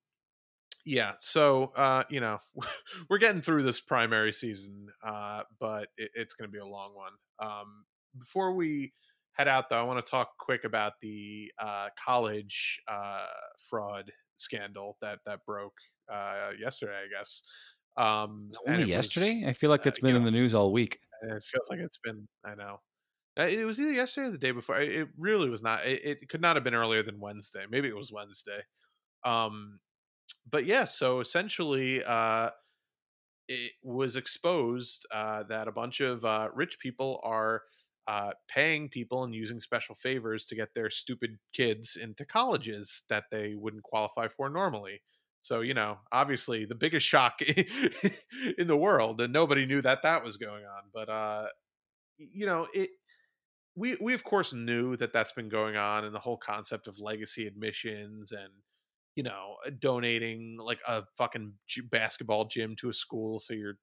yeah 0.85 1.13
so 1.19 1.71
uh 1.75 2.03
you 2.09 2.19
know 2.19 2.37
we're 3.09 3.17
getting 3.17 3.41
through 3.41 3.63
this 3.63 3.79
primary 3.79 4.31
season 4.31 4.87
uh 5.05 5.41
but 5.59 5.87
it, 5.97 6.11
it's 6.13 6.33
going 6.35 6.47
to 6.47 6.51
be 6.51 6.59
a 6.59 6.65
long 6.65 6.93
one. 6.95 7.11
Um 7.39 7.85
before 8.17 8.53
we 8.53 8.93
head 9.33 9.47
out 9.47 9.67
though 9.67 9.79
i 9.79 9.83
want 9.83 10.03
to 10.03 10.09
talk 10.09 10.37
quick 10.39 10.63
about 10.63 10.93
the 11.01 11.51
uh 11.59 11.87
college 12.03 12.79
uh 12.87 13.25
fraud 13.69 14.11
scandal 14.37 14.97
that 15.01 15.19
that 15.25 15.39
broke 15.45 15.75
uh 16.11 16.49
yesterday 16.59 16.93
i 16.93 17.17
guess. 17.17 17.41
Um 17.97 18.51
only 18.67 18.83
yesterday 18.83 19.41
was, 19.41 19.49
i 19.49 19.53
feel 19.53 19.69
like 19.69 19.83
that's 19.83 19.99
uh, 19.99 20.01
been 20.01 20.15
in 20.15 20.21
know, 20.21 20.25
the 20.25 20.31
news 20.31 20.53
all 20.53 20.71
week. 20.71 20.99
It 21.23 21.43
feels 21.43 21.69
like 21.69 21.79
it's 21.79 21.97
been 22.03 22.27
i 22.45 22.53
know. 22.55 22.79
Uh, 23.37 23.43
it 23.43 23.65
was 23.65 23.81
either 23.81 23.91
yesterday 23.91 24.27
or 24.27 24.31
the 24.31 24.37
day 24.37 24.51
before 24.51 24.77
it 24.77 25.09
really 25.17 25.49
was 25.49 25.63
not 25.63 25.85
it, 25.85 26.01
it 26.05 26.29
could 26.29 26.41
not 26.41 26.55
have 26.55 26.63
been 26.63 26.75
earlier 26.75 27.03
than 27.03 27.19
wednesday. 27.19 27.65
Maybe 27.69 27.87
it 27.87 27.95
was 27.95 28.11
wednesday. 28.11 28.59
Um 29.25 29.79
but 30.49 30.65
yeah, 30.65 30.85
so 30.85 31.19
essentially, 31.19 32.03
uh, 32.03 32.49
it 33.47 33.73
was 33.83 34.15
exposed 34.15 35.05
uh, 35.13 35.43
that 35.43 35.67
a 35.67 35.71
bunch 35.71 35.99
of 36.01 36.25
uh, 36.25 36.49
rich 36.53 36.79
people 36.79 37.19
are 37.23 37.63
uh, 38.07 38.31
paying 38.47 38.89
people 38.89 39.23
and 39.23 39.33
using 39.35 39.59
special 39.59 39.95
favors 39.95 40.45
to 40.45 40.55
get 40.55 40.69
their 40.73 40.89
stupid 40.89 41.37
kids 41.53 41.95
into 41.95 42.25
colleges 42.25 43.03
that 43.09 43.25
they 43.31 43.55
wouldn't 43.55 43.83
qualify 43.83 44.27
for 44.27 44.49
normally. 44.49 45.01
So, 45.41 45.61
you 45.61 45.75
know, 45.75 45.99
obviously 46.11 46.65
the 46.65 46.75
biggest 46.75 47.05
shock 47.05 47.41
in 48.57 48.67
the 48.67 48.77
world, 48.77 49.21
and 49.21 49.31
nobody 49.31 49.65
knew 49.65 49.81
that 49.83 50.01
that 50.03 50.23
was 50.23 50.37
going 50.37 50.65
on. 50.65 50.83
But, 50.93 51.09
uh, 51.09 51.47
you 52.17 52.45
know, 52.45 52.67
it, 52.73 52.91
we, 53.75 53.97
we 54.01 54.13
of 54.13 54.23
course 54.23 54.53
knew 54.53 54.95
that 54.97 55.13
that's 55.13 55.33
been 55.33 55.49
going 55.49 55.75
on 55.75 56.05
and 56.05 56.15
the 56.15 56.19
whole 56.19 56.37
concept 56.37 56.87
of 56.87 56.99
legacy 56.99 57.47
admissions 57.47 58.31
and 58.31 58.51
you 59.15 59.23
know, 59.23 59.55
uh, 59.65 59.71
donating 59.79 60.57
like 60.59 60.79
a 60.87 61.03
fucking 61.17 61.53
basketball 61.89 62.45
gym 62.45 62.75
to 62.77 62.89
a 62.89 62.93
school 62.93 63.39
so 63.39 63.53
your 63.53 63.75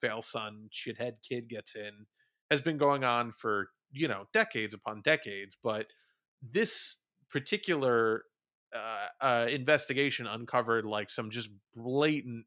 fail 0.00 0.20
son 0.20 0.68
shithead 0.72 1.12
kid 1.26 1.48
gets 1.48 1.76
in 1.76 2.06
has 2.50 2.60
been 2.60 2.76
going 2.76 3.04
on 3.04 3.32
for, 3.32 3.68
you 3.92 4.08
know, 4.08 4.24
decades 4.32 4.74
upon 4.74 5.02
decades. 5.02 5.56
But 5.62 5.86
this 6.42 6.96
particular 7.30 8.24
uh, 8.74 9.06
uh, 9.24 9.46
investigation 9.48 10.26
uncovered 10.26 10.84
like 10.84 11.10
some 11.10 11.30
just 11.30 11.50
blatant 11.74 12.44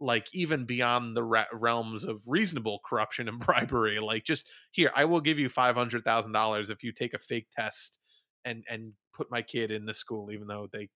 like 0.00 0.28
even 0.32 0.64
beyond 0.64 1.16
the 1.16 1.24
re- 1.24 1.46
realms 1.52 2.04
of 2.04 2.22
reasonable 2.26 2.80
corruption 2.84 3.28
and 3.28 3.40
bribery 3.46 3.98
like 3.98 4.24
just 4.24 4.46
here 4.70 4.92
i 4.94 5.04
will 5.04 5.20
give 5.20 5.38
you 5.38 5.48
$500000 5.48 6.70
if 6.70 6.82
you 6.84 6.92
take 6.92 7.14
a 7.14 7.18
fake 7.18 7.48
test 7.50 7.98
and 8.44 8.62
and 8.70 8.92
put 9.12 9.30
my 9.30 9.42
kid 9.42 9.70
in 9.70 9.86
the 9.86 9.94
school 9.94 10.30
even 10.30 10.46
though 10.46 10.68
they 10.72 10.88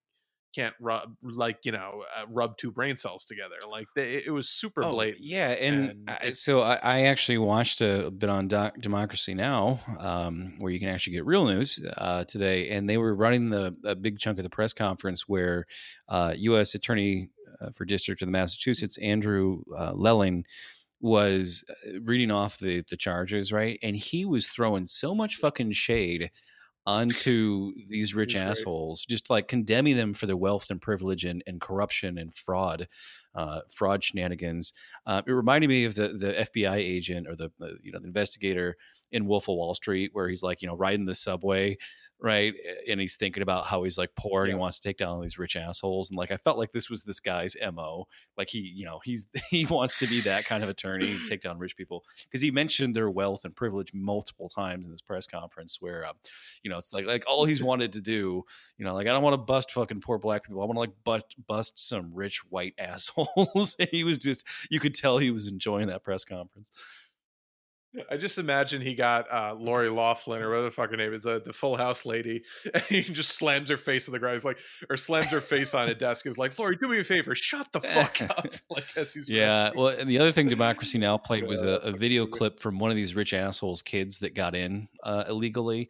can't 0.53 0.75
rub 0.79 1.15
like 1.23 1.59
you 1.63 1.71
know 1.71 2.03
uh, 2.15 2.25
rub 2.31 2.57
two 2.57 2.71
brain 2.71 2.95
cells 2.95 3.25
together 3.25 3.55
like 3.69 3.87
they, 3.95 4.15
it 4.15 4.31
was 4.31 4.49
super 4.49 4.83
oh, 4.83 4.91
blatant 4.91 5.23
yeah 5.23 5.49
and, 5.49 6.09
and 6.21 6.35
so 6.37 6.61
I, 6.61 6.75
I, 6.75 7.01
actually 7.03 7.39
watched 7.39 7.81
a 7.81 8.11
bit 8.11 8.29
on 8.29 8.47
Doc, 8.47 8.79
democracy 8.79 9.33
now 9.33 9.79
um, 9.99 10.55
where 10.59 10.71
you 10.71 10.79
can 10.79 10.89
actually 10.89 11.13
get 11.13 11.25
real 11.25 11.45
news 11.45 11.79
uh, 11.97 12.23
today 12.25 12.69
and 12.69 12.87
they 12.87 12.97
were 12.97 13.15
running 13.15 13.49
the 13.49 13.75
a 13.83 13.95
big 13.95 14.19
chunk 14.19 14.37
of 14.37 14.43
the 14.43 14.49
press 14.49 14.73
conference 14.73 15.27
where 15.27 15.65
uh, 16.09 16.33
u.s 16.37 16.75
attorney 16.75 17.29
uh, 17.59 17.71
for 17.71 17.85
district 17.85 18.21
of 18.21 18.27
the 18.27 18.31
massachusetts 18.31 18.97
andrew 18.99 19.63
uh, 19.77 19.91
lelling 19.93 20.45
was 21.01 21.65
uh, 21.69 21.99
reading 22.03 22.31
off 22.31 22.59
the 22.59 22.83
the 22.89 22.97
charges 22.97 23.51
right 23.51 23.79
and 23.81 23.95
he 23.95 24.23
was 24.23 24.47
throwing 24.47 24.85
so 24.85 25.15
much 25.15 25.35
fucking 25.35 25.71
shade 25.71 26.29
onto 26.85 27.73
these 27.87 28.13
rich 28.15 28.35
assholes, 28.35 29.05
just 29.05 29.29
like 29.29 29.47
condemning 29.47 29.97
them 29.97 30.13
for 30.13 30.25
their 30.25 30.37
wealth 30.37 30.69
and 30.69 30.81
privilege 30.81 31.25
and, 31.25 31.43
and 31.47 31.61
corruption 31.61 32.17
and 32.17 32.35
fraud, 32.35 32.87
uh, 33.35 33.61
fraud 33.69 34.03
shenanigans. 34.03 34.73
Uh, 35.05 35.21
it 35.25 35.31
reminded 35.31 35.69
me 35.69 35.85
of 35.85 35.95
the 35.95 36.09
the 36.09 36.33
FBI 36.33 36.75
agent 36.75 37.27
or 37.27 37.35
the 37.35 37.51
uh, 37.61 37.69
you 37.81 37.91
know 37.91 37.99
the 37.99 38.07
investigator 38.07 38.75
in 39.11 39.27
Wolf 39.27 39.47
of 39.47 39.55
Wall 39.55 39.75
Street, 39.75 40.11
where 40.13 40.27
he's 40.27 40.43
like 40.43 40.61
you 40.61 40.67
know 40.67 40.75
riding 40.75 41.05
the 41.05 41.15
subway 41.15 41.77
right? 42.23 42.53
And 42.89 43.01
he's 43.01 43.17
thinking 43.17 43.43
about 43.43 43.65
how 43.65 43.83
he's 43.83 43.97
like 43.97 44.11
poor 44.15 44.43
and 44.43 44.49
yeah. 44.49 44.55
he 44.55 44.59
wants 44.59 44.79
to 44.79 44.87
take 44.87 44.97
down 44.97 45.09
all 45.09 45.19
these 45.19 45.37
rich 45.37 45.57
assholes. 45.57 46.09
And 46.09 46.17
like 46.17 46.31
I 46.31 46.37
felt 46.37 46.57
like 46.57 46.71
this 46.71 46.89
was 46.89 47.03
this 47.03 47.19
guy's 47.19 47.57
mo. 47.73 48.07
Like 48.37 48.47
he, 48.47 48.59
you 48.59 48.85
know, 48.85 49.01
he's 49.03 49.27
he 49.49 49.65
wants 49.65 49.97
to 49.99 50.07
be 50.07 50.21
that 50.21 50.45
kind 50.45 50.63
of 50.63 50.69
attorney, 50.69 51.19
take 51.27 51.41
down 51.41 51.59
rich 51.59 51.75
people 51.75 52.03
because 52.23 52.41
he 52.41 52.49
mentioned 52.49 52.95
their 52.95 53.09
wealth 53.09 53.43
and 53.43 53.53
privilege 53.53 53.91
multiple 53.93 54.47
times 54.47 54.85
in 54.85 54.91
this 54.91 55.01
press 55.01 55.27
conference. 55.27 55.77
Where, 55.81 56.05
uh, 56.05 56.13
you 56.63 56.71
know, 56.71 56.77
it's 56.77 56.93
like 56.93 57.05
like 57.05 57.25
all 57.27 57.43
he's 57.43 57.61
wanted 57.61 57.91
to 57.93 58.01
do, 58.01 58.43
you 58.77 58.85
know, 58.85 58.93
like 58.93 59.07
I 59.07 59.11
don't 59.11 59.23
want 59.23 59.33
to 59.33 59.37
bust 59.37 59.71
fucking 59.71 59.99
poor 59.99 60.17
black 60.17 60.45
people. 60.45 60.61
I 60.61 60.65
want 60.65 60.77
to 60.77 60.79
like 60.79 61.03
bust 61.03 61.35
bust 61.45 61.77
some 61.77 62.11
rich 62.13 62.41
white 62.49 62.73
assholes. 62.79 63.75
and 63.79 63.89
he 63.91 64.05
was 64.05 64.17
just, 64.17 64.45
you 64.69 64.79
could 64.79 64.95
tell 64.95 65.17
he 65.17 65.31
was 65.31 65.47
enjoying 65.47 65.87
that 65.87 66.03
press 66.03 66.23
conference. 66.23 66.71
I 68.09 68.17
just 68.17 68.39
imagine 68.39 68.81
he 68.81 68.95
got 68.95 69.31
uh, 69.31 69.53
Lori 69.53 69.89
Loughlin 69.89 70.41
or 70.41 70.49
whatever 70.49 70.65
the 70.65 70.71
fucking 70.71 70.97
name 70.97 71.13
is, 71.13 71.21
the, 71.21 71.41
the 71.45 71.53
Full 71.53 71.77
House 71.77 72.05
lady, 72.05 72.43
and 72.73 72.83
he 72.83 73.03
just 73.03 73.37
slams 73.37 73.69
her 73.69 73.77
face 73.77 74.07
on 74.07 74.13
the 74.13 74.19
ground. 74.19 74.35
He's 74.35 74.45
like, 74.45 74.57
or 74.89 74.97
slams 74.97 75.27
her 75.27 75.41
face 75.41 75.73
on 75.73 75.89
a 75.89 75.95
desk. 75.95 76.25
Is 76.25 76.37
like, 76.37 76.57
Lori, 76.57 76.75
do 76.75 76.87
me 76.87 76.99
a 76.99 77.03
favor, 77.03 77.35
shut 77.35 77.71
the 77.71 77.81
fuck 77.81 78.21
up. 78.29 78.47
like 78.69 78.85
as 78.95 79.13
he's 79.13 79.29
yeah. 79.29 79.71
Well, 79.75 79.89
and 79.89 80.09
the 80.09 80.19
other 80.19 80.31
thing 80.31 80.49
Democracy 80.49 80.97
Now 80.97 81.17
played 81.17 81.45
was 81.45 81.61
a, 81.61 81.79
a 81.83 81.91
video 81.91 82.25
clip 82.25 82.59
from 82.59 82.79
one 82.79 82.89
of 82.89 82.97
these 82.97 83.13
rich 83.15 83.33
assholes 83.33 83.81
kids 83.81 84.19
that 84.19 84.33
got 84.33 84.55
in 84.55 84.87
uh, 85.03 85.25
illegally, 85.27 85.89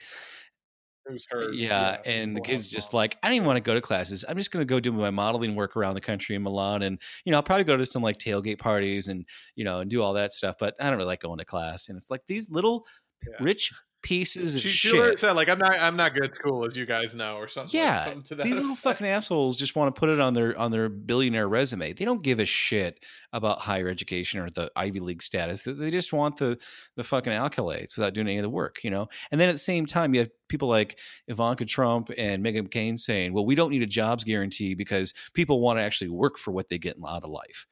Yeah, 1.54 1.98
yeah 2.04 2.12
and 2.12 2.36
the 2.36 2.42
kid's 2.42 2.70
just 2.70 2.94
like, 2.94 3.18
I 3.22 3.28
don't 3.28 3.36
even 3.36 3.48
want 3.48 3.58
to 3.58 3.62
go 3.64 3.74
to 3.74 3.82
classes. 3.82 4.24
I'm 4.28 4.38
just 4.38 4.52
going 4.52 4.62
to 4.62 4.70
go 4.70 4.80
do 4.80 4.92
my 4.92 5.10
modeling 5.10 5.56
work 5.56 5.76
around 5.76 5.96
the 5.96 6.02
country 6.02 6.36
in 6.36 6.44
Milan, 6.44 6.84
and 6.84 7.00
you 7.26 7.32
know, 7.32 7.38
I'll 7.38 7.44
probably 7.44 7.66
go 7.66 7.78
to 7.78 7.86
some 7.86 8.02
like 8.02 8.18
tailgate 8.18 8.60
parties 8.60 9.08
and 9.08 9.26
you 9.56 9.64
know, 9.66 9.80
and 9.80 9.90
do 9.90 10.02
all 10.02 10.14
that 10.14 10.34
stuff. 10.34 10.56
But 10.60 10.76
I 10.80 10.90
don't 10.90 10.98
really 10.98 11.08
like 11.08 11.22
going 11.22 11.40
to 11.40 11.46
class. 11.46 11.90
And 11.90 11.98
it's 11.98 12.10
like 12.10 12.22
these 12.28 12.50
little 12.50 12.86
yeah. 13.28 13.44
rich 13.44 13.72
pieces 14.04 14.56
of 14.56 14.62
she, 14.62 14.68
shit. 14.68 15.12
She 15.12 15.16
said 15.18 15.32
like 15.32 15.50
I'm 15.50 15.58
not 15.58 15.72
I'm 15.72 15.96
not 15.96 16.14
good 16.14 16.26
at 16.26 16.36
school 16.36 16.66
as 16.66 16.76
you 16.76 16.86
guys 16.86 17.16
know 17.16 17.38
or 17.38 17.48
something. 17.48 17.80
Yeah, 17.80 18.04
like, 18.06 18.26
something 18.26 18.38
these 18.46 18.60
little 18.60 18.76
fucking 18.76 19.08
assholes 19.08 19.58
just 19.58 19.76
want 19.76 19.94
to 19.96 20.00
put 20.00 20.10
it 20.10 20.20
on 20.20 20.34
their 20.34 20.56
on 20.58 20.72
their 20.72 20.90
billionaire 20.90 21.48
resume. 21.48 21.94
They 21.94 22.06
don't 22.06 22.22
give 22.22 22.40
a 22.40 22.46
shit 22.46 23.04
about 23.32 23.62
higher 23.62 23.88
education 23.88 24.42
or 24.42 24.50
the 24.50 24.70
Ivy 24.76 25.00
League 25.00 25.24
status. 25.24 25.64
They 25.64 25.90
just 25.90 26.14
want 26.14 26.38
the 26.38 26.60
the 26.98 27.04
fucking 27.04 27.32
accolades 27.32 27.98
without 27.98 28.14
doing 28.14 28.28
any 28.28 28.38
of 28.38 28.44
the 28.44 28.50
work, 28.50 28.84
you 28.84 28.92
know. 28.92 29.08
And 29.32 29.42
then 29.42 29.50
at 29.50 29.54
the 29.54 29.60
same 29.60 29.86
time, 29.86 30.14
you 30.14 30.20
have 30.20 30.30
people 30.50 30.68
like 30.68 31.00
Ivanka 31.28 31.66
Trump 31.66 32.12
and 32.18 32.46
Meghan 32.46 32.68
McCain 32.68 33.00
saying, 33.00 33.34
"Well, 33.34 33.46
we 33.46 33.56
don't 33.56 33.72
need 33.72 33.82
a 33.82 33.88
jobs 33.88 34.24
guarantee 34.24 34.76
because 34.76 35.14
people 35.34 35.62
want 35.62 35.80
to 35.80 35.84
actually 35.84 36.10
work 36.10 36.38
for 36.38 36.52
what 36.52 36.70
they 36.70 36.78
get 36.78 36.98
out 37.08 37.24
of 37.24 37.30
life." 37.30 37.66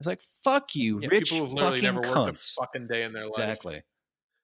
It's 0.00 0.06
like 0.06 0.20
fuck 0.44 0.76
you, 0.76 1.00
yeah, 1.00 1.08
rich 1.10 1.30
people 1.30 1.46
who've 1.46 1.54
literally 1.54 1.80
never 1.80 2.02
cunts. 2.02 2.26
worked 2.26 2.38
a 2.38 2.60
fucking 2.60 2.86
day 2.88 3.02
in 3.04 3.12
their 3.12 3.24
life. 3.24 3.38
Exactly. 3.38 3.82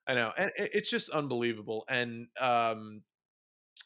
I 0.07 0.15
know, 0.15 0.33
and 0.37 0.53
it's 0.57 0.91
just 0.91 1.11
unbelievable. 1.11 1.85
And 1.89 2.27
um, 2.39 3.03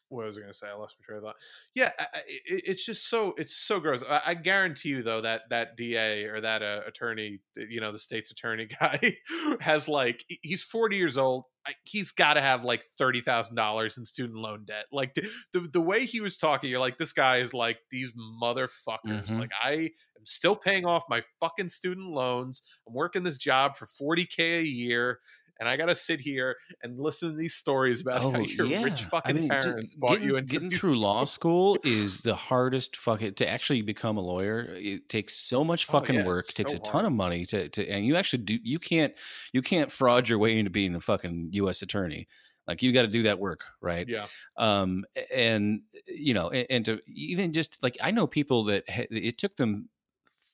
what 0.08 0.26
was 0.26 0.36
I 0.36 0.40
going 0.40 0.52
to 0.52 0.58
say? 0.58 0.66
I 0.68 0.74
lost 0.74 0.96
my 0.98 1.04
train 1.04 1.18
of 1.18 1.24
thought. 1.24 1.36
Yeah, 1.74 1.90
it, 2.26 2.62
it's 2.66 2.84
just 2.84 3.08
so 3.08 3.34
it's 3.36 3.54
so 3.54 3.78
gross. 3.78 4.02
I, 4.08 4.22
I, 4.26 4.34
guarantee 4.34 4.90
you 4.90 5.02
though 5.02 5.20
that 5.20 5.42
that 5.50 5.76
DA 5.76 6.24
or 6.24 6.40
that 6.40 6.62
uh, 6.62 6.80
attorney, 6.86 7.40
you 7.56 7.80
know, 7.80 7.92
the 7.92 7.98
state's 7.98 8.30
attorney 8.30 8.68
guy, 8.80 9.16
has 9.60 9.88
like 9.88 10.24
he's 10.42 10.62
forty 10.62 10.96
years 10.96 11.18
old. 11.18 11.44
He's 11.84 12.12
got 12.12 12.34
to 12.34 12.40
have 12.40 12.64
like 12.64 12.84
thirty 12.96 13.20
thousand 13.20 13.56
dollars 13.56 13.98
in 13.98 14.06
student 14.06 14.38
loan 14.38 14.64
debt. 14.66 14.86
Like 14.90 15.14
the, 15.14 15.28
the, 15.52 15.60
the 15.60 15.80
way 15.80 16.06
he 16.06 16.20
was 16.20 16.38
talking, 16.38 16.70
you're 16.70 16.80
like, 16.80 16.98
this 16.98 17.12
guy 17.12 17.38
is 17.38 17.52
like 17.52 17.78
these 17.90 18.12
motherfuckers. 18.42 19.26
Mm-hmm. 19.26 19.38
Like 19.38 19.50
I 19.62 19.72
am 19.72 20.24
still 20.24 20.56
paying 20.56 20.86
off 20.86 21.04
my 21.10 21.20
fucking 21.40 21.68
student 21.68 22.10
loans. 22.10 22.62
I'm 22.86 22.94
working 22.94 23.24
this 23.24 23.38
job 23.38 23.76
for 23.76 23.84
forty 23.84 24.24
k 24.24 24.58
a 24.58 24.62
year 24.62 25.20
and 25.58 25.68
I 25.68 25.76
got 25.76 25.86
to 25.86 25.94
sit 25.94 26.20
here 26.20 26.56
and 26.82 26.98
listen 26.98 27.30
to 27.30 27.36
these 27.36 27.54
stories 27.54 28.00
about 28.00 28.22
oh, 28.22 28.30
how 28.30 28.40
your 28.40 28.66
yeah. 28.66 28.82
rich 28.82 29.02
fucking 29.04 29.36
I 29.36 29.38
mean, 29.38 29.48
parents 29.48 29.94
bought 29.94 30.12
getting, 30.12 30.28
you 30.28 30.36
into 30.36 30.46
getting 30.46 30.70
through 30.70 30.94
stories. 30.94 30.98
law 30.98 31.24
school 31.24 31.78
is 31.84 32.18
the 32.18 32.34
hardest 32.34 32.96
fucking 32.96 33.34
to 33.34 33.48
actually 33.48 33.82
become 33.82 34.16
a 34.16 34.20
lawyer. 34.20 34.74
It 34.76 35.08
takes 35.08 35.36
so 35.36 35.64
much 35.64 35.86
oh, 35.88 35.92
fucking 35.92 36.16
oh, 36.16 36.20
yeah, 36.20 36.26
work, 36.26 36.46
takes 36.48 36.72
so 36.72 36.78
a 36.78 36.80
ton 36.80 36.92
hard. 36.92 37.06
of 37.06 37.12
money 37.12 37.44
to, 37.46 37.68
to, 37.70 37.88
and 37.88 38.06
you 38.06 38.16
actually 38.16 38.44
do 38.44 38.58
you 38.62 38.78
can't 38.78 39.14
you 39.52 39.62
can't 39.62 39.90
fraud 39.90 40.28
your 40.28 40.38
way 40.38 40.58
into 40.58 40.70
being 40.70 40.94
a 40.94 41.00
fucking 41.00 41.48
U.S. 41.52 41.82
attorney. 41.82 42.28
Like 42.66 42.82
you 42.82 42.92
got 42.92 43.02
to 43.02 43.08
do 43.08 43.22
that 43.22 43.38
work, 43.38 43.64
right? 43.80 44.06
Yeah. 44.06 44.26
Um, 44.58 45.04
and 45.34 45.80
you 46.06 46.34
know, 46.34 46.50
and, 46.50 46.66
and 46.70 46.84
to 46.84 47.00
even 47.06 47.52
just 47.52 47.82
like 47.82 47.96
I 48.00 48.10
know 48.10 48.26
people 48.26 48.64
that 48.64 48.88
ha- 48.88 49.06
it 49.10 49.38
took 49.38 49.56
them 49.56 49.88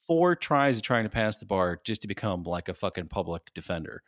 four 0.06 0.36
tries 0.36 0.76
of 0.76 0.82
trying 0.82 1.04
to 1.04 1.10
pass 1.10 1.38
the 1.38 1.46
bar 1.46 1.80
just 1.84 2.02
to 2.02 2.08
become 2.08 2.44
like 2.44 2.68
a 2.68 2.74
fucking 2.74 3.08
public 3.08 3.42
defender 3.54 4.02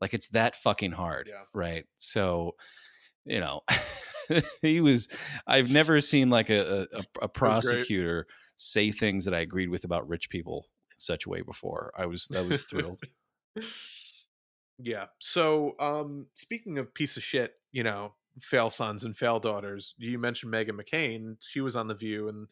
like 0.00 0.14
it's 0.14 0.28
that 0.28 0.56
fucking 0.56 0.92
hard, 0.92 1.28
yeah. 1.28 1.44
right? 1.54 1.84
So, 1.98 2.56
you 3.24 3.40
know, 3.40 3.62
he 4.62 4.80
was. 4.80 5.08
I've 5.46 5.70
never 5.70 6.00
seen 6.00 6.30
like 6.30 6.50
a 6.50 6.86
a, 6.92 7.02
a 7.22 7.28
prosecutor 7.32 8.26
say 8.56 8.90
things 8.90 9.24
that 9.24 9.34
I 9.34 9.40
agreed 9.40 9.70
with 9.70 9.84
about 9.84 10.08
rich 10.08 10.30
people 10.30 10.66
in 10.92 10.98
such 10.98 11.26
a 11.26 11.28
way 11.28 11.42
before. 11.42 11.92
I 11.96 12.06
was 12.06 12.28
I 12.36 12.42
was 12.42 12.62
thrilled. 12.62 13.02
yeah. 14.78 15.06
So, 15.18 15.74
um, 15.80 16.26
speaking 16.34 16.78
of 16.78 16.92
piece 16.94 17.16
of 17.16 17.22
shit, 17.22 17.54
you 17.72 17.82
know, 17.82 18.14
fail 18.40 18.70
sons 18.70 19.04
and 19.04 19.16
fail 19.16 19.38
daughters. 19.38 19.94
You 19.98 20.18
mentioned 20.18 20.52
Meghan 20.52 20.80
McCain. 20.80 21.36
She 21.40 21.60
was 21.60 21.76
on 21.76 21.88
The 21.88 21.94
View, 21.94 22.28
and 22.28 22.46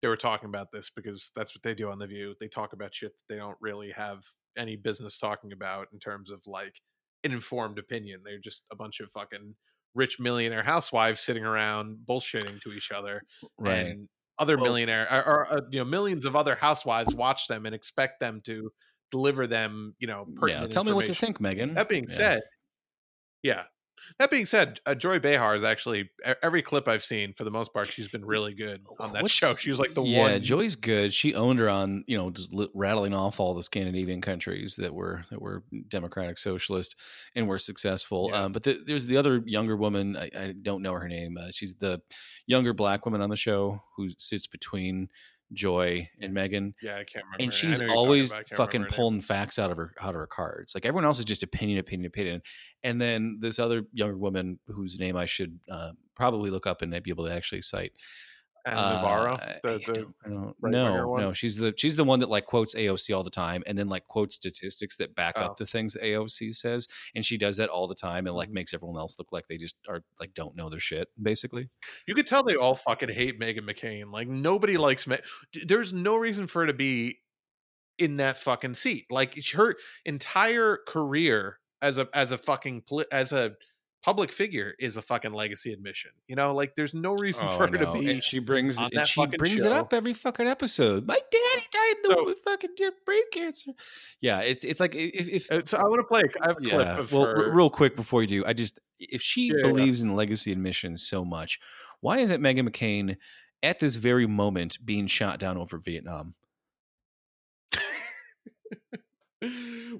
they 0.00 0.08
were 0.08 0.16
talking 0.16 0.48
about 0.48 0.70
this 0.72 0.90
because 0.90 1.30
that's 1.34 1.54
what 1.54 1.62
they 1.62 1.74
do 1.74 1.90
on 1.90 1.98
The 1.98 2.06
View. 2.06 2.34
They 2.40 2.48
talk 2.48 2.72
about 2.72 2.94
shit 2.94 3.12
that 3.12 3.34
they 3.34 3.38
don't 3.38 3.56
really 3.60 3.90
have 3.90 4.22
any 4.56 4.76
business 4.76 5.18
talking 5.18 5.52
about 5.52 5.88
in 5.92 5.98
terms 5.98 6.30
of 6.30 6.46
like 6.46 6.80
an 7.24 7.32
informed 7.32 7.78
opinion. 7.78 8.20
They're 8.24 8.38
just 8.38 8.64
a 8.70 8.76
bunch 8.76 9.00
of 9.00 9.10
fucking 9.10 9.54
rich 9.94 10.18
millionaire 10.20 10.62
housewives 10.62 11.20
sitting 11.20 11.44
around 11.44 11.98
bullshitting 12.08 12.60
to 12.62 12.72
each 12.72 12.90
other, 12.92 13.22
right. 13.58 13.86
and 13.86 14.08
other 14.38 14.56
well, 14.56 14.64
millionaire 14.64 15.06
or, 15.10 15.26
or 15.26 15.52
uh, 15.52 15.60
you 15.70 15.78
know 15.78 15.84
millions 15.84 16.24
of 16.24 16.36
other 16.36 16.54
housewives 16.54 17.14
watch 17.14 17.46
them 17.46 17.66
and 17.66 17.74
expect 17.74 18.20
them 18.20 18.40
to 18.44 18.70
deliver 19.10 19.46
them 19.46 19.94
you 19.98 20.06
know 20.06 20.26
yeah 20.46 20.66
tell 20.66 20.82
me 20.82 20.92
what 20.92 21.06
to 21.06 21.14
think 21.14 21.38
meghan 21.38 21.74
that 21.74 21.88
being 21.88 22.04
yeah. 22.08 22.16
said 22.16 22.42
yeah 23.42 23.62
that 24.18 24.30
being 24.30 24.46
said, 24.46 24.80
uh, 24.86 24.94
Joy 24.94 25.18
Behar 25.18 25.54
is 25.54 25.64
actually 25.64 26.10
every 26.42 26.62
clip 26.62 26.88
I've 26.88 27.04
seen 27.04 27.32
for 27.32 27.44
the 27.44 27.50
most 27.50 27.72
part, 27.72 27.88
she's 27.88 28.08
been 28.08 28.24
really 28.24 28.54
good 28.54 28.84
on 29.00 29.12
that 29.12 29.22
What's, 29.22 29.34
show. 29.34 29.54
She's 29.54 29.78
like 29.78 29.94
the 29.94 30.02
yeah, 30.02 30.20
one. 30.20 30.30
Yeah, 30.32 30.38
Joy's 30.38 30.76
good. 30.76 31.12
She 31.12 31.34
owned 31.34 31.58
her 31.58 31.68
on 31.68 32.04
you 32.06 32.16
know 32.16 32.30
just 32.30 32.52
rattling 32.74 33.14
off 33.14 33.40
all 33.40 33.54
the 33.54 33.62
Scandinavian 33.62 34.20
countries 34.20 34.76
that 34.76 34.94
were 34.94 35.24
that 35.30 35.40
were 35.40 35.62
democratic 35.88 36.38
socialist 36.38 36.96
and 37.34 37.48
were 37.48 37.58
successful. 37.58 38.30
Yeah. 38.30 38.44
Um, 38.44 38.52
but 38.52 38.62
the, 38.62 38.82
there's 38.86 39.06
the 39.06 39.16
other 39.16 39.42
younger 39.46 39.76
woman. 39.76 40.16
I, 40.16 40.30
I 40.36 40.54
don't 40.60 40.82
know 40.82 40.94
her 40.94 41.08
name. 41.08 41.36
Uh, 41.40 41.48
she's 41.50 41.74
the 41.74 42.00
younger 42.46 42.72
black 42.72 43.04
woman 43.04 43.20
on 43.20 43.30
the 43.30 43.36
show 43.36 43.82
who 43.96 44.10
sits 44.18 44.46
between 44.46 45.08
Joy 45.54 46.08
and 46.20 46.34
Meghan. 46.34 46.74
Yeah, 46.82 46.96
I 46.96 47.04
can't 47.04 47.24
remember. 47.24 47.42
And 47.42 47.52
she's 47.52 47.80
always 47.80 48.34
fucking 48.52 48.86
pulling 48.86 49.20
facts 49.20 49.58
out 49.58 49.70
of 49.70 49.76
her 49.76 49.94
out 50.00 50.10
of 50.10 50.16
her 50.16 50.26
cards. 50.26 50.74
Like 50.74 50.84
everyone 50.84 51.04
else 51.04 51.18
is 51.18 51.24
just 51.24 51.42
opinion, 51.42 51.78
opinion, 51.78 52.06
opinion. 52.06 52.42
And 52.82 53.00
then 53.00 53.38
this 53.40 53.58
other 53.58 53.84
younger 53.92 54.16
woman 54.16 54.58
whose 54.66 54.98
name 54.98 55.16
I 55.16 55.26
should 55.26 55.58
uh, 55.70 55.92
probably 56.14 56.50
look 56.50 56.66
up 56.66 56.82
and 56.82 56.90
be 57.02 57.10
able 57.10 57.26
to 57.26 57.32
actually 57.32 57.62
cite. 57.62 57.92
Ana 58.66 58.94
Navarro, 58.96 59.34
uh, 59.34 59.52
the, 59.62 59.78
the 59.86 59.94
don't, 60.28 60.54
no, 60.62 61.16
no, 61.16 61.32
she's 61.32 61.56
the 61.56 61.74
she's 61.76 61.96
the 61.96 62.04
one 62.04 62.20
that 62.20 62.30
like 62.30 62.46
quotes 62.46 62.74
AOC 62.74 63.14
all 63.14 63.22
the 63.22 63.30
time, 63.30 63.62
and 63.66 63.76
then 63.76 63.88
like 63.88 64.06
quotes 64.06 64.36
statistics 64.36 64.96
that 64.96 65.14
back 65.14 65.34
oh. 65.36 65.42
up 65.42 65.56
the 65.56 65.66
things 65.66 65.96
AOC 66.02 66.56
says, 66.56 66.88
and 67.14 67.24
she 67.24 67.36
does 67.36 67.58
that 67.58 67.68
all 67.68 67.86
the 67.86 67.94
time, 67.94 68.26
and 68.26 68.34
like 68.34 68.48
mm-hmm. 68.48 68.54
makes 68.54 68.72
everyone 68.72 68.98
else 68.98 69.18
look 69.18 69.28
like 69.32 69.46
they 69.48 69.58
just 69.58 69.76
are 69.88 70.02
like 70.18 70.32
don't 70.34 70.56
know 70.56 70.70
their 70.70 70.80
shit, 70.80 71.08
basically. 71.20 71.68
You 72.06 72.14
could 72.14 72.26
tell 72.26 72.42
they 72.42 72.54
all 72.56 72.74
fucking 72.74 73.10
hate 73.10 73.38
Meghan 73.38 73.68
McCain. 73.68 74.10
Like 74.10 74.28
nobody 74.28 74.76
likes 74.76 75.06
Me- 75.06 75.18
There's 75.66 75.92
no 75.92 76.16
reason 76.16 76.46
for 76.46 76.62
her 76.62 76.66
to 76.66 76.74
be 76.74 77.18
in 77.98 78.16
that 78.16 78.38
fucking 78.38 78.74
seat. 78.74 79.06
Like 79.10 79.38
her 79.52 79.76
entire 80.04 80.78
career 80.86 81.58
as 81.82 81.98
a 81.98 82.08
as 82.14 82.32
a 82.32 82.38
fucking 82.38 82.82
as 83.12 83.32
a 83.32 83.52
public 84.04 84.30
figure 84.30 84.74
is 84.78 84.98
a 84.98 85.02
fucking 85.02 85.32
legacy 85.32 85.72
admission. 85.72 86.10
You 86.28 86.36
know, 86.36 86.54
like 86.54 86.74
there's 86.76 86.92
no 86.92 87.14
reason 87.14 87.46
oh, 87.48 87.56
for 87.56 87.66
her 87.66 87.78
to 87.78 87.92
be. 87.92 88.10
And 88.10 88.22
she 88.22 88.38
brings 88.38 88.78
and 88.78 89.06
she 89.06 89.26
brings 89.26 89.62
show. 89.62 89.66
it 89.66 89.72
up 89.72 89.94
every 89.94 90.12
fucking 90.12 90.46
episode. 90.46 91.06
My 91.06 91.18
daddy 91.30 91.66
died 91.72 91.94
in 92.04 92.10
so, 92.10 92.34
fucking 92.44 92.70
brain 93.06 93.22
cancer. 93.32 93.70
Yeah, 94.20 94.40
it's 94.40 94.62
it's 94.62 94.78
like 94.78 94.94
if, 94.94 95.50
if 95.50 95.68
so 95.68 95.78
I 95.78 95.84
want 95.84 96.00
to 96.00 96.04
play. 96.04 96.22
I 96.42 96.48
have 96.48 96.58
a 96.58 96.60
clip 96.60 96.72
yeah, 96.72 96.98
of 96.98 97.12
well, 97.12 97.24
her. 97.24 97.50
real 97.50 97.70
quick 97.70 97.96
before 97.96 98.20
you 98.20 98.28
do, 98.28 98.44
I 98.46 98.52
just 98.52 98.78
if 98.98 99.22
she 99.22 99.48
yeah, 99.48 99.62
believes 99.62 100.02
yeah. 100.02 100.10
in 100.10 100.16
legacy 100.16 100.52
admissions 100.52 101.02
so 101.02 101.24
much, 101.24 101.58
why 102.00 102.18
isn't 102.18 102.42
Meghan 102.42 102.68
McCain 102.68 103.16
at 103.62 103.78
this 103.78 103.96
very 103.96 104.26
moment 104.26 104.78
being 104.84 105.06
shot 105.06 105.38
down 105.38 105.56
over 105.56 105.78
Vietnam? 105.78 106.34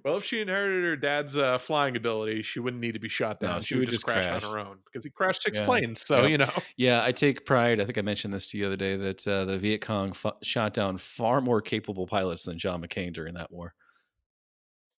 Well, 0.05 0.17
if 0.17 0.25
she 0.25 0.41
inherited 0.41 0.85
her 0.85 0.97
dad's 0.97 1.37
uh, 1.37 1.59
flying 1.59 1.97
ability, 1.97 2.43
she 2.43 2.59
wouldn't 2.59 2.81
need 2.81 2.93
to 2.93 2.99
be 2.99 3.09
shot 3.09 3.41
down. 3.41 3.57
No, 3.57 3.61
she, 3.61 3.75
she, 3.75 3.79
would, 3.79 3.91
just 3.91 4.05
crash, 4.05 4.25
crash, 4.25 4.45
on 4.45 4.53
her 4.53 4.59
own 4.59 4.79
because 4.85 5.05
he 5.05 5.11
crashed 5.11 5.43
six 5.43 5.59
yeah. 5.59 5.67
planes. 5.67 6.05
So 6.05 6.23
yep. 6.23 6.31
you 6.31 6.39
know. 6.39 6.51
Yeah, 6.77 7.05
I 7.05 7.13
take 7.13 7.47
pride. 7.47 7.81
I 7.81 7.85
think 7.85 7.99
I 7.99 8.03
mentioned 8.03 8.35
this 8.35 8.51
to 8.51 8.59
you 8.59 8.65
the 8.65 8.69
other 8.69 8.77
day 8.77 8.97
that 8.97 9.29
uh, 9.29 9.45
the 9.45 9.59
Viet 9.59 9.81
Cong 9.81 10.11
f- 10.11 10.35
shot 10.43 10.75
down 10.75 10.99
far 10.99 11.41
more 11.41 11.61
capable 11.61 12.07
pilots 12.07 12.43
than 12.43 12.59
John 12.59 12.83
McCain 12.83 13.13
during 13.13 13.35
that 13.35 13.53
war. 13.53 13.75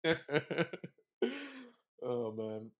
oh 0.05 0.15
man. 2.31 2.71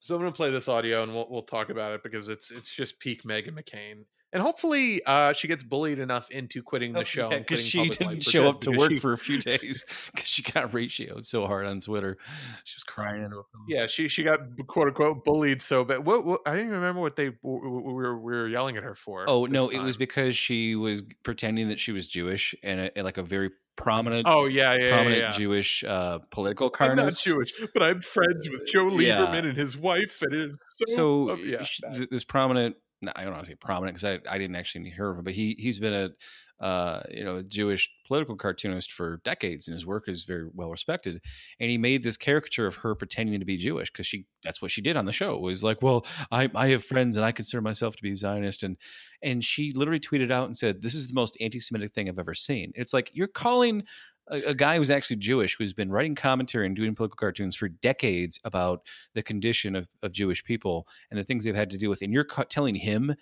So 0.00 0.16
I'm 0.16 0.20
gonna 0.20 0.32
play 0.32 0.50
this 0.50 0.68
audio 0.68 1.04
and 1.04 1.14
we'll 1.14 1.28
we'll 1.30 1.42
talk 1.42 1.70
about 1.70 1.92
it 1.92 2.02
because 2.02 2.28
it's 2.28 2.50
it's 2.50 2.70
just 2.70 2.98
peak 2.98 3.22
Meghan 3.22 3.52
McCain 3.52 4.04
and 4.32 4.42
hopefully 4.42 5.02
uh, 5.04 5.32
she 5.32 5.46
gets 5.46 5.62
bullied 5.62 5.98
enough 5.98 6.30
into 6.30 6.62
quitting 6.62 6.92
the 6.92 7.00
oh, 7.00 7.04
show 7.04 7.28
because 7.28 7.74
yeah, 7.74 7.84
she 7.84 7.88
didn't 7.90 8.20
show 8.20 8.48
up 8.48 8.62
to 8.62 8.70
work 8.70 8.92
she... 8.92 8.98
for 8.98 9.12
a 9.12 9.18
few 9.18 9.38
days 9.42 9.84
because 10.10 10.28
she 10.28 10.42
got 10.42 10.70
ratioed 10.70 11.24
so 11.24 11.46
hard 11.46 11.66
on 11.66 11.80
Twitter. 11.80 12.16
She 12.64 12.76
was 12.76 12.84
crying 12.84 13.22
into 13.22 13.38
a 13.38 13.42
Yeah, 13.68 13.86
she 13.86 14.08
she 14.08 14.22
got 14.22 14.40
quote 14.66 14.88
unquote 14.88 15.24
bullied 15.24 15.60
so 15.60 15.84
bad. 15.84 16.04
What, 16.06 16.24
what 16.24 16.40
I 16.46 16.52
didn't 16.52 16.68
even 16.68 16.78
remember 16.80 17.00
what 17.00 17.16
they 17.16 17.28
we 17.28 17.34
were, 17.42 18.18
we 18.18 18.32
were 18.32 18.48
yelling 18.48 18.76
at 18.76 18.82
her 18.82 18.94
for. 18.94 19.24
Oh 19.28 19.44
no, 19.46 19.68
time. 19.68 19.80
it 19.80 19.84
was 19.84 19.96
because 19.96 20.36
she 20.36 20.74
was 20.76 21.02
pretending 21.22 21.68
that 21.68 21.78
she 21.78 21.92
was 21.92 22.08
Jewish 22.08 22.54
and, 22.62 22.90
a, 22.96 23.02
like 23.02 23.18
a 23.18 23.22
very 23.22 23.50
prominent. 23.76 24.26
Oh 24.26 24.46
yeah, 24.46 24.74
yeah, 24.74 24.90
prominent 24.90 25.20
yeah, 25.20 25.26
yeah. 25.26 25.30
Jewish 25.32 25.84
uh, 25.84 26.20
political 26.30 26.70
carnist. 26.70 27.26
I'm 27.26 27.32
not 27.32 27.36
Jewish, 27.36 27.52
but 27.74 27.82
I'm 27.82 28.00
friends 28.00 28.48
with 28.48 28.66
Joe 28.66 28.86
Lieberman 28.86 29.44
and 29.44 29.56
his 29.56 29.76
wife, 29.76 30.22
and 30.22 30.34
it's 30.80 30.94
so, 30.94 31.28
so 31.28 31.36
yeah, 31.36 31.62
this 32.10 32.24
prominent 32.24 32.76
I 33.14 33.22
don't 33.22 33.32
want 33.32 33.44
to 33.44 33.50
say 33.50 33.56
prominent 33.56 33.96
because 33.96 34.20
I, 34.26 34.34
I 34.34 34.38
didn't 34.38 34.56
actually 34.56 34.90
hear 34.90 35.10
of 35.10 35.18
him, 35.18 35.24
but 35.24 35.34
he 35.34 35.56
he's 35.58 35.78
been 35.78 35.94
a 35.94 36.10
uh, 36.64 37.02
you 37.10 37.24
know 37.24 37.36
a 37.36 37.42
Jewish 37.42 37.90
political 38.06 38.36
cartoonist 38.36 38.92
for 38.92 39.20
decades, 39.24 39.66
and 39.66 39.74
his 39.74 39.84
work 39.84 40.08
is 40.08 40.24
very 40.24 40.48
well 40.54 40.70
respected. 40.70 41.20
And 41.58 41.70
he 41.70 41.78
made 41.78 42.04
this 42.04 42.16
caricature 42.16 42.66
of 42.66 42.76
her 42.76 42.94
pretending 42.94 43.40
to 43.40 43.46
be 43.46 43.56
Jewish 43.56 43.90
because 43.90 44.06
she 44.06 44.26
that's 44.44 44.62
what 44.62 44.70
she 44.70 44.80
did 44.80 44.96
on 44.96 45.04
the 45.04 45.12
show. 45.12 45.34
It 45.34 45.40
was 45.42 45.64
like, 45.64 45.82
well, 45.82 46.06
I 46.30 46.48
I 46.54 46.68
have 46.68 46.84
friends 46.84 47.16
and 47.16 47.24
I 47.24 47.32
consider 47.32 47.60
myself 47.60 47.96
to 47.96 48.02
be 48.02 48.14
Zionist, 48.14 48.62
and 48.62 48.76
and 49.22 49.42
she 49.42 49.72
literally 49.72 50.00
tweeted 50.00 50.30
out 50.30 50.46
and 50.46 50.56
said, 50.56 50.82
"This 50.82 50.94
is 50.94 51.08
the 51.08 51.14
most 51.14 51.36
anti-Semitic 51.40 51.92
thing 51.92 52.08
I've 52.08 52.18
ever 52.18 52.34
seen." 52.34 52.72
It's 52.76 52.92
like 52.92 53.10
you're 53.12 53.26
calling 53.26 53.82
a, 54.30 54.50
a, 54.50 54.54
guy 54.54 54.76
who's 54.76 54.90
actually 54.90 55.16
Jewish 55.16 55.56
who's 55.56 55.72
been 55.72 55.90
writing 55.90 56.14
commentary 56.14 56.66
and 56.66 56.76
doing 56.76 56.94
political 56.94 57.16
cartoons 57.16 57.56
for 57.56 57.68
decades 57.68 58.38
about 58.44 58.82
the 59.14 59.22
condition 59.22 59.74
of, 59.74 59.88
of 60.02 60.12
Jewish 60.12 60.44
people 60.44 60.86
and 61.10 61.18
the 61.18 61.24
things 61.24 61.44
they've 61.44 61.54
had 61.54 61.70
to 61.70 61.78
deal 61.78 61.90
with. 61.90 62.02
And 62.02 62.12
you're 62.12 62.24
ca- 62.24 62.44
telling 62.44 62.74
him 62.76 63.14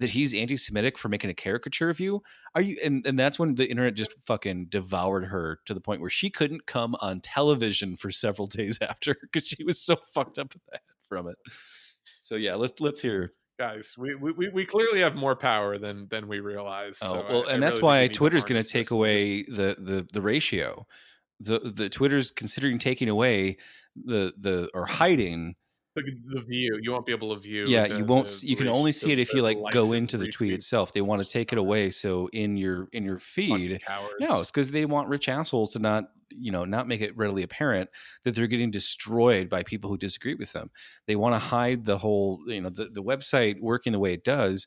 that 0.00 0.10
he's 0.10 0.32
anti-Semitic 0.32 0.96
for 0.96 1.08
making 1.08 1.30
a 1.30 1.34
caricature 1.34 1.90
of 1.90 1.98
you? 1.98 2.22
Are 2.54 2.60
you? 2.60 2.76
And, 2.84 3.04
and 3.06 3.18
that's 3.18 3.38
when 3.38 3.56
the 3.56 3.68
internet 3.68 3.94
just 3.94 4.14
fucking 4.26 4.66
devoured 4.68 5.26
her 5.26 5.58
to 5.66 5.74
the 5.74 5.80
point 5.80 6.00
where 6.00 6.10
she 6.10 6.30
couldn't 6.30 6.66
come 6.66 6.94
on 7.00 7.20
television 7.20 7.96
for 7.96 8.10
several 8.10 8.46
days 8.48 8.78
after 8.80 9.16
because 9.20 9.48
she 9.48 9.64
was 9.64 9.80
so 9.80 9.96
fucked 9.96 10.38
up 10.38 10.54
from 11.08 11.28
it. 11.28 11.36
So 12.20 12.36
yeah, 12.36 12.54
let's 12.54 12.80
let's 12.80 13.00
hear 13.00 13.32
guys 13.58 13.96
we, 13.98 14.14
we 14.14 14.48
we 14.48 14.64
clearly 14.64 15.00
have 15.00 15.16
more 15.16 15.34
power 15.34 15.78
than 15.78 16.06
than 16.10 16.28
we 16.28 16.40
realize 16.40 16.98
oh 17.02 17.10
so 17.10 17.26
well 17.28 17.44
I, 17.48 17.54
and 17.54 17.64
I 17.64 17.66
that's 17.66 17.78
really 17.78 17.86
why 17.86 18.08
twitter's 18.08 18.44
going 18.44 18.62
to 18.62 18.68
take 18.68 18.90
away 18.90 19.42
the 19.42 19.76
the 19.78 20.06
the 20.12 20.22
ratio. 20.22 20.86
The 21.40 21.60
the 21.60 21.88
twitter's 21.88 22.30
considering 22.30 22.78
taking 22.78 23.08
away 23.08 23.58
the 23.96 24.32
the 24.38 24.70
or 24.74 24.86
hiding 24.86 25.54
the, 26.04 26.38
the, 26.38 26.40
view. 26.42 26.78
You 26.80 26.92
won't 26.92 27.06
be 27.06 27.12
able 27.12 27.34
to 27.34 27.40
view. 27.40 27.66
Yeah, 27.66 27.88
the, 27.88 27.98
you 27.98 28.04
won't. 28.04 28.26
The, 28.26 28.46
you 28.46 28.56
can 28.56 28.68
only 28.68 28.92
see 28.92 29.12
it 29.12 29.18
if 29.18 29.32
you 29.32 29.42
like 29.42 29.58
go 29.70 29.92
into 29.92 30.16
the 30.16 30.28
tweet 30.28 30.52
itself. 30.52 30.92
They 30.92 31.00
want 31.00 31.22
to 31.22 31.28
take 31.28 31.52
it 31.52 31.58
away. 31.58 31.90
So 31.90 32.28
in 32.32 32.56
your 32.56 32.88
in 32.92 33.04
your 33.04 33.18
feed, 33.18 33.80
no, 34.20 34.40
it's 34.40 34.50
because 34.50 34.70
they 34.70 34.84
want 34.84 35.08
rich 35.08 35.28
assholes 35.28 35.72
to 35.72 35.78
not 35.78 36.10
you 36.30 36.52
know 36.52 36.64
not 36.64 36.86
make 36.86 37.00
it 37.00 37.16
readily 37.16 37.42
apparent 37.42 37.90
that 38.24 38.34
they're 38.34 38.46
getting 38.46 38.70
destroyed 38.70 39.48
by 39.48 39.62
people 39.62 39.90
who 39.90 39.96
disagree 39.96 40.34
with 40.34 40.52
them. 40.52 40.70
They 41.06 41.16
want 41.16 41.34
to 41.34 41.38
mm-hmm. 41.38 41.48
hide 41.48 41.84
the 41.84 41.98
whole. 41.98 42.40
You 42.46 42.62
know, 42.62 42.70
the 42.70 42.88
the 42.92 43.02
website 43.02 43.60
working 43.60 43.92
the 43.92 43.98
way 43.98 44.12
it 44.12 44.24
does 44.24 44.66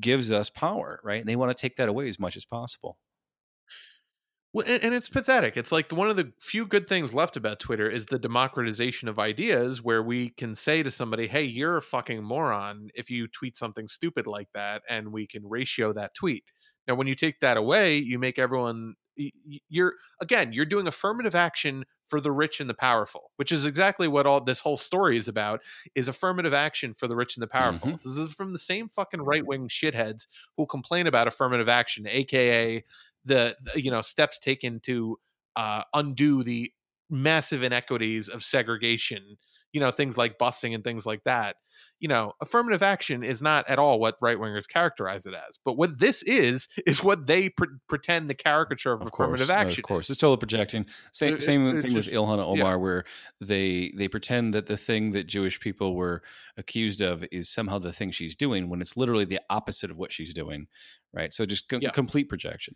gives 0.00 0.32
us 0.32 0.50
power, 0.50 1.00
right? 1.04 1.20
And 1.20 1.28
they 1.28 1.36
want 1.36 1.56
to 1.56 1.60
take 1.60 1.76
that 1.76 1.88
away 1.88 2.08
as 2.08 2.18
much 2.18 2.36
as 2.36 2.44
possible. 2.44 2.98
Well, 4.56 4.64
and, 4.66 4.84
and, 4.84 4.94
it's 4.94 5.10
pathetic. 5.10 5.58
It's 5.58 5.70
like 5.70 5.92
one 5.92 6.08
of 6.08 6.16
the 6.16 6.32
few 6.40 6.64
good 6.64 6.88
things 6.88 7.12
left 7.12 7.36
about 7.36 7.60
Twitter 7.60 7.90
is 7.90 8.06
the 8.06 8.18
democratization 8.18 9.06
of 9.06 9.18
ideas, 9.18 9.82
where 9.82 10.02
we 10.02 10.30
can 10.30 10.54
say 10.54 10.82
to 10.82 10.90
somebody, 10.90 11.26
"Hey, 11.26 11.44
you're 11.44 11.76
a 11.76 11.82
fucking 11.82 12.22
moron 12.22 12.88
if 12.94 13.10
you 13.10 13.28
tweet 13.28 13.58
something 13.58 13.86
stupid 13.86 14.26
like 14.26 14.48
that," 14.54 14.80
and 14.88 15.12
we 15.12 15.26
can 15.26 15.46
ratio 15.46 15.92
that 15.92 16.14
tweet. 16.14 16.44
Now, 16.88 16.94
when 16.94 17.06
you 17.06 17.14
take 17.14 17.40
that 17.40 17.58
away, 17.58 17.98
you 17.98 18.18
make 18.18 18.38
everyone 18.38 18.94
you're 19.68 19.94
again 20.20 20.52
you're 20.52 20.66
doing 20.66 20.86
affirmative 20.86 21.34
action 21.34 21.84
for 22.04 22.20
the 22.20 22.30
rich 22.30 22.60
and 22.60 22.68
the 22.68 22.74
powerful 22.74 23.30
which 23.36 23.50
is 23.50 23.64
exactly 23.64 24.06
what 24.06 24.26
all 24.26 24.42
this 24.42 24.60
whole 24.60 24.76
story 24.76 25.16
is 25.16 25.26
about 25.26 25.60
is 25.94 26.08
affirmative 26.08 26.52
action 26.52 26.92
for 26.92 27.08
the 27.08 27.16
rich 27.16 27.36
and 27.36 27.42
the 27.42 27.46
powerful 27.46 27.88
mm-hmm. 27.88 27.96
this 27.96 28.16
is 28.16 28.32
from 28.34 28.52
the 28.52 28.58
same 28.58 28.88
fucking 28.88 29.22
right-wing 29.22 29.68
shitheads 29.68 30.26
who 30.56 30.66
complain 30.66 31.06
about 31.06 31.26
affirmative 31.26 31.68
action 31.68 32.06
aka 32.06 32.84
the, 33.26 33.56
the 33.60 33.82
you 33.82 33.90
know 33.90 34.00
steps 34.00 34.38
taken 34.38 34.80
to 34.80 35.18
uh, 35.56 35.82
undo 35.92 36.42
the 36.42 36.72
massive 37.10 37.62
inequities 37.62 38.28
of 38.28 38.42
segregation 38.42 39.36
you 39.72 39.80
know 39.80 39.90
things 39.90 40.16
like 40.16 40.38
busing 40.38 40.74
and 40.74 40.82
things 40.82 41.04
like 41.04 41.22
that 41.24 41.56
you 42.00 42.08
know 42.08 42.32
affirmative 42.40 42.82
action 42.82 43.22
is 43.22 43.42
not 43.42 43.68
at 43.68 43.78
all 43.78 44.00
what 44.00 44.16
right 44.22 44.38
wingers 44.38 44.66
characterize 44.66 45.26
it 45.26 45.34
as 45.34 45.58
but 45.64 45.74
what 45.74 45.98
this 45.98 46.22
is 46.22 46.68
is 46.86 47.04
what 47.04 47.26
they 47.26 47.48
pre- 47.50 47.68
pretend 47.88 48.30
the 48.30 48.34
caricature 48.34 48.92
of, 48.92 49.02
of 49.02 49.08
affirmative 49.08 49.48
course, 49.48 49.58
action 49.58 49.80
of 49.80 49.84
course 49.84 50.10
it's 50.10 50.18
totally 50.18 50.38
projecting 50.38 50.86
same, 51.12 51.34
it, 51.34 51.42
same 51.42 51.66
it, 51.66 51.82
thing 51.82 51.92
just, 51.92 52.08
with 52.08 52.16
ilhan 52.16 52.38
omar 52.38 52.56
yeah. 52.56 52.74
where 52.76 53.04
they 53.40 53.92
they 53.96 54.08
pretend 54.08 54.54
that 54.54 54.66
the 54.66 54.76
thing 54.76 55.12
that 55.12 55.26
jewish 55.26 55.60
people 55.60 55.94
were 55.94 56.22
accused 56.56 57.00
of 57.00 57.24
is 57.30 57.48
somehow 57.48 57.78
the 57.78 57.92
thing 57.92 58.10
she's 58.10 58.34
doing 58.34 58.68
when 58.68 58.80
it's 58.80 58.96
literally 58.96 59.24
the 59.24 59.40
opposite 59.50 59.90
of 59.90 59.98
what 59.98 60.10
she's 60.10 60.32
doing 60.32 60.66
right 61.12 61.32
so 61.32 61.44
just 61.44 61.68
co- 61.68 61.78
yeah. 61.80 61.90
complete 61.90 62.28
projection 62.28 62.74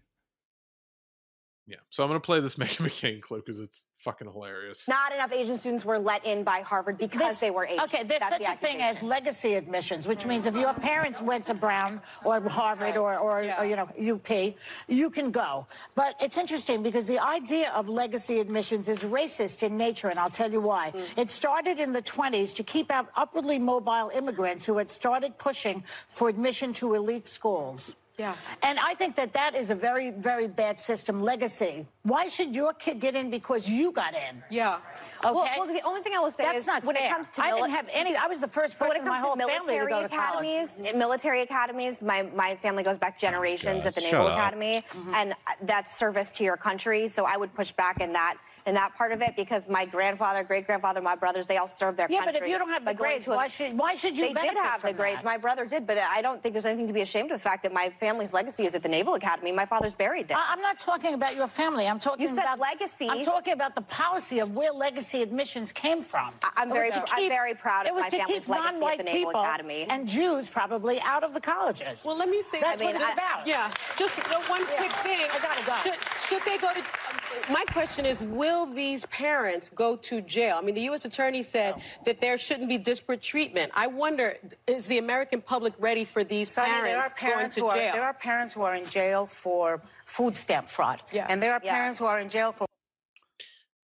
yeah. 1.67 1.77
So 1.91 2.03
I'm 2.03 2.09
going 2.09 2.21
to 2.21 2.25
play 2.25 2.41
this 2.41 2.55
Meghan 2.57 2.87
McCain 2.87 3.21
clip 3.21 3.47
because 3.47 3.61
it's 3.61 3.85
fucking 4.01 4.31
hilarious. 4.31 4.89
Not 4.89 5.13
enough 5.13 5.33
Asian 5.33 5.57
students 5.57 5.85
were 5.85 5.99
let 5.99 6.25
in 6.27 6.43
by 6.43 6.61
Harvard 6.61 6.99
because 6.99 7.21
this, 7.21 7.41
they 7.41 7.51
were 7.51 7.67
Asian. 7.67 7.81
Okay, 7.85 8.03
there's 8.03 8.21
That's 8.21 8.33
such 8.33 8.43
the 8.43 8.53
a 8.53 8.57
thing 8.57 8.83
as 8.83 9.03
legacy 9.03 9.55
admissions, 9.55 10.07
which 10.09 10.27
means 10.27 10.47
if 10.47 10.55
your 10.55 10.75
parents 10.75 11.21
went 11.21 11.45
to 11.47 11.55
Brown 11.55 12.01
or 12.25 12.41
Harvard 12.49 12.97
or, 12.97 13.17
or, 13.19 13.43
yeah. 13.43 13.61
or, 13.61 13.67
you 13.67 13.77
know 13.77 13.89
UP, 14.15 14.55
you 14.89 15.11
can 15.11 15.31
go. 15.31 15.67
But 15.95 16.17
it's 16.21 16.39
interesting 16.39 16.83
because 16.83 17.07
the 17.07 17.19
idea 17.19 17.71
of 17.71 17.89
legacy 17.89 18.41
admissions 18.41 18.89
is 18.89 19.01
racist 19.01 19.63
in 19.63 19.77
nature, 19.77 20.09
and 20.09 20.19
I'll 20.19 20.31
tell 20.31 20.51
you 20.51 20.61
why. 20.61 20.91
Mm. 20.91 21.05
It 21.17 21.31
started 21.31 21.79
in 21.79 21.93
the 21.93 22.03
20s 22.03 22.55
to 22.55 22.65
keep 22.65 22.91
out 22.91 23.09
upwardly 23.17 23.59
mobile 23.59 24.11
immigrants 24.15 24.65
who 24.65 24.79
had 24.79 24.91
started 24.91 25.39
pushing 25.39 25.85
for 26.09 26.29
admission 26.29 26.73
to 26.75 26.95
elite 26.95 27.27
schools. 27.27 27.95
Yeah. 28.21 28.37
And 28.63 28.79
I 28.79 28.93
think 28.93 29.17
that 29.17 29.33
that 29.33 29.55
is 29.55 29.71
a 29.71 29.75
very, 29.75 30.11
very 30.11 30.47
bad 30.47 30.79
system 30.79 31.23
legacy. 31.23 31.87
Why 32.03 32.29
should 32.29 32.55
your 32.55 32.75
kid 32.75 33.01
get 33.01 33.15
in 33.17 33.31
because 33.31 33.67
you 33.67 33.93
got 33.93 34.13
in? 34.15 34.43
Yeah. 34.51 34.77
Okay. 35.25 35.33
Well, 35.33 35.49
well 35.59 35.67
the 35.67 35.81
only 35.87 36.03
thing 36.03 36.13
I 36.15 36.19
will 36.19 36.31
say 36.31 36.45
That's 36.45 36.59
is 36.59 36.67
not 36.67 36.85
when 36.85 36.97
fair. 36.97 37.07
it 37.07 37.15
comes 37.15 37.29
to 37.35 37.43
I 37.43 37.51
didn't 37.55 37.71
have 37.71 37.89
any. 37.91 38.15
I 38.17 38.27
was 38.27 38.39
the 38.39 38.49
first 38.49 38.79
person 38.79 38.99
in 38.99 39.09
my 39.09 39.21
whole 39.21 39.37
family 39.37 39.79
to 39.79 39.87
go 39.87 40.01
to 40.01 40.07
academies, 40.07 40.69
college. 40.77 40.95
Military 40.97 41.41
academies. 41.43 42.03
My 42.03 42.23
my 42.35 42.57
family 42.57 42.83
goes 42.83 42.99
back 42.99 43.19
generations 43.19 43.85
oh, 43.85 43.89
at 43.89 43.95
the 43.95 44.03
Naval 44.03 44.27
Academy, 44.27 44.85
mm-hmm. 44.91 45.15
and 45.15 45.35
that's 45.63 45.97
service 45.97 46.31
to 46.33 46.45
your 46.45 46.59
country. 46.59 47.09
So 47.09 47.25
I 47.25 47.39
would 47.39 47.55
push 47.55 47.73
back 47.73 48.03
in 48.03 48.13
that 48.13 48.37
in 48.71 48.75
that 48.75 48.95
part 48.97 49.11
of 49.11 49.21
it 49.21 49.35
because 49.35 49.69
my 49.69 49.85
grandfather, 49.85 50.45
great 50.45 50.65
grandfather, 50.65 51.01
my 51.03 51.17
brothers, 51.17 51.49
they 51.49 51.57
all 51.57 51.69
served 51.69 51.99
their 51.99 52.07
yeah, 52.09 52.21
country. 52.21 52.35
Yeah, 52.35 52.41
but 52.41 52.47
if 52.47 52.53
you 52.53 52.59
don't 52.59 52.71
have 52.71 52.85
the 52.85 52.95
grades, 52.95 53.27
why 53.27 53.49
should 53.49 53.77
why 53.77 53.95
should 53.95 54.17
you? 54.17 54.33
They 54.33 54.41
did 54.41 54.55
have 54.55 54.81
the 54.81 54.93
grades. 54.93 55.19
That? 55.19 55.25
My 55.25 55.37
brother 55.37 55.67
did, 55.67 55.87
but 55.87 55.99
I 55.99 56.23
don't 56.23 56.41
think 56.41 56.53
there's 56.55 56.65
anything 56.65 56.87
to 56.87 56.93
be 56.93 57.01
ashamed 57.01 57.33
of 57.33 57.39
the 57.39 57.43
fact 57.43 57.65
that 57.65 57.73
my 57.73 57.91
family's 57.99 58.33
legacy 58.33 58.65
is 58.65 58.75
at 58.75 58.83
the 58.83 58.89
Naval 58.89 59.15
Academy. 59.15 59.51
My 59.51 59.67
father's 59.67 59.95
buried 59.95 60.29
there. 60.29 60.39
I, 60.39 60.53
am 60.53 60.63
not 60.63 60.79
talking 60.79 61.15
about 61.15 61.35
your 61.35 61.49
family. 61.49 61.89
I'm 61.89 61.99
talking 61.99 62.23
you 62.23 62.29
said 62.29 62.45
about 62.45 62.61
legacy. 62.61 63.09
I'm 63.11 63.25
talking 63.25 63.55
about 63.55 63.75
the 63.75 63.83
policy 63.83 64.39
of 64.39 64.55
where 64.55 64.73
legacy 64.73 65.21
admissions 65.21 65.73
came 65.73 66.01
from. 66.01 66.33
I, 66.45 66.63
am 66.63 66.71
very, 66.71 66.93
keep, 66.93 67.03
I'm 67.13 67.29
very 67.29 67.55
proud 67.55 67.89
of 67.89 67.97
my 67.97 68.09
family's 68.09 68.49
legacy 68.49 68.85
at 68.85 68.99
the 68.99 69.05
Naval 69.05 69.31
Academy 69.31 69.87
and 69.91 70.09
Jews 70.09 70.49
probably 70.49 71.01
out 71.01 71.25
of 71.25 71.35
the 71.35 71.41
colleges. 71.41 72.05
Well, 72.07 72.17
let 72.17 72.29
me 72.29 72.41
say 72.41 72.61
that's 72.61 72.81
I 72.81 72.85
mean, 72.85 72.95
what 72.95 73.03
it's 73.03 73.11
I, 73.11 73.13
about. 73.15 73.47
Yeah, 73.47 73.71
just 73.97 74.17
one 74.49 74.63
yeah. 74.63 74.79
quick 74.79 74.93
thing. 75.03 75.27
I 75.33 75.39
gotta 75.43 75.65
go. 75.65 75.75
Should, 75.83 75.99
should 76.29 76.43
they 76.45 76.59
go 76.59 76.73
to? 76.73 76.79
Um, 76.79 77.53
my 77.53 77.65
question 77.73 78.07
is, 78.07 78.21
will 78.21 78.60
these 78.67 79.07
parents 79.07 79.69
go 79.69 79.97
to 79.97 80.21
jail? 80.21 80.57
I 80.59 80.63
mean, 80.63 80.75
the 80.75 80.83
U.S. 80.83 81.05
Attorney 81.05 81.43
said 81.43 81.77
no. 81.77 81.83
that 82.07 82.21
there 82.21 82.39
shouldn't 82.39 82.69
be 82.69 82.79
disparate 82.79 83.23
treatment. 83.23 83.73
I 83.75 83.87
wonder, 83.87 84.37
is 84.67 84.87
the 84.87 84.99
American 84.99 85.41
public 85.41 85.75
ready 85.79 86.05
for 86.05 86.25
these 86.25 86.51
Sunny, 86.51 86.73
parents, 86.73 86.91
there 86.91 87.01
are 87.01 87.11
parents 87.11 87.57
going 87.57 87.71
to 87.71 87.77
jail? 87.77 87.91
Are, 87.91 87.93
there 87.93 88.05
are 88.05 88.15
parents 88.15 88.53
who 88.55 88.63
are 88.63 88.75
in 88.75 88.85
jail 88.87 89.27
for 89.27 89.83
food 90.05 90.37
stamp 90.37 90.69
fraud. 90.69 91.03
Yeah. 91.13 91.27
And 91.29 91.43
there 91.43 91.53
are 91.53 91.61
yeah. 91.63 91.75
parents 91.75 91.99
who 91.99 92.07
are 92.07 92.19
in 92.19 92.29
jail 92.29 92.53
for. 92.53 92.67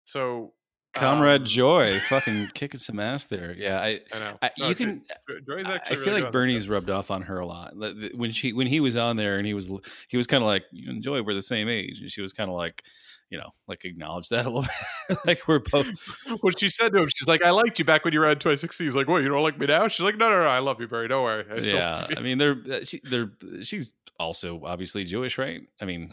So 0.05 0.53
Comrade 0.97 1.43
um, 1.43 1.47
Joy, 1.47 2.01
fucking 2.09 2.51
kicking 2.55 2.79
some 2.79 2.99
ass 2.99 3.27
there. 3.27 3.55
Yeah, 3.57 3.81
I, 3.81 4.01
I 4.13 4.19
know. 4.19 4.39
I, 4.43 4.51
you 4.57 4.75
can. 4.75 5.03
I 5.29 5.95
feel 5.95 6.05
really 6.07 6.23
like 6.23 6.33
Bernie's 6.33 6.69
rubbed 6.69 6.91
off 6.91 7.11
on 7.11 7.23
her 7.23 7.39
a 7.39 7.47
lot. 7.47 7.75
When 8.15 8.31
she, 8.31 8.53
when 8.53 8.67
he 8.67 8.81
was 8.81 8.97
on 8.97 9.17
there, 9.17 9.39
and 9.39 9.47
he 9.47 9.55
was, 9.55 9.71
he 10.09 10.17
was 10.17 10.27
kind 10.27 10.43
of 10.43 10.49
like, 10.49 10.65
"You 10.73 10.91
and 10.91 11.03
Joy, 11.03 11.23
we're 11.23 11.35
the 11.35 11.43
same 11.43 11.69
age," 11.69 12.01
and 12.01 12.11
she 12.11 12.23
was 12.23 12.33
kind 12.33 12.51
of 12.51 12.57
like, 12.57 12.83
you 13.31 13.39
know, 13.39 13.51
like 13.67 13.85
acknowledge 13.85 14.29
that 14.29 14.47
a 14.47 14.51
little 14.51 14.63
bit. 15.09 15.19
like 15.27 15.49
we're 15.49 15.59
both. 15.59 15.87
what 16.41 16.59
she 16.59 16.69
said 16.69 16.93
to 16.93 17.03
him, 17.03 17.09
she's 17.15 17.27
like, 17.27 17.43
"I 17.43 17.51
liked 17.51 17.79
you 17.79 17.85
back 17.85 18.05
when 18.05 18.13
you 18.15 18.21
were 18.21 18.27
at 18.27 18.41
2016." 18.41 18.87
He's 18.87 18.95
like, 18.95 19.09
"What? 19.09 19.23
You 19.23 19.29
don't 19.29 19.43
like 19.43 19.59
me 19.59 19.67
now?" 19.67 19.89
She's 19.89 20.05
like, 20.05 20.17
"No, 20.17 20.31
no, 20.31 20.41
no. 20.41 20.47
I 20.47 20.61
love 20.61 20.81
you, 20.81 20.89
Barry. 20.89 21.09
Don't 21.09 21.25
worry." 21.25 21.45
I 21.51 21.57
yeah, 21.59 22.07
I 22.17 22.21
mean, 22.21 22.39
they're 22.39 22.57
uh, 22.71 22.85
she, 22.85 23.01
they're 23.03 23.33
she's 23.63 23.93
also 24.19 24.63
obviously 24.65 25.05
Jewish, 25.05 25.39
right? 25.39 25.61
I 25.81 25.85
mean, 25.85 26.13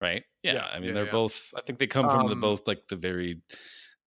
right? 0.00 0.24
Yeah, 0.42 0.54
yeah 0.54 0.66
I 0.72 0.80
mean, 0.80 0.88
yeah, 0.88 0.94
they're 0.94 1.04
yeah. 1.06 1.12
both. 1.12 1.54
I 1.56 1.60
think 1.60 1.78
they 1.78 1.86
come 1.86 2.08
from 2.08 2.22
um, 2.22 2.28
the 2.28 2.36
both 2.36 2.66
like 2.66 2.88
the 2.88 2.96
very 2.96 3.40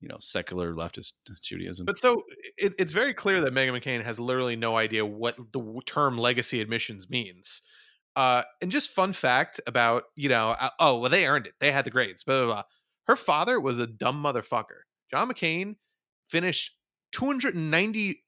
you 0.01 0.07
know 0.07 0.17
secular 0.19 0.73
leftist 0.73 1.13
Judaism. 1.41 1.85
But 1.85 1.97
so 1.97 2.23
it, 2.57 2.73
it's 2.77 2.91
very 2.91 3.13
clear 3.13 3.41
that 3.41 3.53
Meghan 3.53 3.79
McCain 3.79 4.03
has 4.03 4.19
literally 4.19 4.55
no 4.55 4.75
idea 4.75 5.05
what 5.05 5.37
the 5.53 5.81
term 5.85 6.17
legacy 6.17 6.61
admissions 6.61 7.09
means. 7.09 7.61
Uh, 8.17 8.41
and 8.63 8.71
just 8.71 8.89
fun 8.89 9.13
fact 9.13 9.61
about, 9.67 10.05
you 10.15 10.27
know, 10.27 10.55
uh, 10.59 10.71
oh, 10.79 10.97
well, 10.97 11.11
they 11.11 11.27
earned 11.27 11.45
it. 11.45 11.53
They 11.59 11.71
had 11.71 11.85
the 11.85 11.91
grades, 11.91 12.23
blah, 12.23 12.39
blah, 12.39 12.51
blah. 12.51 12.63
Her 13.05 13.15
father 13.15 13.59
was 13.59 13.77
a 13.77 13.85
dumb 13.85 14.23
motherfucker. 14.23 14.81
John 15.11 15.29
McCain 15.29 15.75
finished 16.27 16.75
290, 17.11 18.23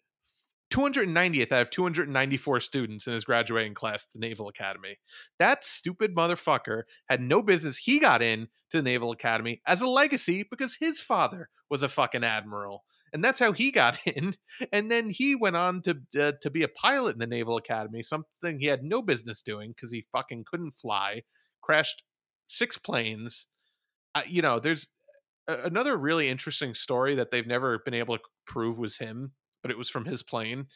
290th 0.71 1.51
out 1.51 1.63
of 1.63 1.69
294 1.71 2.59
students 2.59 3.07
in 3.07 3.13
his 3.13 3.23
graduating 3.23 3.73
class 3.73 4.03
at 4.03 4.13
the 4.13 4.19
Naval 4.19 4.47
Academy. 4.47 4.99
That 5.39 5.63
stupid 5.63 6.15
motherfucker 6.15 6.83
had 7.09 7.19
no 7.19 7.41
business. 7.41 7.77
He 7.77 7.97
got 7.97 8.21
in 8.21 8.47
to 8.69 8.77
the 8.77 8.83
Naval 8.83 9.11
Academy 9.11 9.59
as 9.65 9.81
a 9.81 9.87
legacy 9.87 10.45
because 10.47 10.75
his 10.75 11.01
father 11.01 11.49
was 11.67 11.81
a 11.81 11.89
fucking 11.89 12.23
admiral 12.23 12.83
and 13.13 13.23
that's 13.23 13.39
how 13.39 13.51
he 13.51 13.71
got 13.71 13.99
in. 14.07 14.35
And 14.71 14.91
then 14.91 15.09
he 15.09 15.35
went 15.35 15.55
on 15.55 15.81
to 15.83 15.99
uh, 16.19 16.33
to 16.41 16.49
be 16.49 16.63
a 16.63 16.67
pilot 16.67 17.13
in 17.13 17.19
the 17.19 17.27
Naval 17.27 17.57
Academy, 17.57 18.03
something 18.03 18.59
he 18.59 18.67
had 18.67 18.83
no 18.83 19.01
business 19.01 19.41
doing 19.41 19.71
because 19.71 19.91
he 19.91 20.05
fucking 20.11 20.45
couldn't 20.49 20.71
fly. 20.71 21.23
Crashed 21.61 22.03
six 22.47 22.77
planes. 22.77 23.47
Uh, 24.15 24.21
you 24.27 24.41
know, 24.41 24.59
there's 24.59 24.87
a- 25.47 25.63
another 25.63 25.97
really 25.97 26.29
interesting 26.29 26.73
story 26.73 27.15
that 27.15 27.31
they've 27.31 27.47
never 27.47 27.79
been 27.79 27.93
able 27.93 28.17
to 28.17 28.23
prove 28.45 28.77
was 28.79 28.97
him, 28.97 29.33
but 29.61 29.71
it 29.71 29.77
was 29.77 29.89
from 29.89 30.05
his 30.05 30.23
plane, 30.23 30.67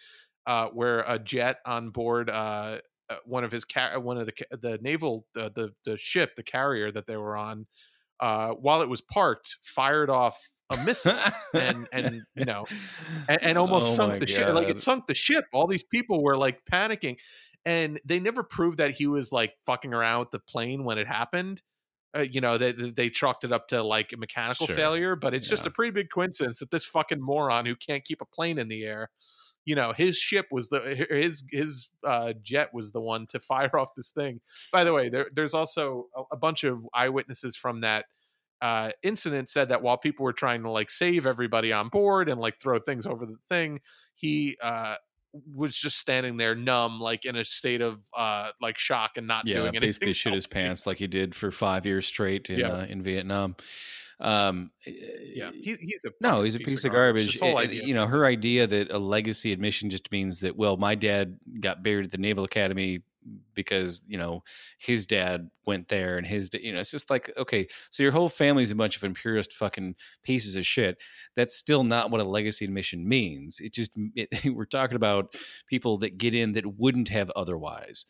uh, 0.47 0.67
where 0.67 0.99
a 1.07 1.19
jet 1.19 1.57
on 1.65 1.89
board. 1.89 2.29
Uh, 2.29 2.79
uh 3.09 3.17
one 3.25 3.43
of 3.43 3.51
his 3.51 3.65
car- 3.65 3.99
one 3.99 4.17
of 4.17 4.27
the 4.27 4.57
the 4.61 4.77
naval 4.81 5.25
uh, 5.37 5.49
the 5.53 5.73
the 5.85 5.97
ship 5.97 6.35
the 6.37 6.43
carrier 6.43 6.89
that 6.89 7.05
they 7.05 7.17
were 7.17 7.35
on 7.35 7.67
while 8.19 8.81
it 8.81 8.87
was 8.87 9.01
parked 9.01 9.57
fired 9.61 10.09
off 10.09 10.39
a 10.73 10.83
missile 10.83 11.17
and 11.53 11.87
and 11.93 12.21
you 12.35 12.45
know 12.45 12.65
and, 13.27 13.43
and 13.43 13.57
almost 13.57 13.91
oh 13.91 13.95
sunk 13.95 14.19
the 14.19 14.27
ship 14.27 14.53
like 14.53 14.69
it 14.69 14.79
sunk 14.79 15.07
the 15.07 15.13
ship 15.13 15.45
all 15.53 15.67
these 15.67 15.83
people 15.83 16.23
were 16.23 16.37
like 16.37 16.59
panicking 16.71 17.17
and 17.65 17.99
they 18.05 18.19
never 18.19 18.43
proved 18.43 18.79
that 18.79 18.91
he 18.91 19.07
was 19.07 19.31
like 19.31 19.53
fucking 19.65 19.93
around 19.93 20.19
with 20.19 20.31
the 20.31 20.39
plane 20.39 20.83
when 20.83 20.97
it 20.97 21.07
happened 21.07 21.61
uh, 22.15 22.21
you 22.21 22.41
know 22.41 22.57
they 22.57 22.71
they 22.71 23.09
chalked 23.09 23.43
it 23.43 23.51
up 23.51 23.67
to 23.67 23.81
like 23.83 24.11
a 24.13 24.17
mechanical 24.17 24.67
sure. 24.67 24.75
failure 24.75 25.15
but 25.15 25.33
it's 25.33 25.47
yeah. 25.47 25.51
just 25.51 25.65
a 25.65 25.71
pretty 25.71 25.91
big 25.91 26.09
coincidence 26.13 26.59
that 26.59 26.71
this 26.71 26.85
fucking 26.85 27.21
moron 27.21 27.65
who 27.65 27.75
can't 27.75 28.05
keep 28.05 28.21
a 28.21 28.25
plane 28.25 28.57
in 28.57 28.67
the 28.67 28.83
air 28.83 29.09
you 29.65 29.75
know 29.75 29.93
his 29.95 30.17
ship 30.17 30.45
was 30.51 30.69
the 30.69 31.05
his 31.09 31.43
his 31.51 31.89
uh, 32.05 32.33
jet 32.41 32.69
was 32.73 32.91
the 32.91 33.01
one 33.01 33.25
to 33.27 33.39
fire 33.39 33.75
off 33.79 33.89
this 33.95 34.11
thing 34.11 34.39
by 34.71 34.83
the 34.83 34.93
way 34.93 35.09
there, 35.09 35.27
there's 35.33 35.53
also 35.53 36.07
a, 36.15 36.21
a 36.33 36.37
bunch 36.37 36.63
of 36.63 36.85
eyewitnesses 36.93 37.55
from 37.55 37.81
that 37.81 38.05
uh, 38.63 38.91
incident 39.03 39.49
said 39.49 39.69
that 39.69 39.81
while 39.81 39.97
people 39.97 40.23
were 40.23 40.31
trying 40.31 40.63
to 40.63 40.69
like 40.69 40.89
save 40.89 41.27
everybody 41.27 41.73
on 41.73 41.89
board 41.89 42.29
and 42.29 42.39
like 42.39 42.55
throw 42.57 42.79
things 42.79 43.05
over 43.05 43.25
the 43.25 43.35
thing, 43.49 43.81
he 44.15 44.57
uh, 44.63 44.95
was 45.53 45.75
just 45.75 45.97
standing 45.97 46.37
there 46.37 46.55
numb, 46.55 47.01
like 47.01 47.25
in 47.25 47.35
a 47.35 47.43
state 47.43 47.81
of 47.81 47.99
uh, 48.17 48.51
like 48.61 48.77
shock 48.77 49.11
and 49.17 49.27
not 49.27 49.45
yeah, 49.45 49.55
doing 49.55 49.67
anything. 49.75 49.89
basically 49.89 50.13
shit 50.13 50.33
his 50.33 50.47
pants 50.47 50.87
like 50.87 50.97
he 50.97 51.07
did 51.07 51.35
for 51.35 51.51
five 51.51 51.85
years 51.85 52.07
straight 52.07 52.49
in 52.49 52.59
Yeah. 52.59 52.69
uh, 52.69 52.85
in 52.85 53.03
Vietnam. 53.03 53.57
Um, 54.21 54.71
Yeah, 54.87 55.51
he, 55.51 55.75
he's 55.81 55.99
a 56.05 56.11
no, 56.21 56.43
he's 56.43 56.55
a 56.55 56.59
piece, 56.59 56.85
of 56.85 56.93
garbage. 56.93 57.33
This 57.33 57.41
whole 57.41 57.57
Uh. 57.57 57.63
You 57.63 57.93
know, 57.93 58.07
her 58.07 58.25
idea 58.25 58.65
that 58.65 58.91
a 58.91 58.97
legacy 58.97 59.51
admission 59.51 59.89
just 59.89 60.09
means 60.09 60.39
that 60.39 60.55
well, 60.55 60.77
my 60.77 60.95
dad 60.95 61.37
got 61.59 61.83
buried 61.83 62.05
at 62.05 62.11
the 62.11 62.17
Naval 62.17 62.45
Academy 62.45 63.01
because 63.53 64.01
you 64.07 64.17
know 64.17 64.43
his 64.77 65.05
dad 65.07 65.49
went 65.65 65.87
there 65.87 66.17
and 66.17 66.27
his 66.27 66.49
you 66.53 66.73
know 66.73 66.79
it's 66.79 66.91
just 66.91 67.09
like 67.09 67.31
okay 67.37 67.67
so 67.89 68.03
your 68.03 68.11
whole 68.11 68.29
family's 68.29 68.71
a 68.71 68.75
bunch 68.75 68.97
of 68.97 69.03
imperialist 69.03 69.53
fucking 69.53 69.95
pieces 70.23 70.55
of 70.55 70.65
shit. 70.65 70.97
That's 71.35 71.55
still 71.55 71.83
not 71.83 72.11
what 72.11 72.21
a 72.21 72.25
legacy 72.25 72.65
admission 72.65 73.07
means. 73.07 73.59
It 73.59 73.73
just 73.73 73.91
it, 74.15 74.29
we're 74.53 74.65
talking 74.65 74.95
about 74.95 75.33
people 75.67 75.97
that 75.99 76.17
get 76.17 76.33
in 76.33 76.53
that 76.53 76.77
wouldn't 76.77 77.09
have 77.09 77.31
otherwise 77.35 78.05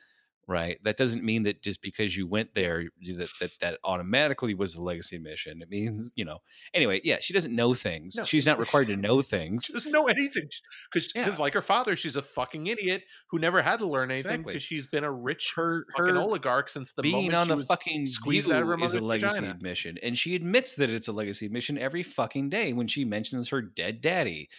right 0.48 0.78
that 0.84 0.98
doesn't 0.98 1.24
mean 1.24 1.44
that 1.44 1.62
just 1.64 1.82
because 1.82 2.16
you 2.18 2.28
went 2.28 2.54
there 2.54 2.82
you- 3.00 3.16
that 3.16 3.30
that, 3.40 3.52
that 3.62 3.80
automatically 3.84 4.54
was 4.54 4.76
a 4.76 4.82
legacy 4.82 5.16
admission 5.16 5.62
it 5.62 5.70
means 5.70 6.12
you 6.16 6.26
know 6.26 6.40
anyway 6.74 7.00
yeah 7.04 7.18
she 7.22 7.34
doesn't 7.34 7.56
know 7.56 7.74
things 7.74 8.16
No. 8.18 8.24
she's 8.24 8.46
not 8.46 8.60
required 8.66 8.88
to 8.88 8.98
know 8.98 9.22
things 9.22 9.66
She 9.66 9.74
doesn't 9.74 9.92
know 9.92 10.08
anything 10.08 10.48
because 10.92 11.10
Yeah. 11.16 11.34
like 11.40 11.54
her 11.54 11.62
father, 11.62 11.96
she's 11.96 12.16
a 12.16 12.22
fucking 12.22 12.68
idiot 12.68 13.04
who 13.30 13.40
never 13.40 13.62
had 13.62 13.80
to 13.80 13.86
learn 13.88 14.12
anything 14.12 14.32
Exactly. 14.32 14.54
because 14.54 14.64
she's 14.64 14.88
been 14.88 15.04
a 15.04 15.12
rich 15.12 15.54
her 15.56 15.86
fucking 15.96 16.14
her 16.16 16.20
oligarch 16.22 16.70
since 16.70 16.94
the 16.94 17.02
being 17.04 17.34
on 17.34 17.48
the 17.48 17.58
fucking 17.58 18.06
squeezed 18.06 18.46
view 18.48 18.56
out 18.56 18.62
of 18.64 18.68
her 18.68 18.84
is 18.84 18.94
a 18.96 19.00
legacy 19.00 19.36
vagina. 19.36 19.52
admission, 19.54 19.98
and 20.04 20.18
she 20.18 20.36
admits 20.36 20.76
that 20.76 20.90
it's 20.90 21.08
a 21.08 21.12
legacy 21.14 21.46
admission 21.46 21.78
every 21.78 22.04
fucking 22.04 22.50
day 22.50 22.74
when 22.74 22.88
she 22.88 23.06
mentions 23.06 23.50
her 23.50 23.62
dead 23.62 24.02
daddy. 24.02 24.50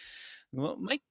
Well, 0.51 0.77
Mike, 0.79 1.01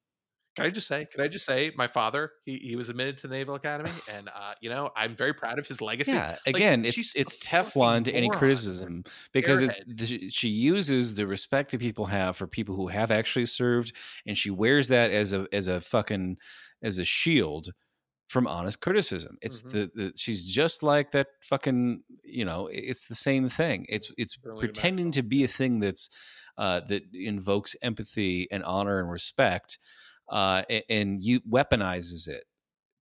Can 0.54 0.66
I 0.66 0.70
just 0.70 0.86
say? 0.86 1.04
Can 1.06 1.20
I 1.20 1.28
just 1.28 1.44
say? 1.44 1.72
My 1.76 1.86
father, 1.88 2.32
he, 2.44 2.58
he 2.58 2.76
was 2.76 2.88
admitted 2.88 3.18
to 3.18 3.28
the 3.28 3.34
Naval 3.34 3.54
Academy, 3.56 3.90
and 4.06 4.28
uh, 4.28 4.54
you 4.60 4.70
know, 4.70 4.90
I'm 4.96 5.16
very 5.16 5.34
proud 5.34 5.58
of 5.58 5.66
his 5.66 5.80
legacy. 5.80 6.12
yeah, 6.16 6.36
Like, 6.52 6.56
again, 6.56 6.84
it's 6.84 7.10
it's 7.14 7.36
Teflon 7.38 8.04
to 8.04 8.12
any 8.12 8.28
criticism 8.28 9.04
because 9.32 9.60
it's, 9.60 9.78
the, 9.86 10.28
she 10.28 10.48
uses 10.48 11.14
the 11.14 11.26
respect 11.26 11.70
that 11.70 11.80
people 11.80 12.06
have 12.06 12.36
for 12.36 12.46
people 12.46 12.74
who 12.76 12.88
have 12.88 13.10
actually 13.10 13.46
served, 13.46 13.92
and 14.26 14.36
she 14.36 14.50
wears 14.50 14.88
that 14.88 15.10
as 15.10 15.32
a 15.32 15.46
as 15.52 15.66
a 15.66 15.80
fucking 15.80 16.36
as 16.82 16.98
a 16.98 17.04
shield 17.04 17.70
from 18.28 18.46
honest 18.46 18.80
criticism. 18.80 19.38
It's 19.42 19.62
Mhm. 19.62 19.70
the, 19.70 19.90
the 19.94 20.12
she's 20.16 20.44
just 20.44 20.82
like 20.82 21.12
that 21.12 21.28
fucking 21.42 22.04
you 22.24 22.44
know. 22.44 22.68
It's 22.68 23.06
the 23.06 23.14
same 23.16 23.48
thing. 23.48 23.86
It's 23.88 24.10
it's 24.18 24.38
Berlin 24.42 24.56
pretending 24.58 25.12
to 25.12 25.22
be 25.22 25.44
a 25.44 25.48
thing 25.48 25.80
that's 25.80 26.10
uh, 26.58 26.80
that 26.88 27.04
invokes 27.14 27.76
empathy 27.82 28.48
and 28.50 28.64
honor 28.64 29.00
and 29.00 29.10
respect, 29.10 29.78
uh, 30.28 30.62
and 30.88 31.22
you 31.22 31.40
weaponizes 31.40 32.28
it 32.28 32.44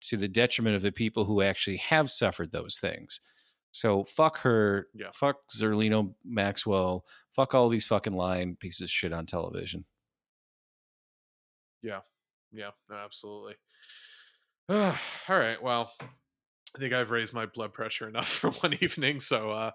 to 0.02 0.18
the 0.18 0.28
detriment 0.28 0.76
of 0.76 0.82
the 0.82 0.92
people 0.92 1.26
who 1.26 1.42
actually 1.42 1.78
have 1.78 2.10
suffered 2.10 2.52
those 2.52 2.78
things. 2.80 3.20
So 3.72 4.04
fuck 4.04 4.40
her, 4.40 4.88
Yeah. 4.94 5.12
fuck 5.14 5.38
Zerlina 5.56 6.14
Maxwell, 6.26 7.06
fuck 7.36 7.54
all 7.56 7.70
these 7.70 7.86
fucking 7.86 8.14
lying 8.14 8.56
pieces 8.58 8.82
of 8.82 8.90
shit 8.90 9.14
on 9.14 9.26
television. 9.26 9.86
Yeah. 11.84 12.02
Yeah, 12.52 12.72
absolutely. 12.92 13.56
All 14.70 14.94
right. 15.30 15.62
Well, 15.62 15.92
I 16.02 16.80
think 16.80 16.94
I've 16.94 17.12
raised 17.12 17.34
my 17.34 17.46
blood 17.46 17.74
pressure 17.74 18.08
enough 18.08 18.28
for 18.40 18.52
one 18.52 18.78
evening, 18.82 19.20
so 19.20 19.50
uh, 19.52 19.72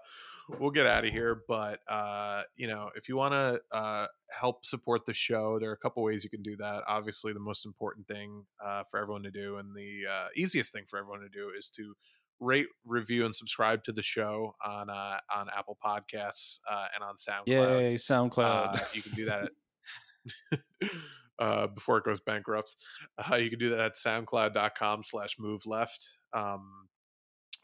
we'll 0.59 0.71
get 0.71 0.85
out 0.85 1.05
of 1.05 1.11
here. 1.11 1.43
But 1.47 1.79
uh, 1.89 2.43
you 2.55 2.67
know, 2.67 2.89
if 2.95 3.09
you 3.09 3.15
want 3.15 3.33
to 3.33 3.59
uh, 3.75 4.07
help 4.29 4.65
support 4.65 5.05
the 5.05 5.13
show, 5.13 5.59
there 5.59 5.69
are 5.69 5.73
a 5.73 5.77
couple 5.77 6.03
ways 6.03 6.23
you 6.23 6.29
can 6.29 6.43
do 6.43 6.55
that. 6.57 6.83
Obviously, 6.87 7.33
the 7.33 7.39
most 7.39 7.65
important 7.65 8.07
thing 8.07 8.45
uh, 8.63 8.83
for 8.89 8.99
everyone 8.99 9.23
to 9.23 9.31
do, 9.31 9.57
and 9.57 9.75
the 9.75 10.01
uh, 10.09 10.27
easiest 10.35 10.71
thing 10.71 10.83
for 10.87 10.99
everyone 10.99 11.21
to 11.21 11.29
do, 11.29 11.51
is 11.57 11.69
to 11.71 11.93
rate, 12.39 12.67
review, 12.85 13.25
and 13.25 13.35
subscribe 13.35 13.83
to 13.83 13.91
the 13.91 14.03
show 14.03 14.55
on 14.65 14.89
uh, 14.89 15.17
on 15.35 15.47
Apple 15.55 15.77
Podcasts 15.83 16.59
uh, 16.69 16.85
and 16.95 17.03
on 17.03 17.15
SoundCloud. 17.15 17.81
Yay, 17.81 17.95
SoundCloud. 17.95 18.75
Uh, 18.75 18.85
you 18.93 19.01
can 19.01 19.13
do 19.13 19.25
that 19.25 19.49
at, 20.51 20.89
uh, 21.39 21.67
before 21.67 21.97
it 21.97 22.03
goes 22.03 22.19
bankrupt. 22.19 22.75
Uh, 23.17 23.35
you 23.35 23.49
can 23.49 23.59
do 23.59 23.69
that 23.69 23.79
at 23.79 23.95
soundcloud.com 23.95 25.03
slash 25.03 25.37
move 25.39 25.65
left. 25.65 26.17
Um, 26.33 26.87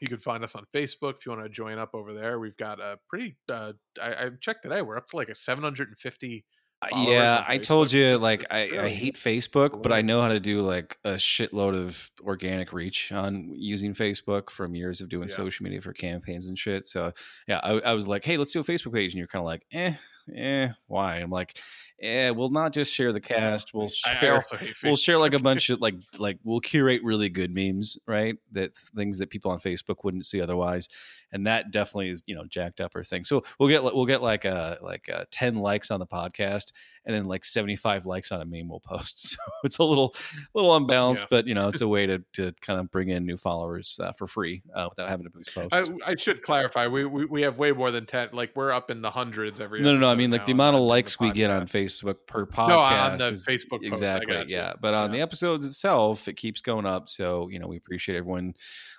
you 0.04 0.08
can 0.08 0.20
find 0.20 0.44
us 0.44 0.54
on 0.54 0.64
Facebook 0.72 1.16
if 1.18 1.26
you 1.26 1.32
want 1.32 1.42
to 1.44 1.48
join 1.48 1.78
up 1.78 1.90
over 1.94 2.14
there. 2.14 2.38
We've 2.38 2.56
got 2.56 2.80
a 2.80 2.98
pretty, 3.08 3.36
uh, 3.50 3.72
I, 4.00 4.08
I 4.14 4.30
checked 4.40 4.62
today, 4.62 4.82
we're 4.82 4.96
up 4.96 5.08
to 5.10 5.16
like 5.16 5.28
a 5.28 5.34
750. 5.34 6.44
Uh, 6.82 6.88
yeah, 7.08 7.42
I 7.48 7.56
told 7.56 7.92
you 7.92 8.18
like 8.18 8.44
I, 8.50 8.68
I 8.78 8.88
hate 8.90 9.16
Facebook, 9.16 9.82
but 9.82 9.90
I 9.90 10.02
know 10.02 10.20
how 10.20 10.28
to 10.28 10.40
do 10.40 10.60
like 10.60 10.98
a 11.04 11.12
shitload 11.12 11.74
of 11.74 12.10
organic 12.20 12.74
reach 12.74 13.10
on 13.10 13.52
using 13.54 13.94
Facebook 13.94 14.50
from 14.50 14.74
years 14.74 15.00
of 15.00 15.08
doing 15.08 15.28
Yeah. 15.28 15.34
social 15.36 15.64
media 15.64 15.80
for 15.80 15.94
campaigns 15.94 16.46
and 16.46 16.58
shit. 16.58 16.86
So 16.86 17.12
yeah, 17.48 17.60
I, 17.62 17.78
I 17.80 17.92
was 17.94 18.06
like, 18.06 18.24
hey, 18.24 18.36
let's 18.36 18.52
do 18.52 18.60
a 18.60 18.64
Facebook 18.64 18.92
page, 18.92 19.12
and 19.12 19.18
you're 19.18 19.28
kind 19.28 19.40
of 19.40 19.46
like, 19.46 19.64
eh, 19.72 19.94
eh, 20.34 20.68
why? 20.86 21.16
I'm 21.16 21.30
like, 21.30 21.58
eh, 22.00 22.30
we'll 22.30 22.50
not 22.50 22.72
just 22.72 22.92
share 22.92 23.12
the 23.12 23.20
cast, 23.20 23.74
we'll 23.74 23.88
share. 23.88 24.34
also 24.34 24.56
hate 24.56 24.74
Facebook. 24.74 24.84
We'll 24.84 24.96
share 24.96 25.18
like 25.18 25.34
a 25.34 25.38
bunch 25.38 25.70
of 25.70 25.80
like 25.80 25.94
like 26.18 26.38
we'll 26.44 26.60
curate 26.60 27.02
really 27.02 27.28
good 27.28 27.54
memes, 27.54 27.98
right? 28.06 28.36
That 28.52 28.76
things 28.76 29.18
that 29.18 29.30
people 29.30 29.50
on 29.50 29.58
Facebook 29.58 30.04
wouldn't 30.04 30.26
see 30.26 30.40
otherwise, 30.40 30.88
and 31.32 31.46
that 31.46 31.70
definitely 31.70 32.10
is 32.10 32.22
you 32.26 32.34
know 32.34 32.44
jacked 32.48 32.80
up 32.80 32.94
or 32.94 33.04
thing. 33.04 33.24
So 33.24 33.42
we'll 33.58 33.68
get 33.68 33.82
we'll 33.84 34.06
get 34.06 34.22
like 34.22 34.44
a 34.44 34.78
like 34.82 35.08
a 35.08 35.26
ten 35.30 35.56
likes 35.56 35.90
on 35.90 36.00
the 36.00 36.06
podcast, 36.06 36.72
and 37.04 37.14
then 37.14 37.26
like 37.26 37.44
seventy 37.44 37.76
five 37.76 38.06
likes 38.06 38.32
on 38.32 38.40
a 38.40 38.44
meme 38.44 38.68
we'll 38.68 38.80
post. 38.80 39.36
So 39.44 39.50
it's 39.64 39.78
a 39.78 39.84
little 39.84 40.14
a 40.54 40.58
little 40.58 40.76
unbalanced, 40.76 41.22
Yeah. 41.24 41.28
but 41.30 41.46
you 41.46 41.54
know 41.54 41.68
it's 41.68 41.80
a 41.80 41.88
way 41.88 42.06
to 42.06 42.18
to 42.34 42.52
kind 42.60 42.78
of 42.78 42.90
bring 42.90 43.08
in 43.08 43.24
new 43.26 43.36
followers 43.36 43.98
uh, 44.02 44.12
for 44.12 44.26
free 44.26 44.62
uh, 44.74 44.86
without 44.90 45.08
having 45.08 45.24
to 45.24 45.30
boost 45.30 45.54
posts. 45.54 45.70
I, 45.72 46.12
I 46.12 46.14
should 46.16 46.42
clarify. 46.42 46.86
We, 46.86 47.04
we 47.04 47.24
we 47.24 47.42
have 47.42 47.58
way 47.58 47.72
more 47.72 47.90
than 47.90 48.06
ten. 48.06 48.28
Like 48.32 48.52
we're 48.54 48.70
up 48.72 48.90
in 48.90 49.02
the 49.02 49.10
hundreds 49.10 49.60
every. 49.60 49.80
no, 49.80 49.92
no, 49.94 49.98
no. 49.98 50.13
I 50.14 50.16
mean, 50.18 50.30
like 50.30 50.42
now 50.42 50.46
the 50.46 50.52
amount 50.52 50.76
of 50.76 50.82
likes 50.82 51.20
we 51.20 51.30
get 51.32 51.50
on. 51.50 51.66
Facebook 51.66 52.16
per 52.26 52.46
podcast. 52.46 52.68
No, 52.68 52.78
on 52.78 53.18
the 53.18 53.26
is- 53.32 53.46
Facebook 53.46 53.80
posts, 53.82 54.02
I 54.02 54.16
exactly. 54.16 54.34
got 54.34 54.48
you. 54.48 54.56
Yeah, 54.56 54.72
but 54.80 54.94
on 54.94 55.10
Yeah. 55.10 55.16
the 55.18 55.22
episodes 55.22 55.64
itself, 55.64 56.26
it 56.28 56.34
keeps 56.34 56.60
going 56.60 56.86
up. 56.86 57.08
So 57.08 57.48
you 57.48 57.58
know, 57.58 57.66
we 57.66 57.76
appreciate 57.76 58.16
everyone 58.16 58.54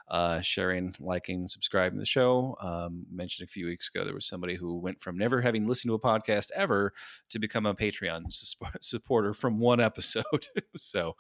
uh, 0.07 0.39
sharing, 0.41 0.93
liking, 0.99 1.47
subscribing 1.47 1.97
to 1.97 2.01
the 2.01 2.05
show. 2.05 2.55
Um, 2.61 3.05
mentioned 3.11 3.47
a 3.47 3.51
few 3.51 3.65
weeks 3.65 3.89
ago 3.93 4.05
there 4.05 4.13
was 4.13 4.27
somebody 4.27 4.55
who 4.55 4.77
went 4.77 5.01
from 5.01 5.17
never 5.17 5.41
having 5.41 5.67
listened 5.67 5.89
to 5.89 5.95
a 5.95 5.99
podcast 5.99 6.51
ever 6.55 6.93
to 7.29 7.39
become 7.39 7.65
a 7.65 7.73
Patreon 7.73 8.25
sus- 8.31 8.55
supporter 8.81 9.33
from 9.33 9.57
one 9.59 9.79
episode. 9.79 10.23
so 10.75 11.15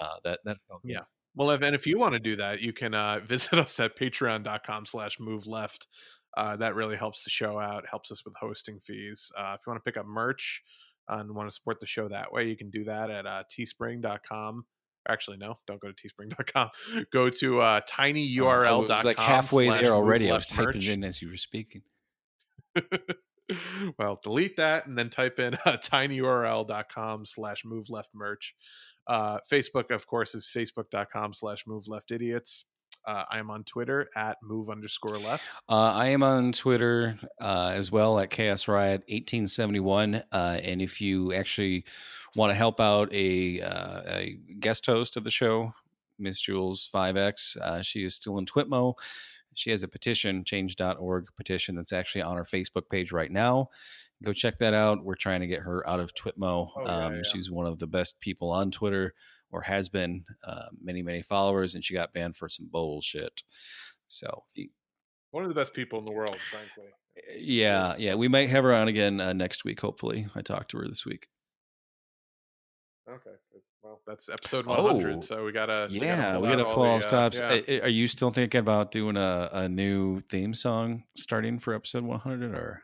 uh, 0.00 0.14
that 0.24 0.38
that 0.44 0.58
felt 0.68 0.82
good. 0.82 0.92
Yeah. 0.92 1.00
Well, 1.36 1.50
if, 1.50 1.62
and 1.62 1.76
if 1.76 1.86
you 1.86 1.96
want 1.96 2.14
to 2.14 2.18
do 2.18 2.36
that, 2.36 2.60
you 2.60 2.72
can 2.72 2.92
uh, 2.92 3.20
visit 3.24 3.58
us 3.58 3.78
at 3.80 3.96
patreon.com 3.96 4.84
slash 4.86 5.20
move 5.20 5.46
left. 5.46 5.86
Uh, 6.36 6.56
that 6.56 6.74
really 6.74 6.96
helps 6.96 7.24
the 7.24 7.30
show 7.30 7.58
out, 7.58 7.84
helps 7.90 8.10
us 8.12 8.24
with 8.24 8.34
hosting 8.36 8.78
fees. 8.80 9.30
Uh, 9.36 9.56
if 9.58 9.66
you 9.66 9.70
want 9.70 9.82
to 9.84 9.90
pick 9.90 9.98
up 9.98 10.06
merch 10.06 10.62
and 11.08 11.34
want 11.34 11.48
to 11.48 11.54
support 11.54 11.80
the 11.80 11.86
show 11.86 12.08
that 12.08 12.32
way, 12.32 12.46
you 12.48 12.56
can 12.56 12.70
do 12.70 12.84
that 12.84 13.10
at 13.10 13.26
uh, 13.26 13.42
teespring.com. 13.50 14.64
Actually, 15.08 15.38
no, 15.38 15.58
don't 15.66 15.80
go 15.80 15.90
to 15.90 15.94
teespring.com. 15.94 16.68
Go 17.12 17.30
to 17.30 17.60
uh, 17.60 17.80
tinyurl.com. 17.90 18.90
I 18.90 19.02
like 19.02 19.18
halfway 19.18 19.68
there 19.70 19.92
already. 19.92 20.30
I 20.30 20.34
was 20.34 20.46
typing 20.46 20.66
merch. 20.66 20.76
it 20.76 20.88
in 20.88 21.04
as 21.04 21.22
you 21.22 21.30
were 21.30 21.36
speaking. 21.38 21.82
well, 23.98 24.20
delete 24.22 24.56
that 24.56 24.86
and 24.86 24.98
then 24.98 25.08
type 25.08 25.38
in 25.38 25.54
uh, 25.54 25.78
tinyurl.com 25.78 27.24
slash 27.24 27.64
move 27.64 27.88
left 27.88 28.10
merch. 28.14 28.54
Uh, 29.06 29.38
Facebook, 29.50 29.90
of 29.90 30.06
course, 30.06 30.34
is 30.34 30.50
facebook.com 30.54 31.32
slash 31.32 31.66
move 31.66 31.88
left 31.88 32.12
idiots. 32.12 32.66
Uh, 33.06 33.24
I 33.30 33.38
am 33.38 33.50
on 33.50 33.64
Twitter 33.64 34.08
at 34.14 34.38
move 34.42 34.70
underscore 34.70 35.18
left. 35.18 35.48
Uh, 35.68 35.92
I 35.92 36.08
am 36.08 36.22
on 36.22 36.52
Twitter 36.52 37.18
uh, 37.40 37.72
as 37.74 37.90
well 37.90 38.18
at 38.18 38.30
Chaos 38.30 38.68
Riot 38.68 39.00
1871. 39.08 40.22
Uh, 40.32 40.58
and 40.62 40.82
if 40.82 41.00
you 41.00 41.32
actually 41.32 41.84
want 42.36 42.50
to 42.50 42.54
help 42.54 42.80
out 42.80 43.12
a, 43.12 43.60
uh, 43.60 44.02
a 44.06 44.38
guest 44.58 44.86
host 44.86 45.16
of 45.16 45.24
the 45.24 45.30
show, 45.30 45.72
Miss 46.18 46.40
Jules 46.40 46.88
5X, 46.92 47.56
uh, 47.58 47.82
she 47.82 48.04
is 48.04 48.14
still 48.14 48.38
in 48.38 48.46
Twitmo. 48.46 48.94
She 49.54 49.70
has 49.70 49.82
a 49.82 49.88
petition, 49.88 50.44
change.org 50.44 51.28
petition 51.36 51.74
that's 51.74 51.92
actually 51.92 52.22
on 52.22 52.36
our 52.36 52.44
Facebook 52.44 52.88
page 52.88 53.12
right 53.12 53.30
now. 53.30 53.70
Go 54.22 54.32
check 54.34 54.58
that 54.58 54.74
out. 54.74 55.02
We're 55.02 55.14
trying 55.14 55.40
to 55.40 55.46
get 55.46 55.60
her 55.60 55.86
out 55.88 55.98
of 55.98 56.14
Twitmo. 56.14 56.70
Oh, 56.76 56.82
yeah, 56.84 57.06
um, 57.06 57.14
yeah. 57.16 57.20
She's 57.24 57.50
one 57.50 57.66
of 57.66 57.78
the 57.78 57.86
best 57.86 58.20
people 58.20 58.50
on 58.50 58.70
Twitter 58.70 59.14
or 59.52 59.62
has 59.62 59.88
been 59.88 60.24
uh, 60.44 60.66
many, 60.82 61.02
many 61.02 61.22
followers, 61.22 61.74
and 61.74 61.84
she 61.84 61.94
got 61.94 62.12
banned 62.12 62.36
for 62.36 62.48
some 62.48 62.68
bullshit. 62.70 63.42
So 64.08 64.44
you 64.54 64.68
One 65.30 65.44
of 65.44 65.48
the 65.48 65.54
best 65.54 65.74
people 65.74 65.98
in 65.98 66.04
the 66.04 66.12
world, 66.12 66.36
frankly. 66.50 66.86
yeah, 67.36 67.94
yeah. 67.98 68.14
We 68.14 68.28
might 68.28 68.50
have 68.50 68.64
her 68.64 68.72
on 68.74 68.88
again 68.88 69.20
uh, 69.20 69.32
next 69.32 69.64
week. 69.64 69.80
Hopefully, 69.80 70.26
I 70.34 70.42
talked 70.42 70.70
to 70.72 70.78
her 70.78 70.88
this 70.88 71.04
week. 71.04 71.28
Okay. 73.08 73.30
Well, 73.82 74.00
that's 74.06 74.28
episode 74.28 74.66
Oh, 74.68 74.82
100. 74.84 75.24
so 75.24 75.44
we 75.44 75.52
got 75.52 75.66
to. 75.66 75.88
yeah, 75.90 76.38
we 76.38 76.48
gotta 76.48 76.64
pull 76.64 76.84
all 76.84 76.96
uh, 76.96 77.00
stops. 77.00 77.40
yeah. 77.40 77.60
Uh, 77.68 77.80
Are 77.84 77.88
you 77.88 78.06
still 78.08 78.30
thinking 78.30 78.60
about 78.60 78.92
doing 78.92 79.16
a, 79.16 79.48
a 79.52 79.68
new 79.68 80.20
theme 80.20 80.54
song 80.54 81.04
starting 81.16 81.58
for 81.58 81.74
episode 81.74 82.04
one 82.04 82.20
hundred? 82.20 82.54
Or 82.54 82.82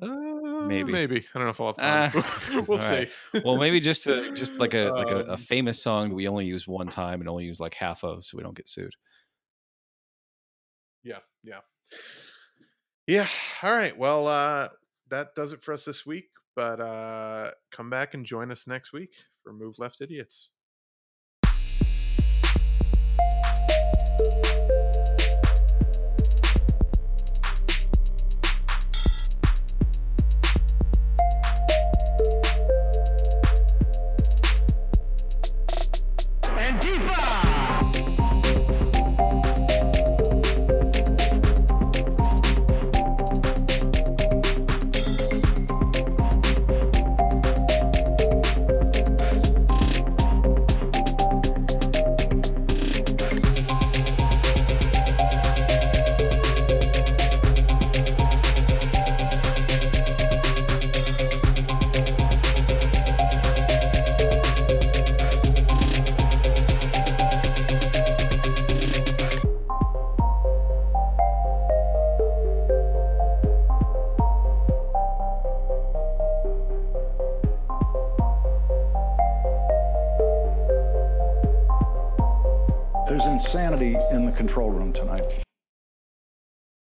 Uh, 0.00 0.06
maybe, 0.66 0.92
maybe. 0.92 1.26
I 1.34 1.38
don't 1.38 1.44
know 1.44 1.50
if 1.50 1.60
I'll 1.60 1.66
have 1.68 1.76
time. 1.76 2.12
Uh, 2.14 2.62
we'll 2.68 2.80
see. 2.80 2.88
Right. 3.34 3.44
well, 3.44 3.58
maybe 3.58 3.78
just 3.78 4.04
to, 4.04 4.32
just 4.32 4.58
like 4.58 4.74
a 4.74 4.90
like 4.94 5.10
a, 5.10 5.20
a, 5.20 5.32
um 5.34 5.38
famous 5.38 5.82
song 5.82 6.08
that 6.08 6.14
we 6.14 6.28
only 6.28 6.46
use 6.46 6.66
one 6.66 6.88
time 6.88 7.20
and 7.20 7.28
only 7.28 7.44
use 7.44 7.60
like 7.60 7.74
half 7.74 8.02
of, 8.02 8.24
so 8.24 8.36
we 8.36 8.42
don't 8.42 8.56
get 8.56 8.68
sued. 8.68 8.94
Yeah, 11.04 11.18
yeah, 11.42 11.60
yeah. 13.06 13.26
All 13.62 13.72
right. 13.72 13.96
Well, 13.96 14.26
uh, 14.28 14.68
that 15.10 15.34
does 15.34 15.52
it 15.52 15.62
for 15.62 15.74
us 15.74 15.84
this 15.84 16.06
week. 16.06 16.28
But 16.54 16.80
uh, 16.80 17.50
come 17.70 17.88
back 17.88 18.14
and 18.14 18.26
join 18.26 18.50
us 18.50 18.66
next 18.66 18.92
week 18.92 19.10
for 19.42 19.52
Move 19.52 19.78
Left 19.78 20.00
Idiots. 20.00 20.50